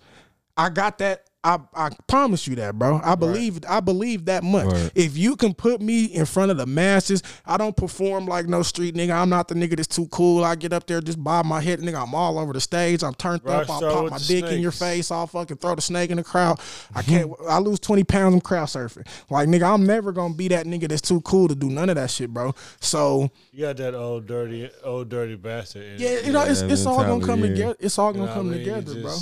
I 0.57 0.71
got 0.71 0.99
that. 0.99 1.25
I, 1.47 1.61
I 1.75 1.91
promise 2.09 2.49
you 2.49 2.57
that, 2.57 2.77
bro. 2.77 3.01
I 3.05 3.15
believe 3.15 3.61
I 3.69 3.79
believe 3.79 4.25
that 4.25 4.43
much. 4.43 4.67
Right. 4.67 4.91
If 4.97 5.17
you 5.17 5.37
can 5.37 5.55
put 5.55 5.81
me 5.81 6.07
in 6.07 6.27
front 6.27 6.51
of 6.51 6.57
the 6.57 6.67
masses, 6.67 7.23
I 7.47 7.57
don't 7.57 7.77
perform 7.77 8.27
like 8.27 8.47
no 8.49 8.65
street 8.65 8.97
nigga. 8.97 9.15
I'm 9.15 9.29
not 9.29 9.47
the 9.47 9.55
nigga 9.55 9.77
that's 9.77 9.87
too 9.87 10.09
cool. 10.09 10.43
I 10.43 10.57
get 10.57 10.73
up 10.73 10.89
there, 10.89 11.01
just 11.01 11.23
bob 11.23 11.47
my 11.47 11.61
head, 11.61 11.79
nigga. 11.79 12.03
I'm 12.03 12.17
all 12.17 12.41
over 12.41 12.53
the 12.53 12.61
stage. 12.61 13.05
I'm 13.05 13.15
turned 13.15 13.47
up. 13.47 13.71
I'll 13.71 13.81
pop 13.81 14.11
my 14.11 14.19
dick 14.19 14.45
in 14.47 14.61
your 14.61 14.73
face. 14.73 15.13
I'll 15.13 15.29
fucking 15.29 15.59
throw 15.59 15.77
the 15.77 15.83
snake 15.83 16.11
in 16.11 16.17
the 16.17 16.25
crowd. 16.25 16.59
I 16.93 17.03
mm-hmm. 17.03 17.11
can't. 17.11 17.33
I 17.49 17.59
lose 17.61 17.79
20 17.79 18.03
pounds. 18.03 18.35
I'm 18.35 18.41
crowd 18.41 18.67
surfing. 18.67 19.07
Like 19.31 19.49
nigga, 19.49 19.73
I'm 19.73 19.87
never 19.87 20.11
gonna 20.11 20.35
be 20.35 20.49
that 20.49 20.67
nigga 20.67 20.89
that's 20.89 21.01
too 21.01 21.21
cool 21.21 21.47
to 21.47 21.55
do 21.55 21.71
none 21.71 21.89
of 21.91 21.95
that 21.95 22.11
shit, 22.11 22.31
bro. 22.31 22.57
So 22.81 23.31
You 23.53 23.67
got 23.67 23.77
that 23.77 23.95
old 23.95 24.27
dirty, 24.27 24.69
old 24.83 25.11
dirty 25.11 25.37
bastard. 25.37 26.01
Yeah, 26.01 26.19
you 26.25 26.33
know, 26.33 26.43
it's, 26.43 26.63
it's 26.63 26.87
all 26.87 27.05
gonna 27.05 27.25
come 27.25 27.43
together. 27.43 27.77
It's 27.79 28.01
all 28.01 28.13
gonna 28.13 28.35
come 28.35 28.51
I 28.51 28.59
together, 28.59 29.01
bro. 29.01 29.17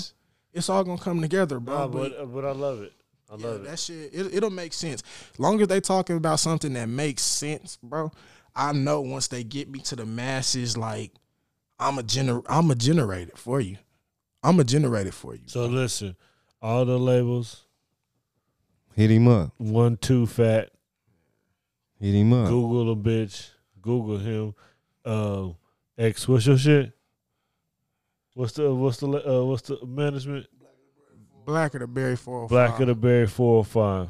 Just- 0.54 0.56
It's 0.56 0.68
all 0.70 0.84
gonna 0.84 0.98
come 1.00 1.20
together, 1.20 1.58
bro. 1.60 1.74
Nah, 1.78 1.86
but- 1.88 2.16
but 2.16 2.32
but 2.34 2.44
I 2.44 2.52
love 2.52 2.80
it. 2.82 2.92
I 3.30 3.36
yeah, 3.36 3.46
love 3.46 3.60
it. 3.62 3.64
that 3.64 3.78
shit, 3.78 4.14
it, 4.14 4.34
it'll 4.34 4.50
make 4.50 4.72
sense. 4.72 5.02
Long 5.38 5.60
as 5.60 5.68
they 5.68 5.80
talking 5.80 6.16
about 6.16 6.40
something 6.40 6.72
that 6.74 6.88
makes 6.88 7.22
sense, 7.22 7.78
bro. 7.82 8.12
I 8.54 8.72
know 8.72 9.00
once 9.00 9.26
they 9.28 9.42
get 9.42 9.68
me 9.68 9.80
to 9.80 9.96
the 9.96 10.06
masses, 10.06 10.76
like 10.76 11.12
I'm 11.80 11.98
a 11.98 12.02
gener, 12.02 12.44
I'm 12.48 12.70
a 12.70 12.74
generate 12.76 13.28
it 13.28 13.38
for 13.38 13.60
you. 13.60 13.78
I'm 14.42 14.60
a 14.60 14.64
generate 14.64 15.06
it 15.08 15.14
for 15.14 15.34
you. 15.34 15.42
So 15.46 15.66
listen, 15.66 16.14
all 16.62 16.84
the 16.84 16.98
labels, 16.98 17.62
Hit 18.94 19.10
him 19.10 19.26
up. 19.26 19.52
one 19.58 19.96
Toofat, 19.96 20.68
Hit 21.98 22.14
him 22.14 22.32
up. 22.32 22.48
Google 22.48 22.92
a 22.92 22.96
bitch, 22.96 23.48
Google 23.82 24.18
him. 24.18 24.54
Uh, 25.04 25.48
X, 25.98 26.28
what's 26.28 26.46
your 26.46 26.58
shit? 26.58 26.93
What's 28.34 28.52
the 28.52 28.74
what's 28.74 28.98
the 28.98 29.06
uh, 29.08 29.44
what's 29.44 29.62
the 29.62 29.78
management? 29.86 30.46
Black 31.46 31.74
of 31.74 31.80
the 31.80 31.86
berry 31.86 32.16
four. 32.16 32.48
Black 32.48 32.80
of 32.80 32.86
the 32.88 32.94
Berry 32.94 33.26
four 33.26 33.56
or 33.58 33.64
five. 33.64 34.08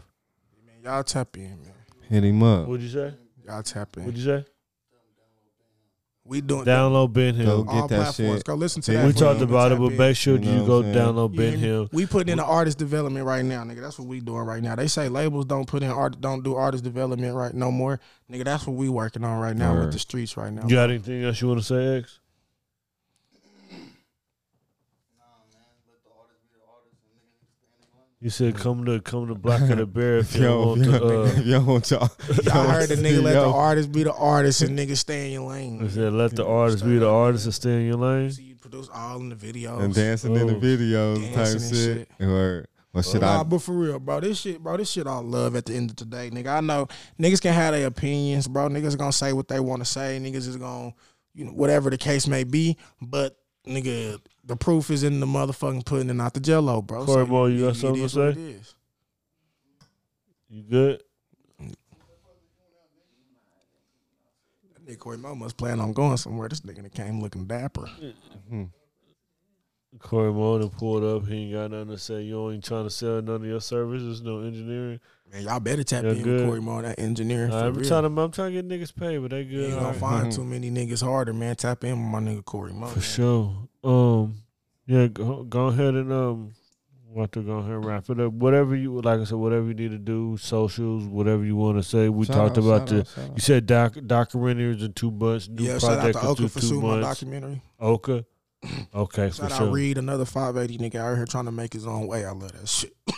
man. 0.64 0.76
Y'all 0.84 1.02
tap 1.02 1.36
in, 1.36 1.60
man. 1.62 1.72
Hit 2.09 2.24
him 2.24 2.42
up. 2.42 2.68
What'd 2.68 2.82
you 2.82 2.90
say? 2.90 3.14
Y'all 3.46 3.62
tap 3.62 3.96
in. 3.96 4.05
What'd 4.05 4.18
you 4.18 4.24
say? 4.24 4.44
we 6.26 6.40
doing 6.40 6.64
Download 6.64 7.12
Been 7.12 7.34
Him. 7.34 7.44
Go 7.44 7.51
Hill. 7.56 7.64
get 7.64 7.74
all 7.74 7.88
that 7.88 7.96
platforms. 8.05 8.38
shit. 8.38 8.44
Go 8.44 8.55
listen 8.55 8.80
to 8.82 8.92
Yeah, 8.92 9.01
that. 9.02 9.06
We 9.09 9.12
talked 9.12 9.42
about 9.42 9.72
it, 9.72 9.78
but 9.78 9.92
in. 9.92 9.98
make 9.98 10.16
sure 10.16 10.36
You 10.38 10.40
know 10.40 10.60
you 10.62 10.66
go 10.66 10.80
saying? 10.82 10.94
download 10.94 11.32
You 11.32 11.38
Ben? 11.38 11.59
Hill. 11.59 11.88
We 11.92 12.06
putting 12.06 12.32
in 12.32 12.38
the 12.38 12.44
artist 12.46 12.78
development 12.78 13.26
right 13.26 13.44
now, 13.44 13.62
nigga. 13.64 13.82
That's 13.82 13.98
what 13.98 14.09
we 14.09 14.20
doing 14.20 14.40
right 14.44 14.62
now. 14.62 14.74
They 14.74 14.86
say 14.88 15.10
labels 15.10 15.44
don't 15.44 15.66
put 15.66 15.82
in 15.82 15.90
art, 15.90 16.18
don't 16.22 16.42
do 16.42 16.55
artist 16.55 16.82
development 16.82 17.34
right 17.34 17.52
no 17.52 17.70
more, 17.70 18.01
nigga. 18.32 18.44
That's 18.44 18.66
what 18.66 18.76
we 18.76 18.88
working 18.88 19.22
on 19.22 19.38
right 19.38 19.55
now 19.55 19.78
with 19.78 19.92
the 19.92 19.98
streets 19.98 20.34
right 20.38 20.51
now. 20.51 20.62
You 20.62 20.76
got 20.76 20.88
anything 20.88 21.22
else 21.24 21.42
you 21.42 21.48
want 21.48 21.60
to 21.60 21.66
say, 21.66 21.98
X? 21.98 22.20
You 28.24 28.30
said 28.30 28.55
come 28.56 28.86
to 28.86 29.02
come 29.02 29.28
to 29.28 29.34
Black 29.34 29.60
of 29.70 29.76
the 29.76 29.84
Bear 29.84 30.16
if 30.16 30.34
you 30.34 30.44
Yo, 30.44 30.66
want 30.68 30.80
yo, 30.80 30.98
to. 30.98 31.24
Uh, 31.36 31.40
yo, 31.42 31.60
want 31.60 31.90
y'all. 31.90 32.10
Y'all 32.44 32.68
heard 32.70 32.88
the 32.88 32.94
nigga 32.94 33.22
let 33.22 33.34
the 33.34 33.44
artist 33.44 33.92
be 33.92 34.02
the 34.02 34.14
artist 34.14 34.62
and 34.62 34.78
nigga 34.78 34.96
stay 34.96 35.26
in 35.26 35.32
your 35.32 35.51
lane. 35.51 35.84
I 35.84 35.88
said 35.88 36.14
let 36.14 36.34
the 36.34 36.46
artist 36.46 36.86
be 36.86 36.96
the 36.96 37.06
artist 37.06 37.44
and 37.44 37.52
stay 37.52 37.82
in 37.82 37.86
your 37.86 37.96
lane. 37.96 38.30
See 38.30 38.44
you 38.44 38.55
produce 38.56 38.88
all 38.88 39.20
in 39.20 39.28
the 39.28 39.36
videos. 39.36 39.82
and 39.82 39.92
dancing 39.94 40.34
in 40.36 40.46
the 40.46 40.56
Oh. 40.56 40.59
videos 40.59 41.22
type 41.34 41.34
Dancing 41.34 41.96
and 41.98 42.09
shit. 42.18 42.26
Or 42.26 42.66
what 42.92 43.05
should 43.05 43.20
nah, 43.20 43.40
I? 43.40 43.42
but 43.42 43.59
for 43.60 43.72
real, 43.72 43.98
bro, 43.98 44.20
this 44.20 44.40
shit, 44.40 44.59
bro, 44.62 44.78
this 44.78 44.90
shit 44.90 45.06
all 45.06 45.22
love 45.22 45.55
at 45.55 45.66
the 45.66 45.74
end 45.74 45.90
of 45.90 45.96
the 45.96 46.06
day, 46.06 46.30
nigga. 46.30 46.46
I 46.46 46.60
know 46.60 46.88
niggas 47.20 47.42
can 47.42 47.52
have 47.52 47.74
their 47.74 47.86
opinions, 47.88 48.48
bro. 48.48 48.70
Niggas 48.70 48.96
gonna 48.96 49.12
say 49.12 49.34
what 49.34 49.48
they 49.48 49.60
want 49.60 49.82
to 49.82 49.84
say. 49.84 50.18
Niggas 50.18 50.48
is 50.48 50.56
gonna, 50.56 50.94
you 51.34 51.44
know, 51.44 51.52
whatever 51.52 51.90
the 51.90 51.98
case 51.98 52.26
may 52.26 52.44
be. 52.44 52.78
But 53.02 53.36
nigga, 53.68 54.18
the 54.46 54.56
proof 54.56 54.90
is 54.90 55.02
in 55.02 55.20
the 55.20 55.26
motherfucking 55.26 55.84
pudding 55.84 56.10
and 56.10 56.18
not 56.18 56.34
the 56.34 56.40
jello, 56.40 56.82
bro. 56.82 57.04
Corey 57.04 57.26
Moore, 57.26 57.50
you 57.50 57.66
got 57.66 57.76
something 57.76 58.02
to 58.02 58.08
say? 58.08 58.56
You 60.48 60.62
good? 60.62 61.02
That 64.74 64.86
nigga 64.86 64.98
Corey 64.98 65.16
Mo 65.16 65.34
must 65.34 65.56
plan 65.56 65.80
on 65.80 65.92
going 65.92 66.16
somewhere. 66.16 66.48
This 66.48 66.60
nigga 66.60 66.82
that 66.82 66.94
came 66.94 67.20
looking 67.20 67.46
dapper. 67.46 67.88
Mm-hmm. 68.00 68.64
Corey 69.98 70.32
Moore 70.32 70.58
done 70.58 70.70
pulled 70.70 71.04
up. 71.04 71.26
He 71.28 71.44
ain't 71.44 71.52
got 71.52 71.70
nothing 71.70 71.88
to 71.88 71.98
say. 71.98 72.22
You 72.22 72.50
ain't 72.50 72.64
trying 72.64 72.84
to 72.84 72.90
sell 72.90 73.22
none 73.22 73.36
of 73.36 73.44
your 73.44 73.60
services, 73.60 74.22
no 74.22 74.40
engineering. 74.40 75.00
Man, 75.32 75.42
y'all 75.42 75.60
better 75.60 75.84
tap 75.84 76.04
in 76.04 76.22
good. 76.22 76.40
with 76.40 76.46
Corey 76.46 76.60
Mo, 76.60 76.82
that 76.82 76.98
engineer. 76.98 77.48
for 77.48 77.54
I'm 77.56 77.82
trying 77.82 78.02
to 78.14 78.20
I'm 78.20 78.30
trying 78.30 78.52
to 78.52 78.62
get 78.62 78.68
niggas 78.68 78.94
paid, 78.94 79.18
but 79.18 79.30
they 79.30 79.42
You 79.42 79.58
good. 79.58 79.64
ain't 79.70 79.74
gonna 79.74 79.86
right. 79.88 79.96
find 79.96 80.26
mm-hmm. 80.26 80.36
too 80.36 80.44
many 80.44 80.70
niggas 80.70 81.02
harder, 81.02 81.32
man. 81.32 81.56
Tap 81.56 81.84
in 81.84 81.90
with 81.90 81.98
my 82.10 82.18
nigga 82.20 82.44
Corey 82.44 82.72
Mo. 82.72 82.86
For 82.86 82.98
man. 82.98 83.02
sure. 83.02 83.68
Um, 83.85 84.36
yeah, 84.86 85.06
go, 85.06 85.44
go 85.44 85.66
ahead 85.66 85.94
and 85.94 86.12
um, 86.12 86.55
want 87.15 87.32
to 87.32 87.43
go 87.43 87.59
ahead 87.59 87.73
and 87.73 87.85
wrap 87.85 88.11
it 88.11 88.20
up. 88.20 88.32
Whatever 88.32 88.74
you 88.74 89.01
like, 89.01 89.20
I 89.20 89.24
said, 89.24 89.39
whatever 89.39 89.69
you 89.69 89.74
need 89.74 89.90
to 89.93 89.98
do, 89.98 90.36
socials, 90.36 91.05
whatever 91.05 91.44
you 91.44 91.56
want 91.56 91.78
to 91.78 91.82
say. 91.82 92.09
We 92.09 92.27
Shout 92.27 92.36
talked 92.36 92.59
out, 92.59 92.65
about 92.65 92.86
the. 92.89 93.01
out. 93.01 93.35
You 93.35 93.40
said 93.40 93.66
doc 93.66 93.94
documentaries 93.94 94.85
in 94.85 94.93
two 94.93 95.11
months. 95.11 95.48
New 95.48 95.65
Yeah, 95.65 95.78
shout 95.78 95.98
out 95.98 96.12
to 96.12 96.27
Oka 96.27 96.43
two, 96.43 96.48
for 96.48 96.61
two 96.61 96.81
months. 96.81 97.06
documentary. 97.06 97.62
Oka. 97.81 98.24
Okay, 98.94 99.28
for 99.28 99.44
out 99.44 99.52
sure. 99.52 99.70
Reed, 99.70 99.98
another 99.98 100.24
580 100.24 100.78
nigga 100.78 100.98
out 100.98 101.16
here 101.16 101.27
trying 101.27 101.44
to 101.44 101.52
make 101.52 101.74
his 101.74 101.86
own 101.86 102.06
way. 102.06 102.24
I 102.24 102.31
love 102.31 102.52
that 102.52 102.69
shit. 102.69 102.94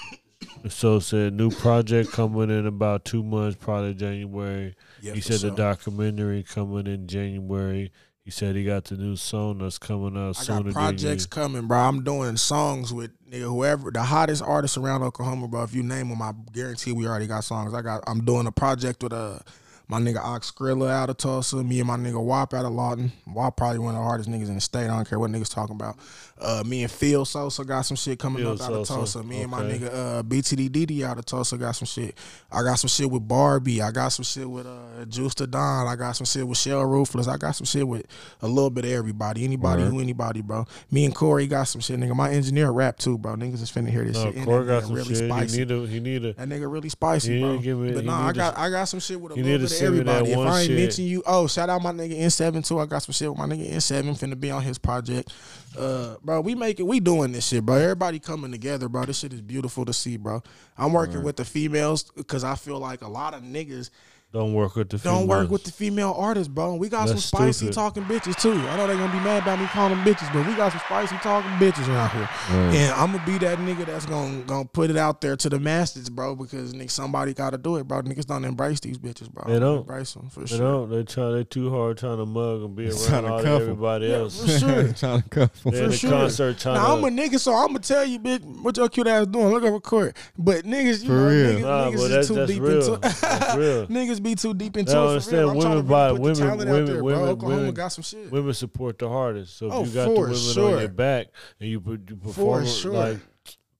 So 0.68 0.98
said 0.98 1.34
new 1.34 1.50
project 1.50 2.10
coming 2.10 2.50
in 2.50 2.66
about 2.66 3.04
two 3.04 3.22
months, 3.22 3.56
probably 3.60 3.94
January. 3.94 4.74
Yeah, 5.00 5.12
he 5.12 5.20
said 5.20 5.40
sure. 5.40 5.50
the 5.50 5.56
documentary 5.56 6.42
coming 6.42 6.88
in 6.88 7.06
January. 7.06 7.92
He 8.26 8.32
said 8.32 8.56
he 8.56 8.64
got 8.64 8.82
the 8.86 8.96
new 8.96 9.14
song 9.14 9.58
that's 9.58 9.78
coming 9.78 10.16
out 10.16 10.34
soon. 10.34 10.54
I 10.54 10.58
sooner. 10.58 10.72
got 10.72 10.72
projects 10.72 11.26
coming, 11.26 11.68
bro. 11.68 11.78
I'm 11.78 12.02
doing 12.02 12.36
songs 12.36 12.92
with 12.92 13.12
nigga 13.30 13.42
whoever 13.42 13.92
the 13.92 14.02
hottest 14.02 14.42
artists 14.42 14.76
around 14.76 15.04
Oklahoma, 15.04 15.46
bro. 15.46 15.62
If 15.62 15.72
you 15.72 15.84
name 15.84 16.08
them, 16.08 16.20
I 16.20 16.32
guarantee 16.52 16.90
we 16.90 17.06
already 17.06 17.28
got 17.28 17.44
songs. 17.44 17.72
I 17.72 17.82
got. 17.82 18.02
I'm 18.08 18.24
doing 18.24 18.48
a 18.48 18.50
project 18.50 19.04
with 19.04 19.12
uh 19.12 19.38
my 19.88 20.00
nigga 20.00 20.18
Ox 20.18 20.50
Skrilla 20.50 20.90
out 20.90 21.10
of 21.10 21.16
Tulsa. 21.16 21.56
Me 21.56 21.78
and 21.78 21.86
my 21.86 21.96
nigga 21.96 22.22
Wop 22.22 22.52
out 22.54 22.64
of 22.64 22.72
Lawton. 22.72 23.12
Wop 23.26 23.56
probably 23.56 23.78
one 23.78 23.94
of 23.94 24.00
the 24.00 24.04
hardest 24.04 24.28
niggas 24.28 24.48
in 24.48 24.56
the 24.56 24.60
state. 24.60 24.84
I 24.84 24.96
don't 24.96 25.08
care 25.08 25.18
what 25.18 25.30
niggas 25.30 25.52
talking 25.52 25.76
about. 25.76 25.96
Uh, 26.38 26.62
me 26.66 26.82
and 26.82 26.90
Phil 26.92 27.24
Sosa 27.24 27.64
got 27.64 27.82
some 27.82 27.96
shit 27.96 28.18
coming 28.18 28.42
Phil 28.42 28.52
up 28.52 28.60
out 28.60 28.72
of 28.72 28.86
Tulsa. 28.86 29.22
Me 29.22 29.42
and 29.42 29.50
my 29.50 29.62
nigga 29.62 29.86
uh, 29.94 30.22
BTD 30.22 30.70
Didi 30.72 31.04
out 31.04 31.18
of 31.18 31.24
Tulsa 31.24 31.56
got 31.56 31.72
some 31.72 31.86
shit. 31.86 32.14
I 32.52 32.62
got 32.62 32.74
some 32.74 32.88
shit 32.88 33.10
with 33.10 33.26
Barbie. 33.26 33.80
I 33.80 33.90
got 33.90 34.08
some 34.08 34.24
shit 34.24 34.48
with 34.50 34.66
uh, 34.66 35.04
Juice 35.08 35.34
to 35.36 35.46
Don. 35.46 35.86
I 35.86 35.96
got 35.96 36.12
some 36.12 36.26
shit 36.26 36.46
with 36.46 36.58
Shell 36.58 36.84
Ruthless. 36.84 37.28
I 37.28 37.36
got 37.36 37.52
some 37.52 37.64
shit 37.64 37.86
with 37.86 38.04
a 38.42 38.48
little 38.48 38.70
bit 38.70 38.84
of 38.84 38.90
everybody. 38.90 39.44
Anybody 39.44 39.82
Word. 39.84 39.92
who 39.92 40.00
anybody, 40.00 40.42
bro. 40.42 40.66
Me 40.90 41.04
and 41.06 41.14
Corey 41.14 41.46
got 41.46 41.64
some 41.64 41.80
shit, 41.80 41.98
nigga. 41.98 42.14
My 42.14 42.30
engineer 42.32 42.70
rap 42.70 42.98
too, 42.98 43.16
bro. 43.16 43.34
Niggas 43.36 43.62
is 43.62 43.70
finna 43.70 43.88
hear 43.88 44.04
this 44.04 44.16
No, 44.16 44.32
shit. 44.32 44.44
Corey 44.44 44.64
that 44.66 44.80
got 44.80 44.82
some 44.88 44.92
really 44.94 45.14
shit. 45.14 45.30
spicy. 45.30 45.58
He 45.60 45.64
need 45.64 45.70
a 45.70 45.86
he 45.86 46.00
need 46.00 46.24
a 46.24 46.32
that 46.34 46.48
nigga 46.48 46.70
really 46.70 46.88
spicy, 46.88 47.40
bro. 47.40 47.58
me- 47.60 47.92
but 47.94 48.04
no, 48.04 48.12
I 48.12 48.32
got 48.32 48.58
I 48.58 48.68
got 48.68 48.84
some 48.86 49.00
shit 49.00 49.18
with 49.20 49.32
a 49.32 49.34
little 49.36 49.58
bit 49.58 49.75
to 49.78 49.86
of 49.86 49.88
send 49.88 49.98
me 49.98 50.04
that 50.04 50.22
everybody. 50.22 50.32
If 50.32 50.38
I 50.38 50.60
ain't 50.60 50.66
shit. 50.68 50.78
mention 50.78 51.04
you, 51.04 51.22
oh, 51.26 51.46
shout 51.46 51.68
out 51.68 51.82
my 51.82 51.92
nigga 51.92 52.18
N7 52.18 52.66
too. 52.66 52.78
I 52.78 52.86
got 52.86 53.02
some 53.02 53.12
shit 53.12 53.28
with 53.28 53.38
my 53.38 53.46
nigga 53.46 53.70
N7 53.72 54.18
finna 54.18 54.38
be 54.38 54.50
on 54.50 54.62
his 54.62 54.78
project. 54.78 55.32
Uh, 55.78 56.16
bro, 56.22 56.40
we 56.40 56.54
make 56.54 56.80
it. 56.80 56.84
We 56.84 57.00
doing 57.00 57.32
this 57.32 57.46
shit, 57.46 57.64
bro. 57.64 57.76
Everybody 57.76 58.18
coming 58.18 58.50
together, 58.50 58.88
bro. 58.88 59.04
This 59.04 59.18
shit 59.18 59.32
is 59.32 59.40
beautiful 59.40 59.84
to 59.84 59.92
see, 59.92 60.16
bro. 60.16 60.42
I'm 60.78 60.92
working 60.92 61.22
with 61.22 61.36
the 61.36 61.44
females 61.44 62.04
because 62.16 62.44
I 62.44 62.54
feel 62.54 62.78
like 62.78 63.02
a 63.02 63.08
lot 63.08 63.34
of 63.34 63.42
niggas 63.42 63.90
Don't 64.32 64.52
work 64.54 64.76
with 64.76 64.90
the. 64.90 64.98
Don't 64.98 65.28
work 65.28 65.48
with 65.50 65.64
the 65.64 65.70
female 65.70 66.12
artists, 66.14 66.48
bro. 66.48 66.74
We 66.74 66.88
got 66.90 67.06
That's 67.08 67.22
some 67.22 67.38
spicy 67.40 67.52
stupid. 67.72 67.74
talking 67.74 68.02
bitches 68.04 68.38
too. 68.38 68.52
I 68.52 68.76
know 68.76 68.86
they're 68.86 68.96
gonna 68.96 69.10
be 69.12 69.20
mad 69.20 69.42
about 69.44 69.58
me 69.58 69.66
calling 69.68 69.96
them 69.96 70.04
bitches, 70.04 70.30
but 70.32 70.46
we 70.46 70.54
got 70.54 70.72
some 70.72 70.80
spicy 70.84 71.16
talking 71.18 71.50
bitches 71.52 71.88
around 71.88 72.10
here. 72.10 72.28
Right. 72.50 72.74
And 72.76 72.92
I'm 72.94 73.12
gonna 73.12 73.24
be 73.24 73.38
that 73.38 73.58
nigga 73.60 73.86
that's 73.86 74.04
gonna 74.04 74.42
gonna 74.42 74.66
put 74.66 74.90
it 74.90 74.96
out 74.98 75.22
there 75.22 75.36
to 75.36 75.48
the 75.48 75.58
masses, 75.58 76.10
bro, 76.10 76.34
because 76.36 76.74
nigga, 76.74 76.90
somebody 76.90 77.32
gotta 77.32 77.56
do 77.56 77.76
it, 77.76 77.84
bro. 77.88 78.02
Niggas 78.02 78.26
don't 78.26 78.44
embrace 78.44 78.80
these 78.80 78.98
bitches, 78.98 79.30
bro. 79.32 79.44
They 79.50 79.58
don't. 79.58 79.78
embrace 79.78 80.12
them 80.12 80.28
for 80.28 80.40
They 80.40 80.46
sure. 80.46 80.58
don't. 80.58 80.90
They 80.90 81.04
try. 81.04 81.30
They 81.30 81.44
too 81.44 81.70
hard 81.70 81.96
trying 81.96 82.18
to 82.18 82.26
mug 82.26 82.62
and 82.62 82.76
be 82.76 82.90
Trying 82.90 83.12
around 83.12 83.22
to 83.24 83.28
all 83.30 83.38
cuff 83.42 83.46
'em. 83.46 83.62
everybody 83.62 84.06
Yeah, 84.08 84.16
else. 84.16 84.40
for 84.42 84.48
sure. 84.58 84.92
Trying 84.92 85.22
to 85.22 85.28
cuff 85.30 85.66
'em. 85.66 85.72
They 85.72 85.84
in 85.84 85.90
the 85.90 85.96
sure. 85.96 86.10
concert 86.10 86.58
trying 86.58 86.74
Now 86.74 86.94
I'm 86.96 87.04
a 87.04 87.08
nigga, 87.08 87.38
so 87.40 87.54
I'm 87.54 87.68
gonna 87.68 87.78
tell 87.78 88.04
you, 88.04 88.18
bitch, 88.18 88.42
what 88.62 88.76
your 88.76 88.88
cute 88.90 89.06
ass 89.06 89.26
doing. 89.28 89.48
Look 89.48 89.62
over 89.62 89.80
court. 89.80 90.14
But 90.36 90.64
niggas, 90.66 91.00
you 91.02 91.06
For 91.08 91.12
know, 91.14 91.28
real. 91.28 91.50
niggas, 91.52 91.60
Nah, 91.62 91.86
niggas 91.90 91.94
is 91.94 92.08
that's- 92.08 92.28
too 92.28 92.34
that's 92.34 92.52
deep 92.52 92.62
real. 92.62 92.94
into 92.94 92.98
That's 93.00 93.90
niggas 94.18 94.22
be 94.22 94.34
too 94.34 94.54
deep 94.54 94.76
into 94.76 94.90
They 94.90 94.94
don't 94.94 95.16
it. 95.16 95.22
For 95.22 95.30
real. 95.30 95.40
I'm 95.50 95.56
women 95.56 95.62
trying 95.62 95.76
to 95.76 95.82
buy- 95.82 96.06
really 96.08 96.18
put 96.18 96.22
the 96.22 96.42
women- 96.44 96.48
out 96.50 96.58
women- 96.58 96.84
there, 96.86 97.04
women- 97.04 97.20
bro. 97.20 97.30
Oklahoma 97.30 97.56
women- 97.58 97.74
got 97.74 97.88
some 97.88 98.02
shit. 98.04 98.30
Women 98.32 98.54
support 98.54 98.98
the 98.98 99.08
hardest. 99.08 99.56
So 99.58 99.66
if 99.66 99.72
Oh, 99.72 99.84
you 99.84 99.90
got 99.90 100.04
the 100.14 100.20
women 100.20 100.34
sure. 100.36 100.74
on 100.74 100.78
your 100.80 100.88
back 100.88 101.26
and 101.60 101.68
you, 101.70 101.82
you 102.08 102.16
perform 102.16 102.62
it, 102.64 102.66
sure. 102.68 102.92
like 102.92 103.18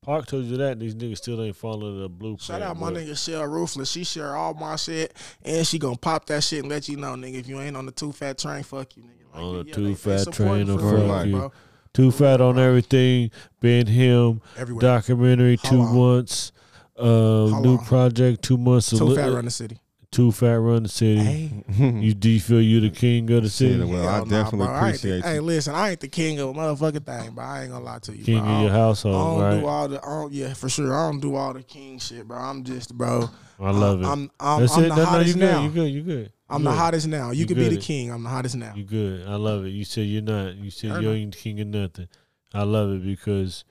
Park 0.03 0.27
told 0.27 0.45
you 0.45 0.57
that 0.59 0.79
these 0.79 0.95
niggas 0.95 1.17
still 1.17 1.43
ain't 1.43 1.57
following 1.57 2.01
the 2.01 2.09
blueprint. 2.09 2.41
Shout 2.43 2.63
out 2.63 2.79
my 2.79 2.93
nigga 2.93 3.19
Shell 3.19 3.45
Ruthless. 3.45 3.91
She 3.91 4.05
share 4.05 4.37
all 4.37 4.55
my 4.55 4.77
shit, 4.77 5.13
and 5.43 5.67
she 5.67 5.81
gonna 5.81 5.97
pop 5.97 6.27
that 6.27 6.45
shit 6.45 6.61
and 6.61 6.69
let 6.69 6.89
you 6.89 6.97
know, 6.97 7.15
nigga. 7.15 7.35
If 7.41 7.49
you 7.49 7.61
ain't 7.61 7.77
on 7.77 7.87
the 7.87 7.93
Toofat 7.93 8.41
train, 8.41 8.63
fuck 8.63 8.97
you, 8.97 9.03
nigga. 9.03 9.35
Like, 9.35 9.43
On 9.43 9.59
the 9.59 9.65
yeah, 9.67 9.75
too 9.75 9.83
they- 9.83 9.89
they 9.91 9.95
fat 9.97 10.21
supporting 10.21 10.67
train, 10.67 10.79
for 10.79 10.95
real, 10.95 11.09
fuck 11.09 11.27
you. 11.27 11.33
bro. 11.33 11.53
Toofat 11.93 12.41
on 12.41 12.57
everything. 12.59 13.31
Been 13.61 13.87
Him 13.89 14.43
Everywhere. 14.57 14.81
documentary 14.81 15.57
two 15.57 15.83
Holla. 15.83 15.93
months. 15.93 16.53
Uh, 16.97 17.05
new 17.05 17.77
Holla. 17.77 17.79
project 17.87 18.43
two 18.43 18.57
months. 18.59 18.93
Toofat 18.93 19.35
run 19.35 19.45
the 19.47 19.51
city. 19.51 19.81
Toofat 20.17 20.65
run 20.65 20.83
the 20.85 20.89
city. 20.89 21.21
Hey. 21.21 21.63
You 22.01 22.15
do 22.15 22.31
you 22.31 22.41
feel 22.41 22.63
you 22.63 22.81
the 22.81 22.91
king 22.91 23.31
of 23.33 23.43
the 23.43 23.51
city? 23.51 23.79
Shit, 23.79 23.87
well, 23.87 24.09
I 24.09 24.19
nah, 24.21 24.25
definitely 24.25 24.67
bro. 24.67 24.75
I 24.75 24.89
ain't 24.89 25.01
the- 25.03 25.09
appreciate 25.09 25.25
Hey, 25.25 25.35
you. 25.35 25.43
listen, 25.43 25.75
I 25.75 25.91
ain't 25.91 26.01
the 26.01 26.09
king 26.09 26.39
of 26.41 26.49
a 26.49 26.53
motherfucking 26.55 27.05
thing, 27.05 27.33
but 27.35 27.43
I 27.43 27.63
ain't 27.63 27.73
gonna 27.73 27.85
lie 27.85 27.99
to 27.99 28.17
you. 28.17 28.25
king 28.25 28.39
bro. 28.43 28.49
of 28.49 28.63
your 28.63 28.71
I 28.71 28.73
don't- 28.73 28.81
household, 28.81 29.15
I 29.17 29.19
don't 29.21 29.41
right? 29.55 29.61
do 29.61 29.67
all 29.67 29.89
the, 29.89 29.99
I 30.05 30.09
don't, 30.09 30.33
yeah, 30.33 30.55
for 30.55 30.69
sure. 30.71 30.95
I 30.95 31.11
don't 31.11 31.21
do 31.21 31.35
all 31.35 31.53
the 31.53 31.63
king 31.63 31.99
shit, 31.99 32.27
bro. 32.27 32.39
I'm 32.39 32.65
just, 32.65 32.95
bro. 32.97 33.29
I 33.61 33.71
love 33.71 34.03
it. 34.03 34.07
I'm, 34.07 34.31
I'm, 34.41 34.61
That's 34.61 34.77
I'm 34.77 34.85
it. 34.85 34.89
the 34.89 34.97
No, 34.97 34.97
no, 34.97 35.01
you 35.03 35.07
hottest 35.07 35.35
good. 35.39 35.41
now. 35.41 35.63
You 35.65 35.71
good. 35.71 35.91
You 35.93 36.03
good. 36.03 36.33
I'm 36.49 36.63
You 36.63 36.69
the 36.69 36.75
hottest 36.75 37.07
now. 37.09 37.31
You, 37.33 37.41
You 37.41 37.47
could 37.47 37.57
be 37.57 37.65
the 37.69 37.75
good. 37.77 37.81
king. 37.85 38.11
I'm 38.11 38.23
the 38.23 38.29
hottest 38.29 38.57
now. 38.57 38.73
You 38.75 38.85
good. 38.85 39.27
I 39.27 39.35
love 39.35 39.65
it. 39.67 39.71
You 39.71 39.85
said 39.85 40.07
you're 40.07 40.23
not. 40.23 40.55
You 40.57 40.71
said 40.71 40.93
I 40.93 41.01
you 41.01 41.09
know. 41.09 41.13
ain't 41.15 41.37
king 41.37 41.61
of 41.61 41.67
nothing. 41.67 42.09
I 42.55 42.63
love 42.63 42.91
it 42.93 43.05
because 43.05 43.65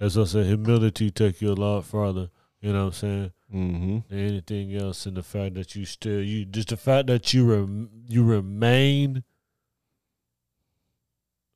as 0.00 0.18
I 0.18 0.24
said. 0.24 0.46
Humility 0.46 1.10
take 1.10 1.40
you 1.40 1.52
a 1.52 1.54
lot 1.54 1.84
farther. 1.84 2.28
You 2.60 2.72
know 2.72 2.80
what 2.80 2.86
I'm 2.86 2.92
saying? 2.92 3.32
Mm-hmm. 3.54 4.12
Anything 4.12 4.74
else, 4.74 5.06
and 5.06 5.16
the 5.16 5.22
fact 5.22 5.54
that 5.54 5.74
you 5.76 5.84
still 5.84 6.20
you 6.20 6.44
just 6.44 6.68
the 6.68 6.76
fact 6.76 7.06
that 7.06 7.32
you 7.32 7.44
rem, 7.46 7.90
you 8.08 8.24
remain 8.24 9.22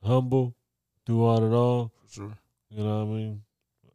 humble 0.03 0.55
throughout 1.07 1.43
it 1.43 1.53
all. 1.53 1.93
For 2.07 2.13
sure. 2.13 2.39
You 2.71 2.85
know 2.85 3.05
what 3.05 3.13
I 3.13 3.17
mean? 3.17 3.43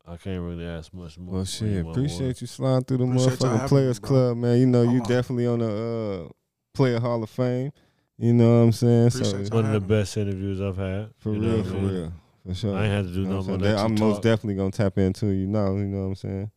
I 0.07 0.17
can't 0.17 0.41
really 0.43 0.65
ask 0.65 0.93
much 0.93 1.17
more. 1.17 1.35
Well, 1.35 1.45
for 1.45 1.65
you, 1.65 1.76
shit, 1.77 1.85
my 1.85 1.91
appreciate 1.91 2.41
you 2.41 2.47
sliding 2.47 2.84
through 2.84 2.97
the 2.97 3.03
Appreciate 3.05 3.39
y'all 3.41 3.57
motherfucking 3.57 3.67
Players 3.69 4.01
me. 4.01 4.07
Club, 4.07 4.38
man. 4.38 4.59
You 4.59 4.65
know, 4.67 4.81
you 4.84 4.89
Come 4.89 5.01
on. 5.01 5.07
definitely 5.09 5.47
on 5.47 5.59
the 5.59 6.26
uh, 6.27 6.31
Player 6.73 6.99
Hall 6.99 7.23
of 7.23 7.30
Fame. 7.30 7.72
You 8.17 8.34
know 8.34 8.59
what 8.59 8.63
I'm 8.65 8.72
saying? 8.72 9.07
Appreciate 9.07 9.31
so 9.31 9.38
y'all. 9.38 9.49
One 9.49 9.65
of 9.65 9.72
the 9.72 9.80
having 9.80 9.81
me. 9.81 9.88
best 10.01 10.17
interviews 10.17 10.61
I've 10.61 10.77
had. 10.77 11.09
for 11.17 11.31
real, 11.31 11.63
for 11.63 11.73
mean? 11.73 11.88
real, 11.89 12.13
for 12.45 12.53
sure. 12.53 12.76
I 12.77 12.84
ain't 12.84 12.93
had 12.93 13.05
to 13.07 13.13
do 13.13 13.22
You 13.22 13.27
know 13.27 13.41
no 13.41 13.43
more. 13.43 13.55
I'm 13.55 13.61
Let 13.61 13.77
I'm 13.77 13.95
talk. 13.95 14.07
most 14.07 14.22
definitely 14.22 14.55
gonna 14.55 14.72
tap 14.72 14.97
into 14.99 15.27
you 15.27 15.47
now. 15.47 15.72
You 15.72 15.85
know 15.85 16.01
what 16.01 16.05
I'm 16.07 16.15
saying? 16.15 16.51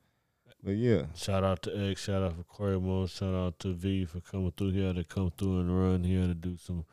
But 0.68 0.76
yeah, 0.76 1.04
Shout 1.14 1.44
out 1.44 1.62
to 1.62 1.90
X, 1.90 2.04
shout 2.04 2.22
out 2.22 2.36
for 2.36 2.42
Corey 2.42 2.78
Moore, 2.78 3.08
shout 3.08 3.34
out 3.34 3.58
to 3.60 3.72
V 3.72 4.04
for 4.04 4.20
coming 4.20 4.52
through. 4.54 4.72
here 4.72 4.92
to 4.92 5.02
come 5.02 5.32
through 5.38 5.60
and 5.60 5.80
run. 5.82 6.04
here 6.04 6.26
to 6.26 6.34
do 6.34 6.58
some 6.58 6.84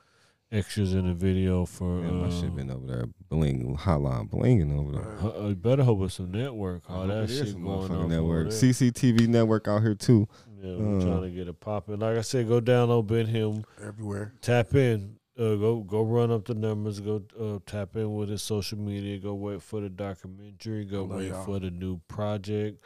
extras 0.49 0.93
in 0.93 1.07
the 1.07 1.14
video 1.14 1.65
for. 1.65 1.84
man, 2.02 2.22
my 2.22 2.27
uh, 2.27 2.31
shit 2.31 2.56
been 2.56 2.72
over 2.72 2.88
there 2.88 3.06
bling, 3.27 3.76
hotline 3.76 4.30
blinging 4.30 4.80
over 4.80 4.93
there. 4.93 5.02
Right. 5.02 5.52
uh, 5.52 5.53
better 5.56 5.84
hope 5.84 6.03
it's 6.03 6.14
some 6.14 6.31
network. 6.31 6.89
All 6.89 7.06
that 7.07 7.30
shit 7.30 7.49
some 7.49 7.65
going 7.65 7.91
on. 7.91 8.07
network, 8.07 8.45
Network. 8.45 8.47
CCTV 8.53 9.27
network 9.27 9.68
out 9.68 9.81
here 9.81 9.93
too. 9.93 10.26
Yeah, 10.61 10.77
we're 10.77 10.99
Uh. 10.99 11.02
trying 11.03 11.22
to 11.23 11.30
get 11.31 11.49
it 11.49 11.60
popping. 11.60 11.99
Like 11.99 12.15
I 12.18 12.22
said, 12.22 12.47
go 12.47 12.61
download 12.61 13.07
Been 13.07 13.27
Him, 13.27 13.65
Everywhere. 13.85 14.31
tap 14.39 14.73
in. 14.76 15.18
Uh, 15.38 15.56
go 15.56 15.81
go 15.81 16.02
run 16.02 16.31
up 16.31 16.45
the 16.45 16.53
numbers. 16.56 17.02
Go 17.02 17.22
uh, 17.38 17.60
tap 17.65 17.97
in 17.97 18.15
with 18.15 18.30
his 18.30 18.41
social 18.41 18.77
media. 18.77 19.18
Go 19.19 19.34
wait 19.34 19.61
for 19.61 19.81
the 19.81 19.89
documentary. 19.89 20.85
Go 20.85 21.03
wait 21.03 21.27
y'all. 21.27 21.43
for 21.43 21.60
the 21.60 21.69
new 21.72 21.99
project. 22.07 22.81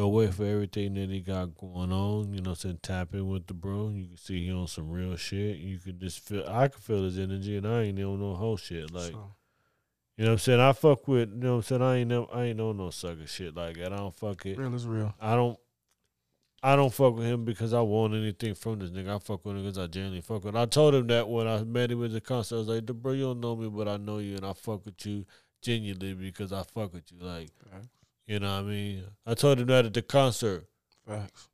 Go 0.00 0.08
wait 0.08 0.32
for 0.32 0.46
everything 0.46 0.94
that 0.94 1.10
he 1.10 1.20
got 1.20 1.54
going 1.58 1.92
on. 1.92 2.32
You 2.32 2.40
know, 2.40 2.54
saying 2.54 2.78
tap 2.82 3.12
in 3.12 3.28
with 3.28 3.46
the 3.46 3.52
bro. 3.52 3.90
You 3.90 4.06
can 4.06 4.16
see 4.16 4.46
he 4.46 4.50
on 4.50 4.66
some 4.66 4.90
real 4.90 5.14
shit. 5.16 5.58
You 5.58 5.78
can 5.78 6.00
just 6.00 6.20
feel. 6.20 6.48
I 6.48 6.68
can 6.68 6.80
feel 6.80 7.04
his 7.04 7.18
energy, 7.18 7.58
and 7.58 7.68
I 7.68 7.82
ain't 7.82 8.00
on 8.00 8.18
no 8.18 8.34
whole 8.34 8.56
shit. 8.56 8.90
Like 8.94 9.12
So, 9.12 9.34
you 10.16 10.24
know, 10.24 10.30
what 10.30 10.32
I'm 10.32 10.38
saying 10.38 10.60
I 10.60 10.72
fuck 10.72 11.06
with. 11.06 11.28
You 11.28 11.36
know, 11.40 11.50
what 11.50 11.56
I'm 11.56 11.62
saying 11.64 11.82
I 11.82 11.96
ain't 11.96 12.08
never, 12.08 12.26
I 12.32 12.44
ain't 12.44 12.60
on 12.62 12.78
no 12.78 12.88
sucker 12.88 13.26
shit 13.26 13.54
like 13.54 13.76
that. 13.76 13.92
I 13.92 13.96
don't 13.96 14.16
fuck 14.16 14.46
it. 14.46 14.56
real 14.56 14.74
is 14.74 14.86
real. 14.86 15.14
I 15.20 15.34
don't 15.34 15.58
I 16.62 16.76
don't 16.76 16.94
fuck 16.94 17.16
with 17.16 17.26
him 17.26 17.44
because 17.44 17.74
I 17.74 17.82
want 17.82 18.14
anything 18.14 18.54
from 18.54 18.78
this 18.78 18.88
nigga. 18.88 19.16
I 19.16 19.18
fuck 19.18 19.44
with 19.44 19.56
him 19.56 19.64
because 19.64 19.76
I 19.76 19.86
genuinely 19.86 20.22
fuck 20.22 20.44
with 20.44 20.54
him. 20.54 20.62
I 20.62 20.64
told 20.64 20.94
him 20.94 21.08
that 21.08 21.28
when 21.28 21.46
I 21.46 21.62
met 21.64 21.90
him 21.90 22.02
at 22.06 22.12
the 22.12 22.22
concert. 22.22 22.54
I 22.54 22.58
was 22.60 22.68
like, 22.68 22.86
the 22.86 22.94
bro, 22.94 23.12
you 23.12 23.24
don't 23.24 23.40
know 23.40 23.54
me, 23.54 23.68
but 23.68 23.86
I 23.86 23.98
know 23.98 24.16
you 24.16 24.36
and 24.36 24.46
I 24.46 24.54
fuck 24.54 24.86
with 24.86 25.04
you 25.04 25.26
genuinely 25.60 26.14
because 26.14 26.54
I 26.54 26.62
fuck 26.62 26.94
with 26.94 27.12
you. 27.12 27.18
Like, 27.20 27.50
Facts. 27.70 27.99
You 28.30 28.38
know 28.38 28.54
what 28.56 28.60
I 28.64 28.68
mean? 28.68 29.04
I 29.26 29.34
told 29.34 29.58
him 29.58 29.66
that 29.66 29.86
at 29.86 29.94
the 29.94 30.02
concert. 30.02 30.66
Facts. 31.06 31.48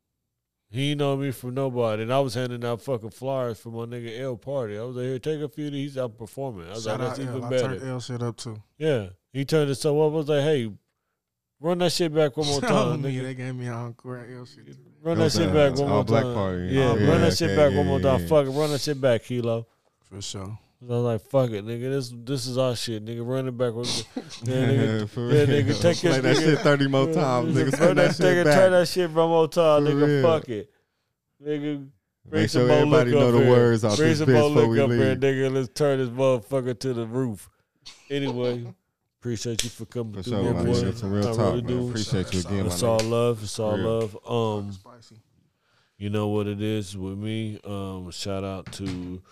He 0.69 0.91
ain't 0.91 0.99
know 0.99 1.17
me 1.17 1.31
from 1.31 1.55
nobody. 1.55 2.03
And 2.03 2.13
I 2.13 2.21
was 2.21 2.35
handing 2.35 2.65
out 2.65 2.83
fucking 2.83 3.11
flyers 3.11 3.59
for 3.61 3.71
my 3.71 3.85
nigga 3.87 4.21
L 4.21 4.37
party. 4.37 4.77
I 4.79 4.83
was 4.83 4.97
like, 4.97 5.05
here, 5.07 5.19
take 5.19 5.41
a 5.41 5.49
few 5.49 5.69
of 5.69 5.73
these. 5.73 5.97
I'm 5.97 6.13
performing. 6.13 6.69
I 6.69 6.73
was 6.75 6.85
Shout 6.85 7.01
like, 7.01 7.09
out 7.13 7.17
that's 7.17 7.29
L. 7.29 7.37
even 7.37 7.45
I 7.45 7.49
better. 7.51 7.79
turned 7.79 7.91
L 7.91 8.01
shit 8.01 8.23
up 8.23 8.37
too. 8.37 8.63
Yeah. 8.77 9.07
He 9.33 9.45
turned 9.45 9.71
it 9.71 9.77
so 9.77 10.01
up. 10.03 10.13
I 10.13 10.17
was 10.17 10.29
like, 10.29 10.43
hey, 10.43 10.71
run 11.61 11.79
that 11.79 11.93
shit 11.93 12.13
back 12.15 12.37
one 12.37 12.47
more 12.47 12.61
time, 12.63 13.03
nigga, 13.03 13.15
nigga. 13.15 13.23
they 13.23 13.35
gave 13.35 13.55
me 13.55 13.67
an 13.69 13.73
encore 13.73 14.19
L 14.19 14.45
shit. 14.45 14.67
too. 14.67 14.77
Run 15.03 15.17
That 15.19 15.33
that 15.33 15.33
shit 15.33 15.55
back 15.55 15.73
one 15.79 15.89
all 15.89 15.95
more 15.97 16.05
black 16.05 16.25
time. 16.25 16.35
party. 16.35 16.67
Yeah, 16.67 16.89
run 16.91 17.01
yeah, 17.01 17.19
that 17.19 17.37
shit 17.39 17.57
back 17.57 17.71
yeah, 17.71 17.79
one 17.79 17.87
more 17.87 18.01
yeah, 18.01 18.11
time. 18.11 18.21
yeah. 18.23 18.27
Fuck 18.29 18.47
it, 18.47 18.51
run 18.51 18.71
that 18.73 18.81
shit 18.81 19.01
back, 19.01 19.23
Kilo. 19.25 19.67
For 20.11 20.21
sure. 20.21 20.59
I 20.83 20.85
was 20.89 21.03
like, 21.05 21.21
fuck 21.23 21.51
it, 21.51 21.65
nigga. 21.65 21.91
This 21.91 22.13
this 22.15 22.47
is 22.47 22.59
our 22.59 22.77
shit, 22.77 23.05
nigga. 23.05 23.27
Run 23.27 23.49
it 23.49 23.57
back. 23.57 23.73
yeah, 23.75 23.83
nigga. 23.83 25.09
for 25.09 25.33
yeah, 25.33 25.45
real. 25.45 25.47
nigga, 25.65 25.81
take 25.81 25.97
Play 25.99 26.11
your- 26.13 26.21
that 26.21 26.37
nigga- 26.37 26.41
shit 26.45 26.59
thirty 26.61 26.87
more 26.89 27.13
times, 27.13 27.57
nigga. 27.57 27.63
Run 27.63 27.71
Send 27.73 27.99
that, 27.99 28.09
that 28.09 28.17
shit 28.17 28.27
nigga, 28.27 28.45
back. 28.45 28.55
turn 28.55 28.73
that 28.73 28.89
shit 28.89 29.11
one 29.11 29.29
more 29.29 29.49
time, 29.49 29.85
For 29.87 29.91
nigga. 29.93 30.07
real. 30.07 30.23
Fuck 30.23 30.49
it, 30.51 30.71
nigga. 31.43 31.89
Bring 32.29 32.43
Make 32.43 32.51
some 32.51 32.61
sure 32.63 32.69
more 32.69 32.77
everybody 33.01 33.11
know 33.13 33.27
up 33.29 33.33
the 33.33 33.39
here. 33.41 33.51
words 33.51 33.85
off 33.85 33.97
Bring 33.97 34.09
this 34.11 34.19
some 34.19 34.29
bitch 34.29 34.33
more 34.33 34.49
before 34.51 34.63
liquor 34.69 34.71
we 34.73 34.81
up 34.81 34.91
here, 34.91 35.17
nigga. 35.49 35.55
Let's 35.55 35.69
turn 35.69 35.99
this 36.01 36.09
motherfucker 36.11 36.79
to 36.81 36.93
the 36.95 37.07
roof. 37.07 37.49
Anyway, 38.11 38.67
appreciate 39.21 39.63
you 39.65 39.71
for 39.71 39.85
coming 39.87 40.13
For 40.15 40.23
through, 40.25 40.33
sure, 40.45 40.55
my 40.55 40.63
man. 40.63 40.73
boy. 40.73 40.89
It's 40.89 41.01
some 41.01 41.13
real 41.13 41.29
I 41.29 41.31
talk, 41.31 41.39
really 41.39 41.63
man. 41.63 41.67
do. 41.67 41.89
Appreciate 41.89 42.35
you 42.35 42.41
again, 42.41 42.67
It's 42.67 42.83
all 42.83 43.01
love. 43.01 43.43
It's 43.45 43.59
all 43.59 43.79
love. 43.79 44.19
Um, 44.29 44.73
Spicy. 44.73 45.17
you 45.99 46.11
know 46.11 46.29
what 46.29 46.47
it 46.49 46.61
is 46.61 46.97
with 46.99 47.17
me. 47.17 47.61
Um, 47.65 48.11
shout 48.11 48.43
out 48.45 48.71
to 48.73 49.23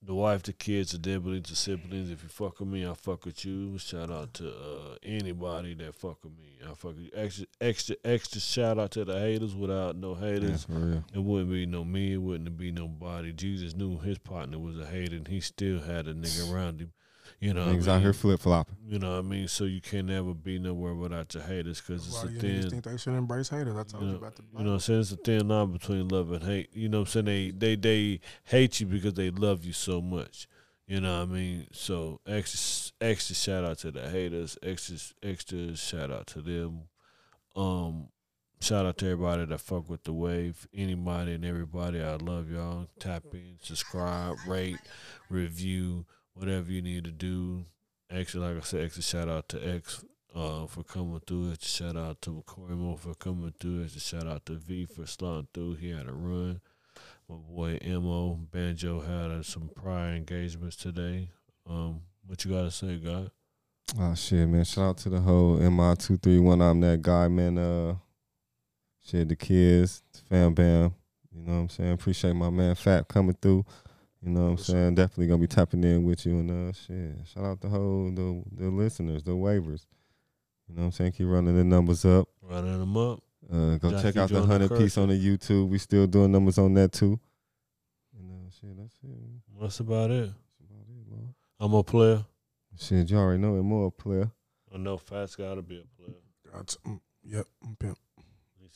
the 0.00 0.14
wife, 0.14 0.42
the 0.44 0.52
kids, 0.52 0.92
the 0.92 0.98
siblings, 1.10 1.50
the 1.50 1.56
siblings. 1.56 2.10
If 2.10 2.22
you 2.22 2.28
fuck 2.28 2.60
with 2.60 2.68
me, 2.68 2.86
I 2.86 2.94
fuck 2.94 3.24
with 3.24 3.44
you. 3.44 3.78
Shout 3.78 4.10
out 4.10 4.32
to 4.34 4.48
uh, 4.48 4.96
anybody 5.02 5.74
that 5.74 5.94
fuck 5.94 6.22
with 6.22 6.32
me. 6.38 6.58
I 6.62 6.68
fuck 6.68 6.94
with 6.94 7.00
you. 7.00 7.10
Extra, 7.14 7.46
extra, 7.60 7.96
extra. 8.04 8.40
Shout 8.40 8.78
out 8.78 8.92
to 8.92 9.04
the 9.04 9.18
haters. 9.18 9.54
Without 9.54 9.96
no 9.96 10.14
haters, 10.14 10.66
real. 10.68 11.04
it 11.12 11.18
wouldn't 11.18 11.50
be 11.50 11.66
no 11.66 11.84
me. 11.84 12.12
It 12.14 12.18
wouldn't 12.18 12.56
be 12.56 12.70
nobody. 12.70 13.32
Jesus 13.32 13.74
knew 13.74 13.98
his 13.98 14.18
partner 14.18 14.58
was 14.58 14.78
a 14.78 14.86
hater, 14.86 15.16
and 15.16 15.26
he 15.28 15.40
still 15.40 15.80
had 15.80 16.06
a 16.06 16.14
nigga 16.14 16.52
around 16.52 16.80
him. 16.80 16.92
You 17.40 17.54
know, 17.54 17.66
what 17.66 17.68
I 17.74 17.76
Niggas 17.76 17.86
out 17.88 17.94
mean? 17.94 18.02
here 18.02 18.12
flip 18.12 18.40
flopping. 18.40 18.76
You 18.88 18.98
know 18.98 19.12
what 19.12 19.18
I 19.18 19.22
mean? 19.22 19.46
So 19.46 19.64
you 19.64 19.80
can't 19.80 20.08
never 20.08 20.34
be 20.34 20.58
nowhere 20.58 20.94
without 20.94 21.32
your 21.34 21.44
haters 21.44 21.80
because 21.80 22.06
it's 22.06 22.22
a 22.22 22.26
of 22.26 22.32
you 22.34 22.40
thin. 22.40 22.62
niggas 22.62 22.70
think 22.70 22.84
they 22.84 22.96
should 22.96 23.14
embrace 23.14 23.48
haters. 23.48 23.76
I 23.76 23.82
told 23.84 24.02
You 24.02 24.08
you, 24.08 24.12
know, 24.14 24.18
about 24.18 24.34
the 24.36 24.42
you 24.42 24.64
know 24.64 24.70
what 24.70 24.74
I'm 24.74 24.80
saying? 24.80 25.00
It's 25.00 25.12
a 25.12 25.16
thin 25.16 25.46
line 25.48 25.70
between 25.72 26.08
love 26.08 26.32
and 26.32 26.42
hate. 26.42 26.70
You 26.72 26.88
know 26.88 27.00
what 27.00 27.14
I'm 27.14 27.24
saying? 27.24 27.58
They 27.58 27.74
they 27.74 27.76
they 27.76 28.20
hate 28.44 28.80
you 28.80 28.86
because 28.86 29.14
they 29.14 29.30
love 29.30 29.64
you 29.64 29.72
so 29.72 30.00
much. 30.00 30.48
You 30.88 31.00
know 31.00 31.18
what 31.18 31.28
I 31.28 31.32
mean? 31.32 31.68
So 31.70 32.20
extra 32.26 32.92
extra 33.06 33.36
shout 33.36 33.64
out 33.64 33.78
to 33.78 33.92
the 33.92 34.08
haters, 34.10 34.58
extra 34.62 34.96
extra 35.22 35.76
shout 35.76 36.10
out 36.10 36.26
to 36.28 36.40
them. 36.42 36.88
Um 37.54 38.08
shout 38.60 38.84
out 38.84 38.98
to 38.98 39.04
everybody 39.04 39.44
that 39.44 39.60
fuck 39.60 39.88
with 39.88 40.02
the 40.02 40.12
wave. 40.12 40.66
Anybody 40.74 41.34
and 41.34 41.44
everybody, 41.44 42.02
I 42.02 42.16
love 42.16 42.50
y'all. 42.50 42.88
Tap 42.98 43.22
in, 43.32 43.58
subscribe, 43.62 44.36
rate, 44.48 44.78
review, 45.30 46.06
whatever 46.38 46.70
you 46.70 46.82
need 46.82 47.04
to 47.04 47.10
do. 47.10 47.64
Actually, 48.10 48.48
like 48.48 48.62
I 48.62 48.66
said, 48.66 48.84
extra 48.84 49.02
shout 49.02 49.28
out 49.28 49.48
to 49.50 49.74
X 49.74 50.04
uh, 50.34 50.66
for 50.66 50.82
coming 50.84 51.20
through. 51.26 51.50
It's 51.52 51.66
a 51.66 51.68
shout 51.68 51.96
out 51.96 52.22
to 52.22 52.42
Corey 52.46 52.74
Moore 52.74 52.96
for 52.96 53.14
coming 53.14 53.52
through. 53.58 53.82
It's 53.82 53.96
a 53.96 54.00
shout 54.00 54.26
out 54.26 54.46
to 54.46 54.54
V 54.54 54.86
for 54.86 55.06
sliding 55.06 55.48
through. 55.52 55.74
He 55.74 55.90
had 55.90 56.06
a 56.06 56.12
run. 56.12 56.60
My 57.28 57.36
boy 57.36 57.78
Mo 57.84 58.38
Banjo 58.50 59.00
had 59.00 59.30
uh, 59.30 59.42
some 59.42 59.70
prior 59.74 60.14
engagements 60.14 60.76
today. 60.76 61.30
Um, 61.68 62.00
what 62.26 62.42
you 62.44 62.52
gotta 62.52 62.70
say, 62.70 62.96
God? 62.96 63.30
Oh 64.00 64.14
shit, 64.14 64.48
man! 64.48 64.64
Shout 64.64 64.84
out 64.84 64.98
to 64.98 65.08
the 65.10 65.20
whole 65.20 65.56
MI 65.56 65.94
two 65.96 66.16
three 66.16 66.38
one. 66.38 66.62
I'm 66.62 66.80
that 66.80 67.02
guy, 67.02 67.28
man. 67.28 67.58
Uh, 67.58 67.96
shit, 69.04 69.28
the 69.28 69.36
kids, 69.36 70.02
fam, 70.28 70.54
bam. 70.54 70.94
You 71.34 71.42
know 71.42 71.52
what 71.52 71.58
I'm 71.58 71.68
saying? 71.68 71.92
Appreciate 71.92 72.34
my 72.34 72.50
man 72.50 72.74
Fat 72.74 73.08
coming 73.08 73.36
through. 73.40 73.64
You 74.22 74.30
know 74.30 74.42
what 74.44 74.50
I'm 74.50 74.58
saying? 74.58 74.94
Definitely 74.96 75.28
gonna 75.28 75.40
be 75.40 75.46
tapping 75.46 75.84
in 75.84 76.02
with 76.04 76.26
you 76.26 76.38
and 76.40 76.50
uh 76.70 76.72
shit. 76.72 77.26
Shout 77.32 77.44
out 77.44 77.60
the 77.60 77.68
whole 77.68 78.10
the 78.10 78.42
the 78.52 78.68
listeners, 78.70 79.22
the 79.22 79.30
waivers. 79.32 79.86
You 80.68 80.74
know 80.74 80.80
what 80.82 80.86
I'm 80.86 80.92
saying? 80.92 81.12
Keep 81.12 81.28
running 81.28 81.56
the 81.56 81.64
numbers 81.64 82.04
up. 82.04 82.28
Running 82.42 82.78
them 82.78 82.96
up. 82.96 83.22
Uh 83.50 83.76
go 83.76 83.90
Josh, 83.92 84.02
check 84.02 84.16
out 84.16 84.28
the 84.30 84.42
hundred 84.44 84.76
piece 84.76 84.98
on 84.98 85.08
the 85.08 85.14
YouTube. 85.14 85.68
We 85.68 85.78
still 85.78 86.06
doing 86.06 86.32
numbers 86.32 86.58
on 86.58 86.74
that 86.74 86.92
too. 86.92 87.18
And 88.18 88.30
uh 88.32 88.50
shit, 88.50 88.76
that's 88.76 88.94
it. 89.04 89.60
That's 89.60 89.80
about 89.80 90.10
it. 90.10 90.30
That's 90.30 90.70
about 90.70 90.86
it, 90.88 91.10
Lord. 91.10 91.34
I'm 91.60 91.74
a 91.74 91.82
player. 91.84 92.24
Shit, 92.76 93.10
you 93.10 93.16
already 93.18 93.40
know 93.40 93.56
it 93.56 93.62
more 93.62 93.86
a 93.86 93.90
player. 93.90 94.30
I 94.74 94.78
know 94.78 94.96
Fat's 94.98 95.34
got 95.36 95.54
to 95.54 95.62
be 95.62 95.78
a 95.80 96.02
player. 96.02 96.16
Got 96.52 96.66
to- 96.68 96.78
mm, 96.86 97.00
yep, 97.24 97.46
I'm 97.64 97.74
pimp. 97.76 97.98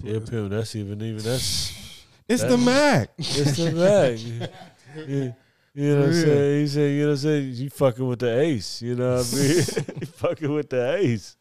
Yeah, 0.03 0.19
pimp. 0.29 0.51
That's 0.51 0.75
even 0.77 1.01
even 1.03 1.23
that's 1.23 1.73
It's 2.29 2.43
That- 2.43 2.51
the 2.51 2.57
Mac. 2.59 3.11
it's 3.19 3.57
the 3.57 3.73
bag. 3.73 4.51
you, 4.97 5.35
you 5.75 5.95
know 5.95 6.01
what 6.01 6.09
I'm 6.09 6.15
saying? 6.15 6.61
He 6.61 6.67
said, 6.69 6.91
you 6.91 7.01
know 7.03 7.07
what 7.07 7.13
I'm 7.13 7.17
saying? 7.19 7.51
You 7.53 7.71
fucking 7.71 8.07
with 8.07 8.19
the 8.19 8.41
ace. 8.41 8.83
You 8.83 8.95
know 8.95 9.17
what 9.17 9.33
I 9.33 9.37
mean? 9.37 9.97
you 10.01 10.07
fucking 10.07 10.53
with 10.53 10.71
the 10.71 10.95
ace. 10.97 11.37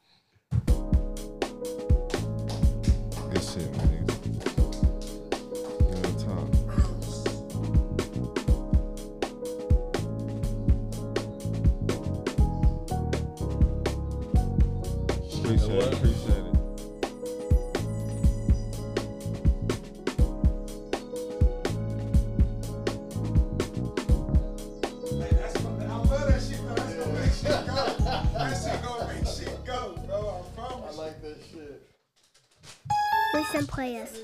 Play 33.81 33.99
us. 33.99 34.15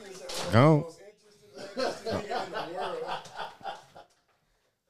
Go. 0.52 0.97